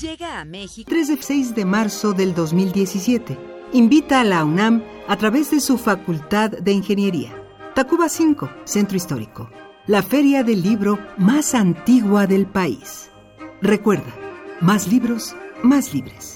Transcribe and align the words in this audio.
Llega 0.00 0.40
a 0.40 0.44
México 0.44 0.88
3 0.90 1.08
de 1.08 1.22
6 1.22 1.54
de 1.54 1.64
marzo 1.64 2.12
del 2.12 2.34
2017. 2.34 3.38
Invita 3.72 4.20
a 4.20 4.24
la 4.24 4.44
UNAM 4.44 4.82
a 5.08 5.16
través 5.16 5.50
de 5.50 5.60
su 5.60 5.78
Facultad 5.78 6.50
de 6.50 6.72
Ingeniería. 6.72 7.32
Tacuba 7.74 8.10
5, 8.10 8.50
Centro 8.64 8.96
Histórico. 8.96 9.48
La 9.86 10.02
feria 10.02 10.44
del 10.44 10.62
libro 10.62 10.98
más 11.16 11.54
antigua 11.54 12.26
del 12.26 12.46
país. 12.46 13.10
Recuerda, 13.62 14.14
más 14.60 14.86
libros, 14.88 15.34
más 15.62 15.94
libres. 15.94 16.35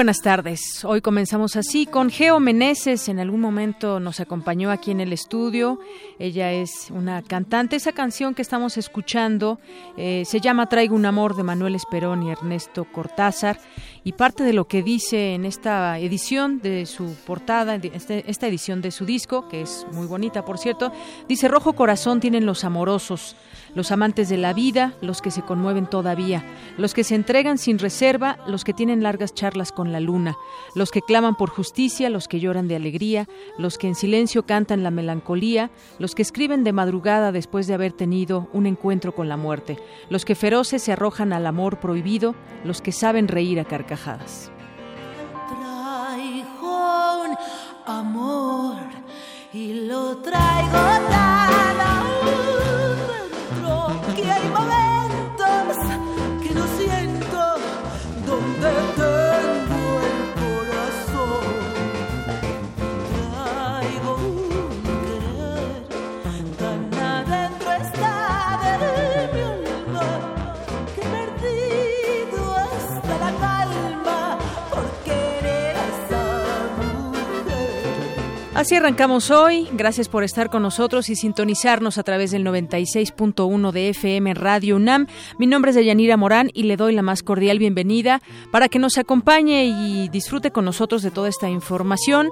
Buenas 0.00 0.22
tardes. 0.22 0.82
Hoy 0.86 1.02
comenzamos 1.02 1.56
así 1.56 1.84
con 1.84 2.08
Geo 2.08 2.40
Meneses. 2.40 3.10
En 3.10 3.20
algún 3.20 3.42
momento 3.42 4.00
nos 4.00 4.18
acompañó 4.18 4.70
aquí 4.70 4.92
en 4.92 5.00
el 5.00 5.12
estudio. 5.12 5.78
Ella 6.18 6.52
es 6.52 6.90
una 6.90 7.20
cantante. 7.20 7.76
Esa 7.76 7.92
canción 7.92 8.34
que 8.34 8.40
estamos 8.40 8.78
escuchando 8.78 9.60
eh, 9.98 10.22
se 10.24 10.40
llama 10.40 10.70
Traigo 10.70 10.96
un 10.96 11.04
amor 11.04 11.36
de 11.36 11.42
Manuel 11.42 11.74
Esperón 11.74 12.22
y 12.22 12.30
Ernesto 12.30 12.86
Cortázar. 12.90 13.60
Y 14.02 14.12
parte 14.12 14.42
de 14.42 14.54
lo 14.54 14.66
que 14.66 14.82
dice 14.82 15.34
en 15.34 15.44
esta 15.44 15.98
edición 15.98 16.60
de 16.62 16.86
su 16.86 17.14
portada, 17.26 17.74
este, 17.74 18.24
esta 18.26 18.46
edición 18.46 18.80
de 18.80 18.92
su 18.92 19.04
disco, 19.04 19.48
que 19.48 19.60
es 19.60 19.86
muy 19.92 20.06
bonita 20.06 20.46
por 20.46 20.56
cierto, 20.56 20.94
dice 21.28 21.46
Rojo 21.46 21.74
Corazón 21.74 22.20
tienen 22.20 22.46
los 22.46 22.64
amorosos 22.64 23.36
los 23.74 23.90
amantes 23.92 24.28
de 24.28 24.36
la 24.36 24.52
vida, 24.52 24.94
los 25.00 25.20
que 25.20 25.30
se 25.30 25.42
conmueven 25.42 25.86
todavía, 25.86 26.44
los 26.76 26.94
que 26.94 27.04
se 27.04 27.14
entregan 27.14 27.58
sin 27.58 27.78
reserva, 27.78 28.38
los 28.46 28.64
que 28.64 28.72
tienen 28.72 29.02
largas 29.02 29.34
charlas 29.34 29.72
con 29.72 29.92
la 29.92 30.00
luna, 30.00 30.36
los 30.74 30.90
que 30.90 31.02
claman 31.02 31.34
por 31.34 31.50
justicia, 31.50 32.10
los 32.10 32.28
que 32.28 32.40
lloran 32.40 32.68
de 32.68 32.76
alegría, 32.76 33.28
los 33.58 33.78
que 33.78 33.88
en 33.88 33.94
silencio 33.94 34.44
cantan 34.44 34.82
la 34.82 34.90
melancolía, 34.90 35.70
los 35.98 36.14
que 36.14 36.22
escriben 36.22 36.64
de 36.64 36.72
madrugada 36.72 37.32
después 37.32 37.66
de 37.66 37.74
haber 37.74 37.92
tenido 37.92 38.48
un 38.52 38.66
encuentro 38.66 39.14
con 39.14 39.28
la 39.28 39.36
muerte, 39.36 39.78
los 40.08 40.24
que 40.24 40.34
feroces 40.34 40.82
se 40.82 40.92
arrojan 40.92 41.32
al 41.32 41.46
amor 41.46 41.80
prohibido, 41.80 42.34
los 42.64 42.82
que 42.82 42.92
saben 42.92 43.28
reír 43.28 43.60
a 43.60 43.64
carcajadas. 43.64 44.50
Traigo 45.48 47.22
un 47.22 47.36
amor 47.86 48.76
y 49.52 49.86
lo 49.86 50.18
traigo 50.18 51.39
Así 78.60 78.74
arrancamos 78.74 79.30
hoy. 79.30 79.66
Gracias 79.72 80.10
por 80.10 80.22
estar 80.22 80.50
con 80.50 80.62
nosotros 80.62 81.08
y 81.08 81.16
sintonizarnos 81.16 81.96
a 81.96 82.02
través 82.02 82.30
del 82.30 82.44
96.1 82.44 83.72
de 83.72 83.88
FM 83.88 84.34
Radio 84.34 84.76
UNAM. 84.76 85.06
Mi 85.38 85.46
nombre 85.46 85.70
es 85.70 85.76
Deyanira 85.76 86.18
Morán 86.18 86.50
y 86.52 86.64
le 86.64 86.76
doy 86.76 86.94
la 86.94 87.00
más 87.00 87.22
cordial 87.22 87.58
bienvenida 87.58 88.20
para 88.52 88.68
que 88.68 88.78
nos 88.78 88.98
acompañe 88.98 89.64
y 89.64 90.10
disfrute 90.10 90.50
con 90.50 90.66
nosotros 90.66 91.00
de 91.00 91.10
toda 91.10 91.30
esta 91.30 91.48
información. 91.48 92.28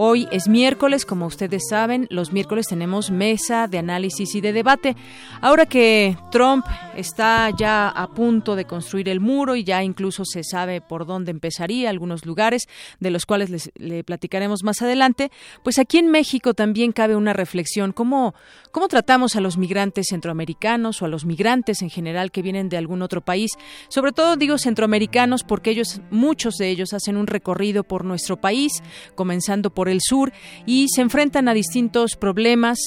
Hoy 0.00 0.28
es 0.30 0.46
miércoles, 0.46 1.04
como 1.04 1.26
ustedes 1.26 1.64
saben, 1.68 2.06
los 2.08 2.32
miércoles 2.32 2.68
tenemos 2.68 3.10
mesa 3.10 3.66
de 3.66 3.78
análisis 3.78 4.32
y 4.36 4.40
de 4.40 4.52
debate. 4.52 4.94
Ahora 5.40 5.66
que 5.66 6.16
Trump 6.30 6.64
está 6.94 7.50
ya 7.50 7.88
a 7.88 8.06
punto 8.06 8.54
de 8.54 8.64
construir 8.64 9.08
el 9.08 9.18
muro 9.18 9.56
y 9.56 9.64
ya 9.64 9.82
incluso 9.82 10.24
se 10.24 10.44
sabe 10.44 10.80
por 10.80 11.04
dónde 11.04 11.32
empezaría, 11.32 11.90
algunos 11.90 12.26
lugares 12.26 12.68
de 13.00 13.10
los 13.10 13.26
cuales 13.26 13.50
les, 13.50 13.72
le 13.74 14.04
platicaremos 14.04 14.62
más 14.62 14.82
adelante, 14.82 15.32
pues 15.64 15.80
aquí 15.80 15.98
en 15.98 16.12
México 16.12 16.54
también 16.54 16.92
cabe 16.92 17.16
una 17.16 17.32
reflexión, 17.32 17.90
¿cómo, 17.90 18.36
cómo 18.70 18.88
tratamos 18.88 19.36
a 19.36 19.40
los 19.40 19.56
migrantes 19.56 20.06
centroamericanos 20.10 21.02
o 21.02 21.04
a 21.04 21.08
los 21.08 21.24
migrantes 21.24 21.82
en 21.82 21.90
general 21.90 22.30
que 22.30 22.42
vienen 22.42 22.68
de 22.68 22.76
algún 22.76 23.02
otro 23.02 23.20
país, 23.20 23.50
sobre 23.88 24.12
todo 24.12 24.36
digo 24.36 24.58
centroamericanos 24.58 25.44
porque 25.44 25.70
ellos, 25.70 26.00
muchos 26.10 26.56
de 26.56 26.68
ellos 26.68 26.92
hacen 26.92 27.16
un 27.16 27.26
recorrido 27.26 27.84
por 27.84 28.04
nuestro 28.04 28.36
país, 28.36 28.72
comenzando 29.14 29.70
por 29.70 29.88
el 29.88 30.00
sur 30.00 30.32
y 30.66 30.88
se 30.88 31.02
enfrentan 31.02 31.48
a 31.48 31.54
distintos 31.54 32.16
problemas 32.16 32.78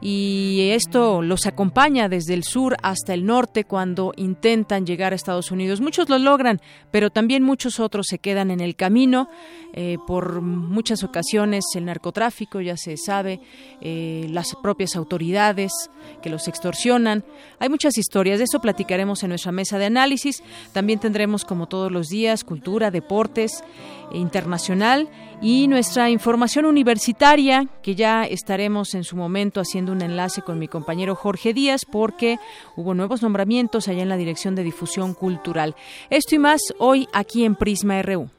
y 0.00 0.70
esto 0.72 1.22
los 1.22 1.46
acompaña 1.46 2.08
desde 2.08 2.34
el 2.34 2.44
sur 2.44 2.76
hasta 2.82 3.14
el 3.14 3.24
norte 3.24 3.64
cuando 3.64 4.12
intentan 4.16 4.86
llegar 4.86 5.12
a 5.12 5.16
Estados 5.16 5.50
Unidos. 5.50 5.80
Muchos 5.80 6.08
lo 6.08 6.18
logran, 6.18 6.60
pero 6.90 7.10
también 7.10 7.42
muchos 7.42 7.80
otros 7.80 8.06
se 8.08 8.18
quedan 8.18 8.50
en 8.50 8.60
el 8.60 8.76
camino 8.76 9.28
eh, 9.72 9.96
por 10.06 10.40
muchas 10.40 11.02
ocasiones 11.02 11.64
el 11.74 11.86
narcotráfico, 11.86 12.60
ya 12.60 12.76
se 12.76 12.96
sabe, 12.96 13.40
eh, 13.80 14.26
las 14.30 14.54
propias 14.62 14.94
autoridades 14.96 15.24
que 16.22 16.30
los 16.30 16.48
extorsionan. 16.48 17.24
Hay 17.58 17.68
muchas 17.68 17.98
historias, 17.98 18.38
de 18.38 18.44
eso 18.44 18.60
platicaremos 18.60 19.22
en 19.22 19.30
nuestra 19.30 19.52
mesa 19.52 19.78
de 19.78 19.86
análisis. 19.86 20.42
También 20.72 20.98
tendremos, 20.98 21.44
como 21.44 21.66
todos 21.66 21.90
los 21.90 22.08
días, 22.08 22.44
cultura, 22.44 22.90
deportes, 22.90 23.62
internacional 24.12 25.08
y 25.40 25.68
nuestra 25.68 26.10
información 26.10 26.64
universitaria, 26.64 27.66
que 27.82 27.94
ya 27.94 28.24
estaremos 28.24 28.94
en 28.94 29.04
su 29.04 29.16
momento 29.16 29.60
haciendo 29.60 29.92
un 29.92 30.02
enlace 30.02 30.42
con 30.42 30.58
mi 30.58 30.68
compañero 30.68 31.14
Jorge 31.14 31.52
Díaz, 31.52 31.82
porque 31.90 32.38
hubo 32.76 32.94
nuevos 32.94 33.22
nombramientos 33.22 33.88
allá 33.88 34.02
en 34.02 34.08
la 34.08 34.16
Dirección 34.16 34.54
de 34.54 34.62
Difusión 34.62 35.14
Cultural. 35.14 35.74
Esto 36.10 36.34
y 36.34 36.38
más 36.38 36.60
hoy 36.78 37.08
aquí 37.12 37.44
en 37.44 37.56
Prisma 37.56 38.00
RU. 38.02 38.30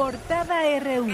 Portada 0.00 0.62
RU. 0.80 1.12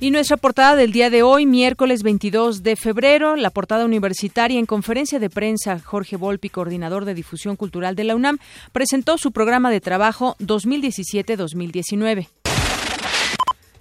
Y 0.00 0.10
nuestra 0.10 0.36
portada 0.36 0.76
del 0.76 0.92
día 0.92 1.08
de 1.08 1.22
hoy, 1.22 1.46
miércoles 1.46 2.02
22 2.02 2.62
de 2.62 2.76
febrero, 2.76 3.36
la 3.36 3.48
portada 3.48 3.86
universitaria 3.86 4.58
en 4.58 4.66
conferencia 4.66 5.18
de 5.18 5.30
prensa, 5.30 5.78
Jorge 5.78 6.16
Volpi, 6.16 6.50
coordinador 6.50 7.06
de 7.06 7.14
difusión 7.14 7.56
cultural 7.56 7.96
de 7.96 8.04
la 8.04 8.16
UNAM, 8.16 8.36
presentó 8.72 9.16
su 9.16 9.32
programa 9.32 9.70
de 9.70 9.80
trabajo 9.80 10.36
2017-2019. 10.40 12.28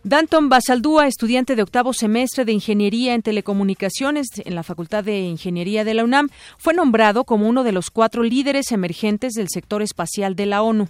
Danton 0.10 0.50
Basaldúa, 0.50 1.06
estudiante 1.06 1.56
de 1.56 1.62
octavo 1.62 1.94
semestre 1.94 2.44
de 2.44 2.52
Ingeniería 2.52 3.14
en 3.14 3.22
Telecomunicaciones 3.22 4.26
en 4.44 4.56
la 4.56 4.64
Facultad 4.64 5.04
de 5.04 5.20
Ingeniería 5.20 5.86
de 5.86 5.94
la 5.94 6.04
UNAM, 6.04 6.30
fue 6.58 6.74
nombrado 6.74 7.26
como 7.26 7.48
uno 7.48 7.64
de 7.64 7.74
los 7.74 7.92
cuatro 7.92 8.24
líderes 8.24 8.72
emergentes 8.72 9.34
del 9.34 9.50
sector 9.50 9.84
espacial 9.84 10.36
de 10.36 10.48
la 10.48 10.64
ONU. 10.64 10.88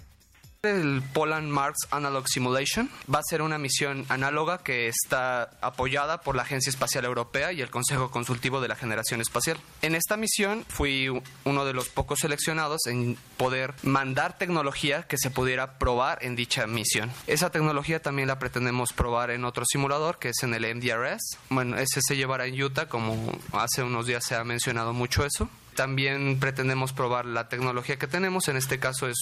El 0.62 1.00
Poland 1.14 1.48
Mars 1.48 1.88
Analog 1.90 2.28
Simulation 2.28 2.90
va 3.12 3.20
a 3.20 3.22
ser 3.22 3.40
una 3.40 3.56
misión 3.56 4.04
análoga 4.10 4.58
que 4.58 4.88
está 4.88 5.52
apoyada 5.62 6.20
por 6.20 6.36
la 6.36 6.42
Agencia 6.42 6.68
Espacial 6.68 7.06
Europea 7.06 7.50
y 7.50 7.62
el 7.62 7.70
Consejo 7.70 8.10
Consultivo 8.10 8.60
de 8.60 8.68
la 8.68 8.76
Generación 8.76 9.22
Espacial. 9.22 9.56
En 9.80 9.94
esta 9.94 10.18
misión 10.18 10.66
fui 10.68 11.08
uno 11.44 11.64
de 11.64 11.72
los 11.72 11.88
pocos 11.88 12.18
seleccionados 12.18 12.86
en 12.88 13.16
poder 13.38 13.72
mandar 13.82 14.36
tecnología 14.36 15.04
que 15.04 15.16
se 15.16 15.30
pudiera 15.30 15.78
probar 15.78 16.18
en 16.20 16.36
dicha 16.36 16.66
misión. 16.66 17.10
Esa 17.26 17.48
tecnología 17.48 18.02
también 18.02 18.28
la 18.28 18.38
pretendemos 18.38 18.92
probar 18.92 19.30
en 19.30 19.46
otro 19.46 19.64
simulador 19.64 20.18
que 20.18 20.28
es 20.28 20.42
en 20.42 20.52
el 20.52 20.74
MDRS. 20.74 21.38
Bueno, 21.48 21.78
ese 21.78 22.02
se 22.02 22.16
llevará 22.16 22.44
en 22.44 22.62
Utah, 22.62 22.86
como 22.86 23.32
hace 23.54 23.82
unos 23.82 24.04
días 24.04 24.26
se 24.26 24.34
ha 24.34 24.44
mencionado 24.44 24.92
mucho 24.92 25.24
eso. 25.24 25.48
También 25.74 26.38
pretendemos 26.38 26.92
probar 26.92 27.24
la 27.24 27.48
tecnología 27.48 27.98
que 27.98 28.06
tenemos, 28.06 28.48
en 28.48 28.58
este 28.58 28.78
caso 28.78 29.08
es 29.08 29.16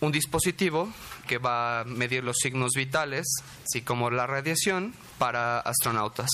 un 0.00 0.12
dispositivo 0.12 0.88
que 1.26 1.38
va 1.38 1.80
a 1.80 1.84
medir 1.84 2.24
los 2.24 2.36
signos 2.38 2.72
vitales, 2.74 3.26
así 3.64 3.82
como 3.82 4.10
la 4.10 4.26
radiación 4.26 4.94
para 5.18 5.60
astronautas. 5.60 6.30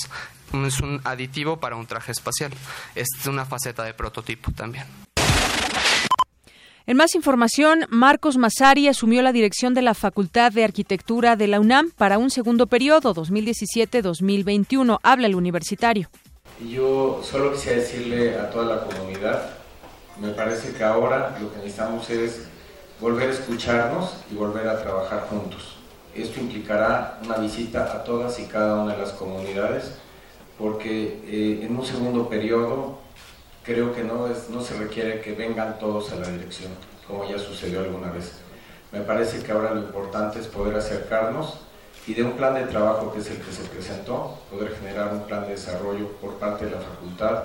Es 0.65 0.79
un 0.79 1.01
aditivo 1.03 1.59
para 1.59 1.75
un 1.75 1.85
traje 1.85 2.11
espacial. 2.11 2.51
Es 2.93 3.07
una 3.27 3.45
faceta 3.45 3.83
de 3.83 3.93
prototipo 3.93 4.51
también. 4.51 4.85
En 6.87 6.97
más 6.97 7.15
información, 7.15 7.87
Marcos 7.89 8.37
Masari 8.37 8.87
asumió 8.87 9.23
la 9.23 9.31
dirección 9.31 9.73
de 9.73 9.81
la 9.81 9.95
Facultad 9.95 10.51
de 10.51 10.63
Arquitectura 10.63 11.35
de 11.35 11.47
la 11.47 11.59
UNAM 11.59 11.89
para 11.89 12.19
un 12.19 12.29
segundo 12.29 12.67
periodo, 12.67 13.15
2017-2021. 13.15 14.99
Habla 15.01 15.25
el 15.25 15.33
universitario. 15.33 16.09
Yo 16.69 17.21
solo 17.23 17.53
quisiera 17.53 17.79
decirle 17.79 18.37
a 18.37 18.51
toda 18.51 18.75
la 18.75 18.83
comunidad, 18.83 19.55
me 20.21 20.29
parece 20.29 20.73
que 20.73 20.83
ahora 20.83 21.35
lo 21.41 21.51
que 21.51 21.57
necesitamos 21.57 22.07
es 22.11 22.47
volver 22.99 23.29
a 23.29 23.33
escucharnos 23.33 24.15
y 24.31 24.35
volver 24.35 24.67
a 24.67 24.81
trabajar 24.81 25.27
juntos. 25.29 25.75
Esto 26.13 26.39
implicará 26.39 27.19
una 27.23 27.37
visita 27.37 27.83
a 27.83 28.03
todas 28.03 28.39
y 28.39 28.45
cada 28.45 28.81
una 28.81 28.93
de 28.93 29.01
las 29.01 29.11
comunidades, 29.11 29.95
porque 30.57 31.19
eh, 31.25 31.65
en 31.65 31.75
un 31.75 31.85
segundo 31.85 32.29
periodo 32.29 32.99
creo 33.63 33.93
que 33.93 34.03
no, 34.03 34.27
es, 34.27 34.49
no 34.49 34.61
se 34.61 34.75
requiere 34.75 35.19
que 35.19 35.33
vengan 35.33 35.77
todos 35.77 36.11
a 36.11 36.15
la 36.15 36.27
dirección, 36.29 36.71
como 37.05 37.29
ya 37.29 37.37
sucedió 37.37 37.81
alguna 37.81 38.11
vez. 38.11 38.31
Me 38.93 39.01
parece 39.01 39.43
que 39.43 39.51
ahora 39.51 39.73
lo 39.73 39.81
importante 39.81 40.39
es 40.39 40.47
poder 40.47 40.75
acercarnos 40.77 41.57
y 42.07 42.13
de 42.13 42.23
un 42.23 42.33
plan 42.33 42.53
de 42.53 42.63
trabajo 42.63 43.11
que 43.11 43.19
es 43.19 43.29
el 43.29 43.37
que 43.41 43.51
se 43.51 43.63
presentó, 43.63 44.39
poder 44.49 44.73
generar 44.77 45.11
un 45.11 45.23
plan 45.23 45.41
de 45.41 45.49
desarrollo 45.49 46.07
por 46.21 46.35
parte 46.35 46.65
de 46.65 46.71
la 46.71 46.79
facultad 46.79 47.43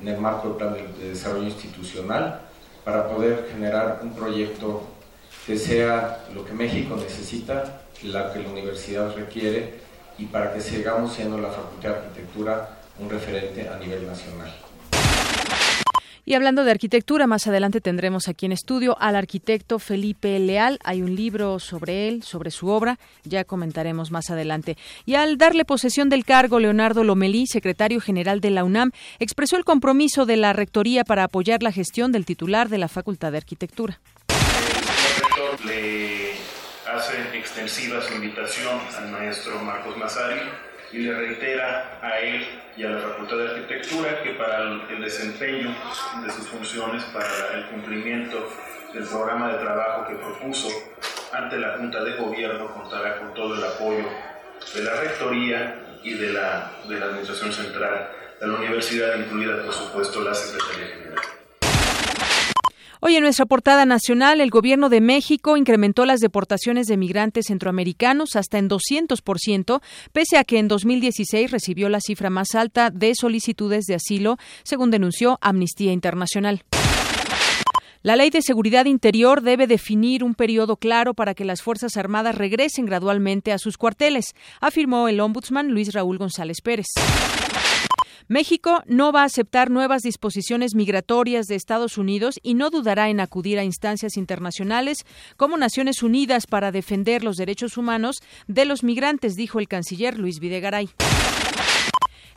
en 0.00 0.06
el 0.06 0.18
marco 0.18 0.48
del 0.48 0.56
plan 0.58 0.74
de 0.74 1.08
desarrollo 1.08 1.46
institucional 1.46 2.51
para 2.84 3.08
poder 3.08 3.48
generar 3.52 4.00
un 4.02 4.14
proyecto 4.14 4.82
que 5.46 5.56
sea 5.56 6.24
lo 6.34 6.44
que 6.44 6.52
México 6.52 6.96
necesita, 6.96 7.82
lo 8.02 8.32
que 8.32 8.40
la 8.40 8.48
universidad 8.48 9.14
requiere 9.14 9.80
y 10.18 10.26
para 10.26 10.52
que 10.52 10.60
sigamos 10.60 11.14
siendo 11.14 11.38
la 11.38 11.50
Facultad 11.50 11.90
de 11.90 11.96
Arquitectura 11.96 12.78
un 12.98 13.10
referente 13.10 13.68
a 13.68 13.76
nivel 13.78 14.06
nacional. 14.06 14.52
Y 16.24 16.34
hablando 16.34 16.62
de 16.62 16.70
arquitectura, 16.70 17.26
más 17.26 17.48
adelante 17.48 17.80
tendremos 17.80 18.28
aquí 18.28 18.46
en 18.46 18.52
estudio 18.52 18.96
al 19.00 19.16
arquitecto 19.16 19.80
Felipe 19.80 20.38
Leal. 20.38 20.78
Hay 20.84 21.02
un 21.02 21.16
libro 21.16 21.58
sobre 21.58 22.06
él, 22.08 22.22
sobre 22.22 22.52
su 22.52 22.68
obra, 22.68 22.98
ya 23.24 23.42
comentaremos 23.44 24.12
más 24.12 24.30
adelante. 24.30 24.76
Y 25.04 25.16
al 25.16 25.36
darle 25.36 25.64
posesión 25.64 26.08
del 26.08 26.24
cargo, 26.24 26.60
Leonardo 26.60 27.02
Lomelí, 27.02 27.48
secretario 27.48 28.00
general 28.00 28.40
de 28.40 28.50
la 28.50 28.62
UNAM, 28.62 28.92
expresó 29.18 29.56
el 29.56 29.64
compromiso 29.64 30.24
de 30.24 30.36
la 30.36 30.52
Rectoría 30.52 31.02
para 31.02 31.24
apoyar 31.24 31.62
la 31.62 31.72
gestión 31.72 32.12
del 32.12 32.24
titular 32.24 32.68
de 32.68 32.78
la 32.78 32.86
Facultad 32.88 33.32
de 33.32 33.38
Arquitectura. 33.38 33.98
Le 35.64 36.32
hace 36.92 37.36
extensiva 37.36 38.00
su 38.00 38.14
invitación 38.14 38.78
al 38.96 39.10
maestro 39.10 39.58
Marcos 39.62 39.96
Mazari 39.96 40.40
y 40.92 40.98
le 40.98 41.14
reitera 41.14 41.98
a 42.02 42.18
él 42.18 42.46
y 42.76 42.84
a 42.84 42.90
la 42.90 43.00
Facultad 43.00 43.36
de 43.38 43.48
Arquitectura 43.50 44.22
que 44.22 44.30
para 44.30 44.62
el 44.90 45.00
desempeño 45.00 45.74
de 46.24 46.30
sus 46.30 46.46
funciones, 46.48 47.02
para 47.04 47.54
el 47.54 47.66
cumplimiento 47.66 48.48
del 48.92 49.04
programa 49.04 49.52
de 49.52 49.58
trabajo 49.58 50.06
que 50.06 50.14
propuso 50.16 50.68
ante 51.32 51.58
la 51.58 51.78
Junta 51.78 52.04
de 52.04 52.16
Gobierno, 52.16 52.66
contará 52.74 53.18
con 53.18 53.32
todo 53.32 53.54
el 53.54 53.64
apoyo 53.64 54.04
de 54.74 54.82
la 54.82 55.00
Rectoría 55.00 55.98
y 56.02 56.14
de 56.14 56.32
la, 56.32 56.72
de 56.86 57.00
la 57.00 57.06
Administración 57.06 57.52
Central 57.52 58.10
de 58.38 58.46
la 58.46 58.54
Universidad, 58.54 59.18
incluida 59.18 59.62
por 59.62 59.72
supuesto 59.72 60.20
la 60.20 60.34
Secretaría 60.34 60.94
General. 60.94 61.41
Hoy 63.04 63.16
en 63.16 63.24
nuestra 63.24 63.46
portada 63.46 63.84
nacional, 63.84 64.40
el 64.40 64.50
Gobierno 64.50 64.88
de 64.88 65.00
México 65.00 65.56
incrementó 65.56 66.06
las 66.06 66.20
deportaciones 66.20 66.86
de 66.86 66.96
migrantes 66.96 67.46
centroamericanos 67.48 68.36
hasta 68.36 68.58
en 68.58 68.70
200%, 68.70 69.82
pese 70.12 70.38
a 70.38 70.44
que 70.44 70.60
en 70.60 70.68
2016 70.68 71.50
recibió 71.50 71.88
la 71.88 71.98
cifra 72.00 72.30
más 72.30 72.54
alta 72.54 72.90
de 72.90 73.16
solicitudes 73.16 73.86
de 73.86 73.96
asilo, 73.96 74.36
según 74.62 74.92
denunció 74.92 75.36
Amnistía 75.40 75.90
Internacional. 75.90 76.62
La 78.02 78.14
Ley 78.14 78.30
de 78.30 78.40
Seguridad 78.40 78.84
Interior 78.84 79.42
debe 79.42 79.66
definir 79.66 80.22
un 80.22 80.36
periodo 80.36 80.76
claro 80.76 81.12
para 81.12 81.34
que 81.34 81.44
las 81.44 81.60
Fuerzas 81.60 81.96
Armadas 81.96 82.36
regresen 82.36 82.86
gradualmente 82.86 83.50
a 83.50 83.58
sus 83.58 83.78
cuarteles, 83.78 84.26
afirmó 84.60 85.08
el 85.08 85.18
ombudsman 85.18 85.72
Luis 85.72 85.92
Raúl 85.92 86.18
González 86.18 86.60
Pérez. 86.62 86.86
México 88.28 88.82
no 88.86 89.12
va 89.12 89.22
a 89.22 89.26
aceptar 89.26 89.70
nuevas 89.70 90.02
disposiciones 90.02 90.74
migratorias 90.74 91.46
de 91.46 91.54
Estados 91.54 91.98
Unidos 91.98 92.38
y 92.42 92.54
no 92.54 92.70
dudará 92.70 93.08
en 93.08 93.20
acudir 93.20 93.58
a 93.58 93.64
instancias 93.64 94.16
internacionales 94.16 95.04
como 95.36 95.56
Naciones 95.56 96.02
Unidas 96.02 96.46
para 96.46 96.72
defender 96.72 97.24
los 97.24 97.36
derechos 97.36 97.76
humanos 97.76 98.16
de 98.46 98.64
los 98.64 98.82
migrantes, 98.84 99.34
dijo 99.34 99.58
el 99.58 99.68
canciller 99.68 100.18
Luis 100.18 100.38
Videgaray. 100.38 100.88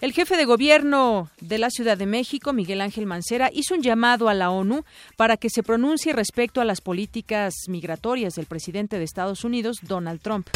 El 0.02 0.12
jefe 0.12 0.36
de 0.36 0.46
gobierno 0.46 1.30
de 1.40 1.58
la 1.58 1.70
Ciudad 1.70 1.98
de 1.98 2.06
México, 2.06 2.52
Miguel 2.52 2.82
Ángel 2.82 3.06
Mancera, 3.06 3.50
hizo 3.54 3.76
un 3.76 3.82
llamado 3.82 4.28
a 4.28 4.34
la 4.34 4.50
ONU 4.50 4.84
para 5.16 5.38
que 5.38 5.50
se 5.50 5.64
pronuncie 5.64 6.12
respecto 6.12 6.60
a 6.60 6.66
las 6.66 6.82
políticas 6.82 7.54
migratorias 7.70 8.36
del 8.36 8.46
presidente 8.46 8.98
de 8.98 9.06
Estados 9.06 9.46
Unidos, 9.46 9.80
Donald 9.82 10.22
Trump. 10.22 10.50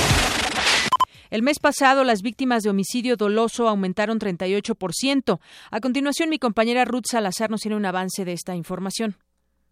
El 1.32 1.44
mes 1.44 1.60
pasado, 1.60 2.04
las 2.04 2.24
víctimas 2.24 2.64
de 2.64 2.72
homicidio 2.72 3.16
doloso 3.16 3.68
aumentaron 3.68 4.18
38%. 4.18 5.40
A 5.72 5.80
continuación, 5.80 6.30
mi 6.30 6.40
compañera 6.40 6.86
Ruth 6.86 7.06
Salazar 7.06 7.52
nos 7.52 7.62
tiene 7.62 7.78
un 7.78 7.86
avance 7.86 8.26
de 8.26 8.34
esta 8.34 8.56
información. 8.56 9.14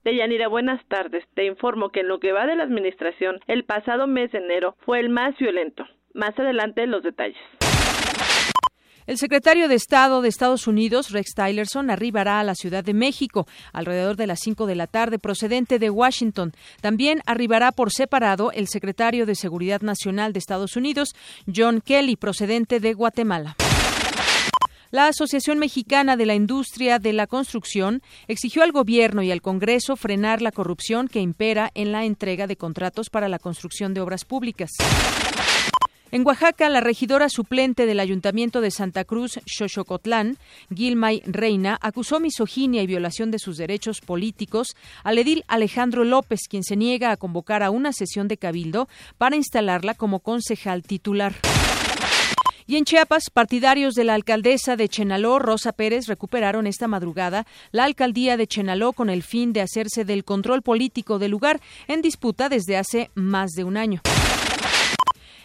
Deyanira, 0.04 0.48
buenas 0.48 0.86
tardes. 0.88 1.24
Te 1.34 1.46
informo 1.46 1.90
que 1.90 2.02
en 2.02 2.10
lo 2.10 2.20
que 2.20 2.32
va 2.32 2.46
de 2.46 2.56
la 2.56 2.64
administración, 2.64 3.40
el 3.48 3.66
pasado 3.66 4.06
mes 4.06 4.32
de 4.32 4.38
enero 4.38 4.76
fue 4.86 5.00
el 5.00 5.10
más 5.10 5.36
violento. 5.40 5.84
Más 6.14 6.38
adelante 6.38 6.86
los 6.86 7.02
detalles. 7.02 7.38
El 9.08 9.18
secretario 9.18 9.70
de 9.70 9.76
Estado 9.76 10.22
de 10.22 10.28
Estados 10.28 10.68
Unidos, 10.68 11.12
Rex 11.12 11.34
Tillerson, 11.34 11.90
arribará 11.90 12.42
a 12.42 12.44
la 12.44 12.56
Ciudad 12.56 12.84
de 12.84 12.94
México 12.94 13.48
alrededor 13.72 14.18
de 14.18 14.28
las 14.28 14.42
5 14.42 14.66
de 14.66 14.76
la 14.76 14.86
tarde 14.86 15.18
procedente 15.18 15.80
de 15.80 15.90
Washington. 15.90 16.52
También 16.82 17.22
arribará 17.26 17.72
por 17.72 17.94
separado 17.94 18.52
el 18.52 18.68
secretario 18.68 19.26
de 19.26 19.36
Seguridad 19.36 19.80
Nacional 19.80 20.34
de 20.34 20.40
Estados 20.40 20.76
Unidos, 20.76 21.16
John 21.48 21.80
Kelly, 21.80 22.18
procedente 22.18 22.82
de 22.82 22.94
Guatemala. 22.94 23.56
La 24.92 25.08
Asociación 25.08 25.58
Mexicana 25.58 26.18
de 26.18 26.26
la 26.26 26.36
Industria 26.36 27.00
de 27.00 27.14
la 27.14 27.28
Construcción 27.28 28.02
exigió 28.28 28.62
al 28.62 28.74
Gobierno 28.74 29.24
y 29.24 29.32
al 29.32 29.42
Congreso 29.42 29.96
frenar 29.96 30.42
la 30.42 30.52
corrupción 30.52 31.08
que 31.08 31.22
impera 31.22 31.72
en 31.76 31.94
la 31.94 32.04
entrega 32.04 32.46
de 32.46 32.58
contratos 32.58 33.10
para 33.10 33.30
la 33.30 33.40
construcción 33.40 33.94
de 33.94 34.02
obras 34.02 34.26
públicas. 34.26 34.72
En 36.10 36.26
Oaxaca, 36.26 36.70
la 36.70 36.80
regidora 36.80 37.28
suplente 37.28 37.86
del 37.86 38.00
Ayuntamiento 38.00 38.62
de 38.62 38.72
Santa 38.72 39.04
Cruz, 39.04 39.42
Xochocotlán, 39.46 40.38
Gilmay 40.74 41.22
Reina, 41.26 41.78
acusó 41.82 42.22
misoginia 42.22 42.82
y 42.82 42.88
violación 42.88 43.30
de 43.30 43.40
sus 43.40 43.58
derechos 43.58 44.00
políticos 44.00 44.78
al 45.04 45.18
edil 45.18 45.44
Alejandro 45.50 46.06
López, 46.06 46.42
quien 46.50 46.64
se 46.64 46.78
niega 46.78 47.12
a 47.12 47.18
convocar 47.18 47.62
a 47.62 47.72
una 47.72 47.92
sesión 47.92 48.30
de 48.30 48.38
cabildo 48.38 48.88
para 49.18 49.36
instalarla 49.36 49.96
como 49.96 50.22
concejal 50.22 50.82
titular. 50.84 51.34
Y 52.70 52.78
en 52.78 52.86
Chiapas, 52.86 53.30
partidarios 53.32 53.94
de 53.94 54.06
la 54.06 54.14
alcaldesa 54.14 54.78
de 54.78 54.88
Chenaló, 54.88 55.40
Rosa 55.40 55.74
Pérez, 55.74 56.08
recuperaron 56.08 56.68
esta 56.68 56.88
madrugada 56.88 57.46
la 57.72 57.84
alcaldía 57.84 58.38
de 58.38 58.48
Chenaló 58.48 58.94
con 58.94 59.10
el 59.10 59.24
fin 59.24 59.52
de 59.52 59.62
hacerse 59.62 60.06
del 60.06 60.24
control 60.24 60.62
político 60.62 61.20
del 61.20 61.32
lugar 61.32 61.60
en 61.88 62.02
disputa 62.02 62.48
desde 62.48 62.78
hace 62.78 63.10
más 63.14 63.52
de 63.52 63.66
un 63.66 63.76
año. 63.78 64.02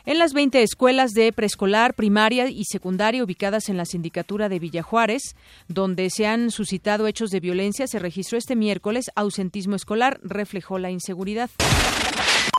En 0.05 0.19
las 0.19 0.33
20 0.33 0.61
escuelas 0.65 1.13
de 1.13 1.33
preescolar, 1.33 1.95
primaria 1.95 2.51
y 2.51 2.65
secundaria 2.65 3.23
ubicadas 3.23 3.69
en 3.69 3.77
la 3.77 3.85
sindicatura 3.85 4.49
de 4.49 4.59
Villajuárez, 4.59 5.37
donde 5.69 6.11
se 6.11 6.27
han 6.27 6.51
suscitado 6.51 7.07
hechos 7.07 7.31
de 7.31 7.39
violencia, 7.39 7.87
se 7.87 8.01
registró 8.01 8.37
este 8.37 8.57
miércoles 8.57 9.13
ausentismo 9.15 9.77
escolar, 9.77 10.19
reflejó 10.25 10.81
la 10.81 10.91
inseguridad. 10.91 11.51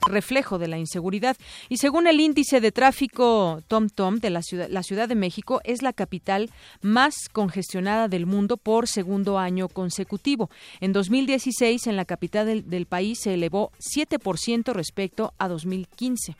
reflejo 0.05 0.57
de 0.57 0.67
la 0.67 0.77
inseguridad. 0.77 1.37
Y 1.69 1.77
según 1.77 2.07
el 2.07 2.19
índice 2.19 2.59
de 2.59 2.73
tráfico 2.73 3.61
TomTom 3.67 4.19
de 4.19 4.29
la 4.29 4.41
ciudad, 4.41 4.67
la 4.69 4.83
Ciudad 4.83 5.07
de 5.07 5.15
México 5.15 5.61
es 5.63 5.81
la 5.81 5.93
capital 5.93 6.49
más 6.81 7.29
congestionada 7.31 8.09
del 8.09 8.25
mundo 8.25 8.57
por 8.57 8.87
segundo 8.87 9.39
año 9.39 9.69
consecutivo. 9.69 10.49
En 10.81 10.91
2016, 10.91 11.87
en 11.87 11.95
la 11.95 12.03
capital 12.03 12.45
del, 12.45 12.69
del 12.69 12.85
país 12.85 13.19
se 13.21 13.33
elevó 13.33 13.71
7% 13.79 14.73
respecto 14.73 15.33
a 15.37 15.47
2015. 15.47 16.35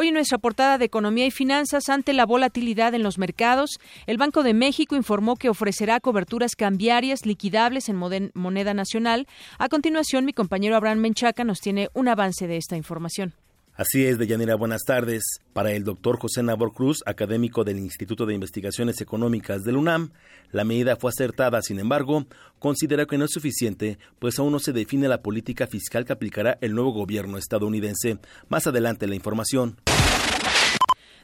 Hoy 0.00 0.06
en 0.06 0.14
nuestra 0.14 0.38
portada 0.38 0.78
de 0.78 0.84
Economía 0.84 1.26
y 1.26 1.32
Finanzas, 1.32 1.88
ante 1.88 2.12
la 2.12 2.24
volatilidad 2.24 2.94
en 2.94 3.02
los 3.02 3.18
mercados, 3.18 3.80
el 4.06 4.16
Banco 4.16 4.44
de 4.44 4.54
México 4.54 4.94
informó 4.94 5.34
que 5.34 5.48
ofrecerá 5.48 5.98
coberturas 5.98 6.54
cambiarias 6.54 7.26
liquidables 7.26 7.88
en 7.88 8.30
moneda 8.32 8.74
nacional. 8.74 9.26
A 9.58 9.68
continuación, 9.68 10.24
mi 10.24 10.32
compañero 10.32 10.76
Abraham 10.76 11.00
Menchaca 11.00 11.42
nos 11.42 11.58
tiene 11.58 11.88
un 11.94 12.06
avance 12.06 12.46
de 12.46 12.58
esta 12.58 12.76
información. 12.76 13.34
Así 13.78 14.04
es, 14.04 14.18
Deyanira, 14.18 14.56
buenas 14.56 14.82
tardes. 14.82 15.22
Para 15.52 15.70
el 15.70 15.84
doctor 15.84 16.18
José 16.18 16.42
Nabor 16.42 16.72
Cruz, 16.72 17.00
académico 17.06 17.62
del 17.62 17.78
Instituto 17.78 18.26
de 18.26 18.34
Investigaciones 18.34 19.00
Económicas 19.00 19.62
del 19.62 19.76
UNAM, 19.76 20.10
la 20.50 20.64
medida 20.64 20.96
fue 20.96 21.10
acertada, 21.10 21.62
sin 21.62 21.78
embargo, 21.78 22.26
considera 22.58 23.06
que 23.06 23.16
no 23.16 23.26
es 23.26 23.30
suficiente, 23.30 24.00
pues 24.18 24.36
aún 24.40 24.50
no 24.50 24.58
se 24.58 24.72
define 24.72 25.06
la 25.06 25.22
política 25.22 25.68
fiscal 25.68 26.04
que 26.04 26.12
aplicará 26.12 26.58
el 26.60 26.74
nuevo 26.74 26.90
gobierno 26.90 27.38
estadounidense. 27.38 28.18
Más 28.48 28.66
adelante 28.66 29.06
la 29.06 29.14
información. 29.14 29.76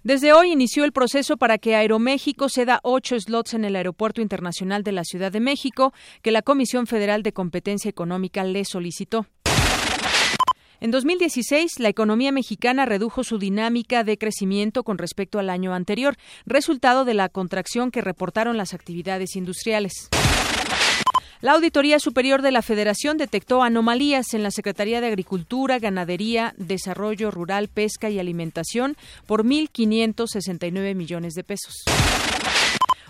Desde 0.04 0.32
hoy 0.32 0.52
inició 0.52 0.84
el 0.84 0.92
proceso 0.92 1.36
para 1.36 1.58
que 1.58 1.74
Aeroméxico 1.74 2.48
ceda 2.48 2.78
ocho 2.84 3.18
slots 3.18 3.54
en 3.54 3.64
el 3.64 3.74
Aeropuerto 3.74 4.22
Internacional 4.22 4.84
de 4.84 4.92
la 4.92 5.02
Ciudad 5.02 5.32
de 5.32 5.40
México, 5.40 5.92
que 6.22 6.30
la 6.30 6.42
Comisión 6.42 6.86
Federal 6.86 7.24
de 7.24 7.32
Competencia 7.32 7.88
Económica 7.88 8.44
le 8.44 8.64
solicitó. 8.64 9.26
En 10.84 10.90
2016, 10.90 11.78
la 11.78 11.88
economía 11.88 12.30
mexicana 12.30 12.84
redujo 12.84 13.24
su 13.24 13.38
dinámica 13.38 14.04
de 14.04 14.18
crecimiento 14.18 14.82
con 14.82 14.98
respecto 14.98 15.38
al 15.38 15.48
año 15.48 15.72
anterior, 15.72 16.18
resultado 16.44 17.06
de 17.06 17.14
la 17.14 17.30
contracción 17.30 17.90
que 17.90 18.02
reportaron 18.02 18.58
las 18.58 18.74
actividades 18.74 19.34
industriales. 19.34 20.10
La 21.40 21.52
Auditoría 21.52 21.98
Superior 21.98 22.42
de 22.42 22.50
la 22.50 22.60
Federación 22.60 23.16
detectó 23.16 23.62
anomalías 23.62 24.34
en 24.34 24.42
la 24.42 24.50
Secretaría 24.50 25.00
de 25.00 25.06
Agricultura, 25.06 25.78
Ganadería, 25.78 26.52
Desarrollo 26.58 27.30
Rural, 27.30 27.68
Pesca 27.68 28.10
y 28.10 28.18
Alimentación 28.18 28.98
por 29.26 29.42
1.569 29.42 30.94
millones 30.94 31.32
de 31.32 31.44
pesos. 31.44 31.84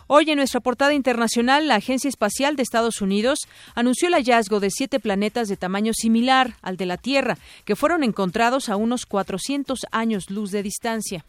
Hoy 0.07 0.31
en 0.31 0.37
nuestra 0.37 0.61
portada 0.61 0.93
internacional, 0.93 1.67
la 1.67 1.77
Agencia 1.77 2.09
Espacial 2.09 2.57
de 2.57 2.63
Estados 2.63 3.01
Unidos 3.01 3.39
anunció 3.75 4.09
el 4.09 4.15
hallazgo 4.15 4.61
de 4.61 4.71
siete 4.71 5.01
planetas 5.01 5.49
de 5.49 5.57
tamaño 5.57 5.93
similar 5.95 6.57
al 6.61 6.77
de 6.77 6.85
la 6.85 6.99
Tierra, 6.99 7.39
que 7.65 7.75
fueron 7.75 8.05
encontrados 8.05 8.69
a 8.69 8.77
unos 8.77 9.07
400 9.07 9.87
años 9.93 10.29
luz 10.29 10.51
de 10.51 10.63
distancia. 10.63 11.25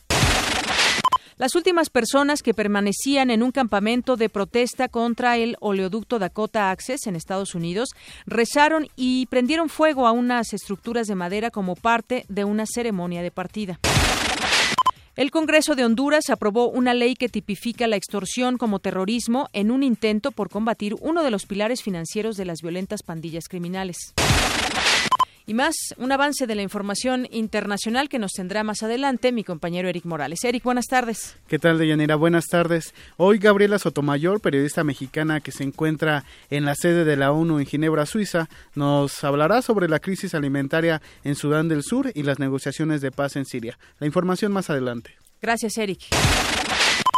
Las 1.37 1.55
últimas 1.55 1.89
personas 1.89 2.41
que 2.41 2.53
permanecían 2.53 3.29
en 3.29 3.43
un 3.43 3.51
campamento 3.51 4.17
de 4.17 4.29
protesta 4.29 4.89
contra 4.89 5.37
el 5.37 5.55
oleoducto 5.59 6.19
Dakota 6.19 6.71
Access 6.71 7.07
en 7.07 7.15
Estados 7.15 7.55
Unidos 7.55 7.89
rezaron 8.25 8.87
y 8.97 9.25
prendieron 9.27 9.69
fuego 9.69 10.07
a 10.07 10.11
unas 10.11 10.53
estructuras 10.53 11.07
de 11.07 11.15
madera 11.15 11.49
como 11.49 11.75
parte 11.75 12.25
de 12.27 12.43
una 12.43 12.65
ceremonia 12.65 13.21
de 13.21 13.31
partida. 13.31 13.79
El 15.15 15.31
Congreso 15.31 15.75
de 15.75 15.85
Honduras 15.85 16.29
aprobó 16.29 16.69
una 16.69 16.93
ley 16.93 17.15
que 17.15 17.29
tipifica 17.29 17.87
la 17.87 17.95
extorsión 17.95 18.57
como 18.57 18.79
terrorismo 18.79 19.47
en 19.53 19.71
un 19.71 19.81
intento 19.81 20.33
por 20.33 20.49
combatir 20.49 20.93
uno 20.99 21.23
de 21.23 21.31
los 21.31 21.45
pilares 21.45 21.81
financieros 21.81 22.35
de 22.35 22.43
las 22.43 22.61
violentas 22.61 23.01
pandillas 23.01 23.45
criminales. 23.47 24.13
Y 25.47 25.53
más, 25.53 25.75
un 25.97 26.11
avance 26.11 26.47
de 26.47 26.55
la 26.55 26.63
información 26.63 27.27
internacional 27.29 28.09
que 28.09 28.17
nos 28.17 28.31
tendrá 28.31 28.63
más 28.63 28.81
adelante 28.81 29.31
mi 29.31 29.43
compañero 29.43 29.87
Eric 29.87 30.05
Morales. 30.05 30.43
Eric, 30.43 30.63
buenas 30.63 30.85
tardes. 30.87 31.35
¿Qué 31.47 31.59
tal, 31.59 31.77
Deyanira? 31.77 32.15
Buenas 32.15 32.45
tardes. 32.47 32.95
Hoy 33.17 33.37
Gabriela 33.37 33.77
Sotomayor, 33.77 34.41
periodista 34.41 34.83
mexicana 34.83 35.41
que 35.41 35.51
se 35.51 35.63
encuentra 35.63 36.23
en 36.49 36.65
la 36.65 36.73
sede 36.73 37.05
de 37.05 37.15
la 37.15 37.31
ONU 37.31 37.59
en 37.59 37.67
Ginebra, 37.67 38.07
Suiza, 38.07 38.49
nos 38.73 39.23
hablará 39.23 39.61
sobre 39.61 39.87
la 39.87 39.99
crisis 39.99 40.33
alimentaria 40.33 40.99
en 41.23 41.35
Sudán 41.35 41.67
del 41.67 41.83
Sur 41.83 42.11
y 42.15 42.23
las 42.23 42.39
negociaciones 42.39 43.01
de 43.01 43.11
paz 43.11 43.35
en 43.35 43.45
Siria. 43.45 43.77
La 43.99 44.07
información 44.07 44.51
más 44.51 44.71
adelante. 44.71 45.11
Gracias, 45.43 45.77
Eric. 45.77 46.07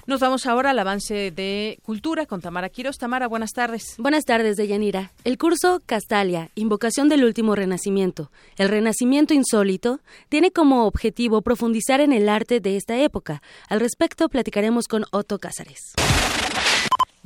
Nos 0.07 0.21
vamos 0.21 0.45
ahora 0.45 0.69
al 0.69 0.79
avance 0.79 1.31
de 1.31 1.79
cultura 1.83 2.25
con 2.25 2.39
Tamara 2.39 2.69
Quiros. 2.69 2.97
Tamara, 2.97 3.27
buenas 3.27 3.51
tardes. 3.51 3.95
Buenas 3.97 4.23
tardes, 4.23 4.55
Deyanira. 4.55 5.11
El 5.25 5.37
curso 5.37 5.81
Castalia, 5.85 6.49
Invocación 6.55 7.09
del 7.09 7.25
Último 7.25 7.55
Renacimiento, 7.55 8.31
el 8.55 8.69
Renacimiento 8.69 9.33
Insólito, 9.33 9.99
tiene 10.29 10.51
como 10.51 10.87
objetivo 10.87 11.41
profundizar 11.41 11.99
en 11.99 12.13
el 12.13 12.29
arte 12.29 12.61
de 12.61 12.77
esta 12.77 12.97
época. 12.97 13.41
Al 13.67 13.81
respecto, 13.81 14.29
platicaremos 14.29 14.87
con 14.87 15.03
Otto 15.11 15.39
Cázares. 15.39 15.91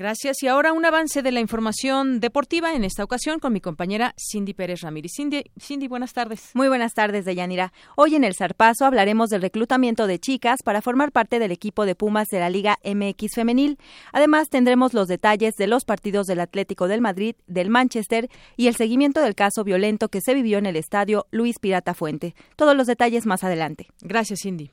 Gracias. 0.02 0.42
Y 0.42 0.48
ahora 0.48 0.74
un 0.74 0.84
avance 0.84 1.22
de 1.22 1.32
la 1.32 1.42
información 1.42 2.20
deportiva, 2.20 2.74
en 2.74 2.84
esta 2.84 3.04
ocasión 3.04 3.38
con 3.38 3.54
mi 3.54 3.62
compañera 3.62 4.16
Cindy 4.18 4.56
Pérez 4.56 4.82
Ramírez. 4.82 5.12
Cindy, 5.16 5.44
Cindy, 5.60 5.88
buenas 5.88 6.14
tardes. 6.14 6.50
Muy 6.56 6.70
buenas 6.70 6.96
tardes, 6.96 7.24
Deyanira. 7.24 7.72
Hoy 7.96 8.16
en 8.16 8.24
el 8.24 8.34
Zarpazo 8.34 8.86
hablaremos 8.86 9.30
del 9.30 9.44
reclutamiento 9.44 10.08
de 10.08 10.18
chicas 10.18 10.64
para 10.66 10.82
formar 10.82 11.12
parte 11.12 11.38
del 11.38 11.52
equipo 11.52 11.86
de 11.86 11.94
Pumas 11.94 12.30
de 12.30 12.40
la 12.40 12.50
Liga 12.50 12.80
MX 12.84 13.36
Femenil. 13.36 13.78
Además, 14.12 14.50
tendremos 14.50 14.96
los 14.96 15.08
detalles 15.08 15.54
de 15.58 15.68
los 15.68 15.86
partidos 15.86 16.26
del 16.26 16.40
Atlético 16.40 16.88
del 16.88 17.02
Madrid, 17.02 17.36
del 17.46 17.70
Manchester 17.70 18.28
y 18.58 18.66
el 18.66 18.76
seguimiento 18.76 19.22
del 19.22 19.36
caso 19.36 19.64
violento 19.64 20.10
que 20.10 20.22
se 20.22 20.34
vivió 20.34 20.58
en 20.58 20.66
el 20.66 20.78
estadio 20.78 21.28
Luis 21.30 21.60
Pirata 21.60 21.94
Fuente. 21.94 22.34
Todos 22.56 22.76
los 22.76 22.88
detalles 22.88 23.28
más 23.28 23.44
adelante. 23.44 23.86
Gracias, 24.02 24.40
Cindy. 24.42 24.72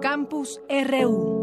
Campus 0.00 0.60
RU. 0.68 1.37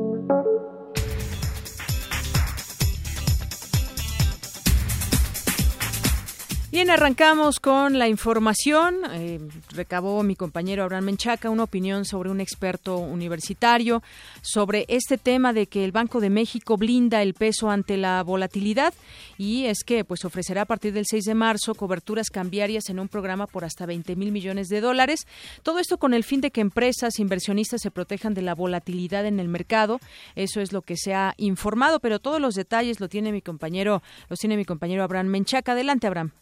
Bien, 6.76 6.90
arrancamos 6.90 7.62
con 7.62 7.98
la 7.98 8.10
información. 8.10 8.98
Eh, 9.14 9.40
recabó 9.70 10.24
mi 10.24 10.36
compañero 10.36 10.84
Abraham 10.84 11.06
Menchaca 11.06 11.50
una 11.50 11.64
opinión 11.64 12.04
sobre 12.04 12.30
un 12.30 12.42
experto 12.42 12.98
universitario 12.98 14.04
sobre 14.42 14.84
este 14.90 15.18
tema 15.18 15.54
de 15.54 15.68
que 15.68 15.86
el 15.86 15.94
Banco 15.94 16.20
de 16.20 16.30
México 16.30 16.76
blinda 16.76 17.22
el 17.22 17.34
peso 17.34 17.70
ante 17.70 17.96
la 17.96 18.22
volatilidad 18.24 18.94
y 19.38 19.68
es 19.68 19.86
que 19.86 20.04
pues 20.04 20.26
ofrecerá 20.26 20.64
a 20.64 20.66
partir 20.66 20.92
del 20.92 21.06
6 21.10 21.24
de 21.24 21.34
marzo 21.34 21.76
coberturas 21.76 22.30
cambiarias 22.30 22.90
en 22.90 23.00
un 23.00 23.08
programa 23.08 23.48
por 23.48 23.64
hasta 23.64 23.86
20 23.86 24.18
mil 24.18 24.34
millones 24.34 24.68
de 24.68 24.82
dólares. 24.82 25.28
Todo 25.64 25.80
esto 25.80 25.98
con 25.98 26.14
el 26.14 26.26
fin 26.26 26.42
de 26.42 26.52
que 26.52 26.60
empresas, 26.60 27.20
inversionistas 27.20 27.84
se 27.84 27.90
protejan 27.90 28.34
de 28.34 28.42
la 28.42 28.54
volatilidad 28.54 29.26
en 29.26 29.40
el 29.40 29.48
mercado. 29.48 30.02
Eso 30.36 30.60
es 30.60 30.74
lo 30.74 30.82
que 30.82 30.98
se 30.98 31.14
ha 31.14 31.36
informado, 31.38 32.02
pero 32.02 32.20
todos 32.20 32.42
los 32.42 32.54
detalles 32.54 33.00
lo 33.00 33.08
tiene 33.08 33.32
mi 33.32 33.42
compañero, 33.42 34.04
los 34.28 34.40
tiene 34.40 34.58
mi 34.58 34.66
compañero 34.66 35.06
Abraham 35.06 35.28
Menchaca. 35.28 35.72
Adelante, 35.72 36.08
Abraham. 36.08 36.34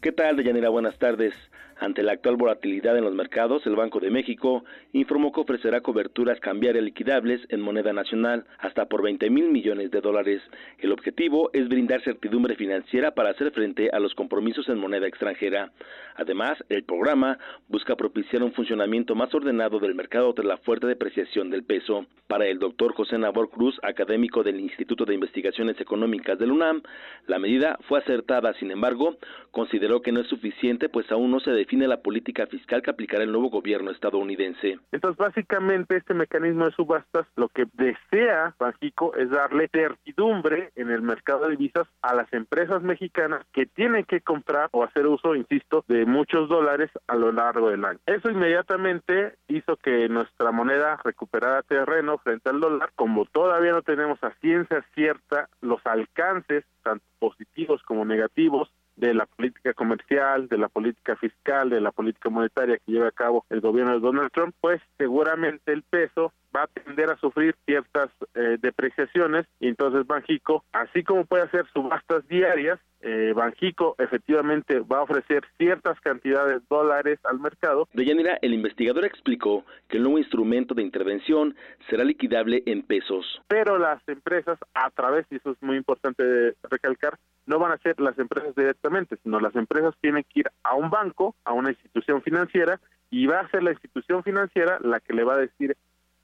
¿Qué 0.00 0.12
tal, 0.12 0.36
Deyanira? 0.36 0.68
Buenas 0.68 0.98
tardes. 0.98 1.34
Ante 1.78 2.02
la 2.02 2.12
actual 2.12 2.36
volatilidad 2.36 2.96
en 2.96 3.04
los 3.04 3.14
mercados, 3.14 3.66
el 3.66 3.76
Banco 3.76 4.00
de 4.00 4.10
México 4.10 4.64
informó 4.92 5.30
que 5.30 5.40
ofrecerá 5.40 5.82
coberturas 5.82 6.40
cambiarias 6.40 6.82
liquidables 6.82 7.42
en 7.50 7.60
moneda 7.60 7.92
nacional 7.92 8.46
hasta 8.58 8.86
por 8.86 9.02
20 9.02 9.28
mil 9.28 9.50
millones 9.50 9.90
de 9.90 10.00
dólares. 10.00 10.40
El 10.78 10.92
objetivo 10.92 11.50
es 11.52 11.68
brindar 11.68 12.02
certidumbre 12.02 12.56
financiera 12.56 13.10
para 13.10 13.30
hacer 13.30 13.50
frente 13.52 13.90
a 13.92 14.00
los 14.00 14.14
compromisos 14.14 14.68
en 14.70 14.78
moneda 14.78 15.06
extranjera. 15.06 15.72
Además, 16.14 16.56
el 16.70 16.84
programa 16.84 17.38
busca 17.68 17.94
propiciar 17.94 18.42
un 18.42 18.52
funcionamiento 18.52 19.14
más 19.14 19.34
ordenado 19.34 19.78
del 19.78 19.94
mercado 19.94 20.32
tras 20.32 20.46
la 20.46 20.56
fuerte 20.56 20.86
depreciación 20.86 21.50
del 21.50 21.64
peso. 21.64 22.06
Para 22.26 22.46
el 22.46 22.58
doctor 22.58 22.94
José 22.94 23.18
Nabor 23.18 23.50
Cruz, 23.50 23.78
académico 23.82 24.42
del 24.42 24.58
Instituto 24.60 25.04
de 25.04 25.14
Investigaciones 25.14 25.78
Económicas 25.80 26.38
del 26.38 26.52
UNAM, 26.52 26.82
la 27.26 27.38
medida 27.38 27.78
fue 27.86 27.98
acertada, 27.98 28.54
sin 28.54 28.70
embargo, 28.70 29.16
consideró 29.50 30.00
que 30.00 30.10
no 30.10 30.20
es 30.20 30.26
suficiente 30.26 30.88
pues 30.88 31.10
aún 31.12 31.30
no 31.30 31.40
se 31.40 31.50
define 31.66 31.88
la 31.88 32.00
política 32.00 32.46
fiscal 32.46 32.80
que 32.80 32.90
aplicará 32.90 33.24
el 33.24 33.32
nuevo 33.32 33.50
gobierno 33.50 33.90
estadounidense. 33.90 34.78
Entonces, 34.92 35.18
básicamente, 35.18 35.96
este 35.96 36.14
mecanismo 36.14 36.66
de 36.66 36.70
subastas 36.70 37.26
lo 37.34 37.48
que 37.48 37.66
desea 37.72 38.54
Banjico 38.56 39.16
es 39.16 39.30
darle 39.30 39.68
certidumbre 39.72 40.70
en 40.76 40.90
el 40.90 41.02
mercado 41.02 41.44
de 41.44 41.56
divisas 41.56 41.88
a 42.02 42.14
las 42.14 42.32
empresas 42.32 42.82
mexicanas 42.82 43.44
que 43.52 43.66
tienen 43.66 44.04
que 44.04 44.20
comprar 44.20 44.68
o 44.70 44.84
hacer 44.84 45.08
uso, 45.08 45.34
insisto, 45.34 45.84
de 45.88 46.06
muchos 46.06 46.48
dólares 46.48 46.88
a 47.08 47.16
lo 47.16 47.32
largo 47.32 47.70
del 47.70 47.84
año. 47.84 47.98
Eso 48.06 48.30
inmediatamente 48.30 49.34
hizo 49.48 49.76
que 49.76 50.08
nuestra 50.08 50.52
moneda 50.52 51.00
recuperara 51.02 51.62
terreno 51.62 52.18
frente 52.18 52.48
al 52.48 52.60
dólar, 52.60 52.92
como 52.94 53.24
todavía 53.24 53.72
no 53.72 53.82
tenemos 53.82 54.22
a 54.22 54.32
ciencia 54.40 54.84
cierta 54.94 55.48
los 55.60 55.84
alcances, 55.84 56.64
tanto 56.84 57.04
positivos 57.18 57.82
como 57.82 58.04
negativos, 58.04 58.70
de 58.96 59.14
la 59.14 59.26
política 59.26 59.74
comercial, 59.74 60.48
de 60.48 60.58
la 60.58 60.68
política 60.68 61.16
fiscal, 61.16 61.70
de 61.70 61.80
la 61.80 61.92
política 61.92 62.30
monetaria 62.30 62.78
que 62.78 62.92
lleva 62.92 63.08
a 63.08 63.12
cabo 63.12 63.44
el 63.50 63.60
gobierno 63.60 63.92
de 63.92 64.00
Donald 64.00 64.30
Trump, 64.32 64.54
pues 64.60 64.80
seguramente 64.98 65.72
el 65.72 65.82
peso 65.82 66.32
va 66.54 66.62
a 66.62 66.66
tender 66.68 67.10
a 67.10 67.18
sufrir 67.18 67.54
ciertas 67.66 68.10
eh, 68.34 68.56
depreciaciones 68.60 69.46
y 69.60 69.68
entonces 69.68 70.06
Banjico, 70.06 70.64
así 70.72 71.02
como 71.02 71.26
puede 71.26 71.44
hacer 71.44 71.66
subastas 71.72 72.26
diarias, 72.28 72.80
eh, 73.02 73.32
Banjico 73.36 73.94
efectivamente 73.98 74.80
va 74.80 74.98
a 74.98 75.02
ofrecer 75.02 75.44
ciertas 75.58 76.00
cantidades 76.00 76.60
de 76.60 76.66
dólares 76.68 77.18
al 77.24 77.38
mercado. 77.38 77.88
De 77.92 78.04
Yanira, 78.04 78.38
el 78.40 78.54
investigador 78.54 79.04
explicó 79.04 79.64
que 79.88 79.98
el 79.98 80.02
nuevo 80.02 80.18
instrumento 80.18 80.74
de 80.74 80.82
intervención 80.82 81.54
será 81.90 82.04
liquidable 82.04 82.62
en 82.66 82.82
pesos. 82.82 83.42
Pero 83.48 83.78
las 83.78 84.00
empresas, 84.08 84.58
a 84.74 84.90
través, 84.90 85.26
y 85.30 85.36
eso 85.36 85.50
es 85.50 85.62
muy 85.62 85.76
importante 85.76 86.54
recalcar, 86.70 87.18
no 87.46 87.58
van 87.58 87.72
a 87.72 87.78
ser 87.78 87.98
las 88.00 88.18
empresas 88.18 88.54
directamente, 88.54 89.16
sino 89.22 89.40
las 89.40 89.54
empresas 89.54 89.94
tienen 90.00 90.24
que 90.24 90.40
ir 90.40 90.50
a 90.62 90.74
un 90.74 90.90
banco, 90.90 91.34
a 91.44 91.52
una 91.52 91.70
institución 91.70 92.22
financiera, 92.22 92.80
y 93.10 93.26
va 93.26 93.40
a 93.40 93.48
ser 93.50 93.62
la 93.62 93.70
institución 93.70 94.22
financiera 94.22 94.78
la 94.80 95.00
que 95.00 95.12
le 95.12 95.24
va 95.24 95.34
a 95.34 95.38
decir 95.38 95.76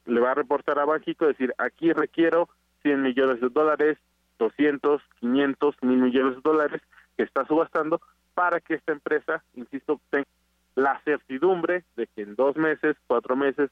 le 0.05 0.21
va 0.21 0.33
a 0.33 0.35
reportar 0.35 0.79
a 0.79 0.85
Banjico, 0.85 1.27
decir, 1.27 1.55
aquí 1.59 1.93
requiero 1.93 2.49
100 2.83 3.03
millones 3.03 3.41
de 3.41 3.49
dólares, 3.49 3.99
200, 4.39 5.01
500, 5.21 5.77
mil 5.83 5.99
millones 5.99 6.37
de 6.37 6.41
dólares 6.43 6.83
que 7.17 7.23
está 7.23 7.47
subastando 7.47 8.01
para 8.35 8.61
que 8.61 8.75
esta 8.75 8.93
empresa, 8.93 9.45
insisto, 9.55 10.01
tenga 10.11 10.27
la 10.75 11.01
certidumbre 11.05 11.85
de 11.97 12.07
que 12.09 12.23
en 12.23 12.35
dos 12.35 12.57
meses, 12.57 12.97
cuatro 13.07 13.37
meses, 13.37 13.71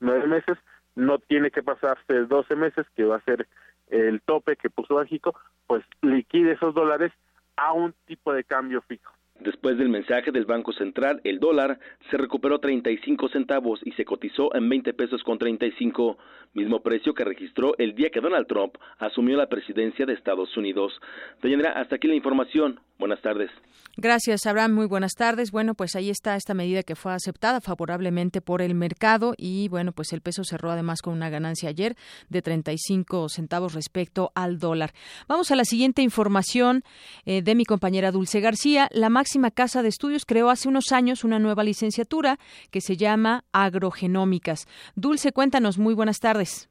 nueve 0.00 0.26
meses, 0.26 0.58
no 0.96 1.18
tiene 1.18 1.50
que 1.50 1.62
pasarse 1.62 2.24
12 2.24 2.56
meses, 2.56 2.86
que 2.96 3.04
va 3.04 3.16
a 3.16 3.24
ser 3.24 3.46
el 3.90 4.20
tope 4.22 4.56
que 4.56 4.70
puso 4.70 4.94
Banjico, 4.94 5.34
pues 5.66 5.84
liquide 6.02 6.52
esos 6.52 6.74
dólares 6.74 7.12
a 7.56 7.72
un 7.72 7.94
tipo 8.06 8.32
de 8.32 8.44
cambio 8.44 8.82
fijo. 8.82 9.12
Después 9.40 9.78
del 9.78 9.88
mensaje 9.88 10.32
del 10.32 10.44
Banco 10.44 10.72
Central, 10.74 11.22
el 11.24 11.40
dólar 11.40 11.78
se 12.10 12.18
recuperó 12.18 12.58
35 12.58 13.30
centavos 13.30 13.80
y 13.84 13.92
se 13.92 14.04
cotizó 14.04 14.54
en 14.54 14.68
20 14.68 14.92
pesos 14.92 15.22
con 15.22 15.38
35, 15.38 16.18
mismo 16.52 16.82
precio 16.82 17.14
que 17.14 17.24
registró 17.24 17.74
el 17.78 17.94
día 17.94 18.10
que 18.10 18.20
Donald 18.20 18.46
Trump 18.46 18.76
asumió 18.98 19.38
la 19.38 19.48
presidencia 19.48 20.04
de 20.04 20.12
Estados 20.12 20.54
Unidos. 20.58 21.00
Doña 21.40 21.70
hasta 21.70 21.96
aquí 21.96 22.06
la 22.06 22.14
información. 22.14 22.80
Buenas 23.00 23.22
tardes. 23.22 23.50
Gracias, 23.96 24.46
Abraham. 24.46 24.74
Muy 24.74 24.86
buenas 24.86 25.14
tardes. 25.14 25.50
Bueno, 25.50 25.74
pues 25.74 25.96
ahí 25.96 26.10
está 26.10 26.36
esta 26.36 26.52
medida 26.52 26.82
que 26.82 26.94
fue 26.94 27.14
aceptada 27.14 27.62
favorablemente 27.62 28.42
por 28.42 28.60
el 28.60 28.74
mercado 28.74 29.32
y 29.38 29.68
bueno, 29.68 29.92
pues 29.92 30.12
el 30.12 30.20
peso 30.20 30.44
cerró 30.44 30.70
además 30.70 31.00
con 31.00 31.14
una 31.14 31.30
ganancia 31.30 31.70
ayer 31.70 31.96
de 32.28 32.42
35 32.42 33.30
centavos 33.30 33.72
respecto 33.72 34.32
al 34.34 34.58
dólar. 34.58 34.92
Vamos 35.26 35.50
a 35.50 35.56
la 35.56 35.64
siguiente 35.64 36.02
información 36.02 36.82
eh, 37.24 37.40
de 37.40 37.54
mi 37.54 37.64
compañera 37.64 38.12
Dulce 38.12 38.40
García. 38.40 38.86
La 38.92 39.08
máxima 39.08 39.50
casa 39.50 39.82
de 39.82 39.88
estudios 39.88 40.26
creó 40.26 40.50
hace 40.50 40.68
unos 40.68 40.92
años 40.92 41.24
una 41.24 41.38
nueva 41.38 41.64
licenciatura 41.64 42.38
que 42.70 42.82
se 42.82 42.98
llama 42.98 43.44
Agrogenómicas. 43.52 44.66
Dulce, 44.94 45.32
cuéntanos. 45.32 45.78
Muy 45.78 45.94
buenas 45.94 46.18
tardes. 46.18 46.68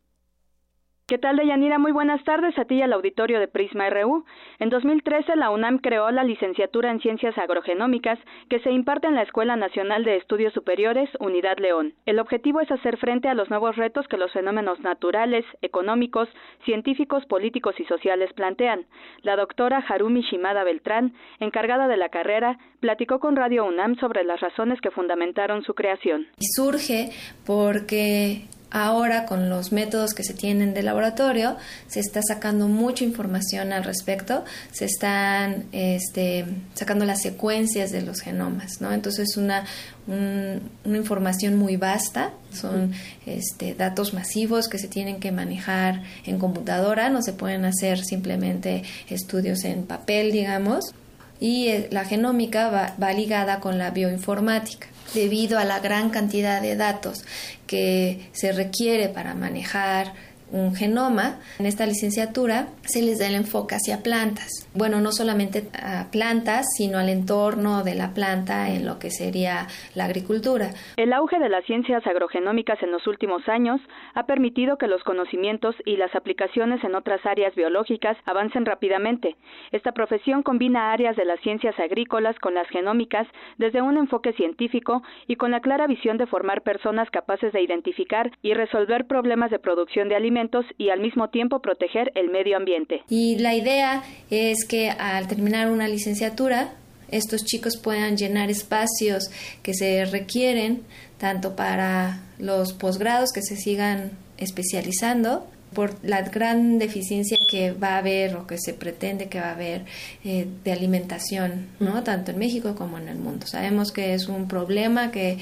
¿Qué 1.09 1.17
tal, 1.17 1.37
Deyanira? 1.37 1.79
Muy 1.79 1.91
buenas 1.91 2.23
tardes 2.23 2.55
a 2.59 2.65
ti 2.65 2.75
y 2.75 2.81
al 2.83 2.93
auditorio 2.93 3.39
de 3.39 3.47
Prisma 3.47 3.89
RU. 3.89 4.25
En 4.59 4.69
2013, 4.69 5.37
la 5.37 5.49
UNAM 5.49 5.79
creó 5.79 6.11
la 6.11 6.23
licenciatura 6.23 6.91
en 6.91 6.99
Ciencias 6.99 7.35
Agrogenómicas 7.35 8.19
que 8.47 8.59
se 8.59 8.69
imparte 8.69 9.07
en 9.07 9.15
la 9.15 9.23
Escuela 9.23 9.55
Nacional 9.55 10.03
de 10.03 10.17
Estudios 10.17 10.53
Superiores, 10.53 11.09
Unidad 11.19 11.57
León. 11.57 11.95
El 12.05 12.19
objetivo 12.19 12.61
es 12.61 12.69
hacer 12.69 12.97
frente 12.97 13.27
a 13.27 13.33
los 13.33 13.49
nuevos 13.49 13.75
retos 13.75 14.07
que 14.07 14.17
los 14.17 14.31
fenómenos 14.33 14.81
naturales, 14.81 15.45
económicos, 15.63 16.29
científicos, 16.63 17.25
políticos 17.25 17.73
y 17.79 17.85
sociales 17.85 18.31
plantean. 18.33 18.85
La 19.23 19.35
doctora 19.35 19.83
Harumi 19.89 20.21
Shimada 20.21 20.63
Beltrán, 20.63 21.15
encargada 21.39 21.87
de 21.87 21.97
la 21.97 22.09
carrera, 22.09 22.59
platicó 22.81 23.19
con 23.19 23.35
Radio 23.35 23.65
UNAM 23.65 23.95
sobre 23.95 24.23
las 24.23 24.41
razones 24.41 24.79
que 24.79 24.91
fundamentaron 24.91 25.63
su 25.63 25.73
creación. 25.73 26.27
Surge 26.37 27.09
porque 27.47 28.43
Ahora, 28.71 29.25
con 29.25 29.49
los 29.49 29.71
métodos 29.71 30.13
que 30.13 30.23
se 30.23 30.35
tienen 30.35 30.75
de 30.75 30.83
laboratorio, 30.83 31.57
se 31.87 31.99
está 31.99 32.21
sacando 32.21 32.67
mucha 32.67 33.03
información 33.03 33.73
al 33.73 33.83
respecto, 33.83 34.45
se 34.71 34.85
están 34.85 35.65
este, 35.71 36.45
sacando 36.75 37.05
las 37.05 37.21
secuencias 37.21 37.91
de 37.91 38.03
los 38.03 38.21
genomas, 38.21 38.79
¿no? 38.79 38.93
Entonces, 38.93 39.29
es 39.31 39.37
una, 39.37 39.65
una 40.05 40.97
información 40.97 41.57
muy 41.57 41.77
vasta, 41.77 42.31
son 42.53 42.93
este, 43.25 43.73
datos 43.73 44.13
masivos 44.13 44.67
que 44.67 44.77
se 44.77 44.87
tienen 44.87 45.19
que 45.19 45.31
manejar 45.31 46.03
en 46.25 46.37
computadora, 46.37 47.09
no 47.09 47.23
se 47.23 47.33
pueden 47.33 47.65
hacer 47.65 48.03
simplemente 48.05 48.83
estudios 49.09 49.63
en 49.63 49.83
papel, 49.83 50.31
digamos, 50.31 50.93
y 51.39 51.67
eh, 51.67 51.87
la 51.91 52.05
genómica 52.05 52.95
va 53.01 53.13
ligada 53.13 53.59
con 53.59 53.77
la 53.77 53.91
bioinformática. 53.91 54.87
Debido 55.13 55.57
a 55.57 55.65
la 55.65 55.79
gran 55.79 56.11
cantidad 56.11 56.61
de 56.61 56.75
datos 56.75 57.23
que 57.65 58.29
se 58.31 58.51
requiere 58.51 59.09
para 59.09 59.33
manejar 59.33 60.13
un 60.51 60.75
genoma. 60.75 61.39
En 61.59 61.65
esta 61.65 61.85
licenciatura 61.85 62.67
se 62.81 63.01
les 63.01 63.19
da 63.19 63.27
el 63.27 63.35
enfoque 63.35 63.75
hacia 63.75 64.01
plantas. 64.03 64.49
Bueno, 64.73 64.99
no 65.01 65.11
solamente 65.11 65.69
a 65.73 66.09
plantas, 66.11 66.65
sino 66.77 66.97
al 66.97 67.09
entorno 67.09 67.83
de 67.83 67.95
la 67.95 68.13
planta 68.13 68.69
en 68.69 68.85
lo 68.85 68.99
que 68.99 69.11
sería 69.11 69.67
la 69.95 70.05
agricultura. 70.05 70.71
El 70.97 71.13
auge 71.13 71.39
de 71.39 71.49
las 71.49 71.65
ciencias 71.65 72.05
agrogenómicas 72.07 72.81
en 72.81 72.91
los 72.91 73.05
últimos 73.07 73.47
años 73.47 73.79
ha 74.15 74.25
permitido 74.25 74.77
que 74.77 74.87
los 74.87 75.03
conocimientos 75.03 75.75
y 75.85 75.97
las 75.97 76.13
aplicaciones 76.15 76.83
en 76.83 76.95
otras 76.95 77.25
áreas 77.25 77.53
biológicas 77.55 78.17
avancen 78.25 78.65
rápidamente. 78.65 79.35
Esta 79.71 79.91
profesión 79.91 80.43
combina 80.43 80.91
áreas 80.91 81.15
de 81.15 81.25
las 81.25 81.39
ciencias 81.41 81.77
agrícolas 81.79 82.37
con 82.39 82.53
las 82.53 82.67
genómicas 82.69 83.27
desde 83.57 83.81
un 83.81 83.97
enfoque 83.97 84.33
científico 84.33 85.03
y 85.27 85.35
con 85.35 85.51
la 85.51 85.61
clara 85.61 85.87
visión 85.87 86.17
de 86.17 86.27
formar 86.27 86.61
personas 86.61 87.09
capaces 87.11 87.53
de 87.53 87.61
identificar 87.61 88.31
y 88.41 88.53
resolver 88.53 89.05
problemas 89.05 89.51
de 89.51 89.59
producción 89.59 90.09
de 90.09 90.15
alimentos 90.15 90.38
y 90.77 90.89
al 90.89 90.99
mismo 90.99 91.29
tiempo 91.29 91.59
proteger 91.59 92.11
el 92.15 92.29
medio 92.29 92.57
ambiente. 92.57 93.01
Y 93.09 93.37
la 93.37 93.55
idea 93.55 94.03
es 94.29 94.65
que 94.65 94.89
al 94.89 95.27
terminar 95.27 95.71
una 95.71 95.87
licenciatura, 95.87 96.73
estos 97.11 97.43
chicos 97.45 97.77
puedan 97.77 98.17
llenar 98.17 98.49
espacios 98.49 99.29
que 99.63 99.73
se 99.73 100.05
requieren 100.05 100.83
tanto 101.17 101.55
para 101.55 102.21
los 102.37 102.73
posgrados 102.73 103.31
que 103.31 103.41
se 103.41 103.55
sigan 103.55 104.11
especializando 104.37 105.45
por 105.73 105.93
la 106.03 106.21
gran 106.23 106.79
deficiencia 106.79 107.37
que 107.49 107.71
va 107.71 107.89
a 107.89 107.97
haber 107.99 108.35
o 108.35 108.47
que 108.47 108.57
se 108.57 108.73
pretende 108.73 109.29
que 109.29 109.39
va 109.39 109.49
a 109.49 109.53
haber 109.53 109.85
eh, 110.23 110.47
de 110.63 110.71
alimentación, 110.71 111.67
¿no? 111.79 112.03
Tanto 112.03 112.31
en 112.31 112.39
México 112.39 112.73
como 112.75 112.97
en 112.97 113.07
el 113.07 113.17
mundo. 113.17 113.45
Sabemos 113.45 113.91
que 113.91 114.13
es 114.13 114.27
un 114.27 114.47
problema 114.47 115.11
que, 115.11 115.37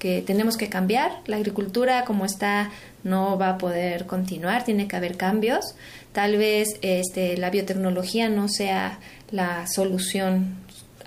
que 0.00 0.22
tenemos 0.22 0.56
que 0.56 0.68
cambiar. 0.68 1.12
La 1.26 1.36
agricultura 1.36 2.04
como 2.04 2.24
está 2.24 2.70
no 3.04 3.38
va 3.38 3.50
a 3.50 3.58
poder 3.58 4.06
continuar, 4.06 4.64
tiene 4.64 4.88
que 4.88 4.96
haber 4.96 5.16
cambios. 5.16 5.76
Tal 6.12 6.36
vez 6.36 6.80
este, 6.82 7.36
la 7.36 7.50
biotecnología 7.50 8.28
no 8.28 8.48
sea 8.48 8.98
la 9.30 9.68
solución 9.68 10.56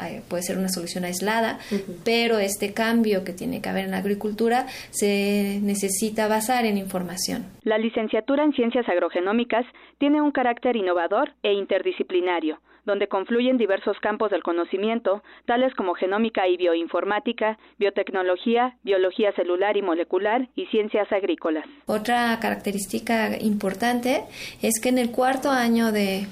eh, 0.01 0.21
puede 0.27 0.41
ser 0.43 0.57
una 0.57 0.69
solución 0.69 1.03
aislada, 1.05 1.59
pero 2.03 2.39
este 2.39 2.73
cambio 2.73 3.23
que 3.23 3.31
tiene 3.31 3.61
que 3.61 3.69
haber 3.69 3.85
en 3.85 3.91
la 3.91 3.97
agricultura 3.97 4.65
se 4.89 5.59
necesita 5.61 6.27
basar 6.27 6.65
en 6.65 6.77
información. 6.77 7.45
La 7.63 7.77
licenciatura 7.77 8.43
en 8.43 8.53
ciencias 8.53 8.89
agrogenómicas 8.89 9.65
tiene 9.99 10.19
un 10.19 10.31
carácter 10.31 10.75
innovador 10.75 11.33
e 11.43 11.53
interdisciplinario 11.53 12.59
donde 12.85 13.07
confluyen 13.07 13.57
diversos 13.57 13.97
campos 13.99 14.31
del 14.31 14.43
conocimiento, 14.43 15.23
tales 15.45 15.73
como 15.75 15.93
genómica 15.93 16.47
y 16.47 16.57
bioinformática, 16.57 17.57
biotecnología, 17.79 18.77
biología 18.83 19.31
celular 19.33 19.77
y 19.77 19.81
molecular 19.81 20.49
y 20.55 20.65
ciencias 20.67 21.11
agrícolas. 21.11 21.65
Otra 21.85 22.37
característica 22.39 23.37
importante 23.39 24.23
es 24.61 24.79
que 24.81 24.89
en 24.89 24.97
el 24.97 25.11
cuarto 25.11 25.49
año 25.49 25.91
de, 25.91 26.27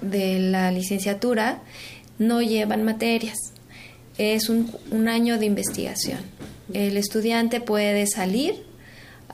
de 0.00 0.38
la 0.38 0.70
licenciatura 0.70 1.60
no 2.18 2.42
llevan 2.42 2.84
materias. 2.84 3.36
Es 4.18 4.48
un, 4.48 4.70
un 4.90 5.08
año 5.08 5.38
de 5.38 5.46
investigación. 5.46 6.20
El 6.72 6.96
estudiante 6.96 7.60
puede 7.60 8.06
salir, 8.06 8.54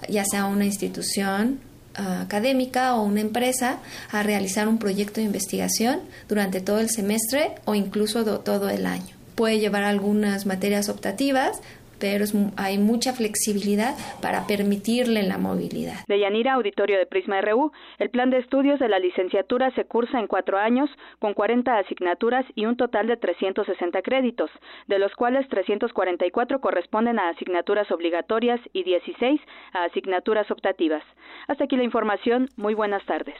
ya 0.08 0.24
sea 0.24 0.46
una 0.46 0.64
institución 0.64 1.60
académica 1.96 2.94
o 2.94 3.02
una 3.02 3.20
empresa 3.20 3.78
a 4.10 4.22
realizar 4.22 4.68
un 4.68 4.78
proyecto 4.78 5.20
de 5.20 5.26
investigación 5.26 6.00
durante 6.28 6.60
todo 6.60 6.78
el 6.78 6.90
semestre 6.90 7.54
o 7.64 7.74
incluso 7.74 8.24
todo 8.40 8.68
el 8.68 8.86
año. 8.86 9.14
Puede 9.34 9.58
llevar 9.58 9.84
algunas 9.84 10.46
materias 10.46 10.88
optativas, 10.88 11.60
pero 11.98 12.24
hay 12.56 12.78
mucha 12.78 13.12
flexibilidad 13.12 13.94
para 14.20 14.46
permitirle 14.46 15.22
la 15.22 15.38
movilidad. 15.38 16.04
De 16.06 16.18
Yanira, 16.18 16.54
auditorio 16.54 16.98
de 16.98 17.06
Prisma 17.06 17.40
RU, 17.40 17.72
el 17.98 18.10
plan 18.10 18.30
de 18.30 18.38
estudios 18.38 18.78
de 18.78 18.88
la 18.88 18.98
licenciatura 18.98 19.70
se 19.74 19.84
cursa 19.84 20.18
en 20.18 20.26
cuatro 20.26 20.58
años 20.58 20.90
con 21.18 21.34
40 21.34 21.78
asignaturas 21.78 22.44
y 22.54 22.66
un 22.66 22.76
total 22.76 23.06
de 23.06 23.16
360 23.16 24.02
créditos, 24.02 24.50
de 24.86 24.98
los 24.98 25.12
cuales 25.14 25.48
344 25.48 26.60
corresponden 26.60 27.18
a 27.18 27.30
asignaturas 27.30 27.90
obligatorias 27.90 28.60
y 28.72 28.82
16 28.82 29.40
a 29.72 29.84
asignaturas 29.84 30.50
optativas. 30.50 31.02
Hasta 31.48 31.64
aquí 31.64 31.76
la 31.76 31.84
información. 31.84 32.48
Muy 32.56 32.74
buenas 32.74 33.04
tardes. 33.06 33.36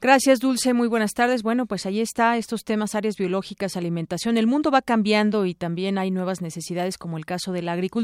Gracias, 0.00 0.40
Dulce. 0.40 0.74
Muy 0.74 0.88
buenas 0.88 1.12
tardes. 1.12 1.42
Bueno, 1.42 1.66
pues 1.66 1.86
ahí 1.86 2.00
está 2.00 2.36
estos 2.36 2.64
temas, 2.64 2.94
áreas 2.94 3.16
biológicas, 3.16 3.76
alimentación. 3.76 4.36
El 4.36 4.46
mundo 4.46 4.70
va 4.70 4.82
cambiando 4.82 5.46
y 5.46 5.54
también 5.54 5.98
hay 5.98 6.10
nuevas 6.10 6.40
necesidades 6.40 6.98
como 6.98 7.18
el 7.18 7.26
caso 7.26 7.52
de 7.52 7.62
la 7.62 7.72
agricultura 7.72 7.99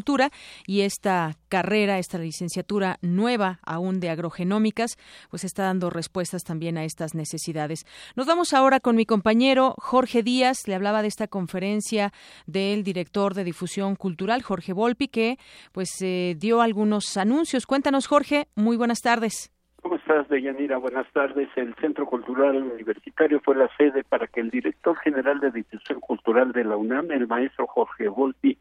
y 0.66 0.82
esta 0.82 1.32
carrera, 1.48 1.98
esta 1.98 2.18
licenciatura 2.18 2.98
nueva 3.02 3.58
aún 3.64 4.00
de 4.00 4.10
agrogenómicas, 4.10 4.96
pues 5.30 5.44
está 5.44 5.64
dando 5.64 5.90
respuestas 5.90 6.42
también 6.44 6.76
a 6.76 6.84
estas 6.84 7.14
necesidades. 7.14 7.84
Nos 8.16 8.26
vamos 8.26 8.52
ahora 8.52 8.80
con 8.80 8.96
mi 8.96 9.06
compañero 9.06 9.74
Jorge 9.78 10.22
Díaz. 10.22 10.66
Le 10.66 10.74
hablaba 10.74 11.02
de 11.02 11.08
esta 11.08 11.28
conferencia 11.28 12.12
del 12.46 12.82
director 12.82 13.34
de 13.34 13.44
difusión 13.44 13.96
cultural, 13.96 14.42
Jorge 14.42 14.72
Volpi, 14.72 15.08
que 15.08 15.38
pues 15.72 15.90
eh, 16.02 16.34
dio 16.38 16.60
algunos 16.60 17.16
anuncios. 17.16 17.66
Cuéntanos, 17.66 18.06
Jorge. 18.06 18.48
Muy 18.54 18.76
buenas 18.76 19.00
tardes. 19.00 19.52
¿Cómo 19.86 19.96
estás, 19.96 20.28
Deyanira? 20.28 20.78
Buenas 20.78 21.06
tardes. 21.12 21.48
El 21.54 21.72
Centro 21.76 22.06
Cultural 22.06 22.56
Universitario 22.56 23.40
fue 23.40 23.54
la 23.54 23.68
sede 23.76 24.02
para 24.02 24.26
que 24.26 24.40
el 24.40 24.50
director 24.50 24.96
general 24.96 25.38
de 25.38 25.52
difusión 25.52 26.00
cultural 26.00 26.50
de 26.50 26.64
la 26.64 26.76
UNAM, 26.76 27.12
el 27.12 27.28
maestro 27.28 27.68
Jorge 27.68 28.08
Volpi, 28.08 28.58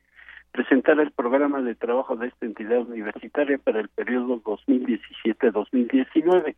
presentara 0.56 1.04
el 1.04 1.12
programa 1.12 1.62
de 1.62 1.76
trabajo 1.76 2.16
de 2.16 2.28
esta 2.28 2.46
entidad 2.46 2.80
universitaria 2.80 3.58
para 3.58 3.82
el 3.82 3.90
periodo 3.90 4.42
2017-2019. 4.42 6.56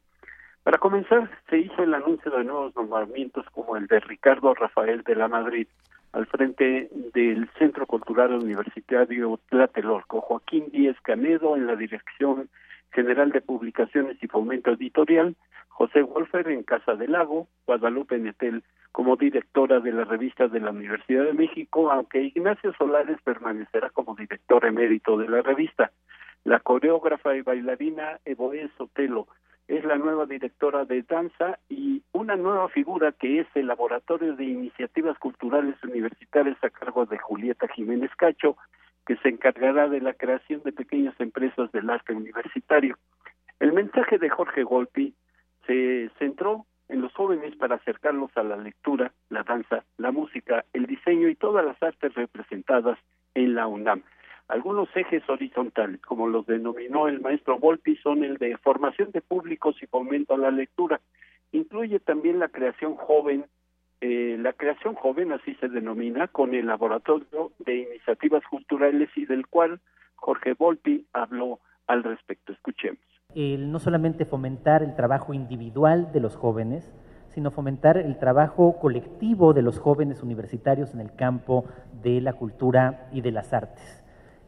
Para 0.62 0.78
comenzar, 0.78 1.28
se 1.50 1.58
hizo 1.58 1.82
el 1.82 1.96
anuncio 1.96 2.30
de 2.30 2.44
nuevos 2.44 2.76
nombramientos 2.76 3.48
como 3.52 3.76
el 3.76 3.88
de 3.88 4.00
Ricardo 4.02 4.54
Rafael 4.54 5.02
de 5.02 5.16
la 5.16 5.28
Madrid 5.28 5.68
al 6.12 6.28
frente 6.28 6.90
del 7.14 7.50
Centro 7.58 7.88
Cultural 7.88 8.34
Universitario 8.34 9.40
Tlatelolco, 9.50 10.22
Joaquín 10.22 10.70
Díez 10.72 10.96
Canedo 11.02 11.56
en 11.56 11.66
la 11.66 11.76
Dirección 11.76 12.50
General 12.92 13.32
de 13.32 13.42
Publicaciones 13.42 14.18
y 14.22 14.28
Fomento 14.28 14.72
Editorial, 14.72 15.36
José 15.68 16.02
Wolfer 16.02 16.48
en 16.50 16.64
Casa 16.64 16.96
del 16.96 17.12
Lago, 17.12 17.48
Guadalupe 17.66 18.18
Netel 18.18 18.64
como 18.92 19.16
directora 19.16 19.80
de 19.80 19.92
la 19.92 20.06
revista 20.06 20.48
de 20.48 20.60
la 20.60 20.72
Universidad 20.72 21.26
de 21.26 21.34
México, 21.34 21.92
aunque 21.92 22.24
Ignacio 22.24 22.74
Solares 22.74 23.22
permanecerá 23.24 23.92
como 23.92 24.16
director 24.16 24.66
emérito 24.66 25.18
de 25.18 25.28
la 25.28 25.44
revista. 25.44 25.92
La 26.44 26.60
coreógrafa 26.60 27.36
y 27.36 27.42
bailarina 27.42 28.20
Evoé 28.26 28.70
Sotelo 28.78 29.28
es 29.68 29.84
la 29.84 29.98
nueva 29.98 30.26
directora 30.26 30.86
de 30.86 31.04
danza 31.04 31.60
y 31.70 32.02
una 32.14 32.36
nueva 32.36 32.70
figura 32.70 33.12
que 33.12 33.42
es 33.42 33.48
el 33.54 33.68
Laboratorio 33.68 34.36
de 34.36 34.46
Iniciativas 34.46 35.20
Culturales 35.20 35.76
Universitarias 35.84 36.58
a 36.64 36.70
cargo 36.70 37.06
de 37.06 37.18
Julieta 37.18 37.68
Jiménez 37.68 38.12
Cacho, 38.18 38.58
que 39.08 39.16
se 39.18 39.30
encargará 39.30 39.88
de 39.88 40.02
la 40.02 40.14
creación 40.14 40.62
de 40.64 40.74
pequeñas 40.74 41.16
empresas 41.20 41.72
del 41.72 41.90
arte 41.90 42.14
universitario. 42.14 42.98
El 43.58 43.72
mensaje 43.72 44.18
de 44.18 44.30
Jorge 44.30 44.64
Golpi 44.64 45.16
se 45.66 46.12
centró 46.20 46.66
en 46.90 47.02
los 47.02 47.14
jóvenes 47.14 47.56
para 47.56 47.76
acercarlos 47.76 48.30
a 48.36 48.44
la 48.44 48.58
lectura, 48.58 49.14
la 49.30 49.44
danza, 49.44 49.86
la 49.98 50.12
música, 50.12 50.66
el 50.74 50.86
diseño 50.88 51.30
y 51.30 51.36
todas 51.36 51.66
las 51.66 51.82
artes 51.82 52.14
representadas 52.16 53.00
en 53.34 53.56
la 53.56 53.66
UNAM. 53.68 54.04
Algunos 54.50 54.90
ejes 54.94 55.24
horizontales, 55.30 56.02
como 56.02 56.28
los 56.28 56.46
denominó 56.46 57.08
el 57.08 57.22
maestro 57.22 57.60
Volpi, 57.60 57.96
son 57.98 58.26
el 58.26 58.38
de 58.38 58.58
formación 58.58 59.12
de 59.12 59.22
públicos 59.22 59.82
y 59.82 59.88
fomento 59.88 60.34
a 60.34 60.38
la 60.38 60.52
lectura. 60.52 61.00
Incluye 61.54 62.00
también 62.00 62.40
la 62.40 62.50
creación 62.50 62.96
joven, 62.96 63.46
eh, 64.02 64.38
la 64.40 64.54
creación 64.54 64.96
joven, 64.96 65.32
así 65.32 65.56
se 65.56 65.70
denomina, 65.70 66.28
con 66.28 66.54
el 66.54 66.68
laboratorio 66.68 67.52
de 67.60 67.78
iniciativas 67.90 68.44
culturales 68.50 69.10
y 69.16 69.26
del 69.26 69.48
cual 69.48 69.80
Jorge 70.16 70.54
Volpi 70.54 71.06
habló 71.14 71.60
al 71.88 72.04
respecto. 72.04 72.54
Escuchemos. 72.54 73.00
El 73.34 73.72
no 73.72 73.80
solamente 73.80 74.26
fomentar 74.26 74.84
el 74.84 74.96
trabajo 74.96 75.34
individual 75.34 76.12
de 76.12 76.20
los 76.20 76.36
jóvenes, 76.36 76.94
sino 77.30 77.52
fomentar 77.52 77.98
el 77.98 78.18
trabajo 78.18 78.80
colectivo 78.80 79.54
de 79.54 79.62
los 79.62 79.80
jóvenes 79.80 80.24
universitarios 80.24 80.94
en 80.94 81.02
el 81.02 81.14
campo 81.16 81.66
de 82.02 82.22
la 82.22 82.34
cultura 82.34 83.10
y 83.12 83.22
de 83.22 83.32
las 83.32 83.54
artes. 83.54 84.04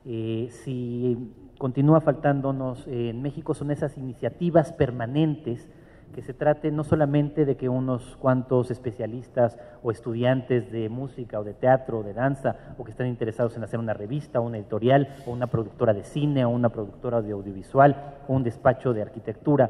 Eh, 0.05 0.47
si 0.49 1.17
continúa 1.57 2.01
faltándonos 2.01 2.87
en 2.87 3.21
México 3.21 3.53
son 3.53 3.69
esas 3.69 3.97
iniciativas 3.97 4.71
permanentes 4.73 5.69
que 6.13 6.21
se 6.21 6.33
trate 6.33 6.71
no 6.71 6.83
solamente 6.83 7.45
de 7.45 7.55
que 7.55 7.69
unos 7.69 8.15
cuantos 8.17 8.71
especialistas 8.71 9.57
o 9.83 9.91
estudiantes 9.91 10.71
de 10.71 10.89
música 10.89 11.39
o 11.39 11.43
de 11.43 11.53
teatro 11.53 11.99
o 11.99 12.03
de 12.03 12.13
danza 12.13 12.55
o 12.77 12.83
que 12.83 12.91
están 12.91 13.07
interesados 13.07 13.55
en 13.55 13.63
hacer 13.63 13.79
una 13.79 13.93
revista 13.93 14.39
o 14.39 14.43
una 14.43 14.57
editorial 14.57 15.07
o 15.25 15.31
una 15.31 15.47
productora 15.47 15.93
de 15.93 16.03
cine 16.03 16.45
o 16.45 16.49
una 16.49 16.69
productora 16.69 17.21
de 17.21 17.31
audiovisual 17.31 18.15
o 18.27 18.33
un 18.33 18.43
despacho 18.43 18.93
de 18.93 19.01
arquitectura 19.01 19.69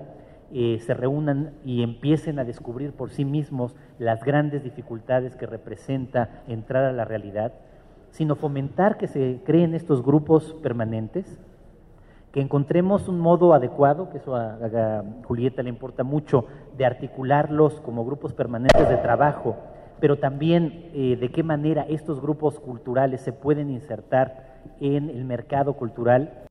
eh, 0.52 0.80
se 0.80 0.95
reúnan 0.95 1.54
y 1.63 1.84
empiecen 1.84 2.39
a 2.39 2.43
descubrir 2.43 2.93
por 2.93 3.12
sí 3.12 3.23
mismos 3.23 3.75
las 3.99 4.23
grandes 4.23 4.63
dificultades 4.63 5.36
que 5.36 5.45
representa 5.45 6.41
entrar 6.47 6.86
a 6.86 6.91
la 6.91 7.06
realidad, 7.06 7.54
sino 8.10 8.36
fomentar 8.36 8.97
que 8.97 9.06
se 9.06 9.41
creen 9.45 9.75
estos 9.75 10.04
grupos 10.04 10.56
permanentes, 10.63 11.39
que 12.32 12.42
encontremos 12.42 13.08
un 13.08 13.20
modo 13.20 13.54
adecuado, 13.54 14.10
que 14.10 14.18
eso 14.18 14.36
a, 14.36 15.04
Julieta 15.24 15.63
le 15.63 15.70
importa 15.70 16.04
mucho, 16.04 16.46
de 16.78 16.86
articularlos 16.86 17.82
como 17.82 18.06
grupos 18.06 18.34
permanentes 18.34 18.88
de 18.88 18.98
trabajo, 18.98 19.58
pero 20.00 20.18
también 20.18 20.92
eh, 20.94 21.18
de 21.20 21.30
qué 21.30 21.44
manera 21.44 21.86
estos 21.89 22.22
grupos 22.22 22.60
culturales 22.60 23.22
se 23.22 23.34
pueden 23.34 23.70
insertar 23.70 24.62
en 24.80 25.10
el 25.10 25.26
mercado 25.26 25.74
cultural. 25.74 26.46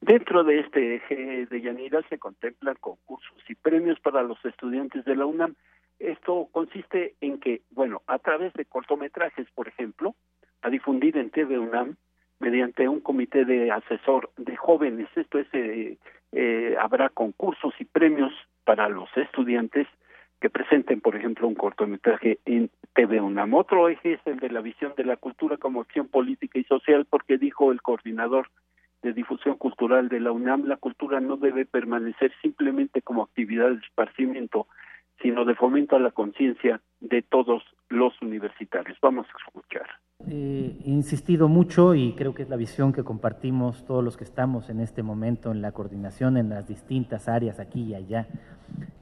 Dentro 0.00 0.44
de 0.44 0.60
este 0.60 0.96
eje 0.96 1.46
de 1.46 1.60
Yanira 1.60 2.02
se 2.08 2.18
contemplan 2.18 2.76
concursos 2.80 3.38
y 3.48 3.54
premios 3.54 3.98
para 4.00 4.22
los 4.22 4.42
estudiantes 4.44 5.04
de 5.04 5.16
la 5.16 5.26
UNAM. 5.26 5.56
Esto 5.98 6.48
consiste 6.52 7.14
en 7.20 7.40
que, 7.40 7.62
bueno, 7.72 8.02
a 8.06 8.18
través 8.20 8.52
de 8.52 8.64
cortometrajes, 8.64 9.48
por 9.54 9.66
ejemplo, 9.66 10.14
a 10.62 10.70
difundir 10.70 11.16
en 11.16 11.30
TV 11.30 11.58
UNAM 11.58 11.96
mediante 12.40 12.88
un 12.88 13.00
comité 13.00 13.44
de 13.44 13.70
asesor 13.70 14.30
de 14.36 14.56
jóvenes. 14.56 15.08
Esto 15.16 15.38
es, 15.38 15.46
eh, 15.52 15.96
eh, 16.32 16.76
habrá 16.80 17.08
concursos 17.08 17.74
y 17.78 17.84
premios 17.84 18.32
para 18.64 18.88
los 18.88 19.08
estudiantes 19.16 19.86
que 20.40 20.50
presenten, 20.50 21.00
por 21.00 21.16
ejemplo, 21.16 21.48
un 21.48 21.54
cortometraje 21.54 22.38
en 22.44 22.70
TV 22.94 23.20
UNAM. 23.20 23.54
Otro 23.54 23.88
eje 23.88 24.14
es 24.14 24.20
el 24.26 24.38
de 24.38 24.50
la 24.50 24.60
visión 24.60 24.92
de 24.96 25.04
la 25.04 25.16
cultura 25.16 25.56
como 25.56 25.80
acción 25.80 26.06
política 26.06 26.58
y 26.58 26.64
social, 26.64 27.06
porque 27.10 27.38
dijo 27.38 27.72
el 27.72 27.82
coordinador 27.82 28.48
de 29.02 29.12
difusión 29.12 29.56
cultural 29.56 30.08
de 30.08 30.20
la 30.20 30.32
UNAM, 30.32 30.66
la 30.66 30.76
cultura 30.76 31.20
no 31.20 31.36
debe 31.36 31.64
permanecer 31.64 32.32
simplemente 32.42 33.02
como 33.02 33.22
actividad 33.22 33.70
de 33.70 33.76
esparcimiento, 33.76 34.66
sino 35.22 35.44
de 35.44 35.54
fomento 35.54 35.96
a 35.96 36.00
la 36.00 36.10
conciencia 36.10 36.80
de 37.00 37.22
todos 37.22 37.62
los 37.88 38.20
universitarios. 38.22 38.98
Vamos 39.00 39.26
a 39.26 39.38
escuchar. 39.46 39.86
He 40.26 40.76
insistido 40.84 41.48
mucho 41.48 41.94
y 41.94 42.12
creo 42.14 42.34
que 42.34 42.42
es 42.42 42.48
la 42.48 42.56
visión 42.56 42.92
que 42.92 43.04
compartimos 43.04 43.84
todos 43.86 44.02
los 44.02 44.16
que 44.16 44.24
estamos 44.24 44.68
en 44.68 44.80
este 44.80 45.02
momento 45.02 45.52
en 45.52 45.62
la 45.62 45.72
coordinación 45.72 46.36
en 46.36 46.48
las 46.48 46.66
distintas 46.66 47.28
áreas 47.28 47.60
aquí 47.60 47.82
y 47.82 47.94
allá, 47.94 48.26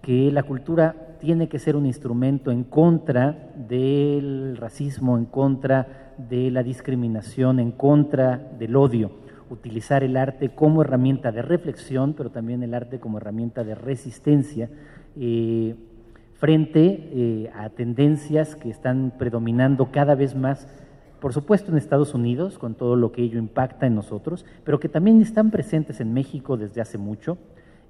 que 0.02 0.30
la 0.30 0.42
cultura 0.42 1.16
tiene 1.18 1.48
que 1.48 1.58
ser 1.58 1.74
un 1.74 1.86
instrumento 1.86 2.50
en 2.50 2.64
contra 2.64 3.50
del 3.56 4.56
racismo, 4.56 5.16
en 5.16 5.24
contra 5.24 6.12
de 6.18 6.50
la 6.50 6.62
discriminación, 6.62 7.60
en 7.60 7.72
contra 7.72 8.36
del 8.36 8.76
odio. 8.76 9.10
Utilizar 9.48 10.02
el 10.04 10.16
arte 10.16 10.50
como 10.50 10.82
herramienta 10.82 11.32
de 11.32 11.42
reflexión, 11.42 12.14
pero 12.14 12.30
también 12.30 12.62
el 12.62 12.74
arte 12.74 13.00
como 13.00 13.18
herramienta 13.18 13.64
de 13.64 13.74
resistencia. 13.74 14.68
Eh, 15.18 15.74
frente 16.38 17.10
eh, 17.12 17.50
a 17.54 17.70
tendencias 17.70 18.56
que 18.56 18.70
están 18.70 19.12
predominando 19.18 19.90
cada 19.90 20.14
vez 20.14 20.34
más 20.34 20.68
por 21.20 21.32
supuesto 21.32 21.70
en 21.72 21.78
Estados 21.78 22.14
Unidos, 22.14 22.58
con 22.58 22.74
todo 22.74 22.94
lo 22.94 23.10
que 23.10 23.22
ello 23.22 23.38
impacta 23.38 23.86
en 23.86 23.94
nosotros, 23.94 24.44
pero 24.64 24.78
que 24.78 24.88
también 24.88 25.20
están 25.20 25.50
presentes 25.50 26.00
en 26.00 26.12
México 26.12 26.56
desde 26.56 26.80
hace 26.80 26.98
mucho 26.98 27.38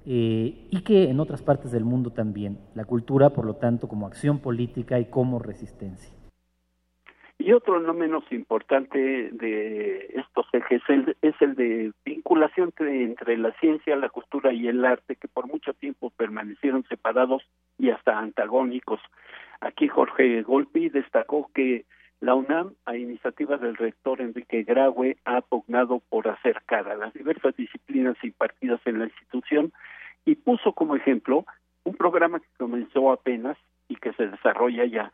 eh, 0.05 0.67
y 0.71 0.81
que 0.81 1.09
en 1.09 1.19
otras 1.19 1.41
partes 1.41 1.71
del 1.71 1.83
mundo 1.83 2.11
también. 2.11 2.57
La 2.73 2.85
cultura, 2.85 3.31
por 3.31 3.45
lo 3.45 3.55
tanto, 3.55 3.87
como 3.87 4.07
acción 4.07 4.39
política 4.39 4.99
y 4.99 5.05
como 5.05 5.39
resistencia. 5.39 6.16
Y 7.39 7.53
otro 7.53 7.79
no 7.79 7.93
menos 7.93 8.23
importante 8.31 8.97
de 9.31 10.07
estos 10.15 10.47
ejes 10.53 10.81
es 11.21 11.35
el 11.39 11.55
de 11.55 11.93
vinculación 12.03 12.73
entre 12.79 13.37
la 13.37 13.51
ciencia, 13.59 13.95
la 13.95 14.09
cultura 14.09 14.51
y 14.51 14.67
el 14.67 14.83
arte, 14.83 15.15
que 15.15 15.27
por 15.27 15.47
mucho 15.47 15.73
tiempo 15.73 16.09
permanecieron 16.09 16.83
separados 16.89 17.43
y 17.77 17.91
hasta 17.91 18.17
antagónicos. 18.17 18.99
Aquí 19.61 19.87
Jorge 19.87 20.41
Golpi 20.41 20.89
destacó 20.89 21.49
que 21.53 21.85
La 22.19 22.33
UNAM, 22.33 22.73
a 22.85 22.97
iniciativa 22.97 23.57
del 23.57 23.75
rector 23.75 24.21
Enrique 24.21 24.63
Graue, 24.63 25.17
ha 25.23 25.41
pugnado 25.41 26.01
por 26.09 26.27
acercar 26.27 26.87
a 26.87 26.95
las 26.95 27.13
diversas 27.13 27.55
disciplinas 27.55 28.17
impartidas 28.23 28.81
en 28.85 28.97
la 28.97 29.05
institución 29.05 29.71
y 30.25 30.35
puso 30.35 30.73
como 30.73 30.95
ejemplo 30.95 31.45
un 31.83 31.95
programa 31.95 32.39
que 32.39 32.47
comenzó 32.57 33.11
apenas 33.11 33.57
y 33.87 33.95
que 33.95 34.13
se 34.13 34.27
desarrolla 34.27 34.85
ya. 34.85 35.11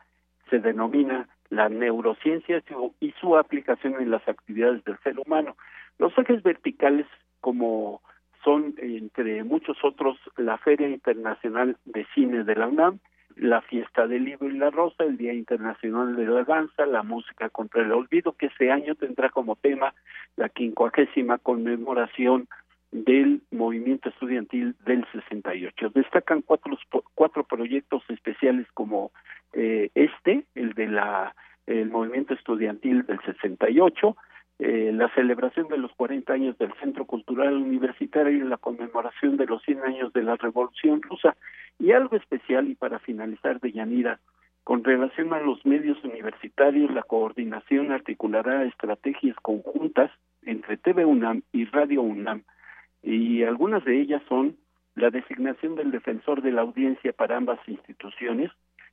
Se 0.50 0.58
denomina 0.58 1.28
la 1.50 1.68
neurociencia 1.68 2.62
y 3.00 3.12
su 3.20 3.36
aplicación 3.36 3.94
en 4.00 4.10
las 4.10 4.26
actividades 4.28 4.82
del 4.84 4.98
ser 4.98 5.18
humano. 5.18 5.56
Los 5.98 6.16
ejes 6.18 6.42
verticales, 6.42 7.06
como 7.40 8.02
son 8.42 8.74
entre 8.78 9.42
muchos 9.44 9.76
otros 9.82 10.18
la 10.36 10.58
Feria 10.58 10.88
Internacional 10.88 11.76
de 11.84 12.06
Cine 12.14 12.44
de 12.44 12.56
la 12.56 12.68
UNAM, 12.68 12.98
la 13.36 13.62
fiesta 13.62 14.06
del 14.06 14.24
libro 14.24 14.48
y 14.48 14.58
la 14.58 14.70
rosa, 14.70 15.04
el 15.04 15.16
Día 15.16 15.32
Internacional 15.32 16.14
de 16.14 16.26
la 16.26 16.44
Danza, 16.44 16.86
la 16.86 17.02
música 17.02 17.48
contra 17.48 17.82
el 17.82 17.92
olvido, 17.92 18.32
que 18.32 18.46
este 18.46 18.70
año 18.70 18.94
tendrá 18.94 19.30
como 19.30 19.56
tema 19.56 19.94
la 20.36 20.48
quincuagésima 20.48 21.38
conmemoración 21.38 22.48
del 22.94 23.42
movimiento 23.50 24.08
estudiantil 24.08 24.76
del 24.86 25.04
68. 25.10 25.90
Destacan 25.90 26.42
cuatro, 26.42 26.78
cuatro 27.14 27.42
proyectos 27.42 28.04
especiales 28.08 28.68
como 28.72 29.10
eh, 29.52 29.90
este, 29.96 30.44
el 30.54 30.74
de 30.74 30.86
la 30.86 31.34
el 31.66 31.90
movimiento 31.90 32.34
estudiantil 32.34 33.04
del 33.06 33.18
68, 33.22 34.16
eh, 34.58 34.92
la 34.94 35.08
celebración 35.14 35.66
de 35.68 35.78
los 35.78 35.92
40 35.94 36.32
años 36.32 36.58
del 36.58 36.72
Centro 36.74 37.06
Cultural 37.06 37.54
Universitario 37.54 38.36
y 38.36 38.48
la 38.48 38.58
conmemoración 38.58 39.38
de 39.38 39.46
los 39.46 39.62
100 39.62 39.82
años 39.82 40.12
de 40.12 40.22
la 40.22 40.36
Revolución 40.36 41.00
Rusa. 41.02 41.36
Y 41.78 41.92
algo 41.92 42.16
especial, 42.16 42.68
y 42.68 42.74
para 42.74 42.98
finalizar, 42.98 43.60
de 43.60 43.72
Yanira, 43.72 44.20
con 44.62 44.84
relación 44.84 45.32
a 45.32 45.40
los 45.40 45.64
medios 45.64 46.02
universitarios, 46.04 46.92
la 46.92 47.02
coordinación 47.02 47.92
articulará 47.92 48.64
estrategias 48.64 49.36
conjuntas 49.42 50.10
entre 50.42 50.76
TV 50.76 51.04
UNAM 51.04 51.42
y 51.50 51.64
Radio 51.64 52.02
UNAM, 52.02 52.44
y 53.04 53.42
algunas 53.42 53.84
de 53.84 54.00
ellas 54.00 54.22
son 54.28 54.56
la 54.94 55.10
designación 55.10 55.74
del 55.74 55.90
defensor 55.90 56.42
de 56.42 56.52
la 56.52 56.62
audiencia 56.62 57.12
para 57.12 57.36
ambas 57.36 57.58
instituciones, 57.66 58.50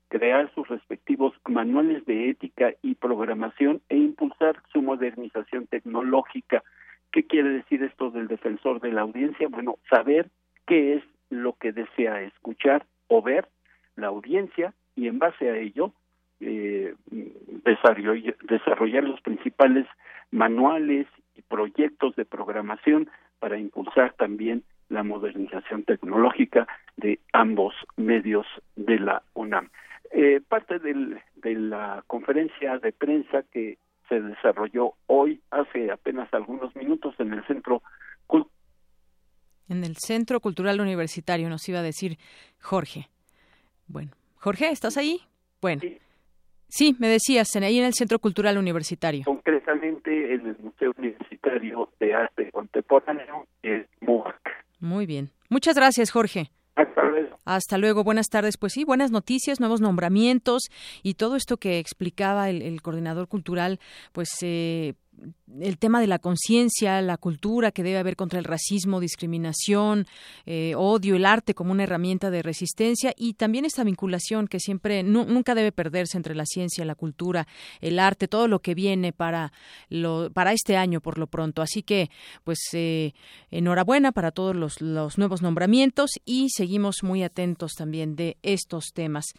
crear 0.09 0.51
sus 0.53 0.67
respectivos 0.67 1.33
manuales 1.47 2.05
de 2.05 2.29
ética 2.29 2.73
y 2.81 2.95
programación 2.95 3.81
e 3.87 3.95
impulsar 3.95 4.61
su 4.73 4.81
modernización 4.81 5.67
tecnológica. 5.67 6.63
¿Qué 7.11 7.25
quiere 7.25 7.49
decir 7.49 7.83
esto 7.83 8.11
del 8.11 8.27
defensor 8.27 8.81
de 8.81 8.91
la 8.91 9.01
audiencia? 9.01 9.47
Bueno, 9.47 9.77
saber 9.89 10.29
qué 10.67 10.95
es 10.95 11.03
lo 11.29 11.53
que 11.53 11.71
desea 11.71 12.21
escuchar 12.21 12.85
o 13.07 13.21
ver 13.21 13.47
la 13.95 14.07
audiencia 14.07 14.73
y 14.95 15.07
en 15.07 15.19
base 15.19 15.49
a 15.49 15.57
ello 15.57 15.93
eh, 16.41 16.95
desarrollar, 17.63 19.03
los 19.03 19.21
principales 19.21 19.85
manuales 20.31 21.07
y 21.35 21.41
proyectos 21.43 22.15
de 22.15 22.25
programación 22.25 23.09
para 23.41 23.57
impulsar 23.57 24.13
también 24.13 24.63
la 24.87 25.03
modernización 25.03 25.83
tecnológica 25.83 26.67
de 26.95 27.19
ambos 27.33 27.73
medios 27.97 28.45
de 28.77 28.99
la 28.99 29.23
UNAM. 29.33 29.69
Eh, 30.11 30.41
parte 30.47 30.79
del, 30.79 31.19
de 31.35 31.55
la 31.55 32.03
conferencia 32.07 32.77
de 32.77 32.91
prensa 32.93 33.43
que 33.51 33.77
se 34.07 34.21
desarrolló 34.21 34.93
hoy, 35.07 35.41
hace 35.51 35.91
apenas 35.91 36.33
algunos 36.33 36.73
minutos, 36.75 37.15
en 37.19 37.33
el 37.33 37.43
Centro 37.45 37.81
en 39.71 39.85
el 39.85 39.95
Centro 39.95 40.41
Cultural 40.41 40.81
Universitario, 40.81 41.49
nos 41.49 41.67
iba 41.69 41.79
a 41.79 41.83
decir 41.83 42.17
Jorge. 42.59 43.07
Bueno, 43.87 44.11
Jorge, 44.35 44.69
¿estás 44.69 44.97
ahí? 44.97 45.21
Bueno. 45.61 45.79
Sí, 45.79 45.97
me 46.99 47.07
decías, 47.07 47.55
en, 47.55 47.63
ahí 47.63 47.77
en 47.77 47.85
el 47.85 47.93
Centro 47.93 48.19
Cultural 48.19 48.57
Universitario. 48.57 49.23
Concretamente 49.25 50.33
en 50.33 50.47
el 50.47 50.57
Museo 50.59 50.93
Universitario 50.97 51.89
de 51.99 52.13
Arte 52.13 52.51
Contemporáneo, 52.51 53.47
el 53.63 53.87
MUAC. 54.01 54.35
Muy 54.79 55.05
bien. 55.05 55.29
Muchas 55.49 55.75
gracias, 55.75 56.11
Jorge. 56.11 56.49
Hasta 56.75 57.03
luego. 57.03 57.37
Hasta 57.45 57.77
luego, 57.77 58.03
buenas 58.03 58.29
tardes. 58.29 58.57
Pues 58.57 58.73
sí, 58.73 58.85
buenas 58.85 59.11
noticias, 59.11 59.59
nuevos 59.59 59.81
nombramientos 59.81 60.69
y 61.03 61.15
todo 61.15 61.35
esto 61.35 61.57
que 61.57 61.79
explicaba 61.79 62.49
el, 62.49 62.81
coordinador 62.81 63.27
cultural, 63.27 63.79
pues 64.13 64.29
eh, 64.41 64.93
el 65.59 65.77
tema 65.77 65.99
de 65.99 66.07
la 66.07 66.19
conciencia, 66.19 67.01
la 67.01 67.17
cultura 67.17 67.71
que 67.71 67.83
debe 67.83 67.97
haber 67.97 68.15
contra 68.15 68.39
el 68.39 68.45
racismo, 68.45 68.99
discriminación, 68.99 70.07
eh, 70.45 70.73
odio, 70.75 71.15
el 71.15 71.25
arte 71.25 71.53
como 71.53 71.71
una 71.71 71.83
herramienta 71.83 72.31
de 72.31 72.41
resistencia 72.41 73.13
y 73.17 73.33
también 73.33 73.65
esta 73.65 73.83
vinculación 73.83 74.47
que 74.47 74.59
siempre 74.59 75.03
nunca 75.03 75.55
debe 75.55 75.71
perderse 75.71 76.17
entre 76.17 76.35
la 76.35 76.45
ciencia, 76.45 76.85
la 76.85 76.95
cultura, 76.95 77.47
el 77.79 77.99
arte, 77.99 78.27
todo 78.27 78.47
lo 78.47 78.61
que 78.61 78.75
viene 78.75 79.13
para 79.13 79.51
lo, 79.89 80.31
para 80.31 80.53
este 80.53 80.77
año 80.77 81.01
por 81.01 81.17
lo 81.17 81.27
pronto. 81.27 81.61
Así 81.61 81.83
que, 81.83 82.09
pues 82.43 82.59
eh, 82.73 83.13
enhorabuena 83.49 84.11
para 84.11 84.31
todos 84.31 84.55
los, 84.55 84.81
los 84.81 85.17
nuevos 85.17 85.41
nombramientos 85.41 86.11
y 86.25 86.49
seguimos 86.49 87.03
muy 87.03 87.23
atentos 87.23 87.73
también 87.73 88.15
de 88.15 88.37
estos 88.41 88.91
temas. 88.93 89.33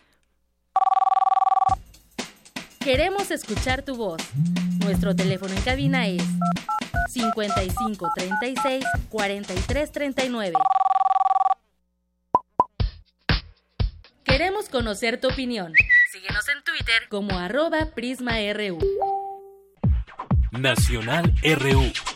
Queremos 2.85 3.31
escuchar 3.31 3.83
tu 3.83 3.95
voz. 3.95 4.21
Nuestro 4.81 5.15
teléfono 5.15 5.55
en 5.55 5.63
cabina 5.63 6.09
es 6.09 6.25
55 7.11 8.11
36 8.17 8.85
43 9.09 9.93
39. 9.93 10.57
Queremos 14.25 14.69
conocer 14.69 15.21
tu 15.21 15.29
opinión. 15.29 15.73
Síguenos 16.11 16.49
en 16.49 16.65
Twitter 16.65 17.09
como 17.09 17.39
arroba 17.39 17.87
PrismaRU. 17.95 18.79
Nacional 20.51 21.33
RU. 21.45 22.12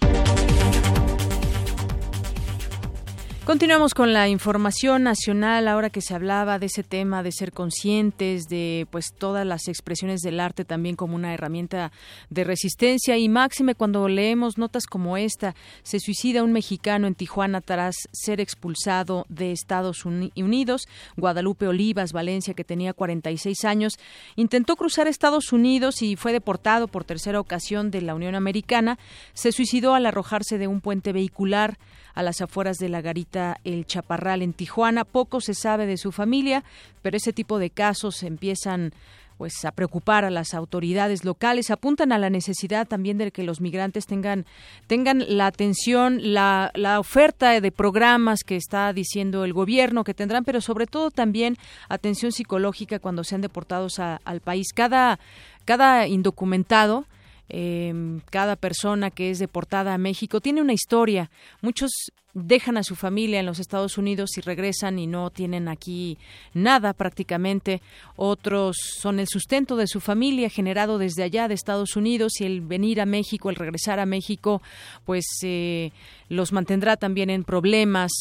Continuamos 3.47 3.95
con 3.95 4.13
la 4.13 4.29
información 4.29 5.05
nacional 5.05 5.69
ahora 5.69 5.89
que 5.89 6.01
se 6.01 6.17
hablaba 6.17 6.59
de 6.59 6.67
ese 6.67 6.83
tema 6.83 7.23
de 7.23 7.31
ser 7.31 7.53
conscientes 7.53 8.49
de 8.49 8.89
pues 8.91 9.15
todas 9.17 9.47
las 9.47 9.69
expresiones 9.69 10.23
del 10.23 10.41
arte 10.41 10.65
también 10.65 10.97
como 10.97 11.15
una 11.15 11.33
herramienta 11.33 11.93
de 12.29 12.43
resistencia. 12.43 13.17
Y 13.17 13.29
máxime 13.29 13.77
cuando 13.77 14.09
leemos 14.09 14.59
notas 14.59 14.87
como 14.87 15.17
esta 15.17 15.55
se 15.85 16.01
suicida 16.01 16.43
un 16.43 16.51
mexicano 16.51 17.07
en 17.07 17.15
Tijuana 17.15 17.61
tras 17.61 17.95
ser 18.11 18.41
expulsado 18.41 19.27
de 19.29 19.53
Estados 19.53 20.05
Unidos. 20.05 20.89
Guadalupe 21.17 21.69
Olivas 21.69 22.13
Valencia 22.13 22.53
que 22.53 22.65
tenía 22.65 22.95
46 22.95 23.65
años 23.65 23.93
intentó 24.35 24.75
cruzar 24.75 25.07
Estados 25.07 25.53
Unidos 25.53 26.03
y 26.03 26.17
fue 26.17 26.33
deportado 26.33 26.89
por 26.89 27.05
tercera 27.05 27.39
ocasión 27.39 27.93
de 27.93 28.03
la 28.03 28.17
Unión 28.17 28.35
Americana. 28.35 28.99
Se 29.35 29.53
suicidó 29.53 29.95
al 29.95 30.07
arrojarse 30.07 30.59
de 30.59 30.67
un 30.67 30.81
puente 30.81 31.13
vehicular 31.13 31.79
a 32.17 32.23
las 32.23 32.41
afueras 32.41 32.79
de 32.79 32.89
la 32.89 33.03
garita 33.03 33.36
El 33.65 33.87
Chaparral 33.87 34.43
en 34.43 34.53
Tijuana. 34.53 35.05
Poco 35.05 35.41
se 35.41 35.55
sabe 35.55 35.87
de 35.87 35.97
su 35.97 36.13
familia, 36.13 36.65
pero 37.03 37.17
ese 37.17 37.33
tipo 37.33 37.59
de 37.59 37.71
casos 37.71 38.23
empiezan 38.23 38.93
pues 39.37 39.65
a 39.65 39.73
preocupar 39.73 40.25
a 40.25 40.31
las 40.31 40.55
autoridades 40.55 41.25
locales 41.25 41.71
apuntan 41.71 42.13
a 42.13 42.19
la 42.19 42.31
necesidad 42.31 42.89
también 42.89 43.19
de 43.19 43.31
que 43.31 43.43
los 43.43 43.61
migrantes 43.61 44.07
tengan 44.07 44.47
tengan 44.87 45.25
la 45.29 45.47
atención 45.47 46.33
la, 46.33 46.71
la 46.75 46.99
oferta 46.99 47.61
de 47.61 47.73
programas 47.73 48.45
que 48.45 48.57
está 48.57 48.93
diciendo 48.93 49.45
el 49.45 49.53
gobierno 49.53 50.05
que 50.05 50.15
tendrán 50.15 50.45
pero 50.45 50.61
sobre 50.61 50.87
todo 50.87 51.11
también 51.11 51.59
atención 51.89 52.33
psicológica 52.33 52.99
cuando 52.99 53.25
sean 53.25 53.43
deportados 53.43 53.99
al 53.99 54.41
país 54.41 54.69
cada 54.75 55.19
cada 55.65 56.07
indocumentado 56.07 57.05
eh, 57.49 58.21
cada 58.31 58.57
persona 58.57 59.11
que 59.11 59.31
es 59.31 59.39
deportada 59.39 59.95
a 59.95 59.99
México 59.99 60.41
tiene 60.41 60.61
una 60.61 60.73
historia. 60.73 61.31
Muchos 61.63 61.91
dejan 62.37 62.77
a 62.77 62.83
su 62.83 62.97
familia 62.97 63.41
en 63.41 63.47
los 63.47 63.59
Estados 63.59 63.97
Unidos 63.97 64.37
y 64.37 64.43
regresan 64.43 64.99
y 64.99 65.07
no 65.07 65.31
tienen 65.31 65.69
aquí 65.69 66.19
nada 66.53 66.93
prácticamente. 66.93 67.81
Otros 68.15 68.77
son 69.01 69.21
el 69.21 69.27
sustento 69.27 69.77
de 69.77 69.87
su 69.87 70.01
familia 70.01 70.51
generado 70.51 70.99
desde 70.99 71.23
allá 71.23 71.49
de 71.49 71.55
Estados 71.55 71.97
Unidos 71.97 72.41
y 72.41 72.45
el 72.45 72.61
venir 72.61 73.01
a 73.01 73.07
México, 73.07 73.49
el 73.49 73.57
regresar 73.57 74.01
a 74.01 74.07
México, 74.07 74.61
pues 75.07 75.25
eh, 75.43 75.93
los 76.29 76.53
mantendrá 76.53 76.99
también 76.99 77.31
en 77.31 77.43
problemas 77.43 78.13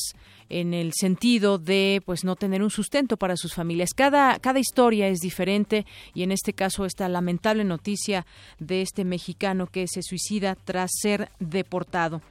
en 0.49 0.73
el 0.73 0.91
sentido 0.93 1.57
de 1.57 2.01
pues 2.05 2.23
no 2.23 2.35
tener 2.35 2.61
un 2.61 2.69
sustento 2.69 3.17
para 3.17 3.37
sus 3.37 3.53
familias. 3.53 3.91
Cada, 3.95 4.39
cada 4.39 4.59
historia 4.59 5.07
es 5.07 5.19
diferente 5.19 5.85
y 6.13 6.23
en 6.23 6.31
este 6.31 6.53
caso 6.53 6.85
esta 6.85 7.09
lamentable 7.09 7.63
noticia 7.63 8.25
de 8.59 8.81
este 8.81 9.05
mexicano 9.05 9.67
que 9.67 9.87
se 9.87 10.01
suicida 10.01 10.55
tras 10.55 10.91
ser 11.01 11.29
deportado. 11.39 12.21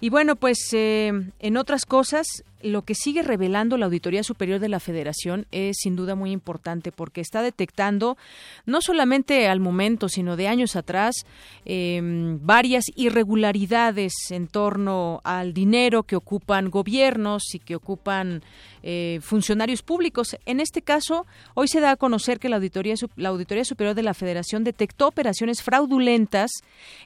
Y 0.00 0.10
bueno, 0.10 0.36
pues 0.36 0.58
eh, 0.72 1.12
en 1.38 1.56
otras 1.56 1.86
cosas, 1.86 2.26
lo 2.64 2.82
que 2.82 2.94
sigue 2.94 3.22
revelando 3.22 3.76
la 3.76 3.84
Auditoría 3.84 4.22
Superior 4.22 4.58
de 4.58 4.70
la 4.70 4.80
Federación 4.80 5.46
es 5.52 5.76
sin 5.80 5.96
duda 5.96 6.14
muy 6.14 6.30
importante 6.30 6.92
porque 6.92 7.20
está 7.20 7.42
detectando 7.42 8.16
no 8.64 8.80
solamente 8.80 9.48
al 9.48 9.60
momento, 9.60 10.08
sino 10.08 10.36
de 10.36 10.48
años 10.48 10.74
atrás, 10.74 11.26
em, 11.66 12.38
varias 12.42 12.86
irregularidades 12.96 14.14
en 14.30 14.46
torno 14.46 15.20
al 15.24 15.52
dinero 15.52 16.04
que 16.04 16.16
ocupan 16.16 16.70
gobiernos 16.70 17.54
y 17.54 17.58
que 17.58 17.76
ocupan 17.76 18.42
eh, 18.86 19.20
funcionarios 19.22 19.80
públicos. 19.80 20.36
En 20.44 20.60
este 20.60 20.82
caso, 20.82 21.26
hoy 21.54 21.68
se 21.68 21.80
da 21.80 21.92
a 21.92 21.96
conocer 21.96 22.38
que 22.38 22.50
la 22.50 22.56
Auditoría, 22.56 22.94
la 23.16 23.30
Auditoría 23.30 23.64
Superior 23.64 23.94
de 23.94 24.02
la 24.02 24.12
Federación 24.12 24.62
detectó 24.62 25.08
operaciones 25.08 25.62
fraudulentas 25.62 26.50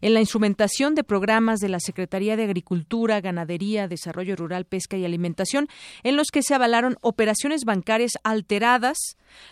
en 0.00 0.14
la 0.14 0.18
instrumentación 0.18 0.96
de 0.96 1.04
programas 1.04 1.60
de 1.60 1.68
la 1.68 1.78
Secretaría 1.78 2.36
de 2.36 2.42
Agricultura, 2.42 3.20
Ganadería, 3.20 3.86
Desarrollo 3.86 4.34
Rural, 4.34 4.64
Pesca 4.64 4.96
y 4.96 5.04
Alimentación, 5.04 5.47
en 5.54 6.16
los 6.16 6.28
que 6.28 6.42
se 6.42 6.54
avalaron 6.54 6.96
operaciones 7.00 7.64
bancarias 7.64 8.12
alteradas, 8.24 8.98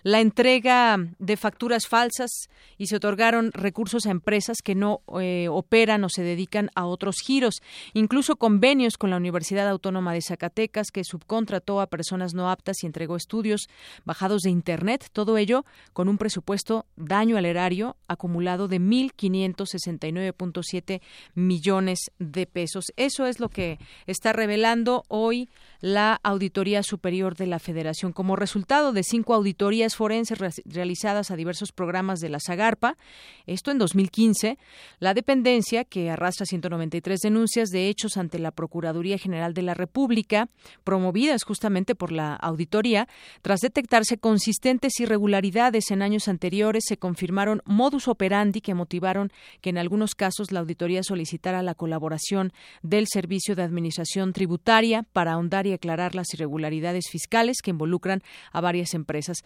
la 0.02 0.20
entrega 0.20 0.98
de 1.18 1.37
facturas 1.37 1.87
falsas 1.87 2.48
y 2.78 2.87
se 2.87 2.96
otorgaron 2.96 3.52
recursos 3.52 4.06
a 4.06 4.11
empresas 4.11 4.59
que 4.62 4.74
no 4.74 5.02
eh, 5.20 5.48
operan 5.50 6.04
o 6.04 6.09
se 6.09 6.22
dedican 6.22 6.70
a 6.74 6.87
otros 6.87 7.16
giros, 7.24 7.61
incluso 7.94 8.37
convenios 8.37 8.96
con 8.96 9.11
la 9.11 9.16
Universidad 9.16 9.68
Autónoma 9.68 10.12
de 10.12 10.22
Zacatecas 10.22 10.92
que 10.92 11.02
subcontrató 11.04 11.80
a 11.80 11.87
personas 11.87 12.35
no 12.35 12.50
aptas 12.50 12.82
y 12.82 12.87
entregó 12.87 13.16
estudios 13.16 13.68
bajados 14.04 14.42
de 14.42 14.50
Internet. 14.50 15.06
Todo 15.12 15.38
ello 15.38 15.64
con 15.92 16.09
un 16.09 16.18
presupuesto 16.18 16.87
daño 16.96 17.37
al 17.37 17.46
erario 17.46 17.96
acumulado 18.09 18.66
de 18.68 18.80
1.569.7 18.80 21.00
millones 21.35 21.98
de 22.18 22.46
pesos. 22.46 22.92
Eso 22.96 23.26
es 23.26 23.40
lo 23.40 23.48
que 23.48 23.78
está 24.06 24.32
revelando 24.32 25.04
hoy 25.09 25.48
la 25.81 26.21
Auditoría 26.23 26.83
Superior 26.83 27.37
de 27.37 27.47
la 27.47 27.59
Federación. 27.59 28.12
Como 28.12 28.37
resultado 28.37 28.93
de 28.93 29.03
cinco 29.03 29.35
auditorías 29.35 29.97
forenses 29.97 30.39
realizadas 30.65 31.31
a 31.31 31.37
diversos 31.37 31.73
programas 31.73 32.21
de 32.21 32.29
la 32.29 32.39
Zagarpa, 32.41 32.97
esto 33.47 33.71
en 33.71 33.79
2015, 33.79 34.59
la 34.99 35.15
dependencia, 35.15 35.85
que 35.85 36.11
arrastra 36.11 36.47
193 36.47 37.21
denuncias 37.21 37.71
de 37.71 37.89
hechos 37.89 38.17
ante 38.17 38.39
la 38.39 38.51
Procuraduría 38.51 39.19
General 39.19 39.55
de 39.55 39.62
la 39.62 39.75
República, 39.75 40.49
promovidas 40.85 41.45
justamente 41.45 41.95
por 41.95 42.12
la 42.12 42.35
auditoría, 42.35 43.09
tras 43.43 43.61
detectarse 43.61 44.19
consistentes 44.19 44.99
irregularidades 45.01 45.91
en 45.91 46.03
años 46.03 46.29
anteriores, 46.29 46.85
se 46.87 46.97
confirmaron 46.97 47.62
modus 47.65 48.09
operandi 48.09 48.61
que 48.61 48.75
motivaron 48.75 49.31
que 49.61 49.71
en 49.71 49.79
algunos 49.79 50.15
casos 50.15 50.53
la 50.53 50.61
auditoría 50.61 51.03
solicitara 51.03 51.62
la 51.62 51.75
colaboración 51.75 52.53
del 52.83 53.07
Servicio 53.07 53.55
de 53.55 53.62
Administración 53.62 54.33
Tributaria 54.33 55.05
para 55.12 55.33
ahondar 55.33 55.65
y 55.66 55.72
aclarar 55.72 56.14
las 56.14 56.33
irregularidades 56.35 57.09
fiscales 57.11 57.59
que 57.62 57.70
involucran 57.70 58.22
a 58.52 58.61
varias 58.61 58.94
empresas. 58.94 59.38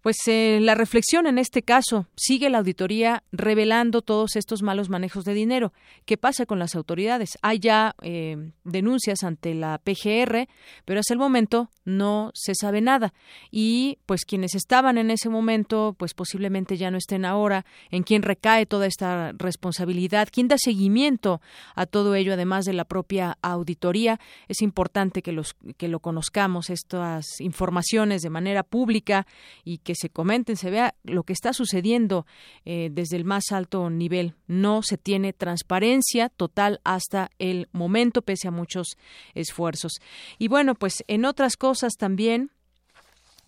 Pues 0.00 0.16
eh, 0.26 0.58
la 0.60 0.74
reflexión 0.74 1.26
en 1.26 1.38
este 1.38 1.62
caso 1.62 2.06
sigue 2.16 2.50
la 2.50 2.58
auditoría 2.58 3.22
revelando 3.32 4.02
todos 4.02 4.36
estos 4.36 4.62
malos 4.62 4.88
manejos 4.88 5.24
de 5.24 5.34
dinero. 5.34 5.72
¿Qué 6.04 6.16
pasa 6.16 6.46
con 6.46 6.58
las 6.58 6.74
autoridades? 6.74 7.38
Hay 7.42 7.58
ya 7.58 7.94
eh, 8.02 8.52
denuncias 8.64 9.22
ante 9.22 9.54
la 9.54 9.78
PGR, 9.78 10.48
pero 10.84 11.00
hasta 11.00 11.14
el 11.14 11.18
momento 11.18 11.70
no 11.84 12.30
se 12.34 12.54
sabe 12.54 12.80
nada. 12.80 13.12
Y 13.50 13.98
pues 14.06 14.24
quienes 14.24 14.54
estaban 14.54 14.98
en 14.98 15.10
ese 15.10 15.28
momento, 15.28 15.94
pues 15.98 16.14
posiblemente 16.14 16.76
ya 16.76 16.90
no 16.90 16.98
estén 16.98 17.24
ahora. 17.24 17.64
¿En 17.90 18.02
quién 18.02 18.22
recae 18.22 18.66
toda 18.66 18.86
esta 18.86 19.32
responsabilidad? 19.32 20.28
¿Quién 20.30 20.48
da 20.48 20.56
seguimiento 20.58 21.40
a 21.74 21.86
todo 21.86 22.14
ello, 22.14 22.32
además 22.32 22.64
de 22.64 22.72
la 22.72 22.84
propia 22.84 23.38
auditoría? 23.42 24.20
Es 24.48 24.62
importante 24.62 25.22
que, 25.22 25.32
los, 25.32 25.54
que 25.76 25.88
lo 25.88 26.00
conozcamos, 26.00 26.70
estas 26.70 27.40
informaciones 27.40 28.22
de 28.22 28.30
manera 28.30 28.62
pública 28.62 29.26
y 29.64 29.78
que 29.78 29.94
se 29.94 30.08
comenten, 30.08 30.56
se 30.56 30.70
vea 30.70 30.94
lo 31.04 31.22
que 31.22 31.32
está 31.32 31.52
sucediendo 31.52 32.26
eh, 32.64 32.90
desde 32.92 33.16
el 33.16 33.24
más 33.24 33.52
alto 33.52 33.90
nivel. 33.90 34.34
No 34.46 34.82
se 34.82 34.98
tiene 34.98 35.32
transparencia 35.32 36.28
total 36.28 36.80
hasta 36.84 37.30
el 37.38 37.68
momento, 37.72 38.22
pese 38.22 38.48
a 38.48 38.52
muchos 38.52 38.96
esfuerzos. 39.34 39.92
Y 40.38 40.48
bueno, 40.48 40.74
pues 40.74 41.04
en 41.06 41.24
otras 41.24 41.56
cosas 41.56 41.94
también, 41.96 42.50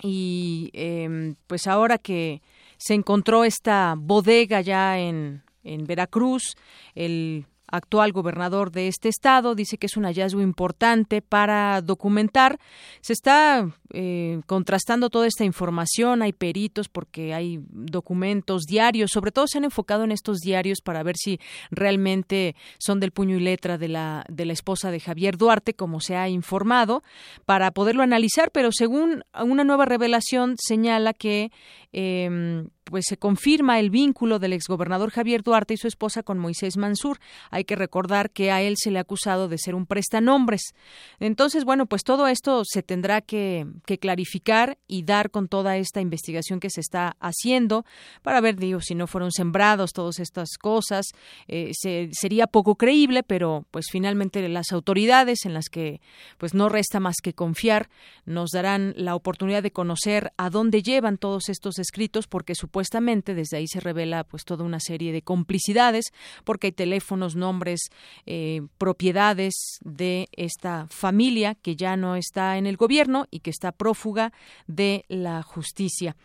y 0.03 0.71
em, 0.73 1.37
pues 1.47 1.67
ahora 1.67 1.99
que 1.99 2.43
se 2.79 2.95
encontró 2.95 3.45
esta 3.45 3.95
bodega 3.97 4.61
ya 4.61 4.99
en, 4.99 5.43
en 5.63 5.85
Veracruz, 5.85 6.57
el 6.95 7.47
actual 7.67 8.13
gobernador 8.13 8.71
de 8.71 8.89
este 8.89 9.09
estado, 9.09 9.55
dice 9.55 9.79
que 9.79 9.87
es 9.87 9.97
un 9.97 10.05
hallazgo 10.05 10.41
importante 10.41 11.23
para 11.23 11.81
documentar. 11.81 12.59
Se 13.01 13.13
está 13.13 13.69
eh, 13.93 14.41
contrastando 14.47 15.11
toda 15.11 15.27
esta 15.27 15.45
información, 15.45 16.23
hay 16.23 16.33
peritos 16.33 16.89
porque 16.89 17.35
hay 17.35 17.61
documentos 17.71 18.63
diarios, 18.63 19.11
sobre 19.13 19.33
todo 19.33 19.47
se 19.47 19.59
han 19.59 19.65
enfocado 19.65 20.05
en 20.05 20.13
estos 20.13 20.39
diarios 20.39 20.81
para 20.81 21.03
ver 21.03 21.17
si 21.17 21.41
realmente 21.71 22.55
son 22.79 23.01
del 23.01 23.13
puño 23.13 23.37
y 23.37 23.41
letra 23.41 23.79
de 23.79 23.89
la, 23.89 24.25
de 24.29 24.45
la 24.45 24.53
esposa 24.53 24.91
de 24.91 25.01
Javier 25.01 25.37
Duarte, 25.37 25.75
como 25.75 26.01
se 26.01 26.17
ha 26.17 26.29
informado, 26.29 27.03
para 27.45 27.71
poderlo 27.71 28.03
analizar, 28.03 28.51
pero 28.51 28.71
según 28.73 29.25
una 29.35 29.65
nueva 29.65 29.85
revelación 29.85 30.57
señala 30.59 31.13
que 31.13 31.51
eh, 31.93 32.67
pues 32.85 33.05
se 33.09 33.17
confirma 33.17 33.81
el 33.81 33.91
vínculo 33.91 34.39
del 34.39 34.53
exgobernador 34.53 35.11
Javier 35.11 35.43
Duarte 35.43 35.75
y 35.75 35.77
su 35.77 35.89
esposa 35.89 36.23
con 36.23 36.39
Moisés 36.39 36.77
Mansur. 36.77 37.19
Hay 37.51 37.65
que 37.65 37.77
recordar 37.77 38.31
que 38.31 38.53
a 38.53 38.63
él 38.63 38.77
se 38.77 38.91
le 38.91 38.99
ha 38.99 39.03
acusado 39.03 39.49
de 39.49 39.59
ser 39.59 39.75
un 39.75 39.87
prestanombres. 39.87 40.75
Entonces, 41.19 41.65
bueno, 41.65 41.87
pues 41.87 42.05
todo 42.05 42.27
esto 42.29 42.63
se 42.65 42.83
tendrá 42.83 43.21
que, 43.21 43.67
clarificar 44.01 44.77
y 44.87 45.05
dar 45.05 45.31
con 45.31 45.49
toda 45.49 45.77
esta 45.77 46.01
investigación 46.01 46.61
que 46.61 46.69
se 46.69 46.81
está 46.81 47.17
haciendo 47.21 47.85
para 48.23 48.41
ver, 48.41 48.57
digo, 48.57 48.81
si 48.81 48.95
no 48.95 49.07
fueron 49.07 49.31
sembrados 49.33 49.93
todas 49.93 50.19
estas 50.19 50.59
cosas. 50.59 51.07
Eh, 51.49 51.73
sería 52.13 52.47
poco 52.47 52.75
creíble, 52.75 53.23
pero 53.23 53.65
pues 53.71 53.87
finalmente 53.91 54.47
las 54.49 54.73
autoridades 54.73 55.47
en 55.47 55.55
las 55.55 55.69
que 55.69 56.01
pues 56.39 56.55
no 56.55 56.69
resta 56.69 57.01
más 57.01 57.17
que 57.23 57.33
confiar 57.33 57.89
nos 58.27 58.51
darán 58.51 58.95
la 58.97 59.15
oportunidad 59.15 59.63
de 59.63 59.71
conocer 59.71 60.33
a 60.37 60.51
dónde 60.51 60.83
llevan 60.83 61.19
todos 61.19 61.49
estos 61.49 61.79
escritos 61.79 62.27
porque 62.27 62.55
su 62.55 62.69
supuestamente 62.75 63.37
desde 63.37 63.59
ahí 63.59 63.69
se 63.69 63.79
revela 63.79 64.25
pues 64.25 64.45
toda 64.45 64.65
una 64.65 64.81
serie 64.81 65.13
de 65.13 65.23
complicidades 65.23 66.07
porque 66.43 66.67
hay 66.67 66.73
teléfonos, 66.73 67.37
nombres, 67.37 67.83
eh, 68.27 68.63
propiedades 68.79 69.79
de 69.85 70.27
esta 70.33 70.89
familia 70.91 71.55
que 71.55 71.77
ya 71.77 71.97
no 71.97 72.17
está 72.17 72.59
en 72.59 72.67
el 72.67 72.77
gobierno 72.77 73.27
y 73.31 73.41
que 73.41 73.51
está 73.51 73.71
prófuga 73.71 74.33
de 74.67 75.05
la 75.07 75.45
justicia. 75.45 76.17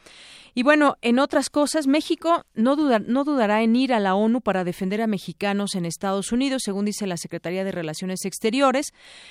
Y 0.55 0.63
bueno, 0.63 0.97
en 1.03 1.19
otras 1.19 1.51
cosas, 1.51 1.85
México 1.85 2.43
no, 2.55 2.75
no 2.75 3.23
dudará 3.23 3.61
en 3.61 3.75
ir 3.75 3.93
a 3.93 3.99
la 3.99 4.15
ONU 4.15 4.41
para 4.41 4.63
defender 4.63 5.03
a 5.03 5.07
mexicanos 5.07 5.75
en 5.75 5.85
Estados 5.85 6.31
Unidos, 6.31 6.63
según 6.65 6.85
dice 6.85 7.05
la 7.05 7.17
Secretaría 7.17 7.63
de 7.63 7.71
Relaciones 7.71 8.25
Exteriores. 8.25 8.87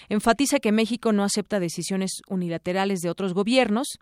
Enfatiza 0.09 0.61
que 0.61 0.70
México 0.70 1.12
no 1.12 1.24
acepta 1.24 1.59
decisiones 1.59 2.22
unilaterales 2.28 3.00
de 3.00 3.11
otros 3.11 3.35
gobiernos 3.35 3.98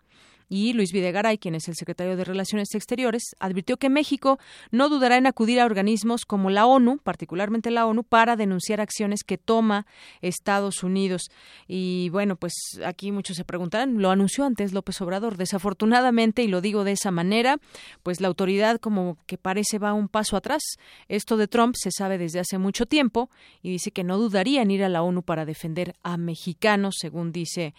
y 0.49 0.73
Luis 0.73 0.91
Videgaray, 0.91 1.37
quien 1.37 1.55
es 1.55 1.67
el 1.67 1.75
secretario 1.75 2.15
de 2.15 2.23
Relaciones 2.23 2.73
Exteriores, 2.73 3.35
advirtió 3.39 3.77
que 3.77 3.89
México 3.89 4.39
no 4.71 4.89
dudará 4.89 5.17
en 5.17 5.27
acudir 5.27 5.59
a 5.59 5.65
organismos 5.65 6.25
como 6.25 6.49
la 6.49 6.65
ONU, 6.65 6.99
particularmente 6.99 7.71
la 7.71 7.85
ONU, 7.85 8.03
para 8.03 8.35
denunciar 8.35 8.79
acciones 8.79 9.23
que 9.23 9.37
toma 9.37 9.85
Estados 10.21 10.83
Unidos. 10.83 11.23
Y 11.67 12.09
bueno, 12.09 12.37
pues 12.37 12.53
aquí 12.85 13.11
muchos 13.11 13.35
se 13.35 13.43
preguntarán, 13.43 14.01
lo 14.01 14.09
anunció 14.09 14.45
antes 14.45 14.73
López 14.73 15.01
Obrador. 15.01 15.37
Desafortunadamente, 15.37 16.43
y 16.43 16.47
lo 16.47 16.61
digo 16.61 16.83
de 16.83 16.93
esa 16.93 17.11
manera, 17.11 17.57
pues 18.03 18.21
la 18.21 18.27
autoridad 18.27 18.79
como 18.79 19.17
que 19.25 19.37
parece 19.37 19.79
va 19.79 19.93
un 19.93 20.07
paso 20.07 20.37
atrás. 20.37 20.61
Esto 21.09 21.37
de 21.37 21.47
Trump 21.47 21.75
se 21.77 21.91
sabe 21.91 22.17
desde 22.17 22.39
hace 22.39 22.57
mucho 22.57 22.85
tiempo 22.85 23.29
y 23.61 23.71
dice 23.71 23.91
que 23.91 24.03
no 24.03 24.17
dudaría 24.17 24.61
en 24.61 24.71
ir 24.71 24.83
a 24.83 24.89
la 24.89 25.01
ONU 25.01 25.23
para 25.23 25.45
defender 25.45 25.95
a 26.03 26.17
mexicanos, 26.17 26.95
según 26.99 27.31
dice 27.31 27.73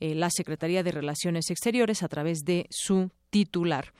eh, 0.00 0.14
la 0.14 0.30
Secretaría 0.30 0.82
de 0.82 0.92
Relaciones 0.92 1.50
Exteriores 1.50 2.02
través 2.14 2.44
de 2.44 2.66
su 2.70 3.10
titular. 3.30 3.92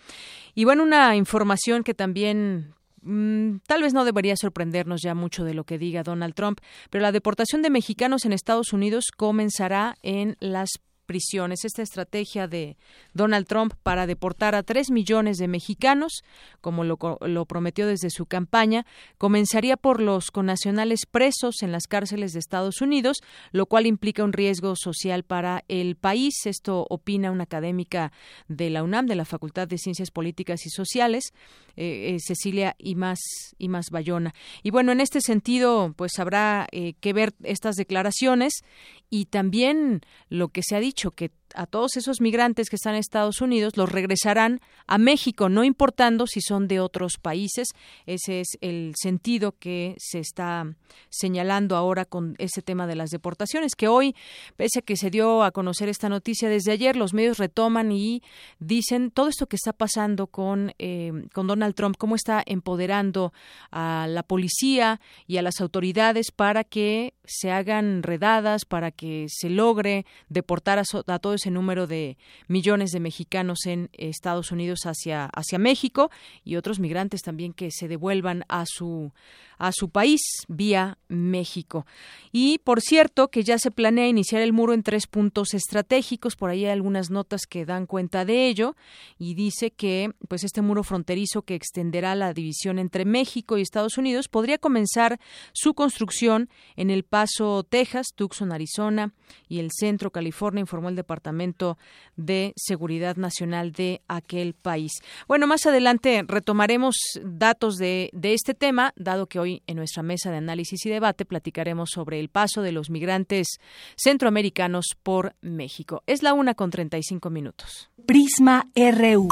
Y 0.55 0.65
bueno, 0.65 0.85
una 0.85 1.17
información 1.17 1.83
que 1.83 1.95
también 1.95 2.75
mm, 3.03 3.57
tal 3.67 3.83
vez 3.83 3.93
no 3.93 4.05
debería 4.05 4.37
sorprendernos 4.37 5.01
ya 5.03 5.17
mucho 5.17 5.43
de 5.43 5.55
lo 5.55 5.65
que 5.65 5.79
diga 5.79 6.05
Donald 6.05 6.35
Trump, 6.35 6.61
pero 6.91 7.03
la 7.03 7.11
deportación 7.11 7.61
de 7.61 7.71
mexicanos 7.71 8.25
en 8.25 8.33
Estados 8.33 8.73
Unidos 8.73 9.07
comenzará 9.17 9.97
en 10.03 10.37
las 10.39 10.71
prisiones. 11.05 11.65
Esta 11.65 11.83
estrategia 11.83 12.49
de 12.49 12.77
Donald 13.13 13.47
Trump 13.47 13.75
para 13.83 14.07
deportar 14.07 14.55
a 14.55 14.63
tres 14.63 14.91
millones 14.91 15.39
de 15.39 15.49
mexicanos, 15.49 16.23
como 16.61 16.85
lo, 16.85 16.99
lo 17.21 17.47
prometió 17.47 17.87
desde 17.87 18.11
su 18.11 18.27
campaña, 18.27 18.87
comenzaría 19.19 19.77
por 19.77 20.01
los 20.01 20.31
connacionales 20.31 21.07
presos 21.11 21.63
en 21.63 21.73
las 21.73 21.87
cárceles 21.87 22.33
de 22.33 22.41
Estados 22.41 22.81
Unidos, 22.81 23.19
lo 23.53 23.67
cual 23.67 23.87
implica 23.87 24.25
un 24.25 24.33
riesgo 24.33 24.75
social 24.77 25.23
para 25.23 25.65
el 25.69 25.97
país. 25.97 26.35
Esto 26.47 26.87
opina 26.89 27.31
una 27.31 27.45
académica 27.45 28.13
de 28.49 28.71
la 28.71 28.83
UNAM, 28.83 29.07
de 29.07 29.15
la 29.15 29.25
Facultad 29.25 29.69
de 29.69 29.79
Ciencias 29.79 30.11
Políticas 30.11 30.67
y 30.67 30.71
Sociales, 30.71 31.33
eh, 31.77 32.15
eh, 32.15 32.19
Cecilia 32.21 32.77
y 32.79 32.95
más 32.95 33.19
y 33.59 33.69
más 33.69 33.91
Bayona. 33.91 34.35
Y 34.63 34.71
bueno, 34.71 34.93
en 34.93 35.01
este 35.01 35.21
sentido, 35.21 35.93
pues 35.97 36.19
habrá 36.19 36.69
eh, 36.71 36.95
que 37.01 37.13
ver 37.13 37.35
estas 37.43 37.75
declaraciones 37.77 38.63
y 39.11 39.27
también 39.27 40.01
lo 40.29 40.49
que 40.49 40.63
se 40.63 40.77
ha 40.77 40.81
dicho 40.81 40.94
que 41.11 41.31
a 41.55 41.67
todos 41.67 41.97
esos 41.97 42.21
migrantes 42.21 42.69
que 42.69 42.77
están 42.77 42.95
en 42.95 43.01
Estados 43.01 43.41
Unidos 43.41 43.77
los 43.77 43.91
regresarán 43.91 44.61
a 44.87 44.99
México, 44.99 45.49
no 45.49 45.65
importando 45.65 46.27
si 46.27 46.41
son 46.41 46.69
de 46.69 46.81
otros 46.81 47.15
países. 47.21 47.69
Ese 48.07 48.41
es 48.41 48.49
el 48.61 48.93
sentido 49.01 49.53
que 49.59 49.95
se 49.99 50.19
está 50.19 50.67
señalando 51.11 51.77
ahora 51.77 52.05
con 52.05 52.35
ese 52.39 52.63
tema 52.63 52.87
de 52.87 52.97
las 52.97 53.11
deportaciones, 53.11 53.75
que 53.75 53.89
hoy, 53.89 54.15
pese 54.57 54.81
a 54.81 54.83
que 54.83 54.97
se 54.97 55.11
dio 55.11 55.43
a 55.43 55.53
conocer 55.53 55.89
esta 55.89 56.09
noticia 56.09 56.49
desde 56.49 56.73
ayer, 56.73 56.97
los 56.97 57.15
medios 57.15 57.39
retoman 57.39 57.93
y 57.93 58.23
dicen 58.59 59.11
todo 59.11 59.29
esto 59.29 59.47
que 59.47 59.57
está 59.57 59.73
pasando 59.73 60.27
con, 60.27 60.75
eh, 60.79 61.13
con 61.33 61.47
Donald 61.47 61.75
Trump, 61.75 61.97
cómo 61.99 62.17
está 62.17 62.43
empoderando 62.45 63.33
a 63.71 64.07
la 64.09 64.23
policía 64.23 65.01
y 65.27 65.37
a 65.37 65.43
las 65.43 65.61
autoridades 65.61 66.31
para 66.31 66.65
que 66.65 67.15
se 67.25 67.51
hagan 67.51 68.03
redadas, 68.03 68.65
para 68.65 68.91
que 68.91 69.27
se 69.29 69.51
logre 69.51 70.05
deportar 70.29 70.79
a, 70.79 70.85
a 71.07 71.19
todo 71.19 71.35
ese 71.45 71.51
número 71.51 71.87
de 71.87 72.17
millones 72.49 72.91
de 72.91 73.01
mexicanos 73.01 73.67
en 73.67 73.91
Estados 73.93 74.51
Unidos 74.51 74.87
hacia, 74.87 75.27
hacia 75.27 75.59
México 75.59 76.11
y 76.43 76.57
otros 76.57 76.81
migrantes 76.81 77.21
también 77.21 77.53
que 77.53 77.71
se 77.71 77.87
devuelvan 77.87 78.45
a 78.49 78.65
su 78.67 79.13
a 79.59 79.73
su 79.73 79.89
país 79.89 80.21
vía 80.49 80.99
México. 81.09 81.87
Y 82.33 82.59
por 82.59 82.81
cierto 82.81 83.29
que 83.29 83.43
ya 83.43 83.59
se 83.59 83.71
planea 83.71 84.09
iniciar 84.09 84.43
el 84.43 84.53
muro 84.53 84.73
en 84.73 84.83
tres 84.83 85.07
puntos 85.07 85.55
estratégicos, 85.55 86.37
por 86.37 86.51
ahí 86.51 86.65
hay 86.65 86.73
algunas 86.73 87.11
notas 87.11 87.43
que 87.49 87.65
dan 87.65 87.87
cuenta 87.87 88.25
de 88.25 88.49
ello 88.49 88.77
y 89.19 89.35
dice 89.35 89.71
que 89.71 90.13
pues 90.29 90.45
este 90.45 90.63
muro 90.63 90.83
fronterizo 90.83 91.43
que 91.43 91.55
extenderá 91.55 92.15
la 92.15 92.33
división 92.33 92.79
entre 92.79 93.05
México 93.05 93.59
y 93.59 93.63
Estados 93.63 93.99
Unidos 93.99 94.29
podría 94.29 94.59
comenzar 94.59 95.21
su 95.53 95.75
construcción 95.75 96.49
en 96.77 96.91
El 96.91 97.05
Paso, 97.05 97.65
Texas, 97.65 98.09
Tucson, 98.15 98.53
Arizona 98.53 99.13
y 99.49 99.59
el 99.59 99.71
Centro, 99.73 100.11
California, 100.11 100.61
informó 100.61 100.89
el 100.89 100.97
Departamento 101.25 101.79
de 102.17 102.53
Seguridad 102.55 103.17
Nacional 103.17 103.73
de 103.73 104.03
aquel 104.09 104.53
país. 104.53 104.93
Bueno, 105.27 105.47
más 105.47 105.65
adelante 105.65 106.23
retomaremos 106.27 106.97
datos 107.23 107.77
de, 107.77 108.11
de 108.13 108.35
este 108.35 108.53
tema, 108.53 108.93
dado 108.97 109.27
que 109.27 109.39
hoy 109.39 109.63
en 109.67 109.77
nuestra 109.77 110.03
mesa 110.03 110.31
de 110.31 110.37
análisis 110.37 110.85
y 110.85 110.91
debate 110.91 111.25
platicaremos 111.25 111.89
sobre 111.95 112.21
el 112.21 112.29
paso 112.29 112.61
de 112.61 112.73
los 112.73 112.91
migrantes 112.91 113.59
centroamericanos 113.97 114.85
por 115.03 115.35
México. 115.41 116.03
Es 116.07 116.23
la 116.23 116.35
una 116.35 116.55
con 116.55 116.71
35 116.71 117.31
minutos. 117.31 117.91
Prisma 118.05 118.69
RU. 118.77 119.29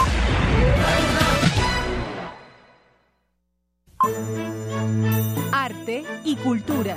Arte 5.53 6.05
y 6.25 6.37
cultura. 6.37 6.97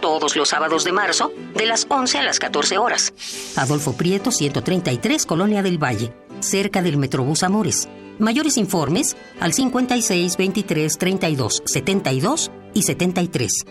Todos 0.00 0.36
los 0.36 0.48
sábados 0.48 0.84
de 0.84 0.92
marzo, 0.92 1.32
de 1.54 1.66
las 1.66 1.86
11 1.88 2.18
a 2.18 2.22
las 2.22 2.38
14 2.38 2.78
horas. 2.78 3.12
Adolfo 3.56 3.92
Prieto, 3.92 4.30
133, 4.30 5.26
Colonia 5.26 5.62
del 5.62 5.82
Valle, 5.82 6.12
cerca 6.40 6.82
del 6.82 6.96
Metrobús 6.96 7.42
Amores. 7.42 7.88
Mayores 8.18 8.56
informes 8.56 9.16
al 9.40 9.52
56 9.52 10.36
23 10.36 10.98
32 10.98 11.62
72 11.64 12.50
y 12.74 12.82
73. 12.82 13.64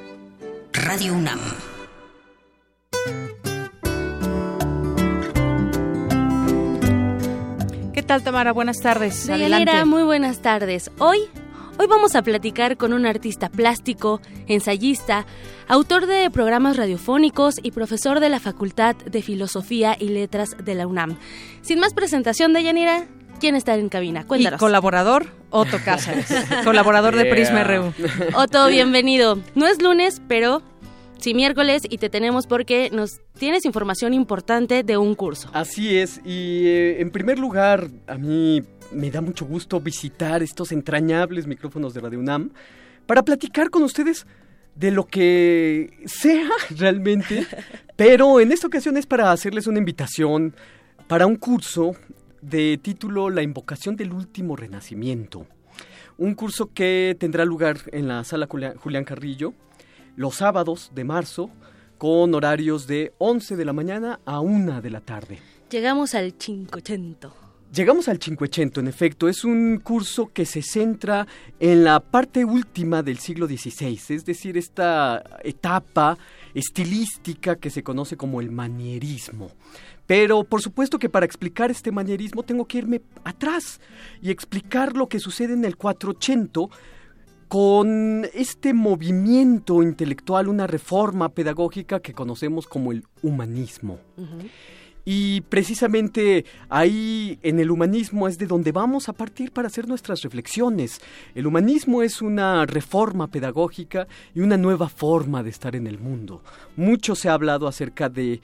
Radio 0.74 1.14
UNAM. 1.14 1.40
¿Qué 7.94 8.04
tal, 8.04 8.24
Tamara? 8.24 8.54
Buenas 8.54 8.80
tardes. 8.82 9.30
Adelante. 9.30 9.86
muy 9.86 10.04
buenas 10.04 10.42
tardes. 10.42 10.90
Hoy 11.00 11.20
Hoy 11.82 11.88
vamos 11.88 12.14
a 12.18 12.24
platicar 12.24 12.76
con 12.76 12.92
un 12.92 13.06
artista 13.06 13.48
plástico, 13.48 14.20
ensayista, 14.48 15.26
autor 15.70 16.08
de 16.08 16.30
programas 16.30 16.76
radiofónicos 16.76 17.56
y 17.64 17.72
profesor 17.72 18.20
de 18.20 18.28
la 18.28 18.42
Facultad 18.42 18.98
de 18.98 19.22
Filosofía 19.22 19.96
y 19.98 20.10
Letras 20.10 20.58
de 20.62 20.76
la 20.76 20.88
UNAM. 20.88 21.18
Sin 21.62 21.80
más 21.80 21.94
presentación 21.94 22.52
de 22.52 22.64
Yanira, 22.64 23.08
¿quién 23.40 23.56
está 23.56 23.76
en 23.76 23.88
cabina? 23.88 24.28
Cuéntanos. 24.28 24.58
Y 24.58 24.60
colaborador, 24.60 25.28
Otto 25.52 25.78
Cáceres, 25.86 26.28
colaborador 26.66 27.16
de 27.16 27.24
Prisma 27.28 27.64
RU. 27.64 27.94
Otto, 28.36 28.68
bienvenido. 28.68 29.40
No 29.56 29.66
es 29.66 29.82
lunes, 29.82 30.22
pero 30.28 30.62
sí 31.20 31.34
miércoles 31.34 31.84
y 31.90 31.98
te 31.98 32.10
tenemos 32.10 32.46
porque 32.46 32.90
nos 32.92 33.22
tienes 33.38 33.64
información 33.64 34.14
importante 34.14 34.84
de 34.84 34.98
un 34.98 35.16
curso. 35.16 35.50
Así 35.54 35.98
es, 35.98 36.20
y 36.26 36.68
eh, 36.68 37.00
en 37.00 37.10
primer 37.10 37.40
lugar, 37.40 37.88
a 38.06 38.18
mí 38.18 38.64
me 38.92 39.12
da 39.12 39.22
mucho 39.22 39.46
gusto 39.46 39.80
visitar 39.80 40.42
estos 40.44 40.72
entrañables 40.72 41.48
micrófonos 41.48 41.94
de 41.94 42.02
Radio 42.02 42.20
UNAM 42.20 42.52
para 43.06 43.24
platicar 43.24 43.70
con 43.70 43.84
ustedes 43.84 44.26
de 44.76 44.92
lo 44.92 45.06
que 45.06 46.00
sea 46.06 46.50
realmente, 46.78 47.46
pero 47.96 48.40
en 48.40 48.52
esta 48.52 48.68
ocasión 48.68 48.98
es 48.98 49.06
para 49.06 49.32
hacerles 49.32 49.68
una 49.68 49.80
invitación 49.80 50.56
para 51.08 51.28
un 51.28 51.36
curso 51.36 51.94
de 52.42 52.80
título 52.82 53.30
La 53.30 53.42
invocación 53.42 53.96
del 53.96 54.14
último 54.14 54.56
renacimiento. 54.56 55.46
Un 56.18 56.36
curso 56.36 56.72
que 56.74 57.16
tendrá 57.20 57.46
lugar 57.46 57.78
en 57.92 58.08
la 58.08 58.24
sala 58.24 58.48
Julián 58.48 59.06
Carrillo 59.06 59.54
los 60.16 60.36
sábados 60.36 60.92
de 60.94 61.04
marzo 61.04 61.50
con 61.98 62.34
horarios 62.34 62.88
de 62.88 63.14
11 63.18 63.56
de 63.56 63.66
la 63.66 63.74
mañana 63.74 64.20
a 64.26 64.40
1 64.40 64.82
de 64.82 64.90
la 64.90 65.02
tarde. 65.02 65.40
Llegamos 65.70 66.16
al 66.16 66.34
580. 66.34 67.39
Llegamos 67.72 68.08
al 68.08 68.18
580, 68.18 68.80
en 68.80 68.88
efecto, 68.88 69.28
es 69.28 69.44
un 69.44 69.78
curso 69.78 70.32
que 70.34 70.48
se 70.48 70.64
centra 70.64 71.28
en 71.60 71.84
la 71.84 72.00
parte 72.00 72.44
última 72.44 73.04
del 73.04 73.20
siglo 73.20 73.46
XVI, 73.46 74.00
es 74.10 74.26
decir, 74.26 74.58
esta 74.58 75.24
etapa 75.44 76.18
estilística 76.56 77.58
que 77.58 77.70
se 77.70 77.84
conoce 77.84 78.18
como 78.18 78.42
el 78.42 78.50
manierismo. 78.50 79.52
Pero 80.08 80.44
por 80.44 80.64
supuesto 80.64 80.98
que 80.98 81.10
para 81.10 81.28
explicar 81.28 81.70
este 81.70 81.92
manierismo 81.92 82.42
tengo 82.42 82.66
que 82.66 82.80
irme 82.80 83.02
atrás 83.24 83.80
y 84.20 84.32
explicar 84.32 84.98
lo 84.98 85.08
que 85.08 85.20
sucede 85.20 85.54
en 85.54 85.64
el 85.64 85.78
480 85.78 86.76
con 87.48 88.28
este 88.34 88.74
movimiento 88.74 89.84
intelectual, 89.84 90.48
una 90.48 90.66
reforma 90.66 91.30
pedagógica 91.30 92.00
que 92.00 92.14
conocemos 92.14 92.66
como 92.66 92.92
el 92.92 93.04
humanismo. 93.22 94.00
Y 95.12 95.42
precisamente 95.42 96.46
ahí 96.70 97.40
en 97.42 97.60
el 97.60 97.72
humanismo 97.72 98.28
es 98.28 98.38
de 98.38 98.46
donde 98.46 98.72
vamos 98.72 99.10
a 99.10 99.14
partir 99.14 99.52
para 99.52 99.66
hacer 99.66 99.88
nuestras 99.88 100.22
reflexiones. 100.22 101.02
El 101.34 101.48
humanismo 101.48 102.04
es 102.04 102.22
una 102.22 102.64
reforma 102.68 103.26
pedagógica 103.26 104.08
y 104.36 104.42
una 104.42 104.56
nueva 104.56 104.88
forma 104.88 105.42
de 105.42 105.50
estar 105.50 105.76
en 105.76 105.88
el 105.88 105.98
mundo. 105.98 106.44
Mucho 106.76 107.16
se 107.16 107.28
ha 107.28 107.34
hablado 107.34 107.68
acerca 107.68 108.08
de 108.08 108.42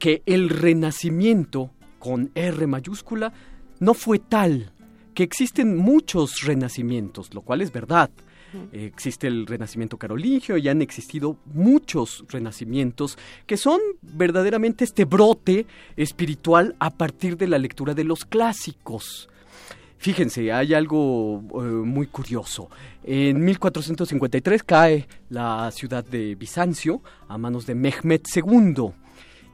que 0.00 0.24
el 0.26 0.48
renacimiento 0.48 1.70
con 2.00 2.32
R 2.34 2.66
mayúscula 2.66 3.32
no 3.78 3.94
fue 3.94 4.18
tal, 4.18 4.72
que 5.14 5.22
existen 5.22 5.76
muchos 5.76 6.40
renacimientos, 6.42 7.32
lo 7.34 7.42
cual 7.42 7.60
es 7.60 7.70
verdad 7.70 8.10
existe 8.72 9.26
el 9.26 9.46
renacimiento 9.46 9.96
carolingio 9.96 10.56
y 10.56 10.68
han 10.68 10.82
existido 10.82 11.36
muchos 11.46 12.24
renacimientos 12.28 13.18
que 13.46 13.56
son 13.56 13.80
verdaderamente 14.02 14.84
este 14.84 15.04
brote 15.04 15.66
espiritual 15.96 16.74
a 16.78 16.90
partir 16.90 17.36
de 17.36 17.46
la 17.46 17.58
lectura 17.58 17.94
de 17.94 18.04
los 18.04 18.24
clásicos. 18.24 19.28
Fíjense, 19.98 20.50
hay 20.50 20.72
algo 20.72 21.42
eh, 21.54 21.58
muy 21.62 22.06
curioso. 22.06 22.70
En 23.04 23.44
1453 23.44 24.62
cae 24.62 25.06
la 25.28 25.70
ciudad 25.72 26.04
de 26.04 26.34
Bizancio 26.36 27.02
a 27.28 27.36
manos 27.36 27.66
de 27.66 27.74
Mehmed 27.74 28.22
II. 28.34 28.92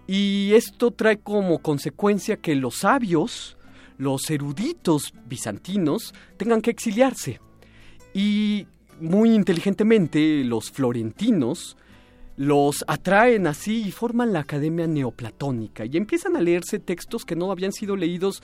Y 0.06 0.52
esto 0.54 0.92
trae 0.92 1.18
como 1.18 1.58
consecuencia 1.58 2.36
que 2.36 2.54
los 2.54 2.76
sabios 2.76 3.56
los 3.98 4.30
eruditos 4.30 5.12
bizantinos 5.26 6.14
tengan 6.36 6.62
que 6.62 6.70
exiliarse. 6.70 7.40
Y 8.14 8.66
muy 9.00 9.34
inteligentemente 9.34 10.44
los 10.44 10.70
florentinos 10.70 11.76
los 12.36 12.84
atraen 12.86 13.46
así 13.46 13.84
y 13.86 13.92
forman 13.92 14.32
la 14.32 14.40
Academia 14.40 14.86
Neoplatónica 14.86 15.84
y 15.86 15.96
empiezan 15.96 16.36
a 16.36 16.40
leerse 16.40 16.78
textos 16.78 17.24
que 17.24 17.34
no 17.34 17.50
habían 17.50 17.72
sido 17.72 17.96
leídos 17.96 18.42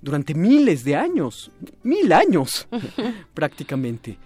durante 0.00 0.34
miles 0.34 0.84
de 0.84 0.96
años, 0.96 1.50
mil 1.82 2.12
años 2.12 2.68
prácticamente. 3.34 4.18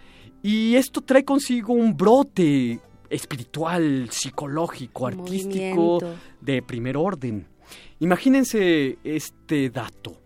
Y 0.42 0.74
esto 0.74 1.02
trae 1.02 1.24
consigo 1.24 1.72
un 1.72 1.96
brote 1.96 2.80
espiritual, 3.08 4.08
psicológico, 4.10 5.06
artístico 5.06 5.98
de 6.40 6.62
primer 6.62 6.96
orden. 6.96 7.46
Imagínense 8.00 8.98
este 9.04 9.70
dato. 9.70 10.21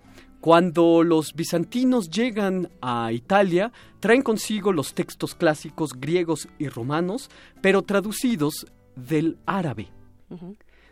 Cuando 0.46 1.02
los 1.02 1.34
bizantinos 1.34 2.08
llegan 2.08 2.70
a 2.80 3.10
Italia, 3.10 3.72
traen 3.98 4.22
consigo 4.22 4.72
los 4.72 4.94
textos 4.94 5.34
clásicos 5.34 5.94
griegos 5.98 6.48
y 6.56 6.68
romanos, 6.68 7.30
pero 7.60 7.82
traducidos 7.82 8.64
del 8.94 9.38
árabe. 9.44 9.88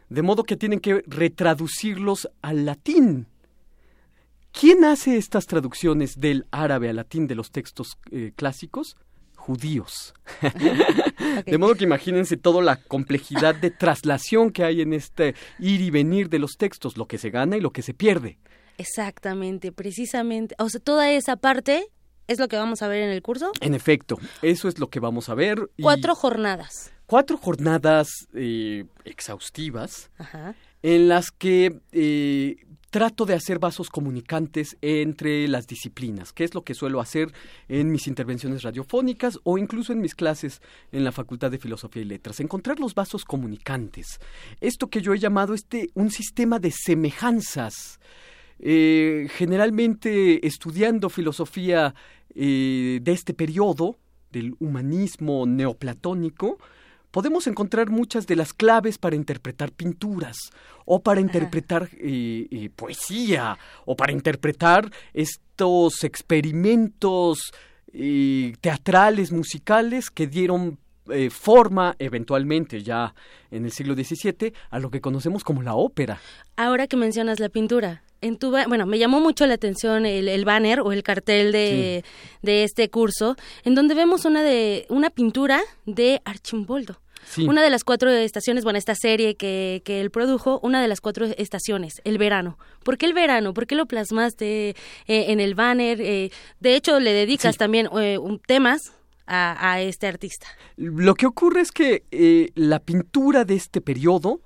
De 0.08 0.22
modo 0.22 0.42
que 0.42 0.56
tienen 0.56 0.80
que 0.80 1.04
retraducirlos 1.06 2.28
al 2.42 2.66
latín. 2.66 3.28
¿Quién 4.50 4.84
hace 4.84 5.18
estas 5.18 5.46
traducciones 5.46 6.18
del 6.18 6.46
árabe 6.50 6.88
al 6.88 6.96
latín 6.96 7.28
de 7.28 7.36
los 7.36 7.52
textos 7.52 7.96
eh, 8.10 8.32
clásicos? 8.34 8.96
Judíos. 9.36 10.14
De 11.46 11.58
modo 11.58 11.76
que 11.76 11.84
imagínense 11.84 12.36
toda 12.36 12.60
la 12.60 12.82
complejidad 12.82 13.54
de 13.54 13.70
traslación 13.78 14.50
que 14.50 14.64
hay 14.64 14.80
en 14.80 14.92
este 14.94 15.36
ir 15.60 15.80
y 15.80 15.90
venir 15.90 16.28
de 16.28 16.40
los 16.40 16.56
textos, 16.56 16.96
lo 16.96 17.06
que 17.06 17.18
se 17.18 17.30
gana 17.30 17.56
y 17.56 17.60
lo 17.60 17.70
que 17.70 17.82
se 17.82 17.94
pierde. 17.94 18.38
Exactamente, 18.78 19.72
precisamente. 19.72 20.54
O 20.58 20.68
sea, 20.68 20.80
toda 20.80 21.10
esa 21.10 21.36
parte 21.36 21.86
es 22.26 22.38
lo 22.38 22.48
que 22.48 22.56
vamos 22.56 22.82
a 22.82 22.88
ver 22.88 23.02
en 23.02 23.10
el 23.10 23.22
curso. 23.22 23.52
En 23.60 23.74
efecto, 23.74 24.18
eso 24.42 24.68
es 24.68 24.78
lo 24.78 24.88
que 24.88 25.00
vamos 25.00 25.28
a 25.28 25.34
ver. 25.34 25.70
Cuatro 25.80 26.14
jornadas. 26.14 26.92
Cuatro 27.06 27.36
jornadas 27.36 28.08
eh, 28.34 28.86
exhaustivas 29.04 30.10
en 30.82 31.08
las 31.08 31.30
que 31.30 31.80
eh, 31.92 32.56
trato 32.94 33.26
de 33.26 33.34
hacer 33.34 33.58
vasos 33.58 33.90
comunicantes 33.90 34.76
entre 34.80 35.48
las 35.48 35.66
disciplinas, 35.66 36.32
que 36.32 36.44
es 36.44 36.54
lo 36.54 36.62
que 36.62 36.74
suelo 36.74 37.00
hacer 37.00 37.32
en 37.68 37.90
mis 37.90 38.06
intervenciones 38.06 38.62
radiofónicas 38.62 39.38
o 39.42 39.58
incluso 39.58 39.92
en 39.92 40.00
mis 40.00 40.14
clases 40.14 40.62
en 40.92 41.04
la 41.04 41.12
Facultad 41.12 41.50
de 41.50 41.58
Filosofía 41.58 42.02
y 42.02 42.06
Letras. 42.06 42.40
Encontrar 42.40 42.78
los 42.78 42.94
vasos 42.94 43.24
comunicantes. 43.24 44.20
Esto 44.60 44.86
que 44.86 45.02
yo 45.02 45.12
he 45.12 45.18
llamado 45.18 45.54
este 45.54 45.90
un 45.94 46.10
sistema 46.10 46.58
de 46.58 46.70
semejanzas 46.70 47.98
eh, 48.58 49.28
generalmente 49.36 50.46
estudiando 50.46 51.10
filosofía 51.10 51.94
eh, 52.34 53.00
de 53.02 53.12
este 53.12 53.34
periodo, 53.34 53.98
del 54.30 54.54
humanismo 54.58 55.46
neoplatónico, 55.46 56.58
podemos 57.10 57.46
encontrar 57.46 57.90
muchas 57.90 58.26
de 58.26 58.36
las 58.36 58.52
claves 58.52 58.98
para 58.98 59.16
interpretar 59.16 59.70
pinturas 59.70 60.36
o 60.84 61.00
para 61.00 61.20
interpretar 61.20 61.88
eh, 61.92 62.70
poesía 62.74 63.58
o 63.84 63.96
para 63.96 64.12
interpretar 64.12 64.90
estos 65.12 66.02
experimentos 66.02 67.52
teatrales, 68.60 69.30
musicales 69.30 70.10
que 70.10 70.26
dieron 70.26 70.78
forma 71.30 71.94
eventualmente 72.00 72.82
ya 72.82 73.14
en 73.52 73.66
el 73.66 73.70
siglo 73.70 73.94
XVII 73.94 74.52
a 74.70 74.80
lo 74.80 74.90
que 74.90 75.00
conocemos 75.00 75.44
como 75.44 75.62
la 75.62 75.76
ópera. 75.76 76.18
Ahora 76.56 76.88
que 76.88 76.96
mencionas 76.96 77.38
la 77.38 77.50
pintura, 77.50 78.02
en 78.24 78.38
tu 78.38 78.50
bueno, 78.50 78.86
me 78.86 78.98
llamó 78.98 79.20
mucho 79.20 79.46
la 79.46 79.54
atención 79.54 80.06
el, 80.06 80.44
banner 80.44 80.80
o 80.80 80.92
el 80.92 81.02
cartel 81.02 81.52
de, 81.52 82.04
de, 82.42 82.64
este 82.64 82.88
curso, 82.88 83.36
en 83.64 83.74
donde 83.74 83.94
vemos 83.94 84.24
una 84.24 84.42
de 84.42 84.86
una 84.88 85.10
pintura 85.10 85.60
de 85.86 86.20
Archimboldo. 86.24 87.00
Una 87.38 87.62
de 87.62 87.70
las 87.70 87.84
cuatro 87.84 88.10
estaciones, 88.10 88.64
bueno, 88.64 88.78
esta 88.78 88.94
serie 88.94 89.34
que, 89.34 89.82
que 89.84 90.00
él 90.00 90.10
produjo, 90.10 90.60
una 90.62 90.80
de 90.82 90.88
las 90.88 91.00
cuatro 91.00 91.26
estaciones, 91.26 92.00
el 92.04 92.18
verano. 92.18 92.58
¿Por 92.82 92.98
qué 92.98 93.06
el 93.06 93.14
verano? 93.14 93.54
¿Por 93.54 93.66
qué 93.66 93.74
lo 93.74 93.86
plasmaste 93.86 94.70
eh, 94.70 94.74
en 95.06 95.40
el 95.40 95.54
banner? 95.54 96.00
Eh, 96.00 96.30
de 96.60 96.76
hecho, 96.76 97.00
le 97.00 97.12
dedicas 97.12 97.56
también 97.56 97.88
eh, 97.98 98.18
temas 98.46 98.92
a, 99.26 99.72
a, 99.72 99.80
este 99.80 100.06
artista. 100.06 100.46
Lo 100.76 101.14
que 101.14 101.26
ocurre 101.26 101.62
es 101.62 101.72
que 101.72 102.52
la 102.54 102.78
pintura 102.80 103.44
de 103.44 103.54
este 103.54 103.80
periodo 103.80 104.42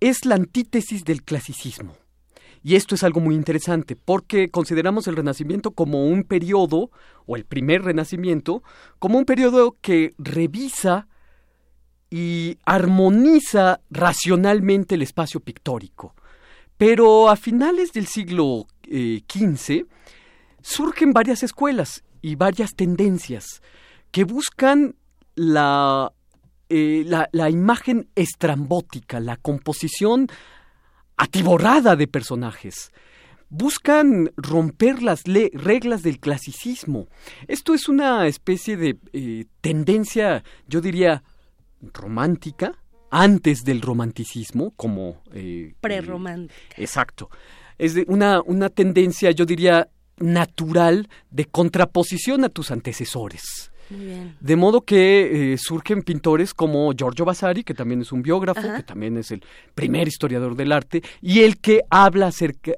es 0.00 0.24
la 0.24 0.34
antítesis 0.34 1.04
del 1.04 1.22
clasicismo. 1.22 1.96
Y 2.66 2.76
esto 2.76 2.94
es 2.94 3.04
algo 3.04 3.20
muy 3.20 3.34
interesante 3.34 3.94
porque 3.94 4.48
consideramos 4.48 5.06
el 5.06 5.16
Renacimiento 5.16 5.72
como 5.72 6.06
un 6.06 6.24
periodo, 6.24 6.90
o 7.26 7.36
el 7.36 7.44
primer 7.44 7.82
Renacimiento, 7.82 8.62
como 8.98 9.18
un 9.18 9.26
periodo 9.26 9.76
que 9.82 10.14
revisa 10.16 11.06
y 12.08 12.56
armoniza 12.64 13.80
racionalmente 13.90 14.94
el 14.94 15.02
espacio 15.02 15.40
pictórico. 15.40 16.14
Pero 16.78 17.28
a 17.28 17.36
finales 17.36 17.92
del 17.92 18.06
siglo 18.06 18.66
XV 18.84 19.70
eh, 19.70 19.86
surgen 20.62 21.12
varias 21.12 21.42
escuelas 21.42 22.02
y 22.22 22.36
varias 22.36 22.74
tendencias 22.74 23.60
que 24.10 24.24
buscan 24.24 24.96
la, 25.34 26.12
eh, 26.70 27.02
la, 27.06 27.28
la 27.32 27.50
imagen 27.50 28.08
estrambótica, 28.14 29.20
la 29.20 29.36
composición 29.36 30.28
atiborrada 31.16 31.96
de 31.96 32.06
personajes. 32.06 32.90
Buscan 33.48 34.32
romper 34.36 35.02
las 35.02 35.24
reglas 35.24 36.02
del 36.02 36.18
clasicismo. 36.18 37.08
Esto 37.46 37.74
es 37.74 37.88
una 37.88 38.26
especie 38.26 38.76
de 38.76 38.98
eh, 39.12 39.44
tendencia, 39.60 40.42
yo 40.66 40.80
diría, 40.80 41.22
romántica, 41.80 42.72
antes 43.10 43.64
del 43.64 43.80
romanticismo, 43.80 44.72
como... 44.76 45.22
Eh, 45.32 45.74
Prerromántica. 45.80 46.74
exacto. 46.76 47.30
Es 47.78 47.94
de 47.94 48.04
una, 48.08 48.40
una 48.42 48.70
tendencia, 48.70 49.30
yo 49.30 49.46
diría, 49.46 49.88
natural 50.18 51.08
de 51.30 51.44
contraposición 51.44 52.44
a 52.44 52.48
tus 52.48 52.70
antecesores. 52.70 53.72
De 54.40 54.56
modo 54.56 54.82
que 54.82 55.52
eh, 55.52 55.58
surgen 55.58 56.02
pintores 56.02 56.54
como 56.54 56.92
Giorgio 56.92 57.24
Vasari, 57.24 57.64
que 57.64 57.74
también 57.74 58.00
es 58.00 58.12
un 58.12 58.22
biógrafo, 58.22 58.62
que 58.76 58.82
también 58.82 59.16
es 59.18 59.30
el 59.30 59.42
primer 59.74 60.08
historiador 60.08 60.56
del 60.56 60.72
arte, 60.72 61.02
y 61.20 61.40
el 61.40 61.58
que 61.58 61.82
habla 61.90 62.28
acerca, 62.28 62.72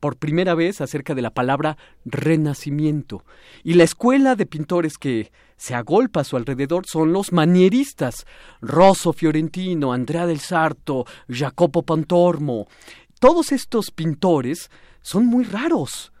por 0.00 0.16
primera 0.16 0.54
vez 0.54 0.80
acerca 0.80 1.14
de 1.14 1.22
la 1.22 1.30
palabra 1.30 1.76
renacimiento. 2.04 3.24
Y 3.64 3.74
la 3.74 3.84
escuela 3.84 4.36
de 4.36 4.46
pintores 4.46 4.98
que 4.98 5.32
se 5.56 5.74
agolpa 5.74 6.20
a 6.20 6.24
su 6.24 6.36
alrededor 6.36 6.86
son 6.86 7.12
los 7.12 7.32
manieristas, 7.32 8.26
Rosso 8.60 9.12
Fiorentino, 9.12 9.92
Andrea 9.92 10.26
del 10.26 10.40
Sarto, 10.40 11.06
Jacopo 11.28 11.82
Pantormo. 11.82 12.66
Todos 13.18 13.52
estos 13.52 13.90
pintores 13.90 14.70
son 15.02 15.26
muy 15.26 15.44
raros 15.44 16.12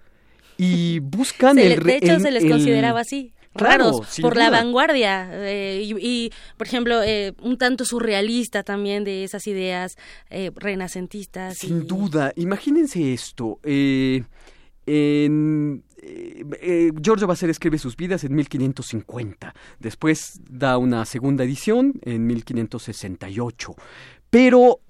y 0.56 0.98
buscan 1.02 1.58
el... 1.58 1.82
De 1.82 1.96
hecho, 1.96 2.20
se 2.20 2.30
les 2.30 2.44
consideraba 2.50 3.00
así 3.00 3.32
raros 3.54 4.20
por 4.20 4.36
la 4.36 4.50
vanguardia 4.50 5.28
eh, 5.32 5.82
y, 5.82 6.30
por 6.56 6.66
ejemplo 6.66 7.02
eh, 7.02 7.34
un 7.42 7.58
tanto 7.58 7.84
surrealista 7.84 8.62
también 8.62 9.04
de 9.04 9.24
esas 9.24 9.46
ideas 9.46 9.96
eh, 10.28 10.50
renacentistas 10.54 11.58
sin 11.58 11.86
duda. 11.86 12.32
Imagínense 12.36 13.12
esto 13.12 13.58
en 13.64 14.24
Giorgio 17.02 17.26
Vasari 17.26 17.50
escribe 17.50 17.78
sus 17.78 17.96
vidas 17.96 18.24
en 18.24 18.34
1550 18.34 19.54
después 19.78 20.40
da 20.48 20.78
una 20.78 21.04
segunda 21.04 21.44
edición 21.44 21.94
en 22.02 22.26
1568 22.26 23.74
pero 24.30 24.80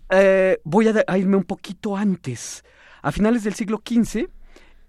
voy 0.64 0.88
a 0.88 1.18
irme 1.18 1.36
un 1.36 1.44
poquito 1.44 1.96
antes. 1.96 2.64
A 3.02 3.12
finales 3.12 3.44
del 3.44 3.54
siglo 3.54 3.82
XV 3.82 4.28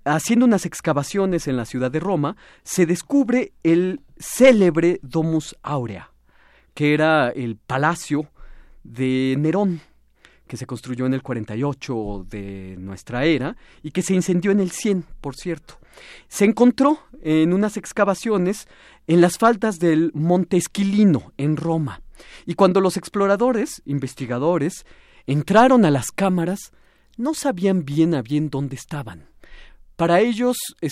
haciendo 0.05 0.45
unas 0.45 0.65
excavaciones 0.65 1.47
en 1.47 1.57
la 1.57 1.65
ciudad 1.65 1.91
de 1.91 1.99
Roma, 1.99 2.35
se 2.63 2.85
descubre 2.85 3.53
el 3.63 4.01
célebre 4.17 4.99
Domus 5.01 5.55
Aurea, 5.61 6.11
que 6.73 6.93
era 6.93 7.29
el 7.29 7.57
palacio 7.57 8.29
de 8.83 9.35
Nerón, 9.37 9.81
que 10.47 10.57
se 10.57 10.65
construyó 10.65 11.05
en 11.05 11.13
el 11.13 11.21
48 11.21 12.25
de 12.29 12.75
nuestra 12.79 13.25
era 13.25 13.55
y 13.83 13.91
que 13.91 14.01
se 14.01 14.13
incendió 14.13 14.51
en 14.51 14.59
el 14.59 14.71
100, 14.71 15.05
por 15.21 15.35
cierto. 15.35 15.79
Se 16.27 16.45
encontró 16.45 16.99
en 17.21 17.53
unas 17.53 17.77
excavaciones 17.77 18.67
en 19.07 19.21
las 19.21 19.37
faldas 19.37 19.79
del 19.79 20.11
Monte 20.13 20.57
Esquilino, 20.57 21.31
en 21.37 21.57
Roma. 21.57 22.01
Y 22.45 22.55
cuando 22.55 22.81
los 22.81 22.97
exploradores, 22.97 23.81
investigadores, 23.85 24.85
entraron 25.25 25.85
a 25.85 25.91
las 25.91 26.11
cámaras, 26.11 26.71
no 27.17 27.33
sabían 27.33 27.85
bien 27.85 28.15
a 28.15 28.21
bien 28.21 28.49
dónde 28.49 28.75
estaban 28.75 29.30
para 30.01 30.19
ellos, 30.19 30.57
eh, 30.81 30.89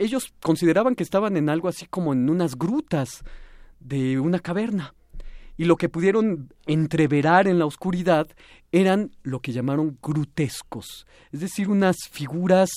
ellos 0.00 0.34
consideraban 0.42 0.96
que 0.96 1.04
estaban 1.04 1.36
en 1.36 1.48
algo 1.48 1.68
así 1.68 1.86
como 1.86 2.12
en 2.12 2.28
unas 2.28 2.58
grutas 2.58 3.22
de 3.78 4.18
una 4.18 4.40
caverna. 4.40 4.92
Y 5.56 5.66
lo 5.66 5.76
que 5.76 5.88
pudieron 5.88 6.52
entreverar 6.66 7.46
en 7.46 7.60
la 7.60 7.66
oscuridad 7.66 8.26
eran 8.72 9.12
lo 9.22 9.38
que 9.38 9.52
llamaron 9.52 9.98
grutescos, 10.02 11.06
es 11.30 11.38
decir, 11.38 11.68
unas 11.68 11.94
figuras 12.10 12.70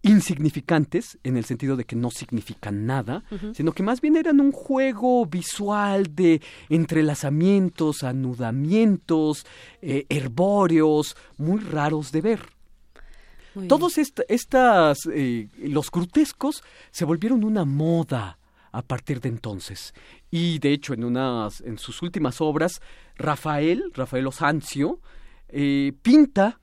insignificantes, 0.00 1.18
en 1.24 1.36
el 1.36 1.44
sentido 1.44 1.76
de 1.76 1.84
que 1.84 1.94
no 1.94 2.10
significan 2.10 2.86
nada, 2.86 3.22
sino 3.52 3.72
que 3.72 3.82
más 3.82 4.00
bien 4.00 4.16
eran 4.16 4.40
un 4.40 4.50
juego 4.50 5.26
visual 5.26 6.14
de 6.14 6.40
entrelazamientos, 6.70 8.02
anudamientos, 8.02 9.44
eh, 9.82 10.06
herbóreos, 10.08 11.18
muy 11.36 11.60
raros 11.60 12.12
de 12.12 12.20
ver. 12.22 12.59
Todos 13.68 13.98
estas, 13.98 14.98
eh, 15.12 15.48
los 15.58 15.90
grotescos 15.90 16.62
se 16.90 17.04
volvieron 17.04 17.42
una 17.44 17.64
moda 17.64 18.38
a 18.72 18.82
partir 18.82 19.20
de 19.20 19.28
entonces. 19.28 19.92
Y 20.30 20.60
de 20.60 20.72
hecho, 20.72 20.94
en, 20.94 21.04
unas, 21.04 21.60
en 21.60 21.78
sus 21.78 22.02
últimas 22.02 22.40
obras, 22.40 22.80
Rafael, 23.16 23.90
Rafael 23.94 24.26
Osancio, 24.28 25.00
eh, 25.48 25.92
pinta 26.02 26.60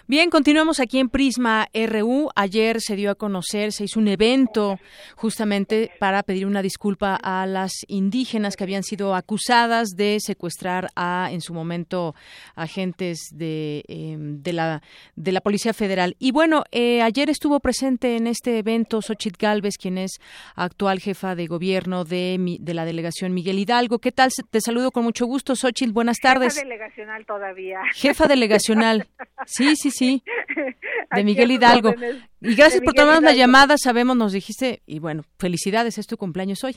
Bien, 0.07 0.28
continuamos 0.30 0.80
aquí 0.80 0.98
en 0.98 1.09
Prisma 1.09 1.68
RU. 1.72 2.30
Ayer 2.34 2.80
se 2.80 2.96
dio 2.96 3.11
a 3.11 3.14
conocer, 3.14 3.70
se 3.72 3.84
hizo 3.84 4.01
un 4.01 4.09
evento 4.09 4.78
justamente 5.14 5.92
para 6.01 6.22
pedir 6.24 6.46
una 6.46 6.62
disculpa 6.62 7.14
a 7.22 7.46
las 7.46 7.72
indígenas 7.86 8.57
que 8.57 8.64
habían 8.64 8.82
sido 8.82 9.14
acusadas 9.14 9.90
de 9.90 10.18
secuestrar 10.20 10.88
a, 10.96 11.28
en 11.30 11.40
su 11.40 11.55
momento, 11.55 12.14
agentes 12.57 13.18
de, 13.32 13.84
eh, 13.88 14.16
de, 14.18 14.53
la, 14.53 14.82
de 15.14 15.32
la 15.32 15.40
Policía 15.40 15.72
Federal. 15.72 16.16
Y 16.18 16.32
bueno, 16.32 16.64
eh, 16.72 17.03
ayer 17.03 17.30
estuvo 17.30 17.61
presente 17.61 18.16
en 18.16 18.26
este 18.26 18.59
evento 18.59 19.01
Xochitl 19.03 19.36
Galvez, 19.38 19.76
quien 19.78 19.96
es 19.98 20.18
actual 20.57 20.98
jefa 21.01 21.34
de 21.36 21.46
gobierno 21.46 22.05
de, 22.05 22.36
mi- 22.40 22.59
de 22.61 22.74
la 22.74 22.84
delegación 22.84 23.32
Miguel 23.32 23.59
Hidalgo. 23.61 24.01
¿Qué 24.01 24.11
tal? 24.11 24.30
Te 24.51 24.61
saludo 24.61 24.90
con 24.90 25.05
mucho 25.05 25.26
gusto, 25.26 25.55
Xochitl. 25.55 25.92
Buenas 25.92 26.18
tardes. 26.18 26.55
Jefa 26.55 26.64
delegacional 26.64 27.26
todavía. 27.26 27.78
Jefa 27.94 28.26
delegacional. 28.26 29.07
Sí, 29.46 29.76
sí, 29.76 29.89
sí. 29.91 30.22
De 31.14 31.24
Miguel 31.24 31.51
Hidalgo. 31.51 31.95
Y 32.41 32.55
gracias 32.55 32.82
por 32.82 32.95
tomarnos 32.95 33.22
la 33.24 33.32
llamada. 33.32 33.76
Sabemos, 33.78 34.16
nos 34.16 34.32
dijiste. 34.32 34.82
Y 34.86 34.99
bueno, 34.99 35.22
felicidades, 35.38 35.99
es 35.99 36.07
tu 36.07 36.16
cumpleaños 36.16 36.62
hoy. 36.64 36.76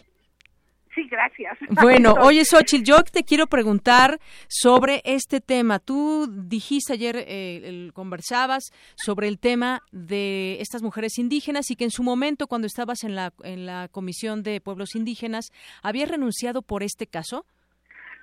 Sí, 0.95 1.07
gracias. 1.09 1.57
Bueno, 1.81 2.13
oye, 2.21 2.45
Xochitl, 2.45 2.83
yo 2.83 3.03
te 3.03 3.23
quiero 3.23 3.47
preguntar 3.47 4.19
sobre 4.47 5.01
este 5.05 5.41
tema. 5.41 5.79
Tú 5.79 6.27
dijiste 6.29 6.93
ayer, 6.93 7.15
eh, 7.17 7.61
el- 7.63 7.91
conversabas 7.93 8.65
sobre 8.95 9.27
el 9.27 9.39
tema 9.39 9.81
de 9.91 10.57
estas 10.61 10.83
mujeres 10.83 11.17
indígenas 11.17 11.71
y 11.71 11.75
que 11.75 11.83
en 11.83 11.91
su 11.91 12.03
momento, 12.03 12.45
cuando 12.47 12.67
estabas 12.67 13.03
en 13.03 13.15
la, 13.15 13.33
en 13.43 13.65
la 13.65 13.87
Comisión 13.91 14.43
de 14.43 14.61
Pueblos 14.61 14.93
Indígenas, 14.95 15.51
habías 15.81 16.09
renunciado 16.09 16.61
por 16.61 16.83
este 16.83 17.07
caso. 17.07 17.45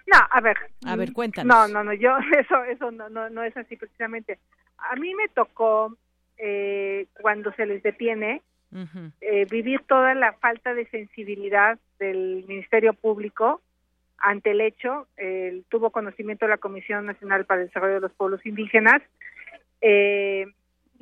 No, 0.07 0.19
a 0.31 0.41
ver. 0.41 0.57
A 0.87 0.97
ver, 0.97 1.11
mm, 1.11 1.13
cuéntanos. 1.13 1.55
No, 1.57 1.69
no, 1.69 1.85
no, 1.85 1.93
yo, 1.93 2.11
eso, 2.39 2.65
eso 2.65 2.91
no, 2.93 3.09
no, 3.09 3.29
no 3.31 3.43
es 3.43 3.57
así 3.57 3.77
precisamente. 3.77 4.39
A 4.91 4.97
mí 4.97 5.15
me 5.15 5.29
tocó, 5.29 5.97
eh, 6.39 7.07
cuando 7.21 7.53
se 7.53 7.67
les 7.67 7.83
detiene, 7.83 8.43
eh, 9.21 9.47
vivir 9.51 9.81
toda 9.89 10.15
la 10.15 10.33
falta 10.35 10.75
de 10.75 10.87
sensibilidad 10.87 11.79
del 11.99 12.45
Ministerio 12.47 12.93
Público 12.93 13.61
ante 14.19 14.53
el 14.53 14.61
hecho. 14.61 15.09
Eh, 15.17 15.63
tuvo 15.69 15.91
conocimiento 15.91 16.45
de 16.45 16.51
la 16.51 16.59
Comisión 16.59 17.07
Nacional 17.07 17.47
para 17.47 17.63
el 17.63 17.67
Desarrollo 17.69 17.95
de 17.95 18.01
los 18.01 18.13
Pueblos 18.13 18.45
Indígenas. 18.47 19.03
Eh, 19.81 20.47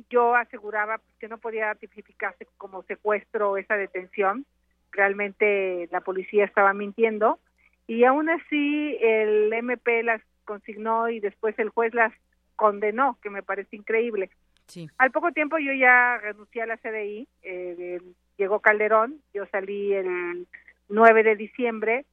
yo 0.09 0.35
aseguraba 0.35 0.99
que 1.19 1.27
no 1.27 1.37
podía 1.37 1.75
tipificarse 1.75 2.47
como 2.57 2.81
secuestro 2.83 3.57
esa 3.57 3.75
detención. 3.75 4.45
Realmente 4.91 5.87
la 5.91 6.01
policía 6.01 6.45
estaba 6.45 6.73
mintiendo. 6.73 7.39
Y 7.85 8.03
aún 8.05 8.29
así 8.29 8.97
el 9.01 9.51
MP 9.53 10.03
las 10.03 10.21
consignó 10.45 11.09
y 11.09 11.19
después 11.19 11.57
el 11.59 11.69
juez 11.69 11.93
las 11.93 12.13
condenó, 12.59 13.17
que 13.23 13.29
me 13.29 13.41
parece 13.41 13.77
increíble. 13.77 14.29
Sí. 14.67 14.89
Al 14.97 15.11
poco 15.11 15.31
tiempo 15.31 15.57
yo 15.59 15.71
ya 15.71 16.17
renuncié 16.17 16.61
a 16.61 16.65
la 16.65 16.75
CDI, 16.75 17.25
eh, 17.41 18.01
llegó 18.37 18.59
Calderón, 18.59 19.21
yo 19.33 19.45
salí 19.45 19.93
el 19.93 20.45
9 20.89 21.23
de 21.23 21.35
diciembre 21.37 22.05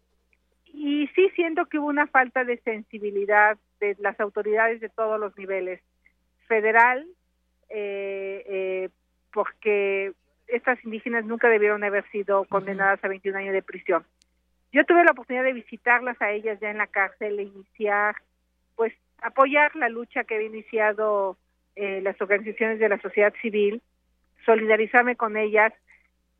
y 0.72 1.08
sí 1.16 1.30
siento 1.34 1.66
que 1.66 1.80
hubo 1.80 1.88
una 1.88 2.06
falta 2.06 2.44
de 2.44 2.58
sensibilidad 2.58 3.58
de 3.80 3.96
las 3.98 4.18
autoridades 4.20 4.80
de 4.80 4.88
todos 4.88 5.18
los 5.18 5.36
niveles, 5.36 5.80
federal, 6.46 7.04
eh, 7.68 8.44
eh, 8.46 8.88
porque 9.32 10.12
estas 10.46 10.82
indígenas 10.84 11.24
nunca 11.24 11.48
debieron 11.48 11.82
haber 11.82 12.08
sido 12.10 12.44
condenadas 12.44 13.02
a 13.02 13.08
21 13.08 13.36
años 13.36 13.52
de 13.52 13.62
prisión. 13.62 14.04
Yo 14.72 14.84
tuve 14.84 15.02
la 15.02 15.10
oportunidad 15.10 15.42
de 15.42 15.54
visitarlas 15.54 16.22
a 16.22 16.30
ellas 16.30 16.60
ya 16.60 16.70
en 16.70 16.78
la 16.78 16.86
cárcel 16.86 17.40
e 17.40 17.42
iniciar, 17.42 18.14
pues, 18.76 18.92
apoyar 19.22 19.74
la 19.76 19.88
lucha 19.88 20.24
que 20.24 20.36
había 20.36 20.48
iniciado 20.48 21.36
eh, 21.74 22.00
las 22.02 22.20
organizaciones 22.20 22.78
de 22.78 22.88
la 22.88 23.00
sociedad 23.00 23.32
civil, 23.42 23.82
solidarizarme 24.44 25.16
con 25.16 25.36
ellas, 25.36 25.72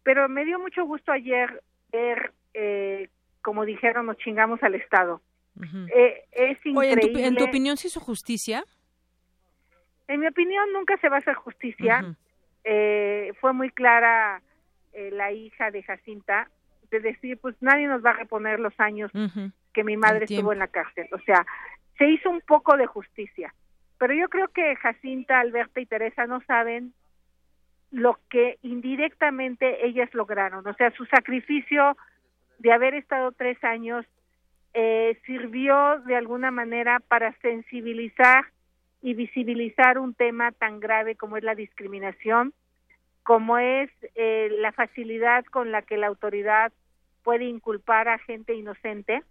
pero 0.02 0.28
me 0.28 0.44
dio 0.44 0.58
mucho 0.58 0.84
gusto 0.84 1.12
ayer 1.12 1.62
ver, 1.92 2.32
eh, 2.54 3.08
como 3.42 3.64
dijeron, 3.64 4.06
nos 4.06 4.18
chingamos 4.18 4.62
al 4.62 4.74
Estado. 4.74 5.20
Eh, 5.94 6.24
es 6.32 6.58
Oye, 6.76 6.92
en 6.92 7.00
tu, 7.00 7.06
increíble. 7.06 7.26
en 7.26 7.36
tu 7.36 7.44
opinión, 7.44 7.76
¿se 7.76 7.88
hizo 7.88 8.00
justicia? 8.00 8.64
En 10.08 10.20
mi 10.20 10.26
opinión, 10.26 10.72
nunca 10.72 10.96
se 10.98 11.08
va 11.08 11.16
a 11.16 11.18
hacer 11.20 11.34
justicia. 11.34 12.14
Eh, 12.64 13.32
fue 13.40 13.52
muy 13.52 13.70
clara 13.70 14.42
eh, 14.92 15.10
la 15.12 15.32
hija 15.32 15.70
de 15.70 15.82
Jacinta 15.82 16.48
de 16.90 17.00
decir, 17.00 17.38
pues 17.38 17.56
nadie 17.60 17.86
nos 17.86 18.04
va 18.04 18.10
a 18.10 18.18
reponer 18.18 18.60
los 18.60 18.78
años 18.78 19.10
que 19.72 19.84
mi 19.84 19.96
madre 19.96 20.26
estuvo 20.26 20.52
en 20.52 20.60
la 20.60 20.68
cárcel. 20.68 21.08
O 21.12 21.18
sea, 21.20 21.44
se 21.98 22.08
hizo 22.08 22.30
un 22.30 22.40
poco 22.40 22.76
de 22.76 22.86
justicia. 22.86 23.54
Pero 23.98 24.14
yo 24.14 24.28
creo 24.28 24.48
que 24.48 24.76
Jacinta, 24.76 25.40
Alberta 25.40 25.80
y 25.80 25.86
Teresa 25.86 26.26
no 26.26 26.40
saben 26.42 26.92
lo 27.90 28.18
que 28.28 28.58
indirectamente 28.62 29.86
ellas 29.86 30.12
lograron. 30.12 30.66
O 30.66 30.74
sea, 30.74 30.90
su 30.90 31.06
sacrificio 31.06 31.96
de 32.58 32.72
haber 32.72 32.94
estado 32.94 33.32
tres 33.32 33.62
años 33.64 34.04
eh, 34.74 35.18
sirvió 35.24 36.00
de 36.00 36.16
alguna 36.16 36.50
manera 36.50 37.00
para 37.00 37.32
sensibilizar 37.40 38.44
y 39.02 39.14
visibilizar 39.14 39.98
un 39.98 40.14
tema 40.14 40.52
tan 40.52 40.80
grave 40.80 41.16
como 41.16 41.36
es 41.36 41.44
la 41.44 41.54
discriminación, 41.54 42.52
como 43.22 43.58
es 43.58 43.90
eh, 44.14 44.50
la 44.58 44.72
facilidad 44.72 45.44
con 45.46 45.72
la 45.72 45.82
que 45.82 45.96
la 45.96 46.08
autoridad 46.08 46.72
puede 47.22 47.44
inculpar 47.44 48.08
a 48.08 48.18
gente 48.18 48.54
inocente. 48.54 49.22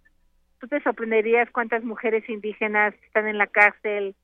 Tú 0.58 0.68
te 0.68 0.80
sorprenderías 0.82 1.50
cuántas 1.50 1.84
mujeres 1.84 2.28
indígenas 2.28 2.94
están 3.04 3.28
en 3.28 3.38
la 3.38 3.46
cárcel 3.46 4.14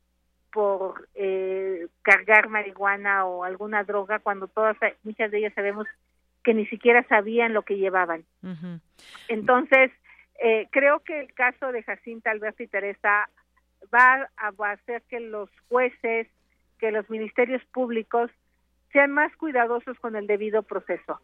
por 0.52 1.08
eh, 1.14 1.86
cargar 2.02 2.48
marihuana 2.48 3.24
o 3.26 3.44
alguna 3.44 3.84
droga 3.84 4.18
cuando 4.18 4.48
todas 4.48 4.76
muchas 5.02 5.30
de 5.30 5.38
ellas 5.38 5.54
sabemos 5.54 5.86
que 6.44 6.54
ni 6.54 6.66
siquiera 6.66 7.06
sabían 7.08 7.54
lo 7.54 7.62
que 7.62 7.78
llevaban. 7.78 8.24
Entonces, 9.28 9.90
eh, 10.42 10.68
creo 10.70 11.00
que 11.00 11.20
el 11.20 11.32
caso 11.34 11.72
de 11.72 11.82
Jacinta 11.82 12.30
Alberto 12.30 12.62
y 12.62 12.66
Teresa 12.66 13.28
va 13.94 14.28
a 14.36 14.70
hacer 14.70 15.02
que 15.08 15.20
los 15.20 15.48
jueces, 15.68 16.26
que 16.78 16.90
los 16.90 17.08
ministerios 17.08 17.64
públicos 17.66 18.30
sean 18.92 19.12
más 19.12 19.34
cuidadosos 19.36 19.98
con 20.00 20.16
el 20.16 20.26
debido 20.26 20.62
proceso. 20.62 21.20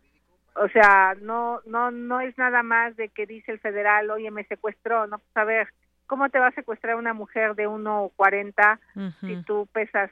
O 0.61 0.69
sea, 0.69 1.15
no 1.21 1.61
no 1.67 1.91
no 1.91 2.21
es 2.21 2.37
nada 2.39 2.63
más 2.63 2.97
de 2.97 3.09
que 3.09 3.27
dice 3.27 3.53
el 3.53 3.61
federal, 3.61 4.11
oye, 4.11 4.31
me 4.31 4.45
secuestró, 4.45 5.07
no 5.07 5.19
pues 5.19 5.37
a 5.37 5.45
ver, 5.45 5.69
¿cómo 6.07 6.29
te 6.29 6.39
va 6.39 6.49
a 6.49 6.53
secuestrar 6.53 6.97
una 6.97 7.15
mujer 7.15 7.55
de 7.55 7.69
1,40 7.69 8.79
si 9.21 9.43
tú 9.45 9.69
pesas 9.73 10.11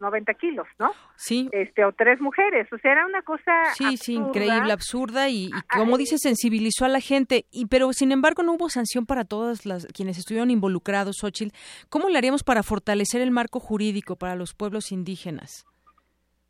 90 0.00 0.34
kilos, 0.34 0.66
¿no? 0.78 0.92
Sí. 1.16 1.48
Este, 1.52 1.84
o 1.84 1.92
tres 1.92 2.20
mujeres, 2.20 2.72
o 2.72 2.78
sea, 2.78 2.92
era 2.92 3.06
una 3.06 3.22
cosa 3.22 3.52
Sí, 3.74 3.96
sí, 3.96 4.14
increíble, 4.14 4.72
absurda 4.72 5.28
y, 5.28 5.46
y 5.46 5.50
como 5.74 5.98
dice, 5.98 6.18
sensibilizó 6.18 6.84
a 6.84 6.88
la 6.88 7.00
gente, 7.00 7.46
y 7.50 7.66
pero 7.66 7.92
sin 7.92 8.12
embargo 8.12 8.42
no 8.42 8.52
hubo 8.52 8.68
sanción 8.68 9.06
para 9.06 9.24
todas 9.24 9.66
las 9.66 9.86
quienes 9.86 10.18
estuvieron 10.18 10.50
involucrados, 10.50 11.16
Xochitl. 11.20 11.54
¿Cómo 11.88 12.08
le 12.08 12.18
haríamos 12.18 12.44
para 12.44 12.62
fortalecer 12.62 13.20
el 13.20 13.30
marco 13.30 13.60
jurídico 13.60 14.16
para 14.16 14.36
los 14.36 14.54
pueblos 14.54 14.92
indígenas? 14.92 15.66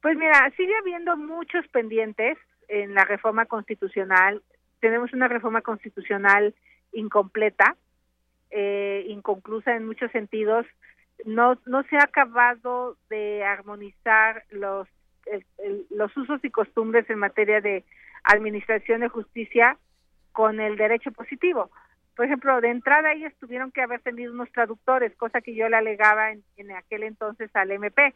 Pues 0.03 0.17
mira, 0.17 0.51
sigue 0.57 0.77
habiendo 0.81 1.17
muchos 1.17 1.67
pendientes 1.69 2.39
en 2.69 2.95
la 2.95 3.05
reforma 3.05 3.47
constitucional. 3.47 4.43
Tenemos 4.81 5.13
una 5.13 5.29
reforma 5.29 5.63
constitucional 5.63 6.55
incompleta, 6.93 7.77
eh, 8.51 9.05
inconclusa 9.09 9.75
en 9.75 9.87
muchos 9.87 10.11
sentidos. 10.13 10.67
No, 11.25 11.59
no 11.67 11.83
se 11.85 11.97
ha 11.97 12.05
acabado 12.05 12.97
de 13.11 13.45
armonizar 13.45 14.45
los, 14.51 14.87
los 15.91 16.17
usos 16.17 16.45
y 16.45 16.51
costumbres 16.51 17.09
en 17.11 17.19
materia 17.19 17.61
de 17.61 17.85
administración 18.25 19.01
de 19.01 19.09
justicia 19.09 19.77
con 20.33 20.61
el 20.61 20.77
derecho 20.77 21.11
positivo. 21.13 21.71
Por 22.15 22.27
ejemplo, 22.27 22.61
de 22.61 22.71
entrada 22.71 23.13
ellos 23.13 23.33
tuvieron 23.39 23.71
que 23.71 23.83
haber 23.83 24.01
tenido 24.01 24.33
unos 24.33 24.51
traductores, 24.53 25.15
cosa 25.17 25.41
que 25.41 25.55
yo 25.55 25.69
le 25.69 25.77
alegaba 25.77 26.33
en, 26.33 26.43
en 26.57 26.73
aquel 26.73 27.05
entonces 27.05 27.51
al 27.55 27.71
MP. 27.71 28.15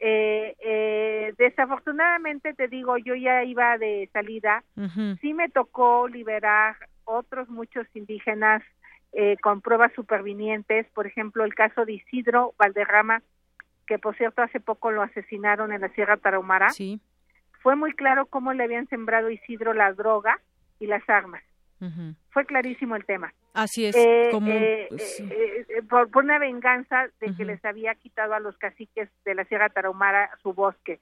Eh, 0.00 0.56
eh, 0.60 1.34
desafortunadamente 1.38 2.54
te 2.54 2.68
digo, 2.68 2.98
yo 2.98 3.14
ya 3.14 3.44
iba 3.44 3.78
de 3.78 4.08
salida, 4.12 4.62
sí 5.20 5.34
me 5.34 5.48
tocó 5.48 6.08
liberar 6.08 6.76
otros 7.04 7.48
muchos 7.48 7.86
indígenas 7.94 8.62
eh, 9.12 9.36
con 9.42 9.60
pruebas 9.60 9.92
supervinientes, 9.94 10.86
por 10.92 11.06
ejemplo 11.06 11.44
el 11.44 11.54
caso 11.54 11.84
de 11.84 11.94
Isidro 11.94 12.54
Valderrama, 12.58 13.22
que 13.86 13.98
por 13.98 14.16
cierto 14.16 14.42
hace 14.42 14.60
poco 14.60 14.90
lo 14.90 15.02
asesinaron 15.02 15.72
en 15.72 15.80
la 15.80 15.88
Sierra 15.90 16.16
Tarahumara. 16.16 16.70
Sí. 16.70 17.00
Fue 17.62 17.76
muy 17.76 17.92
claro 17.92 18.26
cómo 18.26 18.52
le 18.52 18.64
habían 18.64 18.88
sembrado 18.88 19.28
a 19.28 19.32
Isidro 19.32 19.72
la 19.72 19.92
droga 19.92 20.40
y 20.78 20.86
las 20.86 21.08
armas. 21.08 21.42
Fue 22.30 22.46
clarísimo 22.46 22.96
el 22.96 23.04
tema. 23.04 23.32
Así 23.54 23.86
es, 23.86 23.96
Eh, 23.96 24.28
como 24.30 24.50
eh, 24.50 24.86
pues, 24.88 25.16
sí. 25.16 25.28
eh, 25.30 25.82
por, 25.88 26.10
por 26.10 26.24
una 26.24 26.38
venganza 26.38 27.08
de 27.20 27.34
que 27.34 27.44
les 27.44 27.64
había 27.64 27.94
quitado 27.94 28.34
a 28.34 28.40
los 28.40 28.56
caciques 28.58 29.08
de 29.24 29.34
la 29.34 29.44
Sierra 29.44 29.68
Tarahumara 29.68 30.30
su 30.42 30.52
bosque. 30.52 31.00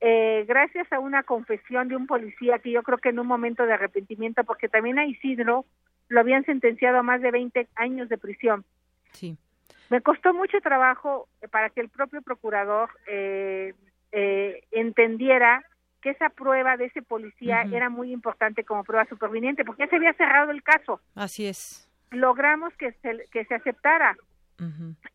Eh, 0.00 0.44
gracias 0.48 0.92
a 0.92 0.98
una 0.98 1.22
confesión 1.22 1.88
de 1.88 1.94
un 1.96 2.06
policía 2.08 2.58
que 2.58 2.72
yo 2.72 2.82
creo 2.82 2.98
que 2.98 3.10
en 3.10 3.18
un 3.20 3.28
momento 3.28 3.64
de 3.64 3.74
arrepentimiento, 3.74 4.42
porque 4.44 4.68
también 4.68 4.98
a 4.98 5.06
Isidro 5.06 5.64
lo 6.08 6.20
habían 6.20 6.44
sentenciado 6.44 6.98
a 6.98 7.02
más 7.02 7.20
de 7.22 7.30
20 7.30 7.68
años 7.76 8.08
de 8.08 8.18
prisión. 8.18 8.64
Sí. 9.12 9.36
Me 9.88 10.00
costó 10.00 10.34
mucho 10.34 10.60
trabajo 10.60 11.28
para 11.52 11.70
que 11.70 11.80
el 11.80 11.88
propio 11.88 12.22
procurador 12.22 12.90
entendiera 14.72 15.64
que 16.06 16.10
esa 16.12 16.28
prueba 16.28 16.76
de 16.76 16.84
ese 16.84 17.02
policía 17.02 17.62
era 17.72 17.88
muy 17.90 18.12
importante 18.12 18.62
como 18.62 18.84
prueba 18.84 19.04
superviniente, 19.06 19.64
porque 19.64 19.82
ya 19.84 19.88
se 19.90 19.96
había 19.96 20.12
cerrado 20.12 20.52
el 20.52 20.62
caso. 20.62 21.00
Así 21.16 21.46
es. 21.48 21.90
Logramos 22.12 22.72
que 22.76 22.92
se, 23.02 23.26
que 23.32 23.44
se 23.46 23.56
aceptara. 23.56 24.16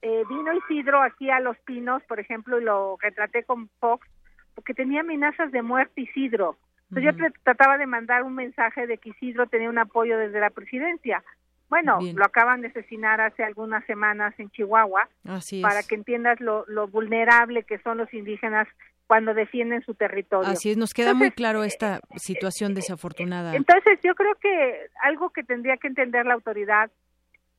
Eh, 0.02 0.24
vino 0.28 0.52
Isidro 0.54 1.02
aquí 1.02 1.30
a 1.30 1.40
Los 1.40 1.58
Pinos, 1.60 2.04
por 2.04 2.20
ejemplo, 2.20 2.60
y 2.60 2.64
lo 2.66 2.98
retraté 3.02 3.44
con 3.46 3.70
Fox, 3.80 4.06
porque 4.54 4.74
tenía 4.74 5.00
amenazas 5.00 5.52
de 5.54 5.62
muerte 5.62 6.02
Isidro. 6.02 6.58
Entonces 6.90 7.06
yo 7.06 7.26
tr- 7.26 7.34
trataba 7.44 7.78
de 7.78 7.86
mandar 7.88 8.24
un 8.24 8.36
mensaje 8.36 8.86
de 8.86 8.98
que 8.98 9.12
Isidro 9.12 9.48
tenía 9.48 9.70
un 9.70 9.78
apoyo 9.78 10.18
desde 10.18 10.42
la 10.42 10.50
presidencia. 10.50 11.24
Bueno, 11.70 12.00
Bien. 12.00 12.18
lo 12.18 12.26
acaban 12.26 12.60
de 12.60 12.68
asesinar 12.68 13.22
hace 13.22 13.46
algunas 13.46 13.86
semanas 13.86 14.34
en 14.38 14.50
Chihuahua, 14.50 15.08
Así 15.26 15.60
es. 15.60 15.62
para 15.64 15.84
que 15.84 15.96
entiendas 15.96 16.42
lo, 16.42 16.66
lo 16.68 16.90
vulnerable 16.90 17.64
que 17.64 17.80
son 17.80 17.98
los 17.98 18.14
indígenas 18.14 18.68
cuando 19.12 19.34
defienden 19.34 19.82
su 19.82 19.94
territorio. 19.94 20.50
Así 20.50 20.72
es, 20.72 20.78
nos 20.78 20.94
queda 20.94 21.10
Entonces, 21.10 21.28
muy 21.28 21.36
claro 21.36 21.66
esta 21.66 22.00
situación 22.16 22.74
desafortunada. 22.74 23.54
entonces 23.54 24.00
yo 24.06 24.16
creo 24.16 24.36
que 24.36 24.88
algo 25.04 25.32
que 25.32 25.44
tendría 25.44 25.76
que 25.76 25.90
entender 25.90 26.26
la 26.26 26.34
autoridad, 26.34 26.90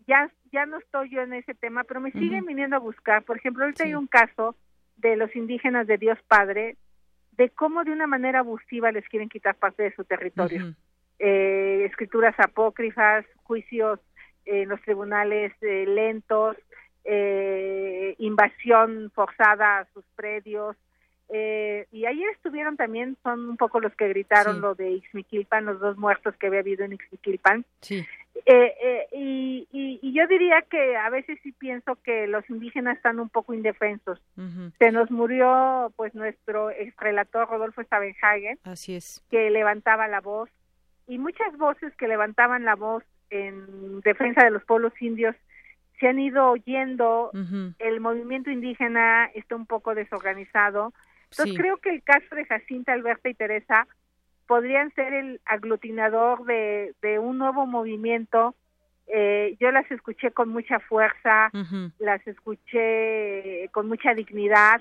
ya, 0.06 0.30
ya 0.50 0.64
no 0.64 0.78
estoy 0.78 1.10
yo 1.10 1.20
en 1.20 1.34
ese 1.34 1.52
tema, 1.52 1.84
pero 1.84 2.00
me 2.00 2.10
siguen 2.12 2.46
viniendo 2.46 2.76
a 2.76 2.78
buscar. 2.78 3.22
Por 3.24 3.36
ejemplo, 3.36 3.64
ahorita 3.64 3.84
hay 3.84 3.94
un 3.94 4.06
caso 4.06 4.56
de 4.96 5.14
los 5.16 5.36
indígenas 5.36 5.86
de 5.86 5.98
Dios 5.98 6.18
Padre, 6.26 6.78
de 7.32 7.50
cómo 7.50 7.84
de 7.84 7.90
una 7.90 8.06
manera 8.06 8.38
abusiva 8.38 8.90
les 8.90 9.06
quieren 9.10 9.28
quitar 9.28 9.54
parte 9.56 9.82
de 9.82 9.94
su 9.94 10.04
territorio. 10.04 10.74
Eh, 11.18 11.84
escrituras 11.84 12.34
apócrifas, 12.38 13.26
juicios 13.42 14.00
en 14.46 14.70
los 14.70 14.80
tribunales 14.80 15.52
eh, 15.60 15.84
lentos, 15.86 16.56
eh, 17.04 18.14
invasión 18.16 19.10
forzada 19.14 19.80
a 19.80 19.84
sus 19.92 20.06
predios, 20.16 20.78
eh, 21.28 21.86
y 21.92 22.04
ayer 22.06 22.28
estuvieron 22.30 22.76
también, 22.76 23.16
son 23.22 23.48
un 23.48 23.56
poco 23.56 23.80
los 23.80 23.94
que 23.94 24.08
gritaron 24.08 24.56
Sí. 24.56 24.60
lo 24.60 24.74
de 24.74 24.90
Ixmiquilpan, 24.92 25.64
los 25.64 25.80
dos 25.80 25.96
muertos 25.96 26.36
que 26.36 26.48
había 26.48 26.60
habido 26.60 26.84
en 26.84 26.92
Ixmiquilpan. 26.92 27.64
Sí. 27.80 28.04
Eh, 28.46 28.74
eh, 28.82 29.06
y, 29.12 29.68
y, 29.72 29.98
y 30.02 30.12
yo 30.14 30.26
diría 30.26 30.62
que 30.62 30.96
a 30.96 31.10
veces 31.10 31.38
sí 31.42 31.52
pienso 31.52 31.96
que 32.02 32.26
los 32.26 32.48
indígenas 32.50 32.96
están 32.96 33.20
un 33.20 33.28
poco 33.28 33.52
indefensos. 33.54 34.20
Se 34.78 34.90
nos 34.90 35.10
murió 35.10 35.92
pues 35.96 36.14
nuestro 36.14 36.70
ex 36.70 36.94
relator 36.96 37.48
Rodolfo 37.48 37.82
Stabenhagen, 37.82 38.58
Así 38.64 38.94
es. 38.96 39.22
que 39.30 39.50
levantaba 39.50 40.08
la 40.08 40.20
voz, 40.20 40.48
y 41.06 41.18
muchas 41.18 41.56
voces 41.58 41.94
que 41.96 42.08
levantaban 42.08 42.64
la 42.64 42.74
voz 42.74 43.04
en 43.30 44.00
defensa 44.00 44.44
de 44.44 44.50
los 44.50 44.64
pueblos 44.64 44.92
indios 45.00 45.34
se 46.00 46.08
han 46.08 46.18
ido 46.18 46.50
oyendo, 46.50 47.30
el 47.78 48.00
movimiento 48.00 48.50
indígena 48.50 49.26
está 49.34 49.54
un 49.54 49.66
poco 49.66 49.94
desorganizado. 49.94 50.92
Entonces 51.32 51.54
Sí. 51.54 51.60
creo 51.60 51.76
que 51.78 51.90
el 51.90 52.02
caso 52.02 52.34
de 52.34 52.44
Jacinta, 52.44 52.92
Alberta 52.92 53.28
y 53.28 53.34
Teresa 53.34 53.86
podrían 54.46 54.92
ser 54.94 55.12
el 55.14 55.40
aglutinador 55.44 56.44
de, 56.44 56.94
de 57.02 57.18
un 57.18 57.38
nuevo 57.38 57.66
movimiento. 57.66 58.54
Eh, 59.06 59.56
yo 59.60 59.70
las 59.72 59.90
escuché 59.90 60.30
con 60.30 60.48
mucha 60.50 60.78
fuerza, 60.80 61.50
las 61.98 62.24
escuché 62.26 63.68
con 63.72 63.88
mucha 63.88 64.14
dignidad 64.14 64.80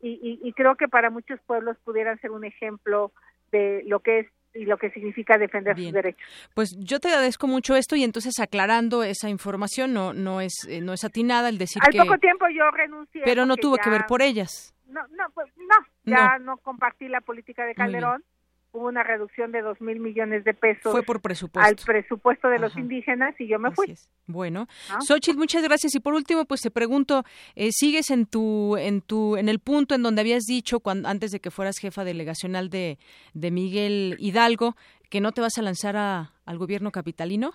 y, 0.00 0.10
y- 0.22 0.48
y 0.48 0.52
creo 0.54 0.76
que 0.76 0.88
para 0.88 1.10
muchos 1.10 1.40
pueblos 1.46 1.76
pudieran 1.84 2.18
ser 2.20 2.30
un 2.30 2.44
ejemplo 2.44 3.12
de 3.52 3.82
lo 3.86 4.00
que 4.00 4.20
es 4.20 4.26
y 4.52 4.64
lo 4.64 4.78
que 4.78 4.90
significa 4.90 5.38
defender 5.38 5.76
sus 5.76 5.92
derechos. 5.92 6.50
Pues 6.54 6.74
yo 6.80 6.98
te 6.98 7.06
agradezco 7.08 7.46
mucho 7.46 7.76
esto 7.76 7.94
y 7.94 8.02
entonces 8.02 8.40
aclarando 8.40 9.04
esa 9.04 9.28
información 9.28 9.92
no 9.94 10.12
no 10.12 10.40
es 10.40 10.66
eh, 10.68 10.80
no 10.80 10.92
es 10.92 11.04
atinada 11.04 11.48
el 11.48 11.56
decir 11.58 11.80
Al 11.84 11.92
que 11.92 11.98
poco 11.98 12.18
tiempo 12.18 12.46
yo 12.48 12.68
renuncié. 12.72 13.22
pero 13.24 13.46
no 13.46 13.56
tuvo 13.56 13.76
que 13.76 13.90
ver 13.90 14.06
por 14.08 14.22
ellas. 14.22 14.74
No, 14.88 15.00
no, 15.16 15.30
pues 15.34 15.46
no, 15.56 15.76
ya 16.04 16.38
no, 16.38 16.56
compartí 16.58 17.08
la 17.08 17.20
política 17.20 17.64
de. 17.64 17.74
Calderón. 17.74 18.24
Hubo 18.72 18.86
una 18.86 19.02
reducción 19.02 19.50
de 19.50 19.62
dos 19.62 19.80
mil 19.80 19.98
millones 19.98 20.44
de 20.44 20.54
pesos 20.54 20.92
Fue 20.92 21.02
por 21.02 21.20
presupuesto. 21.20 21.68
al 21.68 21.74
presupuesto 21.84 22.48
de 22.48 22.60
los 22.60 22.76
indígenas 22.76 23.34
y 23.40 23.48
yo 23.48 23.58
me 23.58 23.72
fui. 23.72 23.96
Bueno, 24.28 24.68
¿no? 24.88 25.00
Xochitl, 25.02 25.36
muchas 25.38 25.64
gracias. 25.64 25.92
Y 25.96 25.98
por 25.98 26.14
último, 26.14 26.44
pues 26.44 26.60
te 26.60 26.70
pregunto, 26.70 27.24
eh, 27.56 27.70
¿sigues 27.72 28.10
en 28.10 28.26
tu, 28.26 28.76
en 28.76 29.00
tu, 29.00 29.36
en 29.36 29.48
el 29.48 29.58
punto 29.58 29.96
en 29.96 30.04
donde 30.04 30.20
habías 30.20 30.44
dicho 30.44 30.78
cuando, 30.78 31.08
antes 31.08 31.32
de 31.32 31.40
que 31.40 31.50
fueras 31.50 31.78
jefa 31.80 32.04
delegacional 32.04 32.70
de, 32.70 32.98
de 33.34 33.50
Miguel 33.50 34.14
Hidalgo, 34.20 34.76
que 35.10 35.20
no 35.20 35.32
te 35.32 35.40
vas 35.40 35.58
a 35.58 35.62
lanzar 35.62 35.96
a- 35.96 36.30
al 36.46 36.56
gobierno 36.58 36.92
capitalino? 36.92 37.50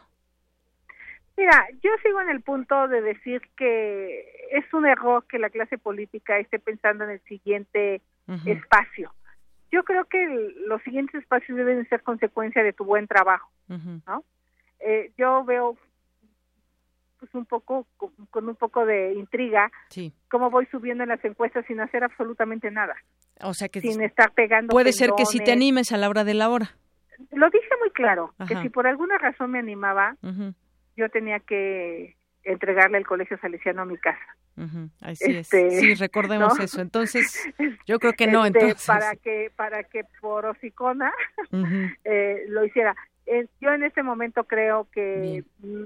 Mira, 1.38 1.66
yo 1.82 1.92
sigo 2.04 2.20
en 2.22 2.30
el 2.30 2.42
punto 2.42 2.90
de 2.90 3.02
decir 3.02 3.42
que 3.58 4.48
es 4.52 4.74
un 4.74 4.86
error 4.86 5.26
que 5.30 5.40
la 5.40 5.50
clase 5.50 5.78
política 5.78 6.40
esté 6.40 6.60
pensando 6.60 7.06
en 7.06 7.12
el 7.12 7.22
siguiente 7.22 8.02
Espacio. 8.46 9.14
Yo 9.72 9.84
creo 9.84 10.06
que 10.06 10.24
el- 10.24 10.68
los 10.68 10.82
siguientes 10.84 11.22
espacios 11.22 11.58
deben 11.58 11.88
ser 11.90 12.02
consecuencia 12.04 12.64
de 12.64 12.74
tu 12.74 12.84
buen 12.86 13.08
trabajo. 13.08 13.50
¿no? 14.08 14.24
Eh, 14.80 15.12
yo 15.18 15.44
veo 15.44 15.78
pues 17.20 17.34
un 17.34 17.46
poco 17.46 17.88
con, 17.98 18.12
con 18.30 18.48
un 18.50 18.56
poco 18.56 18.86
de 18.86 19.14
intriga 19.14 19.72
Sí. 19.90 20.14
cómo 20.30 20.50
voy 20.52 20.66
subiendo 20.68 21.04
en 21.04 21.10
las 21.10 21.24
encuestas 21.24 21.66
sin 21.66 21.80
hacer 21.80 22.04
absolutamente 22.04 22.70
nada, 22.72 22.96
O 23.42 23.54
sea 23.54 23.70
que 23.70 23.80
sin 23.82 24.02
estar 24.04 24.32
pegando. 24.34 24.72
puede 24.72 24.92
ser 24.92 25.12
que 25.18 25.26
si 25.26 25.40
te 25.40 25.52
animes 25.54 25.92
a 25.92 25.98
la 25.98 26.10
hora 26.10 26.24
de 26.24 26.34
la 26.34 26.50
hora. 26.50 26.76
Lo 27.32 27.50
dije 27.50 27.70
muy 27.80 27.90
claro, 27.92 28.34
que 28.48 28.56
si 28.62 28.70
por 28.70 28.86
alguna 28.86 29.18
razón 29.18 29.52
me 29.52 29.60
animaba, 29.60 30.18
yo 30.98 31.10
tenía 31.10 31.40
que 31.40 32.16
entregarle 32.44 32.98
el 32.98 33.08
colegio 33.08 33.38
salesiano 33.40 33.84
a 33.84 33.86
mi 33.86 33.98
casa. 33.98 34.36
Así 35.02 35.32
es. 35.32 35.54
Este, 35.54 35.70
sí, 35.72 35.96
recordemos 35.96 36.60
eso. 36.60 36.82
Entonces, 36.82 37.44
yo 37.88 38.00
creo 38.00 38.14
que 38.14 38.28
no. 38.28 38.46
Este, 38.46 38.60
entonces. 38.60 38.88
Para 38.88 39.16
que 39.16 39.52
para 39.56 39.84
que 39.84 40.04
por 40.22 40.46
hocicona 40.46 41.14
eh, 42.04 42.46
lo 42.48 42.66
hiciera. 42.66 42.96
yo 43.60 43.74
en 43.74 43.84
este 43.84 44.04
momento 44.04 44.46
creo 44.46 44.88
que 44.92 45.44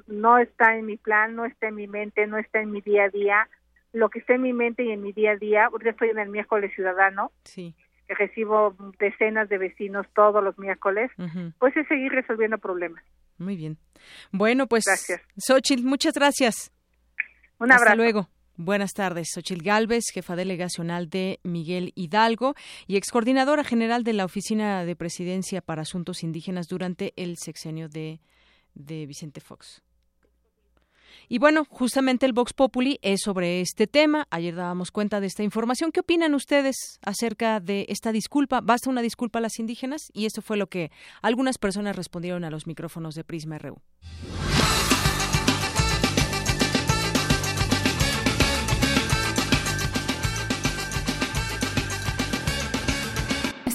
no 0.07 0.37
está 0.37 0.75
en 0.75 0.85
mi 0.85 0.97
plan, 0.97 1.35
no 1.35 1.45
está 1.45 1.67
en 1.67 1.75
mi 1.75 1.87
mente, 1.87 2.27
no 2.27 2.37
está 2.37 2.61
en 2.61 2.71
mi 2.71 2.81
día 2.81 3.05
a 3.05 3.09
día. 3.09 3.49
Lo 3.91 4.09
que 4.09 4.19
está 4.19 4.35
en 4.35 4.43
mi 4.43 4.53
mente 4.53 4.83
y 4.83 4.91
en 4.91 5.01
mi 5.01 5.13
día 5.13 5.31
a 5.31 5.35
día, 5.35 5.67
porque 5.71 5.89
estoy 5.89 6.09
en 6.09 6.19
el 6.19 6.29
miércoles 6.29 6.71
ciudadano, 6.75 7.31
sí. 7.43 7.73
que 8.07 8.13
recibo 8.13 8.75
decenas 8.99 9.49
de 9.49 9.57
vecinos 9.57 10.05
todos 10.13 10.43
los 10.43 10.59
miércoles, 10.59 11.09
pues 11.57 11.75
es 11.75 11.87
seguir 11.87 12.11
resolviendo 12.11 12.59
problemas. 12.59 13.03
Muy 13.39 13.55
bien. 13.55 13.77
Bueno, 14.31 14.67
pues, 14.67 14.83
gracias. 14.85 15.21
Xochitl, 15.37 15.83
muchas 15.83 16.13
gracias. 16.13 16.71
Un 17.57 17.71
abrazo. 17.71 17.83
Hasta 17.83 17.95
luego. 17.95 18.29
Buenas 18.61 18.91
tardes. 18.91 19.29
Xochil 19.33 19.63
Gálvez, 19.63 20.03
jefa 20.13 20.35
delegacional 20.35 21.09
de 21.09 21.39
Miguel 21.43 21.93
Hidalgo 21.95 22.55
y 22.87 22.97
excoordinadora 22.97 23.63
general 23.63 24.03
de 24.03 24.11
la 24.11 24.25
Oficina 24.25 24.83
de 24.83 24.97
Presidencia 24.97 25.61
para 25.61 25.83
Asuntos 25.83 26.23
Indígenas 26.23 26.67
durante 26.67 27.13
el 27.15 27.37
sexenio 27.37 27.87
de, 27.87 28.19
de 28.73 29.05
Vicente 29.05 29.39
Fox. 29.39 29.81
Y 31.29 31.39
bueno, 31.39 31.63
justamente 31.69 32.25
el 32.25 32.33
Vox 32.33 32.51
Populi 32.51 32.99
es 33.01 33.21
sobre 33.23 33.61
este 33.61 33.87
tema. 33.87 34.27
Ayer 34.29 34.55
dábamos 34.55 34.91
cuenta 34.91 35.21
de 35.21 35.27
esta 35.27 35.43
información. 35.43 35.93
¿Qué 35.93 36.01
opinan 36.01 36.35
ustedes 36.35 36.99
acerca 37.01 37.61
de 37.61 37.85
esta 37.87 38.11
disculpa? 38.11 38.59
¿Basta 38.59 38.89
una 38.89 39.01
disculpa 39.01 39.39
a 39.39 39.41
las 39.41 39.57
indígenas? 39.57 40.11
Y 40.11 40.25
esto 40.25 40.41
fue 40.41 40.57
lo 40.57 40.67
que 40.67 40.91
algunas 41.21 41.57
personas 41.59 41.95
respondieron 41.95 42.43
a 42.43 42.49
los 42.49 42.67
micrófonos 42.67 43.15
de 43.15 43.23
Prisma 43.23 43.57
RU. 43.57 43.77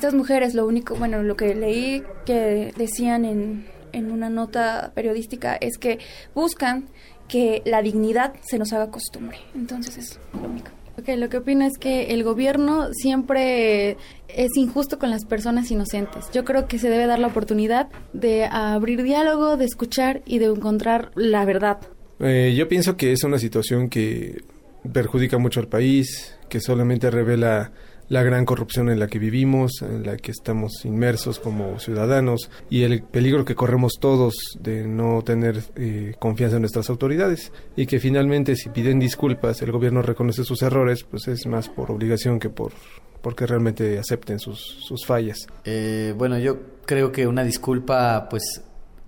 Estas 0.05 0.19
mujeres, 0.19 0.55
lo 0.55 0.67
único, 0.67 0.97
bueno, 0.97 1.23
lo 1.23 1.35
que 1.35 1.55
leí 1.55 2.03
que 2.27 2.75
decían 2.77 3.25
en, 3.25 3.65
en 3.93 4.11
una 4.11 4.29
nota 4.29 4.93
periodística 4.95 5.57
es 5.57 5.79
que 5.79 5.99
buscan 6.35 6.91
que 7.27 7.63
la 7.65 7.81
dignidad 7.81 8.35
se 8.43 8.59
nos 8.59 8.75
haga 8.75 8.91
costumbre. 8.91 9.39
Entonces 9.55 9.97
es 9.97 10.21
lo 10.35 10.47
único. 10.47 10.69
Ok, 10.99 11.09
lo 11.17 11.31
que 11.31 11.39
opino 11.39 11.65
es 11.65 11.79
que 11.79 12.13
el 12.13 12.23
gobierno 12.23 12.89
siempre 12.93 13.97
es 14.29 14.55
injusto 14.57 14.99
con 14.99 15.09
las 15.09 15.25
personas 15.25 15.71
inocentes. 15.71 16.27
Yo 16.35 16.45
creo 16.45 16.69
que 16.69 16.79
se 16.79 16.91
debe 16.91 17.07
dar 17.07 17.19
la 17.19 17.29
oportunidad 17.29 17.89
de 18.13 18.45
abrir 18.45 19.05
diálogo, 19.05 19.57
de 19.57 19.65
escuchar 19.65 20.21
y 20.27 20.39
de 20.39 20.47
encontrar 20.47 21.13
la 21.15 21.47
verdad. 21.47 21.79
Eh, 22.21 22.55
yo 22.55 22.69
pienso 22.69 22.99
que 22.99 23.13
es 23.13 23.25
una 23.25 23.39
situación 23.39 23.89
que 23.89 24.45
perjudica 24.93 25.39
mucho 25.39 25.61
al 25.61 25.69
país, 25.69 26.37
que 26.51 26.61
solamente 26.61 27.11
revela 27.11 27.73
la 28.09 28.23
gran 28.23 28.45
corrupción 28.45 28.91
en 28.91 28.99
la 28.99 29.07
que 29.07 29.19
vivimos, 29.19 29.83
en 29.83 30.05
la 30.05 30.17
que 30.17 30.31
estamos 30.31 30.85
inmersos 30.85 31.39
como 31.39 31.79
ciudadanos 31.79 32.51
y 32.71 32.83
el 32.83 33.03
peligro 33.03 33.45
que 33.45 33.55
corremos 33.55 33.95
todos 33.99 34.35
de 34.61 34.87
no 34.87 35.23
tener 35.23 35.63
eh, 35.77 36.15
confianza 36.19 36.57
en 36.57 36.63
nuestras 36.63 36.91
autoridades 36.91 37.53
y 37.77 37.87
que 37.87 38.01
finalmente 38.01 38.57
si 38.57 38.69
piden 38.69 38.99
disculpas 38.99 39.63
el 39.63 39.73
gobierno 39.73 40.03
reconoce 40.03 40.45
sus 40.45 40.63
errores 40.63 41.05
pues 41.05 41.29
es 41.29 41.47
más 41.47 41.69
por 41.69 41.91
obligación 41.91 42.39
que 42.39 42.51
por 42.51 42.73
porque 43.23 43.47
realmente 43.47 43.99
acepten 43.99 44.39
sus, 44.39 44.61
sus 44.61 45.07
fallas. 45.07 45.47
Eh, 45.65 46.13
bueno, 46.15 46.39
yo 46.39 46.59
creo 46.85 47.11
que 47.11 47.27
una 47.27 47.43
disculpa 47.43 48.29
pues 48.29 48.63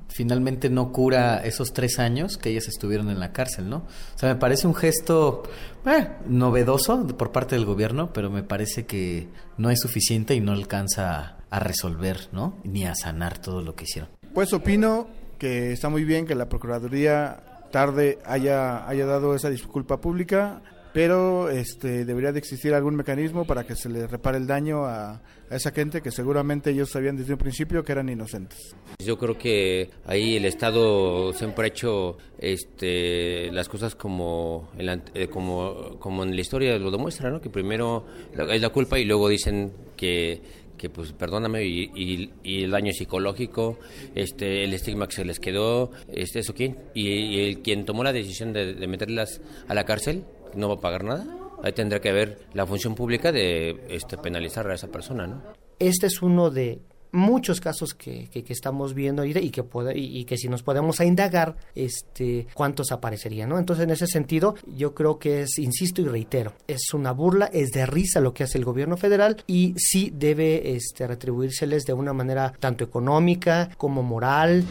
finalmente 0.08 0.70
no 0.70 0.92
cura 0.92 1.38
esos 1.44 1.74
tres 1.74 1.98
años 1.98 2.38
que 2.38 2.48
ellas 2.48 2.68
estuvieron 2.68 3.10
en 3.10 3.20
la 3.20 3.32
cárcel, 3.32 3.68
¿no? 3.68 3.84
O 4.14 4.18
sea, 4.18 4.30
me 4.32 4.40
parece 4.40 4.66
un 4.66 4.74
gesto 4.74 5.42
eh, 5.86 6.08
novedoso 6.26 7.06
por 7.06 7.32
parte 7.32 7.54
del 7.54 7.64
gobierno, 7.64 8.12
pero 8.12 8.30
me 8.30 8.42
parece 8.42 8.86
que 8.86 9.28
no 9.56 9.70
es 9.70 9.80
suficiente 9.80 10.34
y 10.34 10.40
no 10.40 10.52
alcanza 10.52 11.36
a 11.50 11.58
resolver, 11.60 12.28
¿no? 12.32 12.58
Ni 12.64 12.84
a 12.84 12.94
sanar 12.94 13.38
todo 13.38 13.62
lo 13.62 13.74
que 13.74 13.84
hicieron. 13.84 14.10
Pues 14.34 14.52
opino 14.52 15.08
que 15.38 15.72
está 15.72 15.88
muy 15.88 16.04
bien 16.04 16.26
que 16.26 16.34
la 16.34 16.48
Procuraduría 16.48 17.42
tarde 17.70 18.18
haya, 18.24 18.88
haya 18.88 19.06
dado 19.06 19.34
esa 19.34 19.50
disculpa 19.50 20.00
pública 20.00 20.62
pero 20.96 21.50
este 21.50 22.06
debería 22.06 22.32
de 22.32 22.38
existir 22.38 22.72
algún 22.72 22.96
mecanismo 22.96 23.44
para 23.44 23.64
que 23.64 23.76
se 23.76 23.90
le 23.90 24.06
repare 24.06 24.38
el 24.38 24.46
daño 24.46 24.86
a, 24.86 25.20
esa 25.50 25.70
gente 25.70 26.00
que 26.00 26.10
seguramente 26.10 26.70
ellos 26.70 26.88
sabían 26.88 27.18
desde 27.18 27.34
un 27.34 27.38
principio 27.38 27.84
que 27.84 27.92
eran 27.92 28.08
inocentes. 28.08 28.74
Yo 28.98 29.18
creo 29.18 29.36
que 29.36 29.90
ahí 30.06 30.36
el 30.36 30.46
Estado 30.46 31.34
siempre 31.34 31.66
ha 31.66 31.68
hecho 31.68 32.16
este, 32.38 33.52
las 33.52 33.68
cosas 33.68 33.94
como, 33.94 34.70
eh, 34.78 35.28
como, 35.28 35.98
como 35.98 36.22
en 36.22 36.34
la 36.34 36.40
historia 36.40 36.78
lo 36.78 36.90
demuestra, 36.90 37.28
¿no? 37.28 37.42
que 37.42 37.50
primero 37.50 38.06
es 38.50 38.62
la 38.62 38.70
culpa 38.70 38.98
y 38.98 39.04
luego 39.04 39.28
dicen 39.28 39.74
que 39.98 40.40
que 40.78 40.90
pues 40.90 41.12
perdóname 41.12 41.64
y, 41.64 42.30
y, 42.44 42.62
el 42.62 42.70
daño 42.70 42.92
psicológico 42.92 43.78
este 44.14 44.62
el 44.62 44.74
estigma 44.74 45.08
que 45.08 45.14
se 45.14 45.24
les 45.24 45.40
quedó 45.40 45.90
este 46.12 46.40
eso 46.40 46.52
quién 46.52 46.76
y, 46.92 47.40
el 47.40 47.62
quien 47.62 47.86
tomó 47.86 48.04
la 48.04 48.12
decisión 48.12 48.52
de, 48.52 48.74
de 48.74 48.86
meterlas 48.86 49.40
a 49.68 49.74
la 49.74 49.84
cárcel 49.84 50.26
no 50.54 50.68
va 50.68 50.74
a 50.74 50.80
pagar 50.80 51.04
nada. 51.04 51.26
Ahí 51.62 51.72
tendrá 51.72 52.00
que 52.00 52.10
haber 52.10 52.46
la 52.52 52.66
función 52.66 52.94
pública 52.94 53.32
de 53.32 53.84
este, 53.88 54.18
penalizar 54.18 54.68
a 54.70 54.74
esa 54.74 54.88
persona, 54.88 55.26
¿no? 55.26 55.42
Este 55.78 56.06
es 56.06 56.22
uno 56.22 56.50
de 56.50 56.80
muchos 57.12 57.60
casos 57.60 57.94
que, 57.94 58.28
que, 58.28 58.52
estamos 58.52 58.94
viendo 58.94 59.24
y, 59.24 59.36
y 59.36 59.50
que 59.50 59.62
puede, 59.62 59.98
y, 59.98 60.24
que 60.24 60.36
si 60.36 60.48
nos 60.48 60.62
podemos 60.62 61.00
a 61.00 61.04
indagar 61.04 61.56
este 61.74 62.46
cuántos 62.52 62.92
aparecerían 62.92 63.48
no 63.48 63.58
entonces 63.58 63.84
en 63.84 63.90
ese 63.90 64.06
sentido 64.06 64.54
yo 64.66 64.94
creo 64.94 65.18
que 65.18 65.42
es 65.42 65.58
insisto 65.58 66.02
y 66.02 66.04
reitero 66.04 66.52
es 66.66 66.92
una 66.92 67.12
burla 67.12 67.46
es 67.46 67.70
de 67.70 67.86
risa 67.86 68.20
lo 68.20 68.34
que 68.34 68.44
hace 68.44 68.58
el 68.58 68.64
gobierno 68.64 68.96
federal 68.96 69.42
y 69.46 69.74
sí 69.76 70.12
debe 70.14 70.74
este 70.74 71.06
retribuírseles 71.06 71.84
de 71.84 71.92
una 71.92 72.12
manera 72.12 72.52
tanto 72.58 72.84
económica 72.84 73.70
como 73.78 74.02
moral 74.02 74.64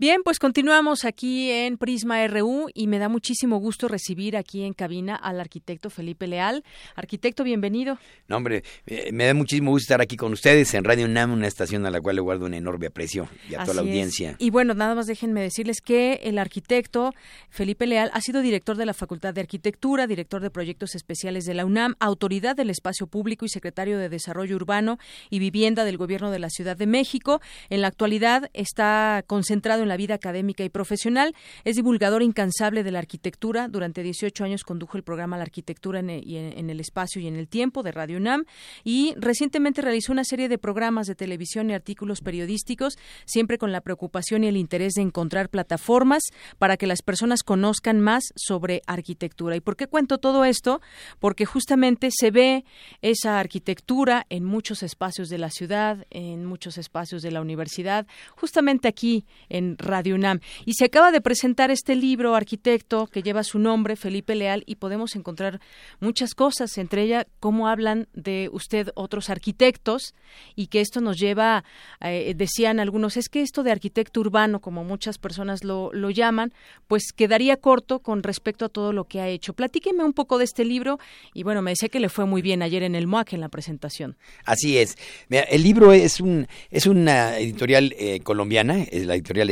Bien, 0.00 0.22
pues 0.24 0.38
continuamos 0.38 1.04
aquí 1.04 1.50
en 1.50 1.76
Prisma 1.76 2.26
RU 2.26 2.70
y 2.72 2.86
me 2.86 2.98
da 2.98 3.10
muchísimo 3.10 3.58
gusto 3.58 3.86
recibir 3.86 4.34
aquí 4.34 4.62
en 4.62 4.72
cabina 4.72 5.14
al 5.14 5.38
arquitecto 5.38 5.90
Felipe 5.90 6.26
Leal. 6.26 6.64
Arquitecto, 6.96 7.44
bienvenido. 7.44 7.98
No, 8.26 8.38
hombre, 8.38 8.64
eh, 8.86 9.10
me 9.12 9.26
da 9.26 9.34
muchísimo 9.34 9.72
gusto 9.72 9.84
estar 9.84 10.00
aquí 10.00 10.16
con 10.16 10.32
ustedes 10.32 10.72
en 10.72 10.84
Radio 10.84 11.04
UNAM, 11.04 11.34
una 11.34 11.46
estación 11.46 11.84
a 11.84 11.90
la 11.90 12.00
cual 12.00 12.16
le 12.16 12.22
guardo 12.22 12.46
un 12.46 12.54
enorme 12.54 12.86
aprecio 12.86 13.28
y 13.50 13.54
a 13.56 13.64
toda 13.64 13.74
la 13.74 13.80
audiencia. 13.82 14.36
Y 14.38 14.48
bueno, 14.48 14.72
nada 14.72 14.94
más 14.94 15.06
déjenme 15.06 15.42
decirles 15.42 15.82
que 15.82 16.14
el 16.22 16.38
arquitecto 16.38 17.12
Felipe 17.50 17.86
Leal 17.86 18.10
ha 18.14 18.22
sido 18.22 18.40
director 18.40 18.78
de 18.78 18.86
la 18.86 18.94
Facultad 18.94 19.34
de 19.34 19.42
Arquitectura, 19.42 20.06
director 20.06 20.40
de 20.40 20.48
proyectos 20.48 20.94
especiales 20.94 21.44
de 21.44 21.52
la 21.52 21.66
UNAM, 21.66 21.96
autoridad 22.00 22.56
del 22.56 22.70
espacio 22.70 23.06
público 23.06 23.44
y 23.44 23.50
secretario 23.50 23.98
de 23.98 24.08
Desarrollo 24.08 24.56
Urbano 24.56 24.98
y 25.28 25.40
Vivienda 25.40 25.84
del 25.84 25.98
Gobierno 25.98 26.30
de 26.30 26.38
la 26.38 26.48
Ciudad 26.48 26.78
de 26.78 26.86
México. 26.86 27.42
En 27.68 27.82
la 27.82 27.88
actualidad 27.88 28.48
está 28.54 29.22
concentrado 29.26 29.82
en 29.82 29.89
la 29.90 29.96
vida 29.96 30.14
académica 30.14 30.64
y 30.64 30.70
profesional. 30.70 31.34
Es 31.64 31.76
divulgador 31.76 32.22
incansable 32.22 32.82
de 32.82 32.92
la 32.92 33.00
arquitectura. 33.00 33.68
Durante 33.68 34.02
18 34.02 34.44
años 34.44 34.64
condujo 34.64 34.96
el 34.96 35.02
programa 35.02 35.36
La 35.36 35.42
Arquitectura 35.42 36.00
en 36.00 36.08
el, 36.08 36.80
Espacio 36.80 37.20
y 37.20 37.26
en 37.26 37.36
el 37.36 37.48
Tiempo 37.48 37.82
de 37.82 37.92
Radio 37.92 38.16
UNAM 38.16 38.44
y 38.84 39.14
recientemente 39.16 39.82
realizó 39.82 40.12
una 40.12 40.24
serie 40.24 40.48
de 40.48 40.56
programas 40.58 41.06
de 41.06 41.14
televisión 41.14 41.68
y 41.68 41.74
artículos 41.74 42.20
periodísticos, 42.20 42.96
siempre 43.26 43.58
con 43.58 43.72
la 43.72 43.80
preocupación 43.80 44.44
y 44.44 44.48
el 44.48 44.56
interés 44.56 44.94
de 44.94 45.02
encontrar 45.02 45.48
plataformas 45.48 46.22
para 46.58 46.76
que 46.76 46.86
las 46.86 47.02
personas 47.02 47.42
conozcan 47.42 48.00
más 48.00 48.22
sobre 48.36 48.82
arquitectura. 48.86 49.56
¿Y 49.56 49.60
por 49.60 49.76
qué 49.76 49.88
cuento 49.88 50.18
todo 50.18 50.44
esto? 50.44 50.80
Porque 51.18 51.44
justamente 51.44 52.10
se 52.12 52.30
ve 52.30 52.64
esa 53.02 53.40
arquitectura 53.40 54.26
en 54.30 54.44
muchos 54.44 54.84
espacios 54.84 55.28
de 55.28 55.38
la 55.38 55.50
ciudad, 55.50 56.06
en 56.10 56.44
muchos 56.44 56.78
espacios 56.78 57.22
de 57.22 57.32
la 57.32 57.40
universidad, 57.40 58.06
justamente 58.36 58.86
aquí 58.86 59.26
en 59.48 59.76
Radio 59.80 60.14
UNAM. 60.14 60.40
Y 60.64 60.74
se 60.74 60.86
acaba 60.86 61.10
de 61.10 61.20
presentar 61.20 61.70
este 61.70 61.96
libro, 61.96 62.34
Arquitecto, 62.34 63.06
que 63.06 63.22
lleva 63.22 63.42
su 63.42 63.58
nombre, 63.58 63.96
Felipe 63.96 64.34
Leal, 64.34 64.62
y 64.66 64.76
podemos 64.76 65.16
encontrar 65.16 65.60
muchas 65.98 66.34
cosas, 66.34 66.78
entre 66.78 67.02
ellas 67.02 67.26
cómo 67.40 67.68
hablan 67.68 68.08
de 68.12 68.48
usted 68.52 68.90
otros 68.94 69.30
arquitectos 69.30 70.14
y 70.54 70.68
que 70.68 70.80
esto 70.80 71.00
nos 71.00 71.18
lleva, 71.18 71.64
eh, 72.00 72.34
decían 72.36 72.80
algunos, 72.80 73.16
es 73.16 73.28
que 73.28 73.42
esto 73.42 73.62
de 73.62 73.72
arquitecto 73.72 74.20
urbano, 74.20 74.60
como 74.60 74.84
muchas 74.84 75.18
personas 75.18 75.64
lo, 75.64 75.90
lo 75.92 76.10
llaman, 76.10 76.52
pues 76.86 77.12
quedaría 77.14 77.56
corto 77.56 78.00
con 78.00 78.22
respecto 78.22 78.64
a 78.64 78.68
todo 78.68 78.92
lo 78.92 79.04
que 79.04 79.20
ha 79.20 79.28
hecho. 79.28 79.52
Platíqueme 79.52 80.04
un 80.04 80.12
poco 80.12 80.38
de 80.38 80.44
este 80.44 80.64
libro 80.64 80.98
y 81.34 81.42
bueno, 81.42 81.62
me 81.62 81.72
decía 81.72 81.88
que 81.88 82.00
le 82.00 82.08
fue 82.08 82.26
muy 82.26 82.42
bien 82.42 82.62
ayer 82.62 82.82
en 82.82 82.94
el 82.94 83.06
MOAC 83.06 83.32
en 83.32 83.40
la 83.40 83.48
presentación. 83.48 84.16
Así 84.44 84.78
es. 84.78 84.96
el 85.28 85.62
libro 85.62 85.92
es 85.92 86.20
un 86.20 86.46
es 86.70 86.86
una 86.86 87.38
editorial 87.38 87.94
eh, 87.98 88.20
colombiana, 88.20 88.82
es 88.82 89.06
la 89.06 89.14
editorial 89.14 89.50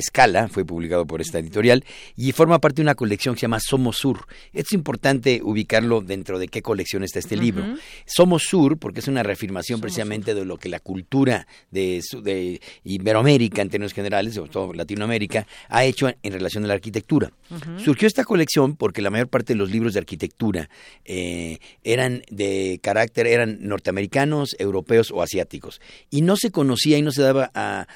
Fue 0.50 0.64
publicado 0.64 1.06
por 1.06 1.20
esta 1.20 1.38
editorial, 1.38 1.84
y 2.16 2.32
forma 2.32 2.58
parte 2.58 2.76
de 2.76 2.82
una 2.82 2.94
colección 2.94 3.34
que 3.34 3.40
se 3.40 3.42
llama 3.42 3.60
Somos 3.60 3.98
Sur. 3.98 4.26
Es 4.52 4.72
importante 4.72 5.40
ubicarlo 5.42 6.00
dentro 6.00 6.38
de 6.38 6.48
qué 6.48 6.60
colección 6.62 7.04
está 7.04 7.18
este 7.18 7.36
libro. 7.36 7.64
Somos 8.04 8.42
Sur, 8.42 8.78
porque 8.78 9.00
es 9.00 9.08
una 9.08 9.22
reafirmación 9.22 9.80
precisamente 9.80 10.34
de 10.34 10.44
lo 10.44 10.56
que 10.56 10.68
la 10.68 10.80
cultura 10.80 11.46
de, 11.70 12.02
de 12.22 12.60
Iberoamérica, 12.84 13.62
en 13.62 13.70
términos 13.70 13.92
generales, 13.92 14.34
sobre 14.34 14.50
todo 14.50 14.72
Latinoamérica, 14.72 15.46
ha 15.68 15.84
hecho 15.84 16.08
en, 16.08 16.32
relación 16.32 16.64
a 16.64 16.68
la 16.68 16.74
arquitectura. 16.74 17.30
Surgió 17.82 18.06
esta 18.06 18.24
colección 18.24 18.76
porque 18.76 19.00
la 19.02 19.10
mayor 19.10 19.28
parte 19.28 19.54
de 19.54 19.58
los 19.58 19.70
libros 19.70 19.94
de 19.94 20.00
arquitectura 20.00 20.68
eh, 21.04 21.58
eran 21.82 22.22
de 22.30 22.78
carácter, 22.82 23.26
eran 23.26 23.58
norteamericanos, 23.60 24.56
europeos 24.58 25.10
o 25.10 25.22
asiáticos. 25.22 25.80
Y 26.10 26.22
no 26.22 26.36
se 26.36 26.50
conocía 26.50 26.98
y 26.98 27.02
no 27.02 27.12
se 27.12 27.22
daba 27.22 27.50
a, 27.54 27.86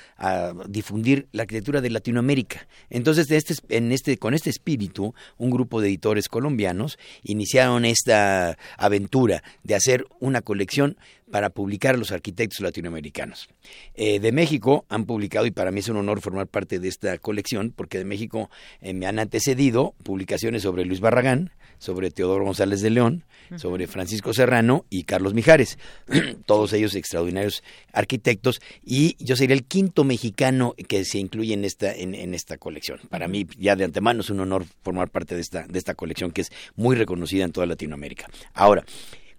difundir 0.69 1.27
la 1.33 1.43
arquitectura 1.43 1.81
de 1.81 1.91
Latinoamérica. 2.03 2.67
Entonces, 2.91 3.31
este, 3.31 3.55
en 3.69 3.93
este, 3.93 4.19
con 4.19 4.35
este 4.35 4.51
espíritu, 4.51 5.15
un 5.39 5.51
grupo 5.51 5.81
de 5.81 5.89
editores 5.89 6.29
colombianos 6.29 6.99
iniciaron 7.23 7.85
esta 7.85 8.59
aventura 8.77 9.45
de 9.63 9.77
hacer 9.77 10.05
una 10.19 10.43
colección 10.43 10.97
para 11.31 11.51
publicar 11.51 11.95
a 11.95 11.99
los 11.99 12.11
arquitectos 12.11 12.61
latinoamericanos. 12.61 13.49
Eh, 13.95 14.19
de 14.19 14.33
México 14.33 14.85
han 14.89 15.07
publicado, 15.07 15.47
y 15.47 15.53
para 15.53 15.71
mí 15.71 15.81
es 15.81 15.89
un 15.89 15.97
honor 15.97 16.21
formar 16.21 16.49
parte 16.49 16.81
de 16.81 16.89
esta 16.89 17.17
colección, 17.19 17.73
porque 17.75 17.99
de 17.99 18.05
México 18.05 18.51
eh, 18.81 18.93
me 18.93 19.07
han 19.07 19.21
antecedido 19.21 19.95
publicaciones 20.03 20.63
sobre 20.63 20.85
Luis 20.85 21.01
Barragán, 21.01 21.53
sobre 21.83 22.13
Teodoro 22.13 22.45
González 22.45 22.81
de 22.81 22.91
León, 22.91 23.25
sobre 23.57 23.89
Francisco 23.89 24.33
Serrano 24.33 24.87
y 24.89 25.03
Carlos 25.03 25.35
Mijares, 25.35 25.79
todos 26.47 26.73
ellos 26.75 26.95
extraordinarios 26.95 27.65
arquitectos, 27.93 28.61
y 28.85 29.17
yo 29.19 29.35
sería 29.35 29.57
el 29.57 29.65
quinto 29.65 30.05
mexicano 30.05 30.77
que 30.87 31.05
se 31.05 31.19
incluye 31.19 31.55
en 31.55 31.65
esta, 31.65 31.93
en, 31.93 32.15
en 32.15 32.35
esta 32.35 32.57
colección. 32.57 33.01
Para 33.11 33.27
mí, 33.27 33.49
ya 33.59 33.75
de 33.75 33.83
antemano, 33.83 34.21
es 34.21 34.31
un 34.31 34.39
honor 34.39 34.65
formar 34.83 35.11
parte 35.11 35.35
de 35.35 35.41
esta, 35.41 35.67
de 35.67 35.77
esta 35.77 35.95
colección 35.95 36.31
que 36.31 36.43
es 36.43 36.53
muy 36.77 36.95
reconocida 36.95 37.45
en 37.45 37.51
toda 37.51 37.67
Latinoamérica. 37.67 38.29
Ahora, 38.55 38.85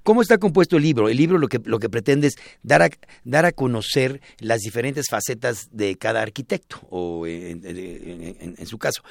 ¿Cómo 0.04 0.22
está 0.22 0.38
compuesto 0.38 0.76
el 0.76 0.84
libro? 0.84 1.08
El 1.08 1.16
libro 1.16 1.38
lo 1.38 1.48
que, 1.48 1.62
lo 1.64 1.80
que 1.80 1.88
pretende 1.88 2.28
es 2.28 2.36
dar 2.62 2.82
a, 2.82 2.90
dar 3.24 3.46
a 3.46 3.54
conocer 3.54 4.20
las 4.40 4.60
diferentes 4.60 5.08
facetas 5.10 5.70
de 5.72 5.96
cada 5.96 6.22
arquitecto, 6.22 6.82
o 6.90 7.26
en, 7.26 8.68
su 8.68 8.78
caso. 8.78 9.02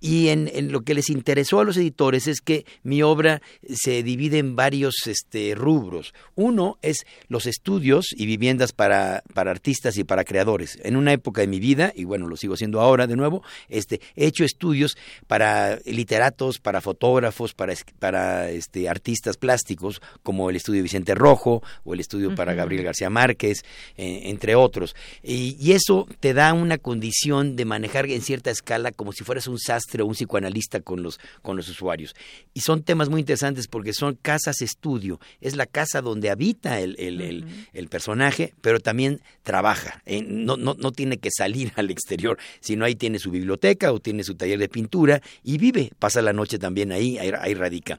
Y 0.00 0.28
en, 0.28 0.72
lo 0.72 0.80
que 0.80 0.94
les 0.94 1.10
interesó 1.10 1.60
a 1.60 1.64
los 1.64 1.76
editores 1.76 2.26
es 2.26 2.40
que 2.40 2.64
mi 2.82 3.02
obra 3.02 3.42
se 3.68 4.02
divide 4.02 4.38
en 4.38 4.56
varios 4.56 4.94
este, 5.06 5.54
rubros. 5.54 6.14
Uno 6.34 6.78
es 6.80 7.04
los 7.28 7.46
estudios 7.46 8.06
y 8.16 8.24
viviendas 8.24 8.72
para, 8.72 9.22
para 9.34 9.50
artistas 9.50 9.98
y 9.98 10.04
para 10.04 10.24
creadores. 10.24 10.78
En 10.82 10.96
una 10.96 11.12
época 11.12 11.42
de 11.42 11.48
mi 11.48 11.60
vida, 11.60 11.92
y 11.94 12.04
bueno, 12.04 12.28
lo 12.28 12.38
sigo 12.38 12.54
haciendo 12.54 12.80
ahora 12.80 13.06
de 13.06 13.14
nuevo, 13.16 13.42
este, 13.68 14.00
he 14.16 14.26
hecho 14.26 14.44
estudios 14.44 14.96
para 15.26 15.78
literatos, 15.84 16.60
para 16.60 16.80
fotógrafos, 16.80 17.52
para, 17.52 17.74
para 17.98 18.50
este, 18.50 18.88
artistas 18.88 19.36
plásticos, 19.36 20.00
como 20.22 20.48
el 20.48 20.56
estudio 20.56 20.82
Vicente 20.82 21.14
Rojo 21.14 21.62
o 21.84 21.92
el 21.92 22.00
estudio 22.00 22.34
para 22.34 22.54
Gabriel 22.54 22.84
García 22.84 23.10
Márquez, 23.10 23.64
eh, 23.98 24.22
entre 24.24 24.54
otros. 24.54 24.96
Y, 25.22 25.58
y 25.60 25.72
eso 25.72 26.08
te 26.20 26.32
da 26.32 26.54
una 26.54 26.78
condición 26.78 27.54
de 27.54 27.66
manejar 27.66 28.06
en 28.06 28.22
cierta 28.22 28.50
escala 28.50 28.92
como 28.92 29.12
si 29.12 29.24
fueras 29.24 29.46
un 29.46 29.58
sastre 29.58 29.89
o 29.98 30.06
un 30.06 30.14
psicoanalista 30.14 30.80
con 30.80 31.02
los, 31.02 31.18
con 31.42 31.56
los 31.56 31.68
usuarios. 31.68 32.14
Y 32.54 32.60
son 32.60 32.82
temas 32.82 33.08
muy 33.08 33.20
interesantes 33.20 33.66
porque 33.66 33.92
son 33.92 34.14
casas 34.14 34.62
estudio. 34.62 35.20
Es 35.40 35.56
la 35.56 35.66
casa 35.66 36.00
donde 36.00 36.30
habita 36.30 36.80
el, 36.80 36.96
el, 36.98 37.88
personaje, 37.88 38.54
pero 38.60 38.78
también 38.78 39.20
trabaja. 39.42 40.02
Eh, 40.06 40.22
no, 40.22 40.56
no, 40.56 40.74
no 40.78 40.92
tiene 40.92 41.18
que 41.18 41.30
salir 41.36 41.72
al 41.76 41.90
exterior, 41.90 42.38
sino 42.60 42.84
ahí 42.84 42.94
tiene 42.94 43.18
su 43.18 43.30
biblioteca 43.30 43.92
o 43.92 44.00
tiene 44.00 44.22
su 44.22 44.34
taller 44.34 44.58
de 44.58 44.68
pintura 44.68 45.20
y 45.42 45.58
vive, 45.58 45.90
pasa 45.98 46.22
la 46.22 46.32
noche 46.32 46.58
también 46.58 46.92
ahí, 46.92 47.18
ahí 47.18 47.54
radica 47.54 47.98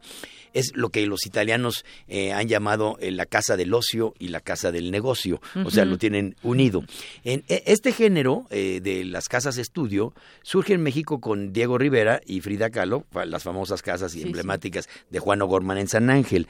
es 0.53 0.75
lo 0.75 0.89
que 0.89 1.05
los 1.05 1.25
italianos 1.25 1.85
eh, 2.07 2.33
han 2.33 2.47
llamado 2.47 2.97
eh, 2.99 3.11
la 3.11 3.25
casa 3.25 3.57
del 3.57 3.73
ocio 3.73 4.13
y 4.19 4.29
la 4.29 4.39
casa 4.39 4.71
del 4.71 4.91
negocio, 4.91 5.41
o 5.63 5.71
sea, 5.71 5.85
lo 5.85 5.97
tienen 5.97 6.35
unido. 6.43 6.83
En, 7.23 7.43
e, 7.47 7.63
este 7.67 7.91
género 7.91 8.45
eh, 8.49 8.79
de 8.81 9.05
las 9.05 9.29
casas 9.29 9.57
estudio 9.57 10.13
surge 10.41 10.73
en 10.73 10.83
México 10.83 11.19
con 11.21 11.53
Diego 11.53 11.77
Rivera 11.77 12.21
y 12.25 12.41
Frida 12.41 12.69
Kahlo, 12.69 13.05
las 13.25 13.43
famosas 13.43 13.81
casas 13.81 14.15
emblemáticas 14.15 14.89
de 15.09 15.19
Juan 15.19 15.41
O'Gorman 15.41 15.77
en 15.77 15.87
San 15.87 16.09
Ángel. 16.09 16.47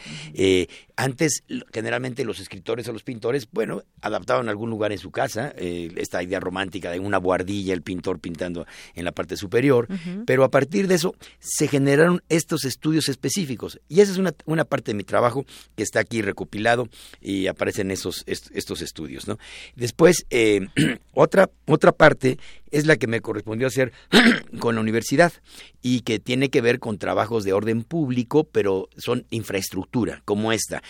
antes, 0.95 1.43
generalmente 1.73 2.25
los 2.25 2.39
escritores 2.39 2.87
o 2.87 2.93
los 2.93 3.03
pintores, 3.03 3.47
bueno, 3.51 3.83
adaptaban 4.01 4.49
algún 4.49 4.69
lugar 4.69 4.91
en 4.91 4.97
su 4.97 5.11
casa, 5.11 5.53
esta 5.57 6.23
idea 6.23 6.39
romántica 6.39 6.91
de 6.91 6.99
una 6.99 7.17
buhardilla, 7.17 7.73
el 7.73 7.81
pintor 7.81 8.19
pintando 8.19 8.65
en 8.95 9.05
la 9.05 9.11
parte 9.11 9.37
superior, 9.37 9.87
pero 10.25 10.43
a 10.43 10.49
partir 10.49 10.87
de 10.87 10.95
eso 10.95 11.15
se 11.39 11.67
generaron 11.67 12.21
estos 12.29 12.65
estudios 12.65 13.09
específicos 13.09 13.79
y 13.91 13.99
esa 13.99 14.13
es 14.13 14.17
una, 14.17 14.33
una 14.45 14.63
parte 14.63 14.91
de 14.91 14.95
mi 14.95 15.03
trabajo 15.03 15.45
que 15.75 15.83
está 15.83 15.99
aquí 15.99 16.21
recopilado 16.21 16.87
y 17.19 17.47
aparecen 17.47 17.91
esos, 17.91 18.23
estos 18.25 18.81
estudios. 18.81 19.27
¿no? 19.27 19.37
Después, 19.75 20.25
eh, 20.29 20.61
otra, 21.13 21.49
otra 21.65 21.91
parte 21.91 22.39
es 22.71 22.85
la 22.85 22.97
que 22.97 23.07
me 23.07 23.21
correspondió 23.21 23.67
hacer 23.67 23.91
con 24.59 24.75
la 24.75 24.81
universidad 24.81 25.33
y 25.81 26.01
que 26.01 26.19
tiene 26.19 26.49
que 26.49 26.61
ver 26.61 26.79
con 26.79 26.97
trabajos 26.97 27.43
de 27.43 27.53
orden 27.53 27.83
público, 27.83 28.43
pero 28.45 28.89
son 28.97 29.25
infraestructura, 29.29 30.21
como 30.25 30.51
esta, 30.51 30.81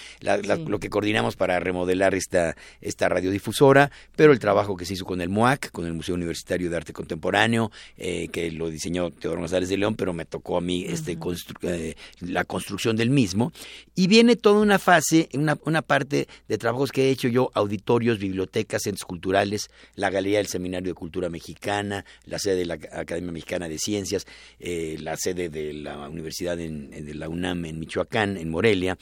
lo 0.68 0.80
que 0.80 0.90
coordinamos 0.90 1.36
para 1.36 1.60
remodelar 1.60 2.14
esta, 2.14 2.56
esta 2.82 3.10
radiodifusora, 3.10 3.92
pero 4.16 4.34
el 4.34 4.40
trabajo 4.40 4.76
que 4.76 4.86
se 4.86 4.94
hizo 4.94 5.06
con 5.06 5.22
el 5.22 5.30
MUAC, 5.30 5.72
con 5.72 5.86
el 5.86 5.94
Museo 5.94 6.16
Universitario 6.16 6.70
de 6.70 6.78
Arte 6.78 6.94
Contemporáneo, 6.94 7.72
eh, 7.98 8.28
que 8.30 8.52
lo 8.52 8.70
diseñó 8.70 9.10
Teodoro 9.12 9.42
González 9.42 9.70
de 9.70 9.78
León, 9.78 9.96
pero 9.96 10.14
me 10.14 10.26
tocó 10.26 10.58
a 10.58 10.62
mí 10.62 10.86
este, 10.88 11.18
eh, 11.64 11.96
la 12.20 12.44
construcción 12.44 12.96
del 12.96 13.10
mismo. 13.10 13.52
Y 13.96 14.08
viene 14.08 14.36
toda 14.36 14.60
una 14.60 14.80
fase, 14.80 15.30
una, 15.34 15.58
una 15.66 15.82
parte 15.82 16.28
de 16.48 16.58
trabajos 16.58 16.92
que 16.92 17.08
he 17.08 17.12
hecho 17.12 17.28
yo, 17.28 17.50
auditorios, 17.54 18.20
bibliotecas, 18.20 18.84
centros 18.84 19.06
culturales, 19.06 19.70
la 19.96 20.10
Galería 20.10 20.40
del 20.40 20.48
Seminario 20.48 20.92
de 20.92 20.96
Cultura 20.96 21.30
Mexicana, 21.30 21.71
la 21.82 22.40
sede 22.40 22.56
de 22.56 22.66
la 22.66 22.74
Academia 22.74 23.32
Mexicana 23.32 23.70
de 23.70 23.78
Ciencias, 23.78 24.26
eh, 24.60 24.98
la 25.00 25.16
sede 25.18 25.50
de 25.50 25.74
la 25.74 26.10
Universidad 26.10 26.58
de 26.58 27.14
la 27.14 27.30
UNAM 27.30 27.66
en 27.66 27.80
Michoacán, 27.80 28.38
en 28.38 28.50
Morelia, 28.50 28.98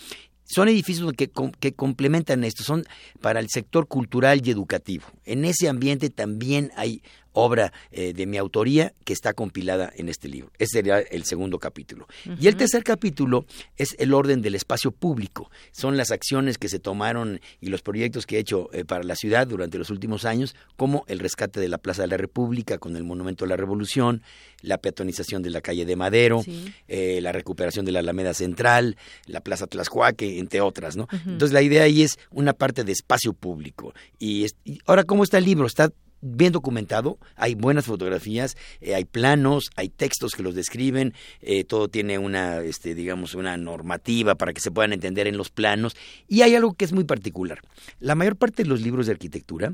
son 0.49 0.67
edificios 0.67 1.13
que, 1.13 1.29
que, 1.59 1.73
complementan 1.73 2.43
esto, 2.43 2.63
son 2.63 2.83
para 3.21 3.39
el 3.39 3.49
sector 3.49 3.87
cultural 3.87 4.41
y 4.43 4.49
educativo. 4.49 5.05
En 5.25 5.45
ese 5.45 5.69
ambiente 5.69 6.09
también 6.09 6.71
hay 6.75 7.03
obra 7.33 7.71
eh, 7.91 8.13
de 8.13 8.25
mi 8.25 8.37
autoría 8.37 8.93
que 9.05 9.13
está 9.13 9.33
compilada 9.33 9.91
en 9.95 10.09
este 10.09 10.27
libro. 10.27 10.51
Ese 10.57 10.73
sería 10.73 10.99
el 10.99 11.25
segundo 11.25 11.59
capítulo. 11.59 12.07
Y 12.39 12.47
el 12.47 12.55
tercer 12.55 12.83
capítulo 12.83 13.45
es 13.77 13.95
el 13.99 14.13
orden 14.13 14.41
del 14.41 14.55
espacio 14.55 14.91
público. 14.91 15.49
Son 15.71 15.97
las 15.97 16.11
acciones 16.11 16.57
que 16.57 16.69
se 16.69 16.79
tomaron 16.79 17.39
y 17.61 17.67
los 17.67 17.81
proyectos 17.81 18.25
que 18.25 18.37
he 18.37 18.39
hecho 18.39 18.69
eh, 18.73 18.85
para 18.85 19.03
la 19.03 19.15
ciudad 19.15 19.47
durante 19.47 19.77
los 19.77 19.89
últimos 19.89 20.25
años, 20.25 20.55
como 20.75 21.03
el 21.07 21.19
rescate 21.19 21.59
de 21.59 21.69
la 21.69 21.77
Plaza 21.77 22.03
de 22.03 22.09
la 22.09 22.17
República 22.17 22.77
con 22.77 22.95
el 22.95 23.03
Monumento 23.03 23.45
a 23.45 23.47
la 23.47 23.57
Revolución, 23.57 24.21
la 24.61 24.77
peatonización 24.77 25.41
de 25.41 25.49
la 25.49 25.61
calle 25.61 25.85
de 25.85 25.95
Madero, 25.95 26.43
eh, 26.87 27.19
la 27.21 27.31
recuperación 27.31 27.85
de 27.85 27.91
la 27.91 27.99
Alameda 27.99 28.33
Central, 28.33 28.97
la 29.25 29.41
Plaza 29.41 29.67
Tlaxcuaque, 29.67 30.39
entre 30.39 30.61
otras. 30.61 30.97
¿no? 30.97 31.07
Entonces 31.25 31.53
la 31.53 31.61
idea 31.61 31.83
ahí 31.83 32.03
es 32.03 32.17
una 32.31 32.53
parte 32.53 32.83
de 32.83 32.91
espacio 32.91 33.33
público. 33.33 33.93
y 34.19 34.47
ahora, 34.85 35.03
¿cómo 35.03 35.23
está 35.23 35.37
el 35.37 35.45
libro? 35.45 35.65
Está 35.65 35.91
bien 36.21 36.51
documentado, 36.51 37.17
hay 37.35 37.55
buenas 37.55 37.85
fotografías, 37.85 38.57
eh, 38.81 38.95
hay 38.95 39.05
planos, 39.05 39.69
hay 39.75 39.89
textos 39.89 40.33
que 40.33 40.43
los 40.43 40.55
describen, 40.55 41.13
eh, 41.41 41.63
todo 41.63 41.87
tiene 41.87 42.17
una, 42.17 42.61
este, 42.61 42.95
digamos, 42.95 43.35
una 43.35 43.57
normativa 43.57 44.35
para 44.35 44.53
que 44.53 44.61
se 44.61 44.71
puedan 44.71 44.93
entender 44.93 45.27
en 45.27 45.37
los 45.37 45.49
planos, 45.49 45.95
y 46.27 46.41
hay 46.41 46.55
algo 46.55 46.73
que 46.73 46.85
es 46.85 46.93
muy 46.93 47.03
particular. 47.03 47.59
La 47.99 48.15
mayor 48.15 48.35
parte 48.35 48.63
de 48.63 48.69
los 48.69 48.81
libros 48.81 49.05
de 49.05 49.13
arquitectura 49.13 49.73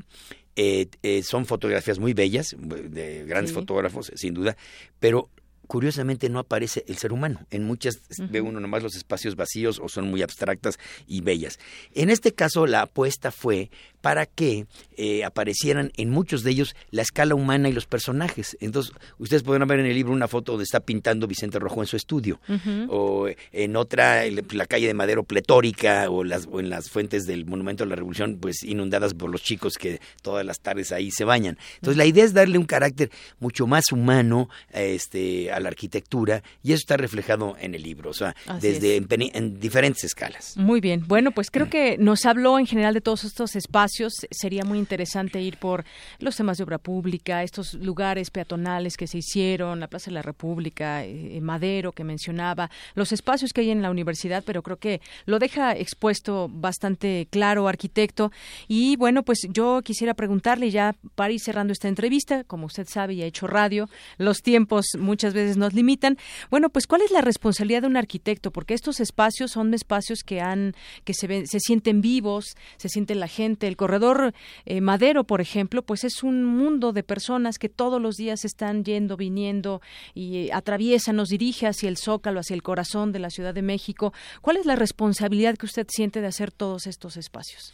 eh, 0.56 0.88
son 1.22 1.46
fotografías 1.46 1.98
muy 1.98 2.14
bellas, 2.14 2.56
de 2.58 3.24
grandes 3.26 3.52
fotógrafos, 3.52 4.10
sin 4.14 4.34
duda, 4.34 4.56
pero 4.98 5.30
curiosamente 5.66 6.28
no 6.28 6.38
aparece 6.38 6.84
el 6.88 6.96
ser 6.96 7.12
humano. 7.12 7.40
En 7.50 7.64
muchas 7.64 8.00
ve 8.30 8.40
uno 8.40 8.60
nomás 8.60 8.82
los 8.82 8.96
espacios 8.96 9.36
vacíos 9.36 9.80
o 9.82 9.88
son 9.88 10.08
muy 10.08 10.22
abstractas 10.22 10.78
y 11.06 11.20
bellas. 11.20 11.58
En 11.92 12.10
este 12.10 12.32
caso 12.32 12.66
la 12.66 12.82
apuesta 12.82 13.30
fue 13.30 13.70
para 14.06 14.24
que 14.24 14.66
eh, 14.96 15.24
aparecieran 15.24 15.90
en 15.96 16.10
muchos 16.10 16.44
de 16.44 16.52
ellos 16.52 16.76
la 16.92 17.02
escala 17.02 17.34
humana 17.34 17.68
y 17.68 17.72
los 17.72 17.86
personajes. 17.86 18.56
Entonces, 18.60 18.94
ustedes 19.18 19.42
podrán 19.42 19.66
ver 19.66 19.80
en 19.80 19.86
el 19.86 19.94
libro 19.94 20.12
una 20.12 20.28
foto 20.28 20.52
donde 20.52 20.62
está 20.62 20.78
pintando 20.78 21.26
Vicente 21.26 21.58
Rojo 21.58 21.80
en 21.80 21.88
su 21.88 21.96
estudio, 21.96 22.40
o 22.88 23.26
en 23.50 23.74
otra, 23.74 24.22
la 24.30 24.66
calle 24.66 24.86
de 24.86 24.94
Madero 24.94 25.24
pletórica, 25.24 26.08
o, 26.08 26.22
las, 26.22 26.46
o 26.48 26.60
en 26.60 26.70
las 26.70 26.88
fuentes 26.88 27.26
del 27.26 27.46
Monumento 27.46 27.82
a 27.82 27.86
la 27.88 27.96
Revolución, 27.96 28.38
pues 28.40 28.62
inundadas 28.62 29.12
por 29.12 29.28
los 29.28 29.42
chicos 29.42 29.76
que 29.76 30.00
todas 30.22 30.46
las 30.46 30.60
tardes 30.60 30.92
ahí 30.92 31.10
se 31.10 31.24
bañan. 31.24 31.58
Entonces, 31.74 31.96
la 31.96 32.06
idea 32.06 32.24
es 32.24 32.32
darle 32.32 32.58
un 32.58 32.66
carácter 32.66 33.10
mucho 33.40 33.66
más 33.66 33.90
humano 33.90 34.48
este, 34.72 35.50
a 35.50 35.58
la 35.58 35.68
arquitectura, 35.68 36.44
y 36.62 36.74
eso 36.74 36.82
está 36.82 36.96
reflejado 36.96 37.56
en 37.58 37.74
el 37.74 37.82
libro, 37.82 38.10
o 38.10 38.14
sea, 38.14 38.36
desde 38.60 38.98
en 38.98 39.58
diferentes 39.58 40.04
escalas. 40.04 40.56
Muy 40.56 40.80
bien. 40.80 41.02
Bueno, 41.08 41.32
pues 41.32 41.50
creo 41.50 41.68
que 41.68 41.98
nos 41.98 42.24
habló 42.24 42.60
en 42.60 42.66
general 42.66 42.94
de 42.94 43.00
todos 43.00 43.24
estos 43.24 43.56
espacios 43.56 43.95
Sería 44.30 44.64
muy 44.64 44.78
interesante 44.78 45.40
ir 45.40 45.56
por 45.58 45.84
los 46.18 46.36
temas 46.36 46.58
de 46.58 46.64
obra 46.64 46.78
pública, 46.78 47.42
estos 47.42 47.74
lugares 47.74 48.30
peatonales 48.30 48.96
que 48.96 49.06
se 49.06 49.18
hicieron, 49.18 49.80
la 49.80 49.88
Plaza 49.88 50.06
de 50.06 50.14
la 50.14 50.22
República, 50.22 51.04
eh, 51.04 51.40
Madero 51.40 51.92
que 51.92 52.04
mencionaba, 52.04 52.70
los 52.94 53.12
espacios 53.12 53.52
que 53.52 53.62
hay 53.62 53.70
en 53.70 53.82
la 53.82 53.90
universidad, 53.90 54.44
pero 54.44 54.62
creo 54.62 54.78
que 54.78 55.00
lo 55.24 55.38
deja 55.38 55.72
expuesto 55.76 56.48
bastante 56.50 57.28
claro, 57.30 57.68
arquitecto. 57.68 58.32
Y 58.68 58.96
bueno, 58.96 59.22
pues 59.22 59.40
yo 59.50 59.80
quisiera 59.82 60.14
preguntarle 60.14 60.70
ya 60.70 60.94
para 61.14 61.32
ir 61.32 61.40
cerrando 61.40 61.72
esta 61.72 61.88
entrevista, 61.88 62.44
como 62.44 62.66
usted 62.66 62.86
sabe 62.88 63.14
y 63.14 63.22
ha 63.22 63.26
hecho 63.26 63.46
radio, 63.46 63.88
los 64.18 64.42
tiempos 64.42 64.86
muchas 64.98 65.34
veces 65.34 65.56
nos 65.56 65.74
limitan. 65.74 66.18
Bueno, 66.50 66.68
pues 66.68 66.86
¿cuál 66.86 67.02
es 67.02 67.10
la 67.10 67.20
responsabilidad 67.20 67.82
de 67.82 67.88
un 67.88 67.96
arquitecto? 67.96 68.50
Porque 68.50 68.74
estos 68.74 69.00
espacios 69.00 69.52
son 69.52 69.72
espacios 69.74 70.22
que 70.22 70.40
han 70.40 70.74
que 71.04 71.14
se 71.14 71.26
ven, 71.26 71.46
se 71.46 71.60
sienten 71.60 72.00
vivos, 72.00 72.56
se 72.76 72.88
siente 72.88 73.14
la 73.14 73.28
gente. 73.28 73.66
El 73.66 73.76
corredor 73.86 74.34
eh, 74.64 74.80
Madero, 74.80 75.22
por 75.22 75.40
ejemplo, 75.40 75.80
pues 75.82 76.02
es 76.02 76.24
un 76.24 76.44
mundo 76.44 76.92
de 76.92 77.04
personas 77.04 77.56
que 77.56 77.68
todos 77.68 78.02
los 78.02 78.16
días 78.16 78.44
están 78.44 78.82
yendo, 78.84 79.16
viniendo 79.16 79.80
y 80.12 80.48
eh, 80.48 80.50
atraviesan, 80.52 81.14
nos 81.14 81.28
dirige 81.28 81.68
hacia 81.68 81.88
el 81.88 81.96
Zócalo, 81.96 82.40
hacia 82.40 82.54
el 82.54 82.64
corazón 82.64 83.12
de 83.12 83.20
la 83.20 83.30
Ciudad 83.30 83.54
de 83.54 83.62
México. 83.62 84.12
¿Cuál 84.42 84.56
es 84.56 84.66
la 84.66 84.74
responsabilidad 84.74 85.56
que 85.56 85.66
usted 85.66 85.86
siente 85.88 86.20
de 86.20 86.26
hacer 86.26 86.50
todos 86.50 86.88
estos 86.88 87.16
espacios? 87.16 87.72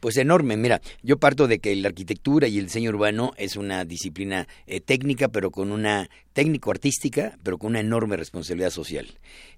Pues 0.00 0.18
enorme, 0.18 0.58
mira, 0.58 0.82
yo 1.02 1.16
parto 1.16 1.48
de 1.48 1.58
que 1.60 1.74
la 1.76 1.88
arquitectura 1.88 2.46
y 2.46 2.58
el 2.58 2.66
diseño 2.66 2.90
urbano 2.90 3.32
es 3.38 3.56
una 3.56 3.86
disciplina 3.86 4.46
eh, 4.66 4.82
técnica, 4.82 5.28
pero 5.28 5.50
con 5.50 5.72
una 5.72 6.10
técnico-artística, 6.34 7.38
pero 7.42 7.56
con 7.56 7.70
una 7.70 7.80
enorme 7.80 8.16
responsabilidad 8.16 8.70
social. 8.70 9.06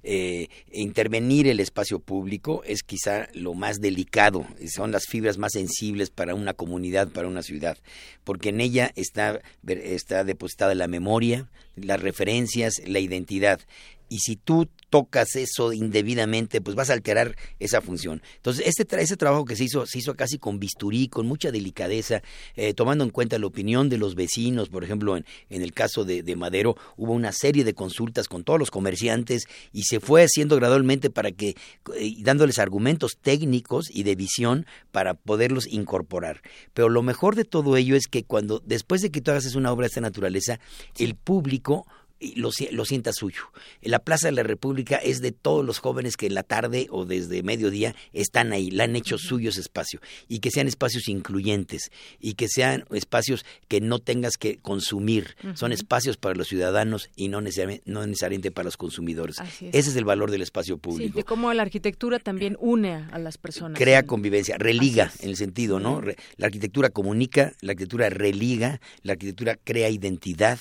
Eh, 0.04 0.48
intervenir 0.72 1.48
el 1.48 1.58
espacio 1.58 1.98
público 1.98 2.62
es 2.64 2.82
quizá 2.82 3.28
lo 3.32 3.54
más 3.54 3.80
delicado, 3.80 4.46
son 4.72 4.92
las 4.92 5.06
fibras 5.06 5.38
más 5.38 5.52
sensibles 5.52 6.10
para 6.10 6.34
una 6.34 6.54
comunidad, 6.54 7.08
para 7.08 7.26
una 7.26 7.42
ciudad, 7.42 7.78
porque 8.22 8.50
en 8.50 8.60
ella 8.60 8.92
está, 8.94 9.40
está 9.66 10.22
depositada 10.22 10.74
la 10.74 10.86
memoria, 10.86 11.48
las 11.74 12.00
referencias, 12.00 12.74
la 12.86 13.00
identidad 13.00 13.60
y 14.08 14.18
si 14.18 14.36
tú 14.36 14.68
tocas 14.90 15.36
eso 15.36 15.72
indebidamente, 15.72 16.60
pues 16.60 16.76
vas 16.76 16.90
a 16.90 16.92
alterar 16.92 17.36
esa 17.58 17.80
función. 17.80 18.22
Entonces, 18.36 18.66
este 18.66 18.86
ese 19.00 19.16
trabajo 19.16 19.44
que 19.44 19.56
se 19.56 19.64
hizo, 19.64 19.84
se 19.86 19.98
hizo 19.98 20.14
casi 20.14 20.38
con 20.38 20.58
bisturí, 20.58 21.08
con 21.08 21.26
mucha 21.26 21.50
delicadeza, 21.50 22.22
eh, 22.54 22.72
tomando 22.72 23.04
en 23.04 23.10
cuenta 23.10 23.38
la 23.38 23.46
opinión 23.46 23.88
de 23.88 23.98
los 23.98 24.14
vecinos, 24.14 24.68
por 24.68 24.84
ejemplo, 24.84 25.16
en, 25.16 25.26
en 25.50 25.62
el 25.62 25.72
caso 25.72 26.04
de, 26.04 26.22
de, 26.22 26.36
Madero, 26.36 26.76
hubo 26.96 27.12
una 27.12 27.32
serie 27.32 27.64
de 27.64 27.74
consultas 27.74 28.28
con 28.28 28.44
todos 28.44 28.58
los 28.58 28.70
comerciantes 28.70 29.46
y 29.72 29.82
se 29.82 30.00
fue 30.00 30.22
haciendo 30.22 30.56
gradualmente 30.56 31.10
para 31.10 31.32
que, 31.32 31.56
eh, 31.96 32.14
dándoles 32.20 32.58
argumentos 32.58 33.18
técnicos 33.20 33.90
y 33.90 34.04
de 34.04 34.14
visión 34.14 34.66
para 34.92 35.14
poderlos 35.14 35.66
incorporar. 35.66 36.42
Pero 36.72 36.88
lo 36.88 37.02
mejor 37.02 37.34
de 37.34 37.44
todo 37.44 37.76
ello 37.76 37.96
es 37.96 38.06
que 38.06 38.24
cuando, 38.24 38.62
después 38.64 39.02
de 39.02 39.10
que 39.10 39.20
tú 39.20 39.30
hagas 39.30 39.54
una 39.54 39.72
obra 39.72 39.84
de 39.84 39.88
esta 39.88 40.00
naturaleza, 40.00 40.58
el 40.98 41.14
público 41.14 41.86
lo, 42.20 42.50
lo, 42.70 42.84
sienta 42.84 43.12
suyo. 43.12 43.42
La 43.82 43.98
Plaza 43.98 44.28
de 44.28 44.32
la 44.32 44.42
República 44.42 44.96
es 44.96 45.20
de 45.20 45.32
todos 45.32 45.64
los 45.64 45.78
jóvenes 45.78 46.16
que 46.16 46.26
en 46.26 46.34
la 46.34 46.42
tarde 46.42 46.86
o 46.90 47.04
desde 47.04 47.42
mediodía 47.42 47.94
están 48.12 48.52
ahí, 48.52 48.70
la 48.70 48.84
han 48.84 48.96
hecho 48.96 49.18
suyo 49.18 49.50
ese 49.50 49.60
espacio 49.60 50.00
y 50.28 50.38
que 50.38 50.50
sean 50.50 50.66
espacios 50.66 51.08
incluyentes 51.08 51.90
y 52.20 52.34
que 52.34 52.48
sean 52.48 52.84
espacios 52.92 53.44
que 53.68 53.80
no 53.80 53.98
tengas 53.98 54.36
que 54.38 54.56
consumir, 54.58 55.36
uh 55.42 55.48
-huh. 55.48 55.56
son 55.56 55.72
espacios 55.72 56.16
para 56.16 56.34
los 56.34 56.48
ciudadanos 56.48 57.10
y 57.16 57.28
no 57.28 57.40
necesariamente, 57.40 57.82
no 57.90 58.06
necesariamente 58.06 58.50
para 58.50 58.64
los 58.64 58.76
consumidores. 58.76 59.36
Es. 59.40 59.74
Ese 59.74 59.90
es 59.90 59.96
el 59.96 60.04
valor 60.04 60.30
del 60.30 60.42
espacio 60.42 60.78
público. 60.78 61.12
Sí, 61.12 61.16
de 61.16 61.24
cómo 61.24 61.52
la 61.52 61.62
arquitectura 61.62 62.18
también 62.18 62.56
une 62.60 63.06
a 63.10 63.18
las 63.18 63.38
personas. 63.38 63.78
Crea 63.78 64.04
convivencia, 64.04 64.56
religa 64.58 65.12
en 65.20 65.30
el 65.30 65.36
sentido, 65.36 65.80
¿no? 65.80 66.02
La 66.36 66.46
arquitectura 66.46 66.90
comunica, 66.90 67.52
la 67.60 67.72
arquitectura 67.72 68.08
religa, 68.08 68.80
la 69.02 69.12
arquitectura 69.12 69.56
crea 69.62 69.90
identidad 69.90 70.58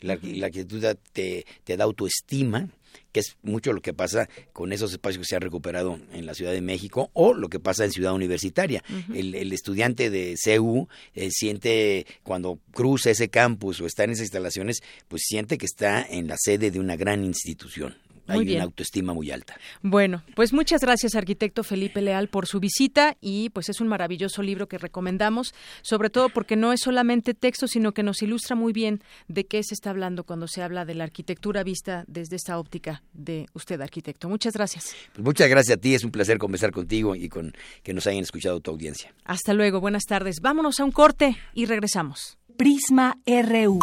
la, 0.00 0.18
la 0.22 0.46
arquitectura 0.46 0.94
te, 0.94 1.46
te, 1.64 1.76
da 1.76 1.84
autoestima, 1.84 2.68
que 3.12 3.20
es 3.20 3.36
mucho 3.42 3.72
lo 3.72 3.80
que 3.80 3.92
pasa 3.92 4.28
con 4.52 4.72
esos 4.72 4.92
espacios 4.92 5.20
que 5.22 5.28
se 5.28 5.36
han 5.36 5.42
recuperado 5.42 5.98
en 6.12 6.26
la 6.26 6.34
Ciudad 6.34 6.52
de 6.52 6.60
México 6.60 7.10
o 7.14 7.34
lo 7.34 7.48
que 7.48 7.60
pasa 7.60 7.84
en 7.84 7.90
Ciudad 7.90 8.14
Universitaria. 8.14 8.82
Uh 8.88 8.92
-huh. 8.94 9.16
el, 9.16 9.34
el, 9.34 9.52
estudiante 9.52 10.10
de 10.10 10.34
CEU 10.36 10.88
eh, 11.14 11.30
siente 11.30 12.06
cuando 12.22 12.58
cruza 12.72 13.10
ese 13.10 13.28
campus 13.28 13.80
o 13.80 13.86
está 13.86 14.04
en 14.04 14.10
esas 14.10 14.24
instalaciones, 14.24 14.80
pues 15.08 15.22
siente 15.24 15.58
que 15.58 15.66
está 15.66 16.02
en 16.02 16.28
la 16.28 16.36
sede 16.38 16.70
de 16.70 16.80
una 16.80 16.96
gran 16.96 17.24
institución 17.24 17.96
hay 18.28 18.54
una 18.54 18.64
autoestima 18.64 19.12
muy 19.12 19.30
alta. 19.30 19.56
Bueno, 19.82 20.22
pues 20.34 20.52
muchas 20.52 20.80
gracias, 20.80 21.14
arquitecto 21.14 21.64
Felipe 21.64 22.00
Leal, 22.00 22.28
por 22.28 22.46
su 22.46 22.60
visita 22.60 23.16
y 23.20 23.50
pues 23.50 23.68
es 23.68 23.80
un 23.80 23.88
maravilloso 23.88 24.42
libro 24.42 24.68
que 24.68 24.78
recomendamos, 24.78 25.54
sobre 25.82 26.10
todo 26.10 26.28
porque 26.28 26.56
no 26.56 26.72
es 26.72 26.80
solamente 26.80 27.34
texto, 27.34 27.66
sino 27.66 27.92
que 27.92 28.02
nos 28.02 28.22
ilustra 28.22 28.56
muy 28.56 28.72
bien 28.72 29.02
de 29.28 29.46
qué 29.46 29.62
se 29.62 29.74
está 29.74 29.90
hablando 29.90 30.24
cuando 30.24 30.46
se 30.48 30.62
habla 30.62 30.84
de 30.84 30.94
la 30.94 31.04
arquitectura 31.04 31.62
vista 31.62 32.04
desde 32.06 32.36
esta 32.36 32.58
óptica 32.58 33.02
de 33.12 33.46
usted, 33.54 33.80
arquitecto. 33.80 34.28
Muchas 34.28 34.54
gracias. 34.54 34.94
Pues 35.12 35.24
muchas 35.24 35.48
gracias 35.48 35.78
a 35.78 35.80
ti, 35.80 35.94
es 35.94 36.04
un 36.04 36.10
placer 36.10 36.38
conversar 36.38 36.70
contigo 36.70 37.16
y 37.16 37.28
con 37.28 37.52
que 37.82 37.94
nos 37.94 38.06
hayan 38.06 38.22
escuchado 38.22 38.60
tu 38.60 38.70
audiencia. 38.70 39.14
Hasta 39.24 39.54
luego, 39.54 39.80
buenas 39.80 40.04
tardes. 40.04 40.40
Vámonos 40.40 40.80
a 40.80 40.84
un 40.84 40.92
corte 40.92 41.36
y 41.54 41.66
regresamos. 41.66 42.38
Prisma 42.56 43.18
RU. 43.26 43.78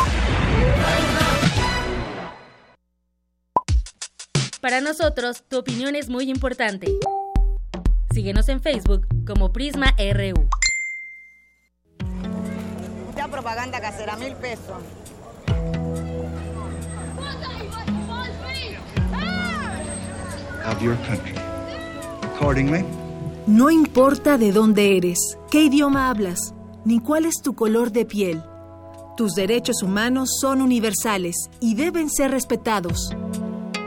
Para 4.66 4.82
nosotros, 4.82 5.44
tu 5.48 5.60
opinión 5.60 5.96
es 5.96 6.10
muy 6.10 6.28
importante. 6.28 6.88
Síguenos 8.12 8.50
en 8.50 8.62
Facebook 8.62 9.06
como 9.24 9.54
Prisma 9.54 9.94
RU. 9.96 10.50
Propaganda 13.30 13.80
casera, 13.80 14.16
mil 14.16 14.34
pesos. 14.38 14.82
Of 20.68 20.82
your 20.82 20.98
country. 21.06 21.36
Accordingly. 22.34 22.84
No 23.46 23.70
importa 23.70 24.40
de 24.40 24.52
dónde 24.52 24.98
eres, 24.98 25.38
qué 25.52 25.66
idioma 25.66 26.10
hablas, 26.10 26.56
ni 26.86 27.00
cuál 27.00 27.26
es 27.26 27.36
tu 27.44 27.54
color 27.54 27.92
de 27.92 28.06
piel. 28.06 28.42
Tus 29.16 29.36
derechos 29.36 29.84
humanos 29.84 30.40
son 30.42 30.60
universales 30.60 31.36
y 31.60 31.76
deben 31.76 32.10
ser 32.10 32.32
respetados. 32.32 33.12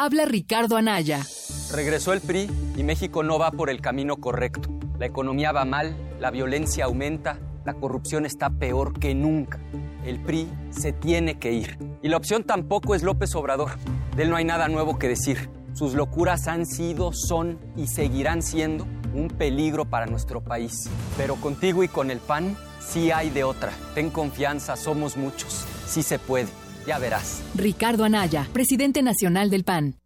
Habla 0.00 0.26
Ricardo 0.26 0.76
Anaya. 0.76 1.26
Regresó 1.72 2.12
el 2.12 2.20
PRI 2.20 2.48
y 2.76 2.84
México 2.84 3.24
no 3.24 3.36
va 3.36 3.50
por 3.50 3.68
el 3.68 3.80
camino 3.80 4.18
correcto. 4.18 4.68
La 4.96 5.06
economía 5.06 5.50
va 5.50 5.64
mal, 5.64 5.96
la 6.20 6.30
violencia 6.30 6.84
aumenta, 6.84 7.40
la 7.64 7.74
corrupción 7.74 8.24
está 8.24 8.48
peor 8.48 8.96
que 9.00 9.16
nunca. 9.16 9.58
El 10.04 10.20
PRI 10.20 10.48
se 10.70 10.92
tiene 10.92 11.40
que 11.40 11.50
ir. 11.50 11.78
Y 12.00 12.10
la 12.10 12.16
opción 12.16 12.44
tampoco 12.44 12.94
es 12.94 13.02
López 13.02 13.34
Obrador. 13.34 13.72
De 14.14 14.22
él 14.22 14.30
no 14.30 14.36
hay 14.36 14.44
nada 14.44 14.68
nuevo 14.68 15.00
que 15.00 15.08
decir. 15.08 15.50
Sus 15.72 15.94
locuras 15.94 16.46
han 16.46 16.64
sido, 16.64 17.10
son 17.12 17.58
y 17.76 17.88
seguirán 17.88 18.42
siendo 18.42 18.86
un 19.14 19.26
peligro 19.26 19.84
para 19.84 20.06
nuestro 20.06 20.40
país. 20.40 20.88
Pero 21.16 21.34
contigo 21.34 21.82
y 21.82 21.88
con 21.88 22.12
el 22.12 22.20
PAN 22.20 22.56
sí 22.78 23.10
hay 23.10 23.30
de 23.30 23.42
otra. 23.42 23.72
Ten 23.96 24.10
confianza, 24.10 24.76
somos 24.76 25.16
muchos. 25.16 25.66
Sí 25.88 26.04
se 26.04 26.20
puede. 26.20 26.67
Ya 26.88 26.98
verás. 26.98 27.42
Ricardo 27.54 28.04
Anaya, 28.04 28.48
presidente 28.50 29.02
nacional 29.02 29.50
del 29.50 29.62
PAN. 29.62 29.96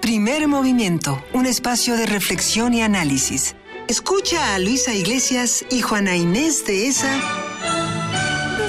Primer 0.00 0.48
movimiento, 0.48 1.22
un 1.32 1.46
espacio 1.46 1.96
de 1.96 2.06
reflexión 2.06 2.74
y 2.74 2.82
análisis. 2.82 3.54
Escucha 3.86 4.56
a 4.56 4.58
Luisa 4.58 4.92
Iglesias 4.92 5.64
y 5.70 5.80
Juana 5.80 6.16
Inés 6.16 6.66
de 6.66 6.88
esa. 6.88 7.14
De 8.58 8.68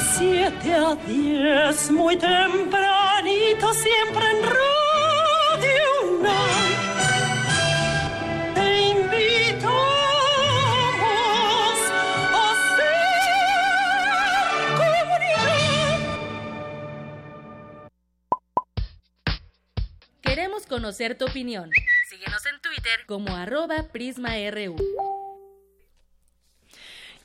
7 0.59 0.73
a 0.75 0.95
10, 1.07 1.91
muy 1.91 2.15
tempranito, 2.17 3.73
siempre 3.73 4.25
en 4.29 4.43
Radio 4.43 6.21
Night. 6.21 6.68
Queremos 20.39 20.65
conocer 20.65 21.17
tu 21.17 21.25
opinión. 21.25 21.69
Síguenos 22.09 22.45
en 22.45 22.61
Twitter 22.61 23.05
como 23.07 23.35
arroba 23.35 23.83
PrismaRU. 23.91 24.77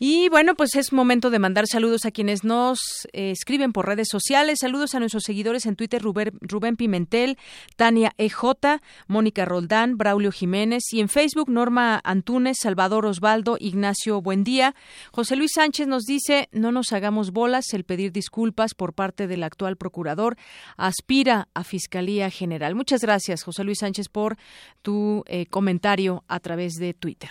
Y 0.01 0.29
bueno, 0.29 0.57
pues 0.57 0.75
es 0.75 0.93
momento 0.93 1.31
de 1.31 1.39
mandar 1.39 1.69
saludos 1.69 2.05
a 2.05 2.11
quienes 2.11 2.43
nos 2.43 2.81
eh, 3.13 3.31
escriben 3.31 3.73
por 3.73 3.87
redes 3.87 4.09
sociales. 4.11 4.59
Saludos 4.61 4.95
a 4.95 4.99
nuestros 4.99 5.23
seguidores 5.23 5.67
en 5.67 5.77
Twitter, 5.77 6.03
Rubén, 6.03 6.77
Pimentel, 6.77 7.39
Tania 7.77 8.13
EJ, 8.19 8.81
Mónica 9.07 9.45
Roldán, 9.45 9.97
Braulio 9.97 10.33
Jiménez 10.33 10.83
y 10.93 11.01
en 11.01 11.09
Facebook, 11.09 11.49
Norma 11.49 12.01
Antunes, 12.03 12.57
Salvador 12.61 13.07
Osvaldo, 13.07 13.57
Ignacio 13.61 14.21
Buendía. 14.21 14.75
José 15.13 15.37
Luis 15.37 15.53
Sánchez 15.55 15.87
nos 15.87 16.03
dice, 16.03 16.49
no 16.51 16.73
nos 16.73 16.93
hagamos 16.93 17.31
bolas, 17.31 17.73
el 17.73 17.85
pedir 17.85 18.11
disculpas 18.11 18.75
por 18.75 18.95
parte 18.95 19.29
del 19.29 19.45
actual 19.45 19.77
procurador 19.77 20.37
aspira 20.77 21.49
a 21.55 21.63
Fiscalía 21.63 22.31
General. 22.31 22.75
Muchas 22.75 23.01
gracias, 23.01 23.45
José 23.45 23.63
Luis 23.63 23.79
Sánchez, 23.79 24.09
por 24.09 24.37
tu 24.83 25.23
eh, 25.27 25.47
comentario 25.47 26.25
a 26.27 26.41
través 26.41 26.75
de 26.75 26.95
Twitter. 26.95 27.31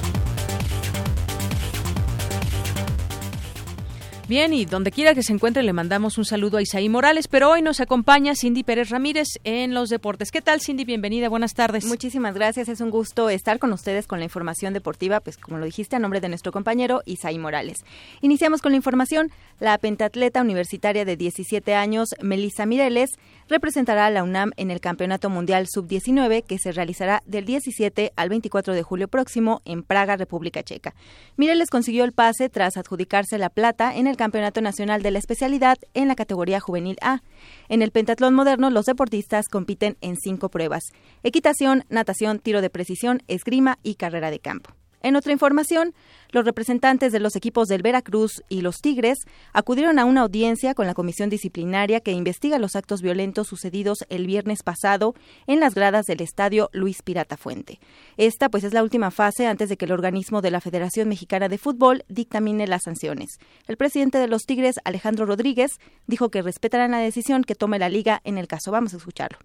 Bien, 4.27 4.53
y 4.53 4.63
donde 4.63 4.91
quiera 4.91 5.13
que 5.13 5.23
se 5.23 5.33
encuentre 5.33 5.61
le 5.61 5.73
mandamos 5.73 6.17
un 6.17 6.23
saludo 6.23 6.57
a 6.57 6.61
Isaí 6.61 6.87
Morales, 6.87 7.27
pero 7.27 7.49
hoy 7.49 7.61
nos 7.61 7.81
acompaña 7.81 8.33
Cindy 8.33 8.63
Pérez 8.63 8.89
Ramírez 8.89 9.27
en 9.43 9.73
los 9.73 9.89
deportes. 9.89 10.31
¿Qué 10.31 10.41
tal, 10.41 10.61
Cindy? 10.61 10.85
Bienvenida, 10.85 11.27
buenas 11.27 11.53
tardes. 11.53 11.83
Muchísimas 11.83 12.33
gracias, 12.33 12.69
es 12.69 12.79
un 12.79 12.91
gusto 12.91 13.29
estar 13.29 13.59
con 13.59 13.73
ustedes 13.73 14.07
con 14.07 14.19
la 14.19 14.25
información 14.25 14.73
deportiva, 14.73 15.19
pues 15.19 15.37
como 15.37 15.57
lo 15.57 15.65
dijiste, 15.65 15.97
a 15.97 15.99
nombre 15.99 16.21
de 16.21 16.29
nuestro 16.29 16.53
compañero 16.53 17.01
Isaí 17.05 17.37
Morales. 17.39 17.83
Iniciamos 18.21 18.61
con 18.61 18.71
la 18.71 18.77
información. 18.77 19.31
La 19.59 19.77
pentatleta 19.77 20.41
universitaria 20.41 21.03
de 21.03 21.17
17 21.17 21.75
años, 21.75 22.09
Melissa 22.21 22.65
Mireles, 22.65 23.11
representará 23.49 24.05
a 24.05 24.09
la 24.09 24.23
UNAM 24.23 24.51
en 24.55 24.71
el 24.71 24.79
Campeonato 24.79 25.29
Mundial 25.29 25.67
Sub-19 25.69 26.43
que 26.45 26.57
se 26.57 26.71
realizará 26.71 27.21
del 27.25 27.45
17 27.45 28.13
al 28.15 28.29
24 28.29 28.73
de 28.73 28.81
julio 28.81 29.09
próximo 29.09 29.61
en 29.65 29.83
Praga, 29.83 30.15
República 30.15 30.63
Checa. 30.63 30.95
Mireles 31.35 31.69
consiguió 31.69 32.05
el 32.05 32.13
pase 32.13 32.49
tras 32.49 32.77
adjudicarse 32.77 33.37
la 33.37 33.49
plata 33.49 33.93
en 33.95 34.07
el 34.07 34.15
Campeonato 34.21 34.61
Nacional 34.61 35.01
de 35.01 35.09
la 35.09 35.17
especialidad 35.17 35.79
en 35.95 36.07
la 36.07 36.13
categoría 36.13 36.59
juvenil 36.59 36.95
A. 37.01 37.23
En 37.69 37.81
el 37.81 37.89
pentatlón 37.89 38.35
moderno, 38.35 38.69
los 38.69 38.85
deportistas 38.85 39.47
compiten 39.47 39.97
en 39.99 40.15
cinco 40.15 40.49
pruebas: 40.49 40.83
equitación, 41.23 41.85
natación, 41.89 42.37
tiro 42.37 42.61
de 42.61 42.69
precisión, 42.69 43.23
esgrima 43.27 43.79
y 43.81 43.95
carrera 43.95 44.29
de 44.29 44.37
campo. 44.37 44.75
En 45.01 45.15
otra 45.15 45.31
información, 45.31 45.95
los 46.31 46.45
representantes 46.45 47.11
de 47.11 47.19
los 47.19 47.35
equipos 47.35 47.67
del 47.67 47.81
Veracruz 47.81 48.43
y 48.49 48.61
los 48.61 48.81
Tigres 48.81 49.19
acudieron 49.53 49.99
a 49.99 50.05
una 50.05 50.21
audiencia 50.21 50.73
con 50.73 50.87
la 50.87 50.93
comisión 50.93 51.29
disciplinaria 51.29 51.99
que 51.99 52.11
investiga 52.11 52.59
los 52.59 52.75
actos 52.75 53.01
violentos 53.01 53.47
sucedidos 53.47 54.05
el 54.09 54.27
viernes 54.27 54.63
pasado 54.63 55.13
en 55.47 55.59
las 55.59 55.75
gradas 55.75 56.05
del 56.05 56.21
estadio 56.21 56.69
Luis 56.73 57.01
Pirata 57.01 57.37
Fuente. 57.37 57.79
Esta 58.17 58.49
pues 58.49 58.63
es 58.63 58.73
la 58.73 58.83
última 58.83 59.11
fase 59.11 59.47
antes 59.47 59.69
de 59.69 59.77
que 59.77 59.85
el 59.85 59.91
organismo 59.91 60.41
de 60.41 60.51
la 60.51 60.61
Federación 60.61 61.09
Mexicana 61.09 61.49
de 61.49 61.57
Fútbol 61.57 62.03
dictamine 62.07 62.67
las 62.67 62.83
sanciones. 62.83 63.39
El 63.67 63.77
presidente 63.77 64.17
de 64.17 64.27
los 64.27 64.43
Tigres, 64.43 64.75
Alejandro 64.83 65.25
Rodríguez, 65.25 65.71
dijo 66.07 66.29
que 66.29 66.41
respetarán 66.41 66.91
la 66.91 66.99
decisión 66.99 67.43
que 67.43 67.55
tome 67.55 67.79
la 67.79 67.89
liga 67.89 68.21
en 68.23 68.37
el 68.37 68.47
caso. 68.47 68.71
Vamos 68.71 68.93
a 68.93 68.97
escucharlo. 68.97 69.39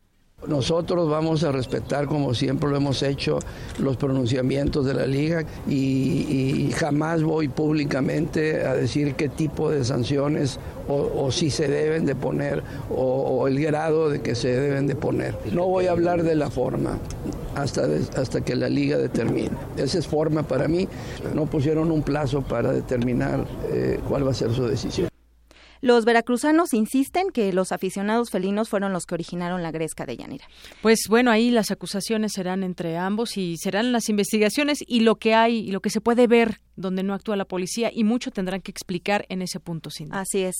Nosotros 0.48 1.09
vamos 1.09 1.44
a 1.44 1.52
respetar, 1.52 2.06
como 2.06 2.35
siempre 2.35 2.70
lo 2.70 2.77
hemos 2.77 3.02
hecho, 3.02 3.39
los 3.78 3.97
pronunciamientos 3.97 4.86
de 4.86 4.94
la 4.94 5.06
liga 5.06 5.44
y, 5.68 6.70
jamás 6.77 7.23
voy 7.23 7.48
públicamente 7.48 8.66
a 8.66 8.74
decir 8.74 9.14
qué 9.14 9.28
tipo 9.28 9.70
de 9.70 9.85
sanciones 9.85 10.59
o, 10.89 11.31
si 11.31 11.51
se 11.51 11.68
deben 11.68 12.06
de 12.06 12.14
poner 12.14 12.62
o, 12.90 13.47
el 13.48 13.59
grado 13.60 14.10
de 14.10 14.20
que 14.20 14.35
se 14.35 14.48
deben 14.48 14.86
de 14.86 14.94
poner. 14.94 15.36
No 15.52 15.66
voy 15.66 15.86
a 15.86 15.93
hablar 15.93 16.23
de 16.23 16.35
la 16.35 16.51
forma 16.51 16.98
hasta, 17.55 17.86
hasta 18.16 18.40
que 18.43 18.55
la 18.55 18.68
liga 18.68 18.98
determine. 18.98 19.51
Esa 19.77 19.98
es 19.98 20.06
forma 20.06 20.43
para 20.43 20.68
mí. 20.68 20.89
No 21.35 21.47
pusieron 21.47 21.90
un 21.90 22.02
plazo 22.02 22.43
para 22.43 22.73
determinar 22.73 23.47
eh, 23.73 24.01
cuál 24.09 24.27
va 24.27 24.31
a 24.31 24.35
ser 24.35 24.52
su 24.52 24.66
decisión. 24.66 25.09
Los 25.86 26.04
veracruzanos 26.04 26.74
insisten 26.74 27.28
que 27.30 27.52
los 27.52 27.70
aficionados 27.70 28.30
felinos 28.30 28.68
fueron 28.68 28.92
los 28.92 29.06
que 29.06 29.14
originaron 29.14 29.62
la 29.62 29.70
gresca 29.70 30.04
de 30.04 30.16
Yanira. 30.16 30.44
Pues 30.82 31.02
bueno, 31.08 31.30
ahí 31.30 31.52
las 31.52 31.70
acusaciones 31.70 32.32
serán 32.32 32.64
entre 32.64 32.96
ambos 32.96 33.36
y 33.36 33.56
serán 33.56 33.92
las 33.92 34.08
investigaciones 34.08 34.80
y 34.84 35.02
lo 35.02 35.14
que 35.14 35.36
hay 35.36 35.58
y 35.58 35.70
lo 35.70 35.78
que 35.78 35.90
se 35.90 36.00
puede 36.00 36.26
ver 36.26 36.58
donde 36.76 37.02
no 37.02 37.14
actúa 37.14 37.36
la 37.36 37.44
policía 37.44 37.90
y 37.92 38.04
mucho 38.04 38.30
tendrán 38.30 38.60
que 38.60 38.70
explicar 38.70 39.26
en 39.28 39.42
ese 39.42 39.60
punto, 39.60 39.90
sin 39.90 40.12
Así 40.12 40.42
es. 40.42 40.56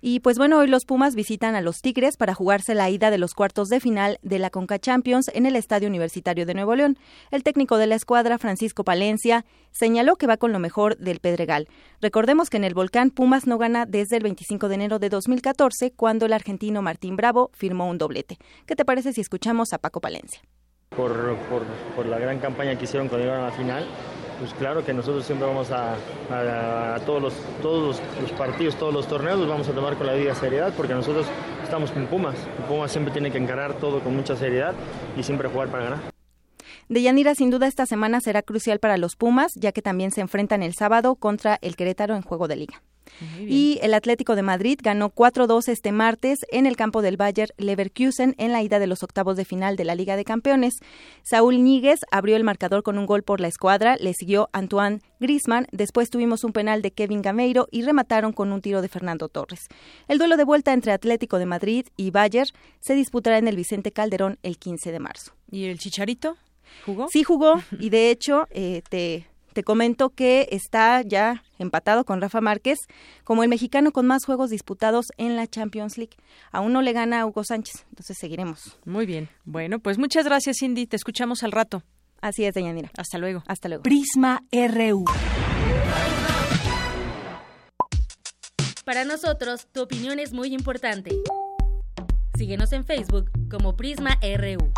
Y 0.00 0.20
pues 0.20 0.38
bueno, 0.38 0.58
hoy 0.58 0.68
los 0.68 0.84
Pumas 0.84 1.14
visitan 1.14 1.54
a 1.54 1.60
los 1.60 1.80
Tigres 1.80 2.16
para 2.16 2.34
jugarse 2.34 2.74
la 2.74 2.88
ida 2.90 3.10
de 3.10 3.18
los 3.18 3.34
cuartos 3.34 3.68
de 3.68 3.80
final 3.80 4.18
de 4.22 4.38
la 4.38 4.50
Conca 4.50 4.78
Champions 4.78 5.30
en 5.34 5.46
el 5.46 5.56
Estadio 5.56 5.88
Universitario 5.88 6.46
de 6.46 6.54
Nuevo 6.54 6.74
León. 6.74 6.98
El 7.30 7.42
técnico 7.42 7.76
de 7.76 7.86
la 7.86 7.94
escuadra, 7.94 8.38
Francisco 8.38 8.84
Palencia, 8.84 9.44
señaló 9.70 10.16
que 10.16 10.26
va 10.26 10.36
con 10.36 10.52
lo 10.52 10.58
mejor 10.58 10.96
del 10.98 11.20
Pedregal. 11.20 11.68
Recordemos 12.00 12.50
que 12.50 12.56
en 12.56 12.64
el 12.64 12.74
Volcán 12.74 13.10
Pumas 13.10 13.46
no 13.46 13.58
gana 13.58 13.86
desde 13.86 14.16
el 14.16 14.22
25 14.22 14.68
de 14.68 14.74
enero 14.74 14.98
de 14.98 15.08
2014, 15.08 15.92
cuando 15.92 16.26
el 16.26 16.32
argentino 16.32 16.82
Martín 16.82 17.16
Bravo 17.16 17.50
firmó 17.52 17.88
un 17.88 17.98
doblete. 17.98 18.38
¿Qué 18.66 18.76
te 18.76 18.84
parece 18.84 19.12
si 19.12 19.20
escuchamos 19.20 19.72
a 19.72 19.78
Paco 19.78 20.00
Palencia? 20.00 20.40
Por, 20.90 21.36
por, 21.50 21.62
por 21.94 22.06
la 22.06 22.18
gran 22.18 22.38
campaña 22.38 22.76
que 22.78 22.84
hicieron 22.84 23.08
cuando 23.08 23.26
llegaron 23.26 23.44
a 23.44 23.50
la 23.50 23.56
final, 23.56 23.86
pues 24.38 24.52
claro 24.54 24.84
que 24.84 24.92
nosotros 24.92 25.24
siempre 25.24 25.46
vamos 25.46 25.70
a, 25.70 25.94
a, 26.30 26.98
todos, 27.00 27.22
los, 27.22 27.34
todos 27.62 28.00
los, 28.20 28.32
partidos, 28.32 28.76
todos 28.76 28.92
los 28.92 29.06
torneos, 29.06 29.38
los 29.38 29.48
vamos 29.48 29.68
a 29.68 29.72
tomar 29.72 29.96
con 29.96 30.06
la 30.06 30.12
debida 30.12 30.34
seriedad 30.34 30.72
porque 30.76 30.94
nosotros 30.94 31.26
estamos 31.62 31.90
con 31.90 32.06
Pumas. 32.06 32.36
Pumas 32.68 32.90
siempre 32.90 33.12
tiene 33.12 33.30
que 33.30 33.38
encarar 33.38 33.74
todo 33.74 34.00
con 34.00 34.14
mucha 34.14 34.36
seriedad 34.36 34.74
y 35.16 35.22
siempre 35.22 35.48
jugar 35.48 35.68
para 35.68 35.84
ganar. 35.84 36.15
De 36.88 37.02
Yanira, 37.02 37.34
sin 37.34 37.50
duda 37.50 37.66
esta 37.66 37.86
semana 37.86 38.20
será 38.20 38.42
crucial 38.42 38.78
para 38.78 38.96
los 38.96 39.16
Pumas, 39.16 39.52
ya 39.54 39.72
que 39.72 39.82
también 39.82 40.12
se 40.12 40.20
enfrentan 40.20 40.62
el 40.62 40.74
sábado 40.74 41.16
contra 41.16 41.58
el 41.62 41.76
Querétaro 41.76 42.14
en 42.14 42.22
juego 42.22 42.48
de 42.48 42.56
liga. 42.56 42.82
Y 43.40 43.78
el 43.82 43.94
Atlético 43.94 44.34
de 44.34 44.42
Madrid 44.42 44.78
ganó 44.82 45.10
4-2 45.10 45.68
este 45.68 45.92
martes 45.92 46.40
en 46.50 46.66
el 46.66 46.76
campo 46.76 47.02
del 47.02 47.16
Bayer 47.16 47.54
Leverkusen 47.56 48.34
en 48.38 48.52
la 48.52 48.62
ida 48.62 48.78
de 48.78 48.86
los 48.86 49.02
octavos 49.02 49.36
de 49.36 49.44
final 49.44 49.76
de 49.76 49.84
la 49.84 49.94
Liga 49.94 50.16
de 50.16 50.24
Campeones. 50.24 50.74
Saúl 51.22 51.62
Níguez 51.62 52.00
abrió 52.10 52.36
el 52.36 52.44
marcador 52.44 52.82
con 52.82 52.98
un 52.98 53.06
gol 53.06 53.22
por 53.22 53.40
la 53.40 53.48
escuadra, 53.48 53.96
le 53.96 54.12
siguió 54.12 54.48
Antoine 54.52 55.00
Griezmann, 55.20 55.66
después 55.72 56.10
tuvimos 56.10 56.44
un 56.44 56.52
penal 56.52 56.82
de 56.82 56.92
Kevin 56.92 57.22
Gameiro 57.22 57.68
y 57.70 57.82
remataron 57.82 58.32
con 58.32 58.52
un 58.52 58.60
tiro 58.60 58.82
de 58.82 58.88
Fernando 58.88 59.28
Torres. 59.28 59.68
El 60.08 60.18
duelo 60.18 60.36
de 60.36 60.44
vuelta 60.44 60.72
entre 60.72 60.92
Atlético 60.92 61.38
de 61.38 61.46
Madrid 61.46 61.86
y 61.96 62.10
Bayer 62.10 62.48
se 62.80 62.94
disputará 62.94 63.38
en 63.38 63.48
el 63.48 63.56
Vicente 63.56 63.92
Calderón 63.92 64.38
el 64.42 64.58
15 64.58 64.92
de 64.92 64.98
marzo. 64.98 65.32
¿Y 65.50 65.64
el 65.64 65.78
Chicharito? 65.78 66.36
¿Jugó? 66.84 67.08
Sí 67.08 67.22
jugó 67.22 67.62
y 67.78 67.90
de 67.90 68.10
hecho 68.10 68.46
eh, 68.50 68.82
te 68.88 69.26
te 69.56 69.64
comento 69.64 70.10
que 70.10 70.48
está 70.50 71.00
ya 71.00 71.42
empatado 71.58 72.04
con 72.04 72.20
Rafa 72.20 72.42
Márquez 72.42 72.78
como 73.24 73.42
el 73.42 73.48
mexicano 73.48 73.90
con 73.90 74.06
más 74.06 74.26
juegos 74.26 74.50
disputados 74.50 75.06
en 75.16 75.34
la 75.34 75.46
Champions 75.46 75.96
League. 75.96 76.14
Aún 76.52 76.74
no 76.74 76.82
le 76.82 76.92
gana 76.92 77.22
a 77.22 77.26
Hugo 77.26 77.42
Sánchez, 77.42 77.86
entonces 77.88 78.18
seguiremos. 78.20 78.78
Muy 78.84 79.06
bien. 79.06 79.30
Bueno, 79.46 79.78
pues 79.78 79.96
muchas 79.96 80.26
gracias, 80.26 80.58
Cindy. 80.60 80.86
Te 80.86 80.96
escuchamos 80.96 81.42
al 81.42 81.52
rato. 81.52 81.82
Así 82.20 82.44
es, 82.44 82.52
Deyanira. 82.52 82.90
Hasta 82.98 83.16
luego. 83.16 83.44
Hasta 83.46 83.70
luego. 83.70 83.82
Prisma 83.82 84.42
RU. 84.52 85.06
Para 88.84 89.06
nosotros, 89.06 89.68
tu 89.72 89.80
opinión 89.80 90.18
es 90.18 90.34
muy 90.34 90.52
importante. 90.52 91.16
Síguenos 92.36 92.74
en 92.74 92.84
Facebook 92.84 93.30
como 93.48 93.74
Prisma 93.74 94.18
RU. 94.20 94.70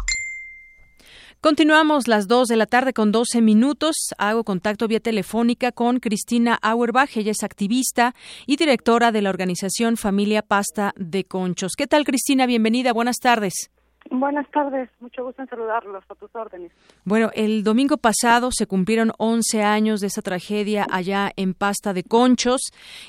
Continuamos 1.40 2.09
las 2.09 2.27
2 2.27 2.48
de 2.48 2.56
la 2.56 2.66
tarde 2.66 2.93
con 2.93 3.12
12 3.12 3.40
minutos. 3.43 3.94
Hago 4.19 4.43
contacto 4.43 4.89
vía 4.89 4.98
telefónica 4.98 5.70
con 5.70 6.01
Cristina 6.01 6.59
Auerbach. 6.62 7.16
Ella 7.16 7.31
es 7.31 7.44
activista 7.44 8.16
y 8.44 8.56
directora 8.56 9.12
de 9.12 9.23
la 9.23 9.31
organización 9.31 9.97
Familia 9.97 10.43
Pasta 10.43 10.94
de 10.97 11.23
Conchos. 11.23 11.74
¿Qué 11.77 11.86
tal, 11.86 12.05
Cristina? 12.05 12.44
Bienvenida. 12.47 12.93
Buenas 12.93 13.19
tardes. 13.19 13.70
Buenas 14.11 14.51
tardes, 14.51 14.89
mucho 15.01 15.23
gusto 15.23 15.43
en 15.43 15.49
saludarlos 15.49 16.03
a 16.09 16.15
tus 16.15 16.35
órdenes. 16.35 16.73
Bueno, 17.05 17.31
el 17.35 17.63
domingo 17.63 17.99
pasado 17.99 18.49
se 18.51 18.67
cumplieron 18.67 19.13
11 19.19 19.63
años 19.63 20.01
de 20.01 20.07
esa 20.07 20.23
tragedia 20.23 20.87
allá 20.91 21.31
en 21.37 21.53
Pasta 21.53 21.93
de 21.93 22.05
Conchos 22.05 22.63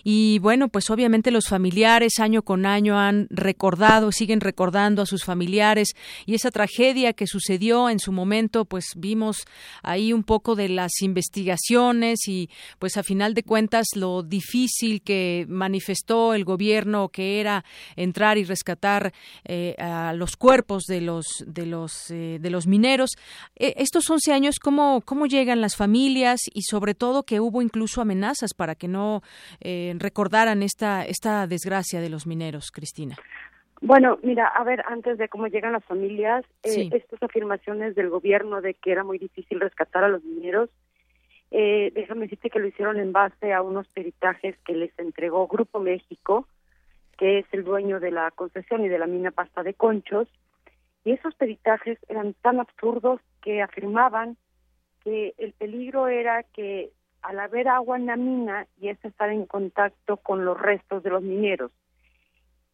y 0.03 0.39
bueno, 0.39 0.67
pues 0.67 0.89
obviamente 0.89 1.31
los 1.31 1.47
familiares 1.47 2.19
año 2.19 2.41
con 2.41 2.65
año 2.65 2.99
han 2.99 3.27
recordado, 3.29 4.11
siguen 4.11 4.41
recordando 4.41 5.01
a 5.01 5.05
sus 5.05 5.23
familiares 5.23 5.95
y 6.25 6.35
esa 6.35 6.51
tragedia 6.51 7.13
que 7.13 7.27
sucedió 7.27 7.89
en 7.89 7.99
su 7.99 8.11
momento, 8.11 8.65
pues 8.65 8.87
vimos 8.97 9.45
ahí 9.83 10.11
un 10.11 10.23
poco 10.23 10.55
de 10.55 10.67
las 10.67 11.01
investigaciones 11.01 12.27
y 12.27 12.49
pues 12.77 12.97
a 12.97 13.03
final 13.03 13.33
de 13.35 13.43
cuentas 13.43 13.87
lo 13.95 14.21
difícil 14.21 15.01
que 15.01 15.45
manifestó 15.47 16.33
el 16.33 16.43
gobierno 16.43 17.07
que 17.07 17.39
era 17.39 17.63
entrar 17.95 18.37
y 18.37 18.43
rescatar 18.43 19.13
eh, 19.45 19.75
a 19.77 20.11
los 20.13 20.35
cuerpos 20.35 20.88
de 20.89 20.99
los 20.99 21.45
de 21.47 21.65
los 21.65 22.11
eh, 22.11 22.39
de 22.41 22.49
los 22.49 22.67
mineros. 22.67 23.11
Eh, 23.55 23.75
estos 23.77 24.09
11 24.09 24.33
años, 24.33 24.59
¿cómo 24.59 25.01
cómo 25.05 25.25
llegan 25.25 25.61
las 25.61 25.77
familias 25.77 26.41
y 26.53 26.63
sobre 26.63 26.93
todo 26.93 27.23
que 27.23 27.39
hubo 27.39 27.61
incluso 27.61 28.01
amenazas 28.01 28.53
para 28.53 28.75
que 28.75 28.89
no 28.89 29.21
eh, 29.61 29.95
recordaran 29.97 30.61
esta 30.61 31.05
esta 31.05 31.47
desgracia 31.47 32.01
de 32.01 32.09
los 32.09 32.27
mineros, 32.27 32.71
Cristina? 32.71 33.15
Bueno, 33.81 34.19
mira, 34.21 34.47
a 34.47 34.65
ver, 34.65 34.83
antes 34.87 35.17
de 35.17 35.29
cómo 35.29 35.47
llegan 35.47 35.71
las 35.71 35.85
familias, 35.85 36.43
estas 36.63 37.23
afirmaciones 37.23 37.95
del 37.95 38.09
gobierno 38.09 38.59
de 38.59 38.73
que 38.73 38.91
era 38.91 39.05
muy 39.05 39.17
difícil 39.17 39.61
rescatar 39.61 40.03
a 40.03 40.09
los 40.09 40.21
mineros, 40.25 40.69
déjame 41.49 42.23
decirte 42.23 42.49
que 42.49 42.59
lo 42.59 42.67
hicieron 42.67 42.99
en 42.99 43.13
base 43.13 43.53
a 43.53 43.61
unos 43.61 43.87
peritajes 43.87 44.57
que 44.65 44.73
les 44.73 44.91
entregó 44.99 45.47
Grupo 45.47 45.79
México, 45.79 46.45
que 47.19 47.39
es 47.39 47.45
el 47.51 47.65
dueño 47.65 47.99
de 47.99 48.11
la 48.11 48.31
concesión 48.31 48.83
y 48.85 48.87
de 48.87 48.97
la 48.97 49.05
mina 49.05 49.31
Pasta 49.31 49.61
de 49.61 49.73
Conchos, 49.73 50.27
y 51.03 51.11
esos 51.11 51.33
peritajes 51.35 51.97
eran 52.07 52.33
tan 52.41 52.59
absurdos 52.59 53.21
que 53.41 53.61
afirmaban 53.61 54.37
que 55.03 55.33
el 55.37 55.53
peligro 55.53 56.07
era 56.07 56.43
que 56.43 56.91
al 57.21 57.39
haber 57.39 57.67
agua 57.67 57.97
en 57.97 58.05
la 58.05 58.15
mina 58.15 58.67
y 58.79 58.89
esta 58.89 59.07
estar 59.07 59.29
en 59.29 59.45
contacto 59.45 60.17
con 60.17 60.45
los 60.45 60.59
restos 60.59 61.03
de 61.03 61.09
los 61.09 61.21
mineros, 61.21 61.71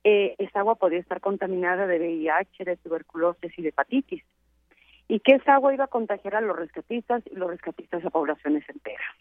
eh, 0.04 0.36
esa 0.38 0.60
agua 0.60 0.76
podía 0.76 1.00
estar 1.00 1.20
contaminada 1.20 1.88
de 1.88 1.98
VIH, 1.98 2.64
de 2.64 2.78
tuberculosis 2.78 3.58
y 3.58 3.62
de 3.64 3.70
hepatitis, 3.70 4.24
y 5.08 5.20
que 5.20 5.34
esa 5.34 5.56
agua 5.56 5.74
iba 5.74 5.86
a 5.86 5.88
contagiar 5.88 6.36
a 6.36 6.42
los 6.42 6.56
rescatistas 6.56 7.24
y 7.26 7.36
los 7.36 7.50
rescatistas 7.50 8.06
a 8.06 8.10
poblaciones 8.10 8.68
enteras. 8.70 9.16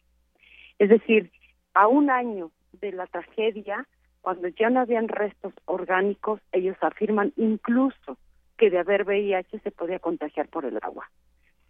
Es 0.78 0.88
decir, 0.90 1.30
a 1.72 1.88
un 1.88 2.10
año 2.10 2.50
de 2.72 2.92
la 2.92 3.06
tragedia, 3.06 3.86
cuando 4.20 4.48
ya 4.48 4.70
no 4.70 4.80
habían 4.80 5.08
restos 5.08 5.54
orgánicos, 5.66 6.40
ellos 6.52 6.76
afirman 6.80 7.32
incluso 7.36 8.18
que 8.56 8.70
de 8.70 8.78
haber 8.78 9.04
VIH 9.04 9.58
se 9.60 9.70
podía 9.70 9.98
contagiar 9.98 10.48
por 10.48 10.64
el 10.64 10.78
agua. 10.82 11.10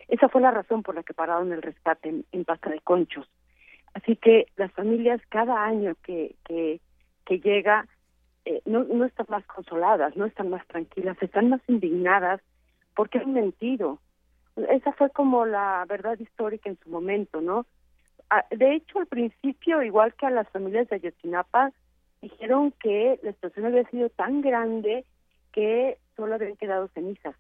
Esa 0.08 0.28
fue 0.28 0.40
la 0.40 0.50
razón 0.50 0.82
por 0.82 0.94
la 0.94 1.02
que 1.02 1.14
pararon 1.14 1.52
el 1.52 1.62
rescate 1.62 2.24
en, 2.30 2.44
Pasta 2.44 2.70
de 2.70 2.80
Conchos. 2.80 3.28
Así 3.94 4.16
que 4.16 4.46
las 4.56 4.72
familias 4.72 5.20
cada 5.28 5.64
año 5.64 5.94
que, 6.02 6.34
que, 6.44 6.80
llega 7.40 7.86
eh, 8.44 8.60
no, 8.66 8.84
no 8.84 9.04
están 9.04 9.26
más 9.28 9.44
consoladas, 9.46 10.16
no 10.16 10.26
están 10.26 10.50
más 10.50 10.66
tranquilas, 10.66 11.16
están 11.20 11.48
más 11.48 11.60
indignadas 11.68 12.40
porque 12.94 13.18
han 13.18 13.32
mentido. 13.32 13.98
Esa 14.56 14.92
fue 14.92 15.10
como 15.10 15.46
la 15.46 15.84
verdad 15.88 16.18
histórica 16.18 16.68
en 16.68 16.78
su 16.78 16.90
momento, 16.90 17.40
¿no? 17.40 17.66
Ah, 18.30 18.44
de 18.50 18.74
hecho, 18.74 18.98
al 18.98 19.06
principio, 19.06 19.82
igual 19.82 20.14
que 20.14 20.26
a 20.26 20.30
las 20.30 20.48
familias 20.50 20.88
de 20.88 20.96
Ayotzinapa, 20.96 21.72
dijeron 22.20 22.72
que 22.80 23.18
la 23.22 23.30
explosión 23.30 23.66
había 23.66 23.88
sido 23.90 24.08
tan 24.10 24.40
grande 24.40 25.04
que 25.54 25.98
solo 26.16 26.34
habían 26.34 26.56
quedado 26.56 26.88
cenizas. 26.88 27.36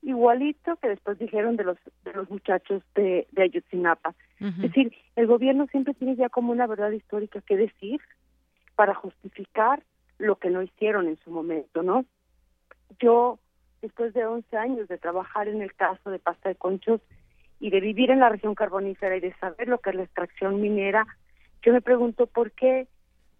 Igualito 0.00 0.76
que 0.76 0.88
después 0.88 1.18
dijeron 1.18 1.56
de 1.56 1.64
los 1.64 1.78
de 2.04 2.12
los 2.14 2.28
muchachos 2.28 2.82
de, 2.94 3.28
de 3.30 3.42
Ayotzinapa. 3.42 4.14
Es 4.40 4.58
decir, 4.58 4.92
el 5.14 5.28
gobierno 5.28 5.68
siempre 5.68 5.94
tiene 5.94 6.16
ya 6.16 6.28
como 6.28 6.50
una 6.50 6.66
verdad 6.66 6.90
histórica 6.90 7.40
que 7.42 7.56
decir 7.56 8.00
para 8.74 8.94
justificar 8.94 9.84
lo 10.18 10.36
que 10.36 10.50
no 10.50 10.62
hicieron 10.62 11.06
en 11.06 11.16
su 11.18 11.30
momento, 11.30 11.84
¿no? 11.84 12.04
Yo, 12.98 13.38
después 13.80 14.12
de 14.14 14.26
11 14.26 14.56
años 14.56 14.88
de 14.88 14.98
trabajar 14.98 15.46
en 15.46 15.62
el 15.62 15.72
caso 15.74 16.10
de 16.10 16.18
Pasta 16.18 16.48
de 16.48 16.56
Conchos 16.56 17.00
y 17.60 17.70
de 17.70 17.80
vivir 17.80 18.10
en 18.10 18.18
la 18.18 18.30
región 18.30 18.56
carbonífera 18.56 19.16
y 19.16 19.20
de 19.20 19.34
saber 19.34 19.68
lo 19.68 19.78
que 19.78 19.90
es 19.90 19.96
la 19.96 20.02
extracción 20.02 20.60
minera, 20.60 21.06
yo 21.62 21.72
me 21.72 21.80
pregunto 21.80 22.26
por 22.26 22.50
qué 22.50 22.88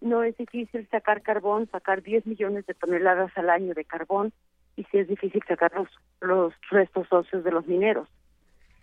no 0.03 0.23
es 0.23 0.35
difícil 0.37 0.87
sacar 0.89 1.21
carbón, 1.21 1.69
sacar 1.71 2.03
10 2.03 2.27
millones 2.27 2.65
de 2.65 2.73
toneladas 2.73 3.31
al 3.37 3.49
año 3.49 3.73
de 3.73 3.85
carbón, 3.85 4.33
y 4.75 4.83
si 4.85 4.97
es 4.97 5.07
difícil 5.07 5.41
sacar 5.47 5.71
los, 6.21 6.53
restos 6.69 7.07
óseos 7.11 7.43
de 7.43 7.51
los 7.51 7.65
mineros. 7.67 8.07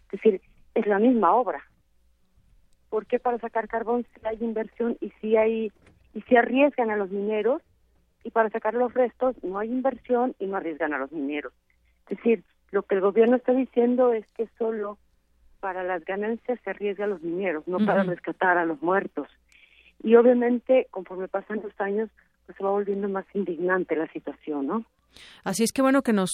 Es 0.07 0.21
decir, 0.21 0.41
es 0.75 0.87
la 0.87 0.99
misma 0.99 1.35
obra. 1.35 1.63
¿Por 2.89 3.07
qué 3.07 3.19
para 3.19 3.39
sacar 3.39 3.69
carbón 3.69 4.05
si 4.05 4.27
hay 4.27 4.39
inversión 4.41 4.97
y 5.01 5.11
si 5.21 5.37
hay 5.37 5.73
y 6.13 6.23
si 6.23 6.37
arriesgan 6.37 6.91
a 6.91 6.97
los 6.97 7.11
mineros 7.11 7.63
y 8.25 8.31
para 8.31 8.51
sacar 8.51 8.75
los 8.75 8.93
restos 8.93 9.37
no 9.45 9.59
hay 9.59 9.71
inversión 9.71 10.35
y 10.41 10.47
no 10.47 10.57
arriesgan 10.57 10.95
a 10.95 10.99
los 10.99 11.13
mineros? 11.13 11.53
Es 12.09 12.17
decir, 12.17 12.45
lo 12.71 12.83
que 12.83 12.97
el 12.97 13.01
gobierno 13.01 13.37
está 13.37 13.53
diciendo 13.53 14.13
es 14.13 14.27
que 14.33 14.49
solo 14.59 14.99
para 15.61 15.85
las 15.85 16.05
ganancias 16.05 16.59
se 16.65 16.71
arriesga 16.71 17.05
a 17.05 17.09
los 17.09 17.23
mineros, 17.23 17.67
no 17.69 17.79
para 17.85 18.03
rescatar 18.03 18.59
a 18.59 18.65
los 18.65 18.81
muertos. 18.83 19.29
Y 20.03 20.17
obviamente, 20.17 20.89
conforme 20.91 21.29
pasan 21.29 21.61
los 21.63 21.79
años, 21.81 22.09
pues 22.47 22.57
se 22.57 22.65
va 22.65 22.71
volviendo 22.71 23.09
más 23.09 23.27
indignante 23.35 23.97
la 23.97 24.11
situación, 24.13 24.67
¿no? 24.67 24.85
Así 25.45 25.65
es 25.65 25.73
que 25.73 25.83
bueno 25.83 26.03
que 26.03 26.13
nos, 26.13 26.31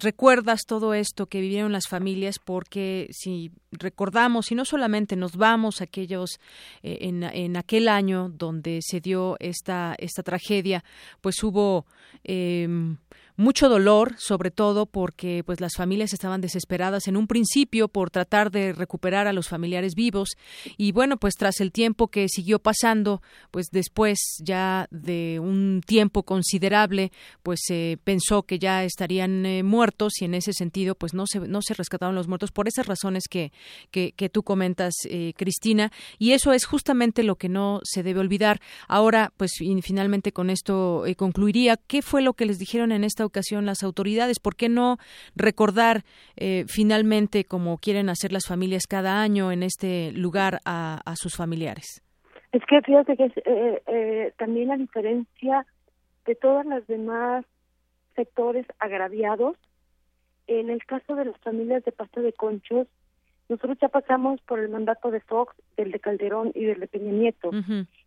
recuerdas 0.00 0.62
todo 0.66 0.94
esto 0.94 1.26
que 1.26 1.40
vivieron 1.40 1.72
las 1.72 1.88
familias, 1.88 2.38
porque 2.38 3.08
si 3.10 3.50
recordamos, 3.72 4.50
y 4.52 4.54
no 4.54 4.64
solamente 4.64 5.16
nos 5.16 5.36
vamos 5.36 5.80
a 5.80 5.84
aquellos 5.84 6.40
eh, 6.82 6.98
en, 7.00 7.56
aquel 7.56 7.88
año 7.88 8.28
donde 8.28 8.80
se 8.82 9.00
dio 9.00 9.36
esta, 9.40 9.94
esta 9.98 10.22
tragedia, 10.22 10.84
pues 11.20 11.42
hubo 11.42 11.86
eh, 12.24 12.68
mucho 13.36 13.68
dolor, 13.68 14.14
sobre 14.18 14.50
todo 14.50 14.86
porque 14.86 15.42
pues 15.44 15.60
las 15.60 15.74
familias 15.76 16.12
estaban 16.12 16.40
desesperadas 16.40 17.08
en 17.08 17.16
un 17.16 17.26
principio 17.26 17.88
por 17.88 18.10
tratar 18.10 18.50
de 18.50 18.72
recuperar 18.72 19.26
a 19.26 19.32
los 19.32 19.48
familiares 19.48 19.94
vivos. 19.94 20.30
Y 20.76 20.92
bueno, 20.92 21.16
pues 21.16 21.34
tras 21.34 21.60
el 21.60 21.72
tiempo 21.72 22.08
que 22.08 22.28
siguió 22.28 22.58
pasando, 22.60 23.22
pues 23.50 23.68
después 23.72 24.18
ya 24.40 24.86
de 24.90 25.40
un 25.40 25.80
tiempo 25.84 26.22
considerable, 26.22 27.10
pues 27.42 27.60
se 27.64 27.98
pensó 28.14 28.44
que 28.44 28.58
ya 28.58 28.84
estarían 28.84 29.44
eh, 29.44 29.62
muertos 29.62 30.20
y 30.20 30.24
en 30.24 30.34
ese 30.34 30.52
sentido 30.52 30.94
pues 30.94 31.14
no 31.14 31.24
se 31.26 31.40
no 31.40 31.62
se 31.62 31.74
rescataron 31.74 32.14
los 32.14 32.28
muertos 32.28 32.52
por 32.52 32.68
esas 32.68 32.86
razones 32.86 33.24
que 33.28 33.50
que, 33.90 34.28
tú 34.28 34.42
comentas, 34.42 34.94
eh, 35.08 35.32
Cristina, 35.36 35.90
y 36.18 36.32
eso 36.32 36.52
es 36.52 36.64
justamente 36.64 37.22
lo 37.22 37.36
que 37.36 37.48
no 37.48 37.80
se 37.84 38.02
debe 38.02 38.20
olvidar. 38.20 38.58
Ahora, 38.88 39.32
pues 39.36 39.52
finalmente 39.82 40.32
con 40.32 40.50
esto 40.50 41.06
eh, 41.06 41.14
concluiría, 41.14 41.76
¿qué 41.76 42.02
fue 42.02 42.22
lo 42.22 42.34
que 42.34 42.46
les 42.46 42.58
dijeron 42.58 42.92
en 42.92 43.04
esta 43.04 43.24
ocasión 43.24 43.66
las 43.66 43.82
autoridades? 43.82 44.40
¿Por 44.40 44.56
qué 44.56 44.68
no 44.68 44.98
recordar 45.36 46.04
eh, 46.36 46.64
finalmente, 46.68 47.44
como 47.44 47.78
quieren 47.78 48.08
hacer 48.08 48.32
las 48.32 48.46
familias 48.46 48.86
cada 48.88 49.20
año 49.22 49.52
en 49.52 49.62
este 49.62 50.12
lugar, 50.12 50.60
a, 50.64 51.14
sus 51.16 51.36
familiares? 51.36 52.02
Es 52.52 52.62
que 52.66 52.80
fíjate 52.82 53.16
que 53.16 53.24
eh, 53.24 53.82
eh, 53.86 54.32
también 54.38 54.68
la 54.68 54.76
diferencia 54.76 55.66
de 56.26 56.34
todas 56.34 56.66
las 56.66 56.86
demás 56.86 57.44
sectores 58.14 58.66
agraviados, 58.78 59.56
en 60.46 60.70
el 60.70 60.84
caso 60.84 61.14
de 61.14 61.26
las 61.26 61.38
familias 61.38 61.84
de 61.84 61.92
Pasto 61.92 62.20
de 62.20 62.32
Conchos, 62.32 62.86
nosotros 63.48 63.78
ya 63.80 63.88
pasamos 63.88 64.40
por 64.42 64.58
el 64.58 64.68
mandato 64.68 65.10
de 65.10 65.20
Fox, 65.20 65.54
del 65.76 65.90
de 65.90 66.00
Calderón 66.00 66.52
y 66.54 66.64
del 66.64 66.80
de 66.80 66.86
Peña 66.86 67.12
Nieto, 67.12 67.50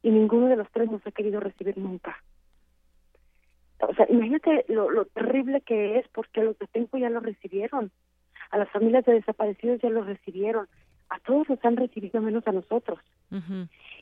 y 0.02 0.10
ninguno 0.10 0.48
de 0.48 0.56
los 0.56 0.70
tres 0.72 0.90
nos 0.90 1.06
ha 1.06 1.12
querido 1.12 1.40
recibir 1.40 1.78
nunca. 1.78 2.18
O 3.80 3.94
sea, 3.94 4.08
imagínate 4.10 4.66
lo, 4.70 4.90
lo 4.90 5.06
terrible 5.06 5.62
que 5.62 6.00
es 6.00 6.08
porque 6.10 6.42
a 6.42 6.44
los 6.44 6.58
de 6.58 6.66
Tenco 6.68 6.98
ya 6.98 7.10
lo 7.10 7.20
recibieron, 7.20 7.92
a 8.50 8.58
las 8.58 8.70
familias 8.72 9.06
de 9.06 9.14
desaparecidos 9.14 9.80
ya 9.82 9.90
lo 9.90 10.04
recibieron, 10.04 10.68
a 11.10 11.20
todos 11.20 11.48
los 11.50 11.64
han 11.64 11.78
recibido 11.78 12.22
menos 12.22 12.48
a 12.48 12.52
nosotros. 12.52 13.00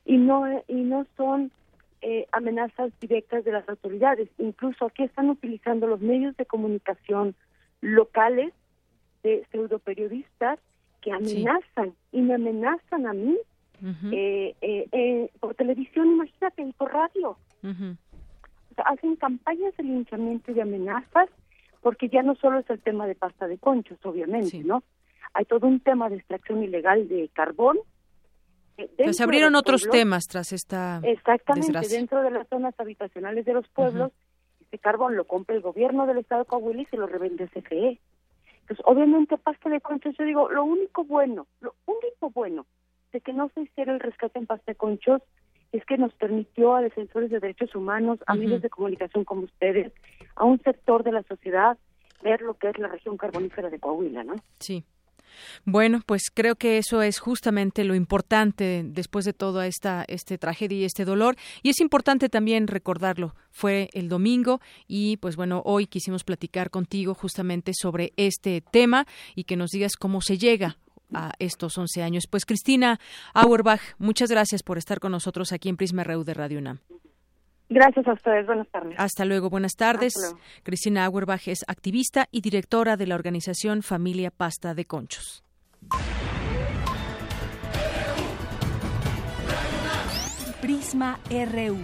Y 0.06 0.18
no 0.18 0.45
y 0.68 0.76
no 0.76 1.06
son 1.18 1.52
eh, 2.07 2.27
amenazas 2.32 2.91
directas 2.99 3.44
de 3.45 3.52
las 3.52 3.68
autoridades, 3.68 4.30
incluso 4.38 4.86
aquí 4.86 5.02
están 5.02 5.27
utilizando 5.32 5.88
los 5.88 6.02
medios 6.02 6.38
de 6.38 6.45
comunicación 6.45 7.34
locales 7.82 8.53
de 9.23 9.44
pseudoperiodistas 9.52 10.60
que 11.02 11.11
amenazan 11.11 11.95
y 12.11 12.22
me 12.22 12.36
amenazan 12.36 13.07
a 13.07 13.14
mí 13.14 13.36
eh, 14.11 14.56
eh, 14.61 15.32
por 15.40 15.56
televisión, 15.56 16.11
imagínate, 16.11 16.61
y 16.61 16.73
por 16.73 16.94
radio. 16.94 17.40
Hacen 18.77 19.15
campañas 19.15 19.76
de 19.76 19.86
linchamiento 19.86 20.52
y 20.52 20.53
de 20.53 20.61
amenazas, 20.61 21.30
porque 21.82 22.07
ya 22.10 22.22
no 22.22 22.36
solo 22.36 22.60
es 22.60 22.69
el 22.69 22.82
tema 22.82 23.07
de 23.07 23.15
pasta 23.15 23.48
de 23.48 23.57
conchos, 23.57 23.98
obviamente, 24.03 24.64
¿no? 24.64 24.84
Hay 25.34 25.45
todo 25.45 25.65
un 25.65 25.80
tema 25.80 26.07
de 26.10 26.18
extracción 26.18 26.64
ilegal 26.64 27.07
de 27.07 27.30
carbón. 27.34 27.80
Eh, 28.77 29.14
se 29.14 29.23
abrieron 29.23 29.56
otros 29.56 29.88
temas 29.89 30.27
tras 30.27 30.52
esta 30.52 30.99
Exactamente, 31.03 31.88
dentro 31.88 32.22
de 32.22 32.31
las 32.31 32.47
zonas 32.49 32.73
habitacionales 32.77 33.45
de 33.45 33.53
los 33.53 33.68
pueblos, 33.69 34.11
este 34.60 34.80
carbón 34.80 35.15
lo 35.15 35.26
compra 35.26 35.56
el 35.56 35.61
gobierno 35.61 36.06
del 36.06 36.18
estado 36.18 36.43
de 36.43 36.47
Coahuila 36.47 36.81
y 36.81 36.85
se 36.85 36.97
lo 36.97 37.07
revende 37.07 37.45
a 37.45 37.47
CFE. 37.47 37.99
Entonces, 38.61 38.85
obviamente, 38.85 39.38
pasta 39.38 39.69
de 39.69 39.80
conchos, 39.80 40.15
yo 40.18 40.26
digo, 40.26 40.49
lo 40.49 40.64
único 40.64 41.03
bueno, 41.03 41.47
lo 41.61 41.76
único 41.85 42.31
bueno 42.31 42.65
de 43.14 43.22
que 43.22 43.31
no 43.31 43.49
se 43.53 43.61
hiciera 43.61 43.93
el 43.93 43.99
rescate 43.99 44.39
en 44.39 44.47
pasta 44.47 44.72
de 44.72 44.76
conchos 44.76 45.22
es 45.72 45.85
que 45.85 45.97
nos 45.97 46.14
permitió 46.14 46.76
a 46.76 46.81
defensores 46.81 47.30
de 47.30 47.39
derechos 47.39 47.76
humanos, 47.76 48.19
a 48.27 48.35
medios 48.35 48.61
de 48.61 48.69
comunicación 48.69 49.23
como 49.23 49.43
ustedes, 49.43 49.93
a 50.35 50.45
un 50.45 50.60
sector 50.61 51.03
de 51.03 51.11
la 51.11 51.23
sociedad 51.23 51.77
ver 52.23 52.41
lo 52.41 52.56
que 52.56 52.69
es 52.69 52.80
la 52.80 52.88
región 52.88 53.18
carbonífera 53.18 53.69
de 53.69 53.80
Coahuila, 53.80 54.23
¿no? 54.23 54.35
Sí. 54.60 54.84
Bueno, 55.66 56.02
pues 56.06 56.24
creo 56.34 56.56
que 56.56 56.78
eso 56.78 57.02
es 57.02 57.20
justamente 57.20 57.84
lo 57.84 57.95
importante 57.95 58.84
después 58.86 59.26
de 59.26 59.34
toda 59.34 59.68
esta 59.68 60.06
este 60.07 60.38
tragedia 60.38 60.78
y 60.78 60.86
este 60.86 61.06
dolor 61.06 61.36
y 61.64 61.70
es 61.70 61.80
importante 61.80 62.30
también 62.30 62.68
recordarlo. 62.68 63.36
Fue 63.52 63.90
el 63.94 64.10
domingo 64.10 64.62
y 64.88 65.18
pues 65.18 65.36
bueno, 65.36 65.62
hoy 65.66 65.88
quisimos 65.88 66.24
platicar 66.24 66.70
contigo 66.70 67.14
justamente 67.14 67.72
sobre 67.74 68.14
este 68.18 68.62
tema 68.62 69.06
y 69.36 69.45
que 69.45 69.56
nos 69.56 69.72
digas 69.72 69.95
cómo 69.95 70.22
se 70.22 70.38
llega 70.38 70.78
a 71.14 71.34
estos 71.40 71.78
11 71.78 72.03
años. 72.03 72.26
Pues 72.30 72.45
Cristina 72.45 72.99
Auerbach, 73.34 73.82
muchas 73.98 74.30
gracias 74.30 74.64
por 74.64 74.78
estar 74.78 74.99
con 74.99 75.12
nosotros 75.12 75.52
aquí 75.52 75.70
en 75.70 75.78
Prisma 75.78 76.03
RU 76.03 76.24
de 76.24 76.34
Radio 76.34 76.60
UNAM. 76.60 76.80
Gracias 77.70 78.08
a 78.08 78.14
ustedes. 78.14 78.46
Buenas 78.46 78.68
tardes. 78.70 78.96
Hasta 78.98 79.26
luego. 79.26 79.50
Buenas 79.50 79.74
tardes. 79.76 80.14
Cristina 80.64 81.06
Auerbach 81.06 81.48
es 81.48 81.66
activista 81.68 82.28
y 82.32 82.42
directora 82.42 82.96
de 82.98 83.08
la 83.08 83.16
organización 83.16 83.82
Familia 83.82 84.32
Pasta 84.32 84.74
de 84.74 84.86
Conchos. 84.86 85.44
Prisma 90.62 91.20
RU. 91.30 91.78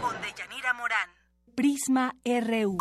Con 0.00 0.14
Deyanira 0.22 0.72
Morán. 0.74 1.10
Prisma 1.54 2.14
RU. 2.24 2.78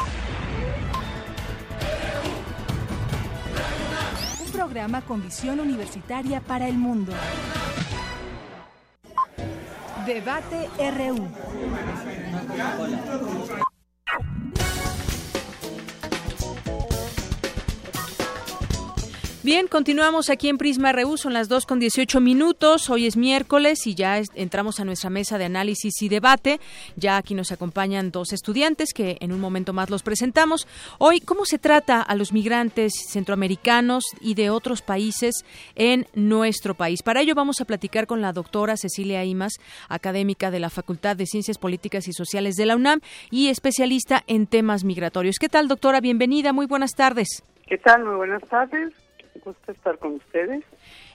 Un 4.46 4.52
programa 4.52 5.02
con 5.02 5.22
visión 5.22 5.60
universitaria 5.60 6.40
para 6.42 6.68
el 6.68 6.78
mundo. 6.78 7.14
Debate 10.08 10.70
RU. 10.80 11.28
Bien, 19.48 19.68
continuamos 19.68 20.30
aquí 20.30 20.50
en 20.50 20.58
Prisma 20.58 20.92
RU, 20.92 21.16
son 21.16 21.32
las 21.32 21.48
2 21.48 21.66
con 21.66 21.80
18 21.80 22.20
minutos, 22.20 22.90
hoy 22.90 23.08
es 23.08 23.16
miércoles 23.16 23.88
y 23.88 23.96
ya 23.96 24.20
entramos 24.36 24.82
a 24.82 24.84
nuestra 24.84 25.10
mesa 25.10 25.38
de 25.38 25.46
análisis 25.46 26.02
y 26.02 26.10
debate. 26.10 26.60
Ya 26.98 27.16
aquí 27.16 27.34
nos 27.34 27.54
acompañan 27.54 28.12
dos 28.12 28.34
estudiantes 28.34 28.94
que 28.94 29.16
en 29.22 29.32
un 29.32 29.40
momento 29.40 29.72
más 29.72 29.90
los 29.90 30.04
presentamos. 30.04 30.68
Hoy, 30.98 31.22
¿cómo 31.22 31.46
se 31.46 31.60
trata 31.60 32.02
a 32.02 32.14
los 32.16 32.34
migrantes 32.34 32.92
centroamericanos 33.08 34.04
y 34.20 34.34
de 34.34 34.50
otros 34.50 34.82
países 34.82 35.46
en 35.76 36.08
nuestro 36.14 36.74
país? 36.74 37.02
Para 37.02 37.22
ello 37.22 37.34
vamos 37.34 37.62
a 37.62 37.66
platicar 37.66 38.06
con 38.06 38.20
la 38.20 38.34
doctora 38.34 38.76
Cecilia 38.76 39.24
Imas, 39.24 39.54
académica 39.88 40.52
de 40.52 40.60
la 40.60 40.70
Facultad 40.70 41.16
de 41.16 41.26
Ciencias 41.26 41.58
Políticas 41.58 42.10
y 42.10 42.12
Sociales 42.12 42.56
de 42.56 42.66
la 42.66 42.76
UNAM 42.76 43.00
y 43.32 43.48
especialista 43.48 44.26
en 44.28 44.46
temas 44.46 44.84
migratorios. 44.84 45.38
¿Qué 45.40 45.48
tal, 45.48 45.70
doctora? 45.70 46.02
Bienvenida, 46.02 46.52
muy 46.52 46.66
buenas 46.66 46.96
tardes. 46.96 47.46
¿Qué 47.66 47.78
tal? 47.78 48.04
Muy 48.04 48.16
buenas 48.16 48.44
tardes 48.50 49.07
gusto 49.48 49.72
estar 49.72 49.98
con 49.98 50.16
ustedes. 50.16 50.64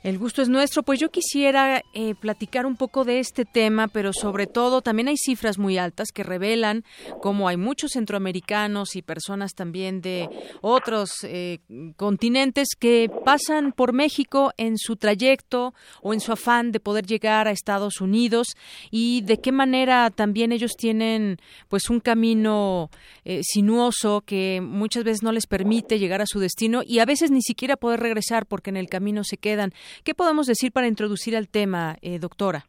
El 0.03 0.19
gusto 0.19 0.43
es 0.43 0.49
nuestro. 0.49 0.83
Pues 0.83 0.99
yo 0.99 1.11
quisiera 1.11 1.81
eh, 1.95 2.17
platicar 2.17 2.67
un 2.67 2.75
poco 2.77 3.05
de 3.05 3.21
este 3.21 3.45
tema, 3.45 3.87
pero 3.87 4.13
sobre 4.13 4.49
todo 4.49 4.83
también 4.83 5.07
hay 5.07 5.17
cifras 5.17 5.59
muy 5.59 5.79
altas 5.79 6.09
que 6.13 6.25
revelan 6.25 6.85
cómo 7.21 7.47
hay 7.47 7.57
muchos 7.57 7.93
centroamericanos 7.93 8.97
y 8.97 9.03
personas 9.03 9.55
también 9.55 10.01
de 10.01 10.29
otros 10.61 11.23
eh, 11.23 11.61
continentes 11.97 12.71
que 12.77 13.09
pasan 13.25 13.71
por 13.71 13.93
México 13.93 14.53
en 14.57 14.77
su 14.77 14.97
trayecto 14.97 15.73
o 16.01 16.13
en 16.13 16.21
su 16.21 16.33
afán 16.33 16.73
de 16.73 16.81
poder 16.81 17.07
llegar 17.07 17.47
a 17.47 17.53
Estados 17.53 18.01
Unidos 18.01 18.57
y 18.91 19.23
de 19.23 19.39
qué 19.39 19.53
manera 19.53 20.11
también 20.11 20.51
ellos 20.51 20.73
tienen 20.77 21.39
pues 21.69 21.91
un 21.91 22.01
camino 22.01 22.91
eh, 23.25 23.43
sinuoso 23.45 24.23
que 24.27 24.61
muchas 24.61 25.05
veces 25.05 25.23
no 25.23 25.31
les 25.31 25.47
permite 25.47 26.01
llegar 26.01 26.21
a 26.21 26.27
su 26.27 26.41
destino 26.41 26.83
y 26.85 26.99
a 26.99 27.05
veces 27.05 27.31
ni 27.31 27.41
siquiera 27.41 27.77
poder 27.77 28.01
regresar 28.01 28.47
porque 28.47 28.71
en 28.71 28.77
el 28.77 28.89
camino 28.89 29.23
se 29.23 29.37
quedan. 29.37 29.73
¿Qué 30.05 30.15
podemos 30.15 30.47
decir 30.47 30.73
para 30.73 30.87
introducir 30.87 31.37
al 31.37 31.49
tema, 31.49 31.97
eh, 32.03 32.19
doctora? 32.19 32.65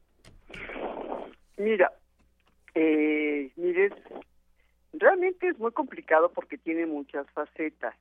Mira, 1.57 1.91
eh, 2.75 3.51
mire, 3.55 3.89
realmente 4.93 5.47
es 5.47 5.59
muy 5.59 5.71
complicado 5.71 6.29
porque 6.29 6.57
tiene 6.57 6.85
muchas 6.85 7.29
facetas. 7.31 7.95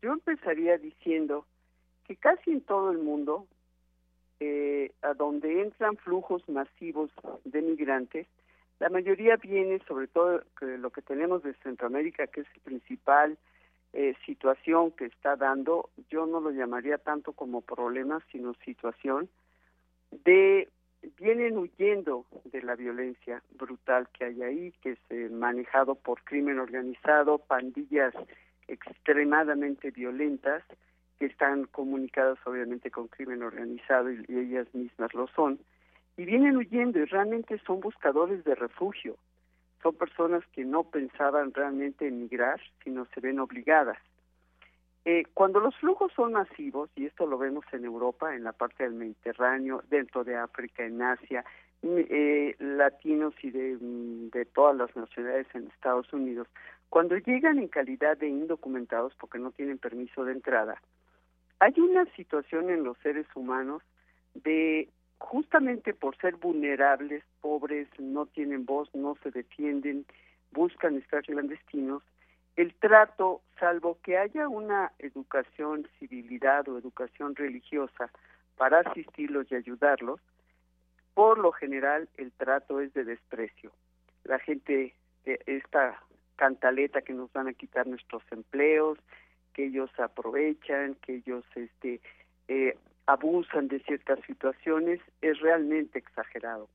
Yo 0.00 0.12
empezaría 0.12 0.78
diciendo 0.78 1.46
que 2.06 2.16
casi 2.16 2.50
en 2.50 2.60
todo 2.60 2.90
el 2.92 2.98
mundo, 2.98 3.46
eh, 4.40 4.92
a 5.02 5.14
donde 5.14 5.62
entran 5.62 5.96
flujos 5.96 6.48
masivos 6.48 7.10
de 7.44 7.62
migrantes, 7.62 8.26
la 8.80 8.88
mayoría 8.88 9.36
viene 9.36 9.80
sobre 9.86 10.08
todo 10.08 10.42
de 10.60 10.78
lo 10.78 10.90
que 10.90 11.02
tenemos 11.02 11.42
de 11.42 11.54
Centroamérica, 11.62 12.26
que 12.26 12.40
es 12.40 12.46
el 12.54 12.60
principal 12.62 13.38
eh, 13.92 14.14
situación 14.24 14.90
que 14.92 15.06
está 15.06 15.36
dando, 15.36 15.90
yo 16.10 16.26
no 16.26 16.40
lo 16.40 16.50
llamaría 16.50 16.98
tanto 16.98 17.32
como 17.32 17.60
problema, 17.60 18.20
sino 18.30 18.54
situación 18.64 19.28
de 20.24 20.68
vienen 21.18 21.58
huyendo 21.58 22.26
de 22.44 22.62
la 22.62 22.76
violencia 22.76 23.42
brutal 23.58 24.08
que 24.12 24.24
hay 24.24 24.42
ahí, 24.42 24.72
que 24.82 24.92
es 24.92 24.98
eh, 25.10 25.28
manejado 25.30 25.94
por 25.94 26.22
crimen 26.22 26.58
organizado, 26.58 27.38
pandillas 27.38 28.14
extremadamente 28.68 29.90
violentas 29.90 30.62
que 31.18 31.26
están 31.26 31.64
comunicadas 31.64 32.38
obviamente 32.46 32.90
con 32.90 33.08
crimen 33.08 33.42
organizado 33.42 34.10
y 34.10 34.24
ellas 34.28 34.66
mismas 34.74 35.12
lo 35.12 35.26
son, 35.28 35.58
y 36.16 36.24
vienen 36.24 36.56
huyendo 36.56 36.98
y 36.98 37.04
realmente 37.04 37.58
son 37.66 37.80
buscadores 37.80 38.44
de 38.44 38.54
refugio 38.54 39.16
son 39.82 39.94
personas 39.96 40.44
que 40.52 40.64
no 40.64 40.84
pensaban 40.84 41.52
realmente 41.52 42.06
emigrar, 42.06 42.60
sino 42.84 43.06
se 43.06 43.20
ven 43.20 43.40
obligadas. 43.40 43.98
Eh, 45.04 45.24
cuando 45.34 45.58
los 45.58 45.76
flujos 45.76 46.12
son 46.14 46.32
masivos, 46.32 46.88
y 46.94 47.06
esto 47.06 47.26
lo 47.26 47.36
vemos 47.36 47.64
en 47.72 47.84
Europa, 47.84 48.34
en 48.36 48.44
la 48.44 48.52
parte 48.52 48.84
del 48.84 48.94
Mediterráneo, 48.94 49.82
dentro 49.90 50.22
de 50.22 50.36
África, 50.36 50.84
en 50.84 51.02
Asia, 51.02 51.44
eh, 51.82 52.54
latinos 52.60 53.34
y 53.42 53.50
de, 53.50 53.76
mm, 53.80 54.30
de 54.30 54.44
todas 54.44 54.76
las 54.76 54.94
nacionalidades 54.94 55.52
en 55.54 55.66
Estados 55.66 56.12
Unidos, 56.12 56.46
cuando 56.88 57.16
llegan 57.16 57.58
en 57.58 57.66
calidad 57.66 58.16
de 58.16 58.28
indocumentados 58.28 59.14
porque 59.18 59.38
no 59.38 59.50
tienen 59.50 59.78
permiso 59.78 60.24
de 60.24 60.32
entrada, 60.32 60.80
hay 61.58 61.72
una 61.78 62.04
situación 62.14 62.70
en 62.70 62.84
los 62.84 62.96
seres 62.98 63.26
humanos 63.34 63.82
de 64.34 64.88
justamente 65.22 65.94
por 65.94 66.16
ser 66.16 66.36
vulnerables, 66.36 67.22
pobres, 67.40 67.88
no 67.98 68.26
tienen 68.26 68.66
voz, 68.66 68.92
no 68.94 69.16
se 69.22 69.30
defienden, 69.30 70.04
buscan 70.50 70.96
estar 70.96 71.22
clandestinos, 71.22 72.02
el 72.56 72.74
trato, 72.74 73.40
salvo 73.58 73.98
que 74.02 74.18
haya 74.18 74.48
una 74.48 74.92
educación, 74.98 75.88
civilidad 75.98 76.68
o 76.68 76.76
educación 76.76 77.34
religiosa 77.34 78.10
para 78.56 78.80
asistirlos 78.80 79.50
y 79.50 79.54
ayudarlos, 79.54 80.20
por 81.14 81.38
lo 81.38 81.52
general 81.52 82.08
el 82.16 82.32
trato 82.32 82.80
es 82.80 82.92
de 82.92 83.04
desprecio. 83.04 83.72
La 84.24 84.38
gente, 84.38 84.94
esta 85.24 86.02
cantaleta 86.36 87.02
que 87.02 87.14
nos 87.14 87.32
van 87.32 87.48
a 87.48 87.54
quitar 87.54 87.86
nuestros 87.86 88.22
empleos, 88.30 88.98
que 89.54 89.66
ellos 89.66 89.90
aprovechan, 89.98 90.94
que 90.96 91.16
ellos 91.16 91.44
este, 91.54 92.00
eh, 92.48 92.76
abusan 93.06 93.68
de 93.68 93.80
ciertas 93.80 94.20
situaciones 94.26 95.00
es 95.20 95.40
realmente 95.40 95.98
exagerado. 95.98 96.68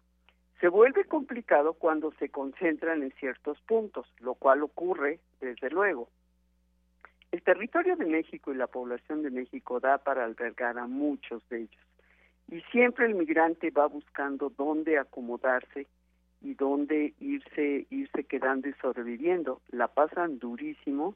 Se 0.59 0.69
vuelve 0.69 1.05
complicado 1.05 1.73
cuando 1.73 2.11
se 2.13 2.29
concentran 2.29 3.03
en 3.03 3.11
ciertos 3.13 3.59
puntos, 3.61 4.11
lo 4.19 4.33
cual 4.33 4.63
ocurre 4.63 5.19
desde 5.39 5.69
luego. 5.69 6.09
El 7.31 7.43
territorio 7.43 7.95
de 7.95 8.05
México 8.05 8.51
y 8.51 8.57
la 8.57 8.67
población 8.67 9.21
de 9.21 9.29
México 9.29 9.79
da 9.79 9.99
para 9.99 10.23
albergar 10.23 10.79
a 10.79 10.87
muchos 10.87 11.47
de 11.49 11.63
ellos. 11.63 11.85
Y 12.49 12.61
siempre 12.71 13.05
el 13.05 13.15
migrante 13.15 13.69
va 13.69 13.87
buscando 13.87 14.49
dónde 14.49 14.97
acomodarse 14.97 15.85
y 16.41 16.53
dónde 16.53 17.13
irse, 17.19 17.85
irse 17.89 18.23
quedando 18.23 18.69
y 18.69 18.73
sobreviviendo. 18.81 19.61
La 19.69 19.89
pasan 19.89 20.39
durísimo 20.39 21.15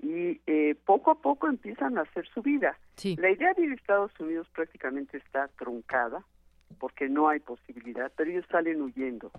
y 0.00 0.40
eh, 0.46 0.76
poco 0.84 1.10
a 1.10 1.20
poco 1.20 1.48
empiezan 1.48 1.98
a 1.98 2.02
hacer 2.02 2.26
su 2.28 2.42
vida. 2.42 2.78
La 3.16 3.30
idea 3.30 3.52
de 3.54 3.62
ir 3.62 3.72
a 3.72 3.74
Estados 3.74 4.12
Unidos 4.20 4.48
prácticamente 4.54 5.18
está 5.18 5.48
truncada 5.58 6.24
porque 6.78 7.08
no 7.08 7.28
hay 7.28 7.40
posibilidad, 7.40 8.12
pero 8.16 8.30
ellos 8.30 8.44
salen 8.50 8.82
huyendo. 8.82 9.32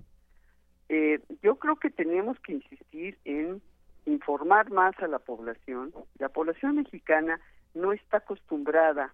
Eh, 0.89 1.19
yo 1.41 1.55
creo 1.55 1.75
que 1.75 1.89
tenemos 1.89 2.39
que 2.39 2.53
insistir 2.53 3.17
en 3.23 3.61
informar 4.05 4.71
más 4.71 4.97
a 4.99 5.07
la 5.07 5.19
población. 5.19 5.93
La 6.17 6.29
población 6.29 6.75
mexicana 6.75 7.39
no 7.73 7.93
está 7.93 8.17
acostumbrada 8.17 9.13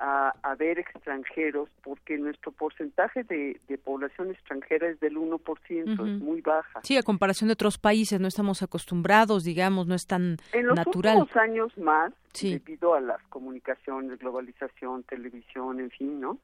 a, 0.00 0.54
ver 0.58 0.78
extranjeros 0.78 1.68
porque 1.82 2.18
nuestro 2.18 2.52
porcentaje 2.52 3.22
de, 3.24 3.60
población 3.84 4.30
extranjera 4.30 4.88
es 4.88 5.00
del 5.00 5.16
1%, 5.16 5.92
es 5.92 6.22
muy 6.22 6.40
baja. 6.40 6.80
Sí, 6.82 6.96
a 6.96 7.02
comparación 7.02 7.48
de 7.48 7.52
otros 7.52 7.78
países 7.78 8.20
no 8.20 8.28
estamos 8.28 8.62
acostumbrados, 8.62 9.44
digamos, 9.44 9.86
no 9.86 9.94
es 9.94 10.06
tan 10.06 10.36
en 10.52 10.66
los 10.66 10.76
natural. 10.76 11.18
últimos 11.18 11.36
años 11.36 11.78
más, 11.78 12.12
debido 12.40 12.94
a 12.94 13.00
las 13.00 13.22
comunicaciones, 13.28 14.18
globalización, 14.18 15.04
televisión, 15.04 15.80
en 15.80 15.90
fin, 15.90 16.20
¿no? 16.20 16.38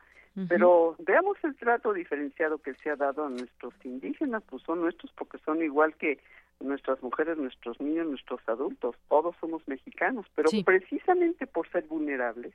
Pero 0.49 0.97
veamos 0.99 1.37
el 1.45 1.55
trato 1.55 1.93
diferenciado 1.93 2.59
que 2.59 2.75
se 2.75 2.91
ha 2.91 2.97
dado 2.97 3.27
a 3.27 3.31
nuestros 3.31 3.73
indígenas, 3.85 4.43
pues 4.51 4.65
son 4.65 4.81
nuestros 4.81 5.13
porque 5.13 5.39
son 5.39 5.63
igual 5.63 5.95
que 5.95 6.19
nuestras 6.61 7.03
mujeres, 7.03 7.39
nuestros 7.39 7.81
niños, 7.81 8.09
nuestros 8.09 8.41
adultos, 8.49 8.97
todos 9.09 9.37
somos 9.41 9.67
mexicanos, 9.69 10.27
pero 10.35 10.51
precisamente 10.65 11.47
por 11.47 11.69
ser 11.71 11.85
vulnerables, 11.85 12.53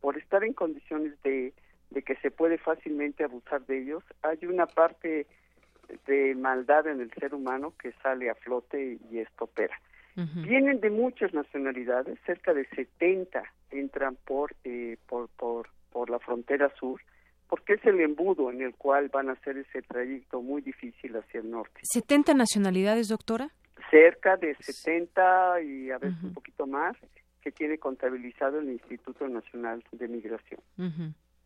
por 0.00 0.16
estar 0.18 0.44
en 0.44 0.52
condiciones 0.52 1.20
de, 1.22 1.52
de 1.90 2.02
que 2.02 2.16
se 2.16 2.30
puede 2.30 2.58
fácilmente 2.58 3.24
abusar 3.24 3.64
de 3.66 3.82
ellos, 3.82 4.02
hay 4.22 4.38
una 4.46 4.66
parte 4.66 5.26
de 6.06 6.34
maldad 6.34 6.86
en 6.86 7.00
el 7.00 7.10
ser 7.12 7.34
humano 7.34 7.74
que 7.80 7.92
sale 8.02 8.30
a 8.30 8.34
flote 8.34 8.98
y 9.10 9.18
esto 9.18 9.44
opera. 9.44 9.78
Vienen 10.16 10.80
de 10.80 10.90
muchas 10.90 11.32
nacionalidades, 11.32 12.18
cerca 12.26 12.52
de 12.52 12.66
70 12.74 13.42
entran 13.70 14.16
por, 14.26 14.54
eh, 14.64 14.98
por, 15.08 15.30
por, 15.30 15.68
por 15.90 16.10
la 16.10 16.18
frontera 16.18 16.70
sur, 16.78 17.00
porque 17.48 17.74
es 17.74 17.84
el 17.86 18.00
embudo 18.00 18.50
en 18.50 18.60
el 18.60 18.74
cual 18.74 19.08
van 19.08 19.30
a 19.30 19.32
hacer 19.32 19.56
ese 19.56 19.80
trayecto 19.80 20.42
muy 20.42 20.60
difícil 20.60 21.16
hacia 21.16 21.40
el 21.40 21.50
norte. 21.50 21.80
¿70 21.96 22.36
nacionalidades, 22.36 23.08
doctora? 23.08 23.48
Cerca 23.90 24.36
de 24.36 24.54
70 24.56 25.62
y 25.62 25.90
a 25.90 25.96
veces 25.96 26.22
un 26.22 26.34
poquito 26.34 26.66
más 26.66 26.96
que 27.42 27.52
tiene 27.52 27.78
contabilizado 27.78 28.60
el 28.60 28.70
Instituto 28.70 29.28
Nacional 29.28 29.82
de 29.92 30.08
Migración. 30.08 30.60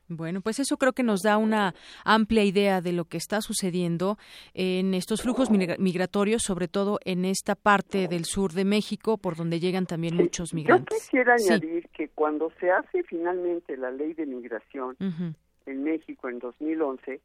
Bueno, 0.09 0.43
pues 0.43 0.59
eso 0.59 0.77
creo 0.77 0.93
que 0.93 1.03
nos 1.03 1.23
da 1.23 1.39
una 1.39 1.75
amplia 2.05 2.45
idea 2.45 2.83
de 2.83 2.93
lo 2.93 3.07
que 3.07 3.16
está 3.16 3.41
sucediendo 3.41 4.19
en 4.53 4.93
estos 4.93 5.23
flujos 5.23 5.51
migratorios, 5.51 6.43
sobre 6.43 6.69
todo 6.69 6.99
en 7.05 7.25
esta 7.25 7.55
parte 7.55 8.07
del 8.07 8.27
sur 8.27 8.53
de 8.53 8.66
México, 8.66 9.16
por 9.16 9.35
donde 9.37 9.61
llegan 9.61 9.87
también 9.87 10.15
muchos 10.16 10.53
migrantes. 10.53 10.99
Yo 10.99 11.05
quisiera 11.05 11.35
añadir 11.35 11.89
que 11.89 12.09
cuando 12.09 12.53
se 12.61 12.71
hace 12.71 13.03
finalmente 13.05 13.77
la 13.77 13.91
ley 13.91 14.12
de 14.12 14.27
migración 14.27 14.97
en 15.01 15.83
México 15.83 16.29
en 16.29 16.39
2011, 16.39 17.21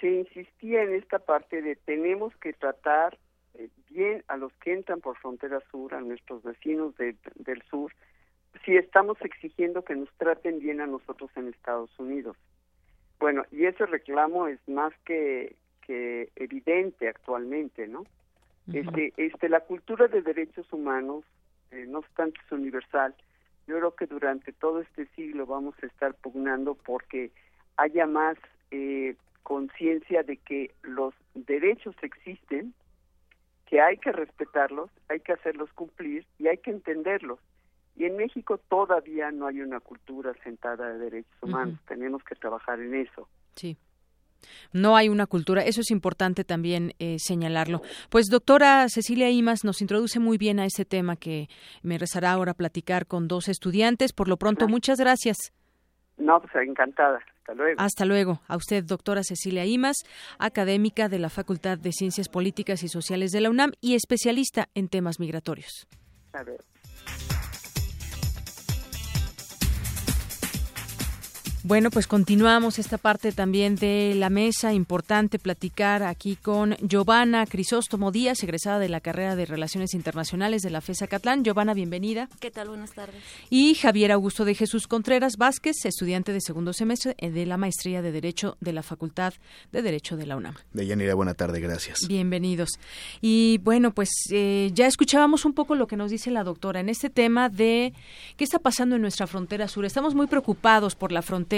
se 0.00 0.10
insistía 0.10 0.82
en 0.82 0.94
esta 0.94 1.18
parte 1.18 1.60
de 1.60 1.76
tenemos 1.76 2.34
que 2.36 2.52
tratar 2.54 3.18
eh, 3.54 3.68
bien 3.90 4.24
a 4.28 4.36
los 4.36 4.52
que 4.54 4.72
entran 4.72 5.00
por 5.00 5.16
frontera 5.18 5.60
sur, 5.70 5.94
a 5.94 6.00
nuestros 6.00 6.42
vecinos 6.42 6.94
del 6.96 7.62
sur, 7.70 7.92
si 8.64 8.76
estamos 8.76 9.20
exigiendo 9.22 9.84
que 9.84 9.96
nos 9.96 10.12
traten 10.14 10.60
bien 10.60 10.80
a 10.80 10.86
nosotros 10.86 11.30
en 11.36 11.48
Estados 11.48 11.90
Unidos. 11.98 12.36
Bueno, 13.18 13.44
y 13.50 13.64
ese 13.66 13.86
reclamo 13.86 14.46
es 14.48 14.60
más 14.68 14.92
que, 15.04 15.56
que 15.86 16.30
evidente 16.36 17.08
actualmente, 17.08 17.86
¿no? 17.86 18.04
Este, 18.72 19.12
este, 19.18 19.48
la 19.50 19.60
cultura 19.60 20.08
de 20.08 20.22
derechos 20.22 20.72
humanos, 20.72 21.24
eh, 21.70 21.84
no 21.86 21.98
obstante 21.98 22.40
es 22.44 22.52
universal, 22.52 23.14
yo 23.66 23.76
creo 23.76 23.94
que 23.94 24.06
durante 24.06 24.52
todo 24.52 24.80
este 24.80 25.06
siglo 25.14 25.46
vamos 25.46 25.74
a 25.82 25.86
estar 25.86 26.14
pugnando 26.14 26.74
porque 26.74 27.30
haya 27.76 28.06
más 28.06 28.38
eh, 28.70 29.16
conciencia 29.42 30.22
de 30.22 30.38
que 30.38 30.70
los 30.82 31.14
derechos 31.34 31.94
existen, 32.02 32.74
que 33.66 33.80
hay 33.80 33.96
que 33.98 34.12
respetarlos, 34.12 34.90
hay 35.08 35.20
que 35.20 35.32
hacerlos 35.32 35.72
cumplir 35.72 36.26
y 36.38 36.48
hay 36.48 36.58
que 36.58 36.70
entenderlos. 36.70 37.38
Y 37.96 38.04
en 38.04 38.16
México 38.16 38.58
todavía 38.68 39.30
no 39.30 39.46
hay 39.46 39.60
una 39.60 39.80
cultura 39.80 40.32
sentada 40.42 40.92
de 40.92 40.98
derechos 40.98 41.42
humanos. 41.42 41.78
Tenemos 41.86 42.24
que 42.24 42.34
trabajar 42.34 42.80
en 42.80 42.94
eso. 42.94 43.28
Sí. 43.54 43.76
No 44.72 44.96
hay 44.96 45.08
una 45.08 45.26
cultura, 45.26 45.62
eso 45.62 45.80
es 45.80 45.90
importante 45.90 46.44
también 46.44 46.92
eh, 46.98 47.16
señalarlo. 47.18 47.80
Pues 48.10 48.26
doctora 48.26 48.88
Cecilia 48.88 49.30
Imas 49.30 49.64
nos 49.64 49.80
introduce 49.80 50.20
muy 50.20 50.38
bien 50.38 50.58
a 50.58 50.66
este 50.66 50.84
tema 50.84 51.16
que 51.16 51.48
me 51.82 51.96
rezará 51.96 52.32
ahora 52.32 52.52
platicar 52.52 53.06
con 53.06 53.28
dos 53.28 53.48
estudiantes. 53.48 54.12
Por 54.12 54.28
lo 54.28 54.36
pronto, 54.36 54.68
muchas 54.68 54.98
gracias. 54.98 55.36
No, 56.16 56.40
pues 56.40 56.52
encantada. 56.66 57.20
Hasta 57.44 57.54
luego. 57.54 57.80
Hasta 57.80 58.04
luego. 58.06 58.40
A 58.48 58.56
usted, 58.56 58.84
doctora 58.84 59.22
Cecilia 59.22 59.66
Imas, 59.66 59.98
académica 60.38 61.10
de 61.10 61.18
la 61.18 61.28
Facultad 61.28 61.76
de 61.76 61.92
Ciencias 61.92 62.30
Políticas 62.30 62.82
y 62.82 62.88
Sociales 62.88 63.32
de 63.32 63.42
la 63.42 63.50
UNAM 63.50 63.72
y 63.82 63.96
especialista 63.96 64.70
en 64.74 64.88
temas 64.88 65.20
migratorios. 65.20 65.86
A 66.32 66.42
ver. 66.42 66.64
Bueno, 71.66 71.90
pues 71.90 72.06
continuamos 72.06 72.78
esta 72.78 72.98
parte 72.98 73.32
también 73.32 73.76
de 73.76 74.12
la 74.14 74.28
mesa. 74.28 74.74
Importante 74.74 75.38
platicar 75.38 76.02
aquí 76.02 76.36
con 76.36 76.76
Giovanna 76.82 77.46
Crisóstomo 77.46 78.12
Díaz, 78.12 78.42
egresada 78.42 78.78
de 78.78 78.90
la 78.90 79.00
carrera 79.00 79.34
de 79.34 79.46
Relaciones 79.46 79.94
Internacionales 79.94 80.60
de 80.60 80.68
la 80.68 80.82
FESA 80.82 81.06
Catlán. 81.06 81.42
Giovanna, 81.42 81.72
bienvenida. 81.72 82.28
¿Qué 82.38 82.50
tal? 82.50 82.68
Buenas 82.68 82.92
tardes. 82.92 83.14
Y 83.48 83.76
Javier 83.76 84.12
Augusto 84.12 84.44
de 84.44 84.54
Jesús 84.54 84.86
Contreras 84.86 85.38
Vázquez, 85.38 85.86
estudiante 85.86 86.34
de 86.34 86.42
segundo 86.42 86.74
semestre 86.74 87.16
de 87.18 87.46
la 87.46 87.56
maestría 87.56 88.02
de 88.02 88.12
Derecho 88.12 88.58
de 88.60 88.74
la 88.74 88.82
Facultad 88.82 89.32
de 89.72 89.80
Derecho 89.80 90.18
de 90.18 90.26
la 90.26 90.36
UNAM. 90.36 90.56
De 90.74 90.84
Yanira, 90.84 91.14
buena 91.14 91.32
tarde, 91.32 91.60
gracias. 91.60 92.00
Bienvenidos. 92.06 92.72
Y 93.22 93.56
bueno, 93.64 93.94
pues 93.94 94.10
eh, 94.30 94.70
ya 94.74 94.86
escuchábamos 94.86 95.46
un 95.46 95.54
poco 95.54 95.76
lo 95.76 95.86
que 95.86 95.96
nos 95.96 96.10
dice 96.10 96.30
la 96.30 96.44
doctora 96.44 96.80
en 96.80 96.90
este 96.90 97.08
tema 97.08 97.48
de 97.48 97.94
qué 98.36 98.44
está 98.44 98.58
pasando 98.58 98.96
en 98.96 99.00
nuestra 99.00 99.26
frontera 99.26 99.66
sur. 99.66 99.86
Estamos 99.86 100.14
muy 100.14 100.26
preocupados 100.26 100.94
por 100.94 101.10
la 101.10 101.22
frontera 101.22 101.53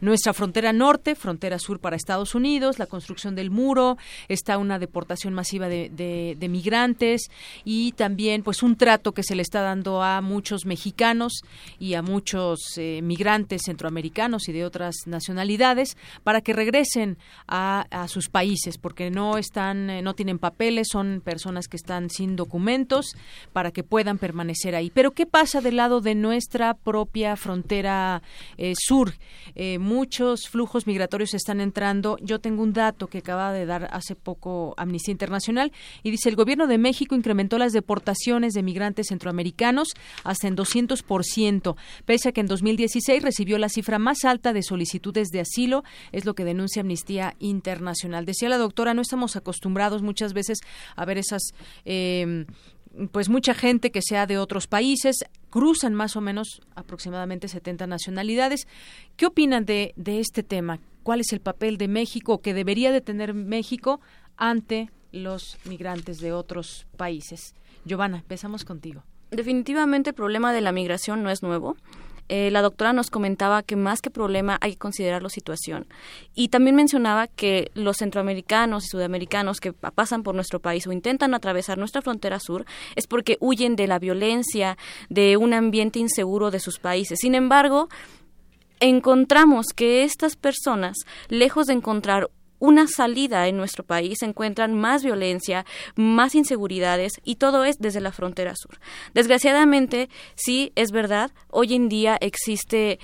nuestra 0.00 0.32
frontera 0.32 0.72
norte, 0.72 1.14
frontera 1.14 1.58
sur 1.58 1.80
para 1.80 1.96
Estados 1.96 2.34
Unidos, 2.34 2.78
la 2.78 2.86
construcción 2.86 3.34
del 3.34 3.50
muro, 3.50 3.98
está 4.28 4.58
una 4.58 4.78
deportación 4.78 5.34
masiva 5.34 5.68
de, 5.68 6.48
migrantes 6.50 7.30
y 7.64 7.92
también 7.92 8.42
pues 8.42 8.62
un 8.62 8.76
trato 8.76 9.12
que 9.12 9.22
se 9.22 9.36
le 9.36 9.42
está 9.42 9.60
dando 9.60 10.02
a 10.02 10.20
muchos 10.20 10.66
mexicanos 10.66 11.42
y 11.78 11.94
a 11.94 12.02
muchos 12.02 12.58
eh, 12.76 13.00
migrantes 13.02 13.62
centroamericanos 13.66 14.48
y 14.48 14.52
de 14.52 14.64
otras 14.64 14.96
nacionalidades 15.06 15.96
para 16.24 16.40
que 16.40 16.52
regresen 16.52 17.18
a, 17.46 17.86
sus 18.08 18.28
países 18.28 18.78
porque 18.78 19.10
no 19.10 19.36
están, 19.36 19.90
eh, 19.90 20.02
no 20.02 20.14
tienen 20.14 20.38
papeles, 20.38 20.88
son 20.90 21.20
personas 21.24 21.68
que 21.68 21.76
están 21.76 22.10
sin 22.10 22.36
documentos 22.36 23.14
para 23.52 23.70
que 23.70 23.84
puedan 23.84 24.18
permanecer 24.18 24.74
ahí. 24.74 24.90
Pero 24.90 25.12
¿qué 25.12 25.26
pasa 25.26 25.60
del 25.60 25.76
lado 25.76 26.00
de 26.00 26.14
nuestra 26.14 26.74
propia 26.74 27.36
frontera 27.36 28.22
eh, 28.56 28.74
sur? 28.76 29.09
Eh, 29.54 29.78
muchos 29.78 30.48
flujos 30.48 30.86
migratorios 30.86 31.34
están 31.34 31.60
entrando. 31.60 32.16
Yo 32.20 32.40
tengo 32.40 32.62
un 32.62 32.72
dato 32.72 33.06
que 33.06 33.18
acaba 33.18 33.52
de 33.52 33.66
dar 33.66 33.88
hace 33.92 34.14
poco 34.14 34.74
Amnistía 34.76 35.12
Internacional 35.12 35.72
y 36.02 36.10
dice 36.10 36.28
el 36.28 36.36
gobierno 36.36 36.66
de 36.66 36.78
México 36.78 37.14
incrementó 37.14 37.58
las 37.58 37.72
deportaciones 37.72 38.54
de 38.54 38.62
migrantes 38.62 39.08
centroamericanos 39.08 39.94
hasta 40.24 40.48
en 40.48 40.56
200%, 40.56 41.76
pese 42.04 42.28
a 42.28 42.32
que 42.32 42.40
en 42.40 42.46
2016 42.46 43.22
recibió 43.22 43.58
la 43.58 43.68
cifra 43.68 43.98
más 43.98 44.24
alta 44.24 44.52
de 44.52 44.62
solicitudes 44.62 45.28
de 45.28 45.40
asilo, 45.40 45.84
es 46.12 46.24
lo 46.24 46.34
que 46.34 46.44
denuncia 46.44 46.80
Amnistía 46.80 47.34
Internacional. 47.38 48.24
Decía 48.24 48.48
la 48.48 48.58
doctora, 48.58 48.94
no 48.94 49.02
estamos 49.02 49.36
acostumbrados 49.36 50.02
muchas 50.02 50.32
veces 50.32 50.58
a 50.96 51.04
ver 51.04 51.18
esas 51.18 51.42
eh, 51.84 52.46
pues 53.12 53.28
mucha 53.28 53.54
gente 53.54 53.90
que 53.90 54.02
sea 54.02 54.26
de 54.26 54.38
otros 54.38 54.66
países, 54.66 55.24
cruzan 55.48 55.94
más 55.94 56.16
o 56.16 56.20
menos 56.20 56.60
aproximadamente 56.74 57.48
70 57.48 57.86
nacionalidades. 57.86 58.66
¿Qué 59.16 59.26
opinan 59.26 59.64
de, 59.64 59.92
de 59.96 60.20
este 60.20 60.42
tema? 60.42 60.80
¿Cuál 61.02 61.20
es 61.20 61.32
el 61.32 61.40
papel 61.40 61.78
de 61.78 61.88
México 61.88 62.40
que 62.40 62.54
debería 62.54 62.92
de 62.92 63.00
tener 63.00 63.34
México 63.34 64.00
ante 64.36 64.90
los 65.12 65.58
migrantes 65.64 66.18
de 66.20 66.32
otros 66.32 66.86
países? 66.96 67.54
Giovanna, 67.84 68.18
empezamos 68.18 68.64
contigo. 68.64 69.02
Definitivamente 69.30 70.10
el 70.10 70.14
problema 70.14 70.52
de 70.52 70.60
la 70.60 70.72
migración 70.72 71.22
no 71.22 71.30
es 71.30 71.42
nuevo. 71.42 71.76
Eh, 72.32 72.52
la 72.52 72.62
doctora 72.62 72.92
nos 72.92 73.10
comentaba 73.10 73.64
que 73.64 73.74
más 73.74 74.00
que 74.00 74.08
problema 74.08 74.56
hay 74.60 74.74
que 74.74 74.78
considerar 74.78 75.20
la 75.20 75.30
situación. 75.30 75.88
Y 76.32 76.46
también 76.46 76.76
mencionaba 76.76 77.26
que 77.26 77.72
los 77.74 77.96
centroamericanos 77.96 78.84
y 78.84 78.88
sudamericanos 78.88 79.58
que 79.58 79.72
pasan 79.72 80.22
por 80.22 80.36
nuestro 80.36 80.60
país 80.60 80.86
o 80.86 80.92
intentan 80.92 81.34
atravesar 81.34 81.76
nuestra 81.76 82.02
frontera 82.02 82.38
sur 82.38 82.66
es 82.94 83.08
porque 83.08 83.36
huyen 83.40 83.74
de 83.74 83.88
la 83.88 83.98
violencia, 83.98 84.78
de 85.08 85.36
un 85.36 85.52
ambiente 85.52 85.98
inseguro 85.98 86.52
de 86.52 86.60
sus 86.60 86.78
países. 86.78 87.18
Sin 87.20 87.34
embargo, 87.34 87.88
encontramos 88.78 89.66
que 89.74 90.04
estas 90.04 90.36
personas, 90.36 90.98
lejos 91.28 91.66
de 91.66 91.72
encontrar 91.72 92.30
una 92.60 92.86
salida 92.86 93.48
en 93.48 93.56
nuestro 93.56 93.82
país, 93.82 94.22
encuentran 94.22 94.74
más 94.74 95.02
violencia, 95.02 95.66
más 95.96 96.36
inseguridades 96.36 97.14
y 97.24 97.36
todo 97.36 97.64
es 97.64 97.78
desde 97.80 98.00
la 98.00 98.12
frontera 98.12 98.54
sur. 98.54 98.78
Desgraciadamente, 99.14 100.08
sí, 100.36 100.70
es 100.76 100.92
verdad, 100.92 101.32
hoy 101.50 101.74
en 101.74 101.88
día 101.88 102.16
existe 102.20 103.00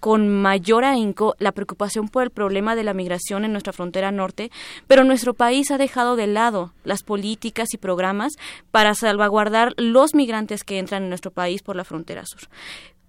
con 0.00 0.28
mayor 0.28 0.84
ahínco 0.84 1.34
la 1.38 1.52
preocupación 1.52 2.08
por 2.08 2.22
el 2.22 2.30
problema 2.30 2.76
de 2.76 2.84
la 2.84 2.94
migración 2.94 3.44
en 3.44 3.52
nuestra 3.52 3.72
frontera 3.72 4.12
norte, 4.12 4.50
pero 4.86 5.04
nuestro 5.04 5.34
país 5.34 5.70
ha 5.70 5.78
dejado 5.78 6.16
de 6.16 6.26
lado 6.26 6.72
las 6.84 7.02
políticas 7.02 7.74
y 7.74 7.78
programas 7.78 8.34
para 8.70 8.94
salvaguardar 8.94 9.74
los 9.76 10.14
migrantes 10.14 10.64
que 10.64 10.78
entran 10.78 11.04
en 11.04 11.08
nuestro 11.08 11.30
país 11.30 11.62
por 11.62 11.76
la 11.76 11.84
frontera 11.84 12.24
sur. 12.26 12.42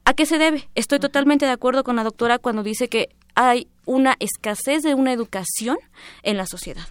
¿A 0.05 0.13
qué 0.13 0.25
se 0.25 0.39
debe? 0.39 0.67
Estoy 0.73 0.99
totalmente 0.99 1.45
de 1.45 1.51
acuerdo 1.51 1.83
con 1.83 1.95
la 1.95 2.03
doctora 2.03 2.39
cuando 2.39 2.63
dice 2.63 2.87
que 2.87 3.09
hay 3.35 3.67
una 3.85 4.15
escasez 4.19 4.83
de 4.83 4.95
una 4.95 5.13
educación 5.13 5.77
en 6.23 6.37
la 6.37 6.45
sociedad. 6.45 6.87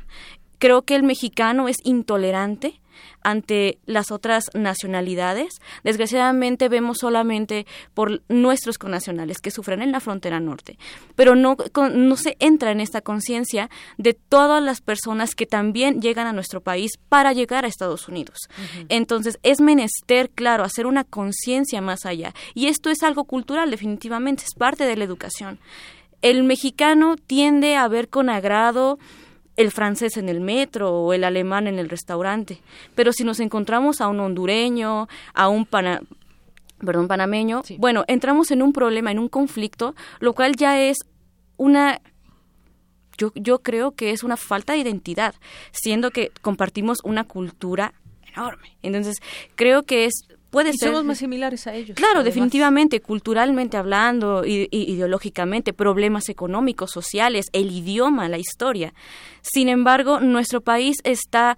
Creo 0.59 0.83
que 0.83 0.97
el 0.97 1.05
mexicano 1.05 1.69
es 1.69 1.77
intolerante, 1.85 2.81
ante 3.23 3.79
las 3.87 4.11
otras 4.11 4.45
nacionalidades. 4.55 5.61
Desgraciadamente 5.85 6.69
vemos 6.69 6.99
solamente 6.99 7.67
por 7.95 8.23
nuestros 8.29 8.79
connacionales 8.79 9.39
que 9.39 9.51
sufren 9.51 9.83
en 9.83 9.93
la 9.93 10.01
frontera 10.01 10.41
norte, 10.41 10.79
pero 11.15 11.35
no, 11.35 11.57
no 11.93 12.17
se 12.17 12.37
entra 12.41 12.71
en 12.71 12.81
esta 12.81 13.01
conciencia 13.01 13.71
de 13.97 14.15
todas 14.15 14.63
las 14.63 14.81
personas 14.81 15.35
que 15.35 15.47
también 15.47 16.01
llegan 16.01 16.27
a 16.27 16.33
nuestro 16.33 16.61
país 16.61 16.93
para 17.09 17.33
llegar 17.33 17.65
a 17.65 17.69
Estados 17.69 18.09
Unidos. 18.09 18.49
Entonces 18.89 19.39
es 19.43 19.61
menester, 19.61 20.31
claro, 20.31 20.65
hacer 20.65 20.87
una 20.87 21.05
conciencia 21.05 21.81
más 21.81 22.07
allá. 22.07 22.35
Y 22.55 22.67
esto 22.67 22.91
es 22.91 23.03
algo 23.03 23.25
cultural, 23.25 23.71
definitivamente, 23.71 24.45
es 24.45 24.55
parte 24.55 24.85
de 24.85 24.97
la 24.97 25.05
educación. 25.05 25.59
El 26.23 26.45
mexicano 26.45 27.17
tiende 27.17 27.77
a 27.77 27.87
ver 27.89 28.09
con 28.09 28.29
agrado 28.29 28.99
el 29.57 29.71
francés 29.73 30.17
en 30.17 30.29
el 30.29 30.41
metro 30.41 30.93
o 30.93 31.13
el 31.13 31.25
alemán 31.25 31.67
en 31.67 31.79
el 31.79 31.89
restaurante. 31.89 32.61
Pero 32.95 33.13
si 33.13 33.25
nos 33.25 33.41
encontramos 33.41 34.01
a 34.01 34.09
un 34.09 34.21
hondureño, 34.21 35.09
a 35.35 35.49
un 35.49 35.67
perdón, 35.67 37.09
panameño, 37.09 37.63
bueno, 37.79 38.05
entramos 38.07 38.51
en 38.53 38.63
un 38.63 38.73
problema, 38.73 39.11
en 39.11 39.19
un 39.19 39.29
conflicto, 39.29 39.95
lo 40.21 40.33
cual 40.33 40.55
ya 40.57 40.81
es 40.81 40.99
una 41.57 42.01
yo, 43.19 43.33
yo 43.35 43.59
creo 43.63 43.97
que 43.97 44.13
es 44.13 44.23
una 44.23 44.37
falta 44.37 44.75
de 44.75 44.79
identidad, 44.79 45.35
siendo 45.73 46.13
que 46.13 46.31
compartimos 46.41 46.99
una 47.03 47.25
cultura 47.25 47.95
enorme. 48.33 48.77
Entonces, 48.83 49.17
creo 49.57 49.83
que 49.83 50.05
es 50.05 50.29
puede 50.51 50.73
ser. 50.73 50.89
Somos 50.91 51.05
más 51.05 51.19
similares 51.19 51.67
a 51.67 51.75
ellos. 51.75 51.97
Claro, 51.97 52.23
definitivamente, 52.23 53.01
culturalmente 53.01 53.77
hablando, 53.77 54.45
y, 54.45 54.69
ideológicamente, 54.71 55.73
problemas 55.73 56.29
económicos, 56.29 56.91
sociales, 56.91 57.47
el 57.53 57.71
idioma, 57.71 58.29
la 58.29 58.39
historia. 58.39 58.95
Sin 59.43 59.69
embargo, 59.69 60.21
nuestro 60.21 60.61
país 60.61 60.97
está 61.05 61.57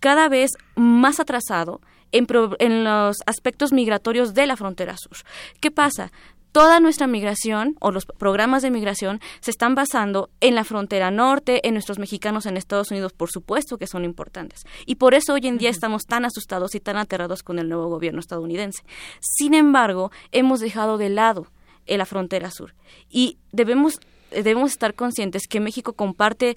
cada 0.00 0.28
vez 0.28 0.52
más 0.74 1.20
atrasado 1.20 1.80
en, 2.12 2.26
en, 2.58 2.84
los 2.84 3.16
aspectos 3.26 3.72
migratorios 3.72 4.34
de 4.34 4.46
la 4.46 4.56
frontera 4.56 4.96
sur. 4.96 5.16
¿Qué 5.60 5.70
pasa? 5.70 6.12
Toda 6.56 6.80
nuestra 6.80 7.06
migración 7.06 7.76
o 7.80 7.90
los 7.90 8.06
programas 8.06 8.62
de 8.62 8.70
migración 8.70 9.20
se 9.40 9.50
están 9.50 9.74
basando 9.74 10.30
en 10.40 10.54
la 10.54 10.64
frontera 10.64 11.10
norte, 11.10 11.68
en 11.68 11.74
nuestros 11.74 11.98
mexicanos 11.98 12.46
en 12.46 12.56
Estados 12.56 12.90
Unidos, 12.90 13.12
por 13.12 13.30
supuesto 13.30 13.76
que 13.76 13.86
son 13.86 14.06
importantes. 14.06 14.64
Y 14.86 14.94
por 14.94 15.12
eso 15.12 15.34
hoy 15.34 15.48
en 15.48 15.58
día 15.58 15.68
estamos 15.68 16.06
tan 16.06 16.24
asustados 16.24 16.74
y 16.74 16.80
tan 16.80 16.96
aterrados 16.96 17.42
con 17.42 17.58
el 17.58 17.68
nuevo 17.68 17.88
gobierno 17.88 18.20
estadounidense. 18.20 18.84
Sin 19.20 19.52
embargo, 19.52 20.10
hemos 20.32 20.60
dejado 20.60 20.96
de 20.96 21.10
lado 21.10 21.48
la 21.86 22.06
frontera 22.06 22.50
sur 22.50 22.74
y 23.10 23.36
debemos 23.52 24.00
debemos 24.30 24.72
estar 24.72 24.94
conscientes 24.94 25.46
que 25.48 25.60
México 25.60 25.92
comparte 25.92 26.56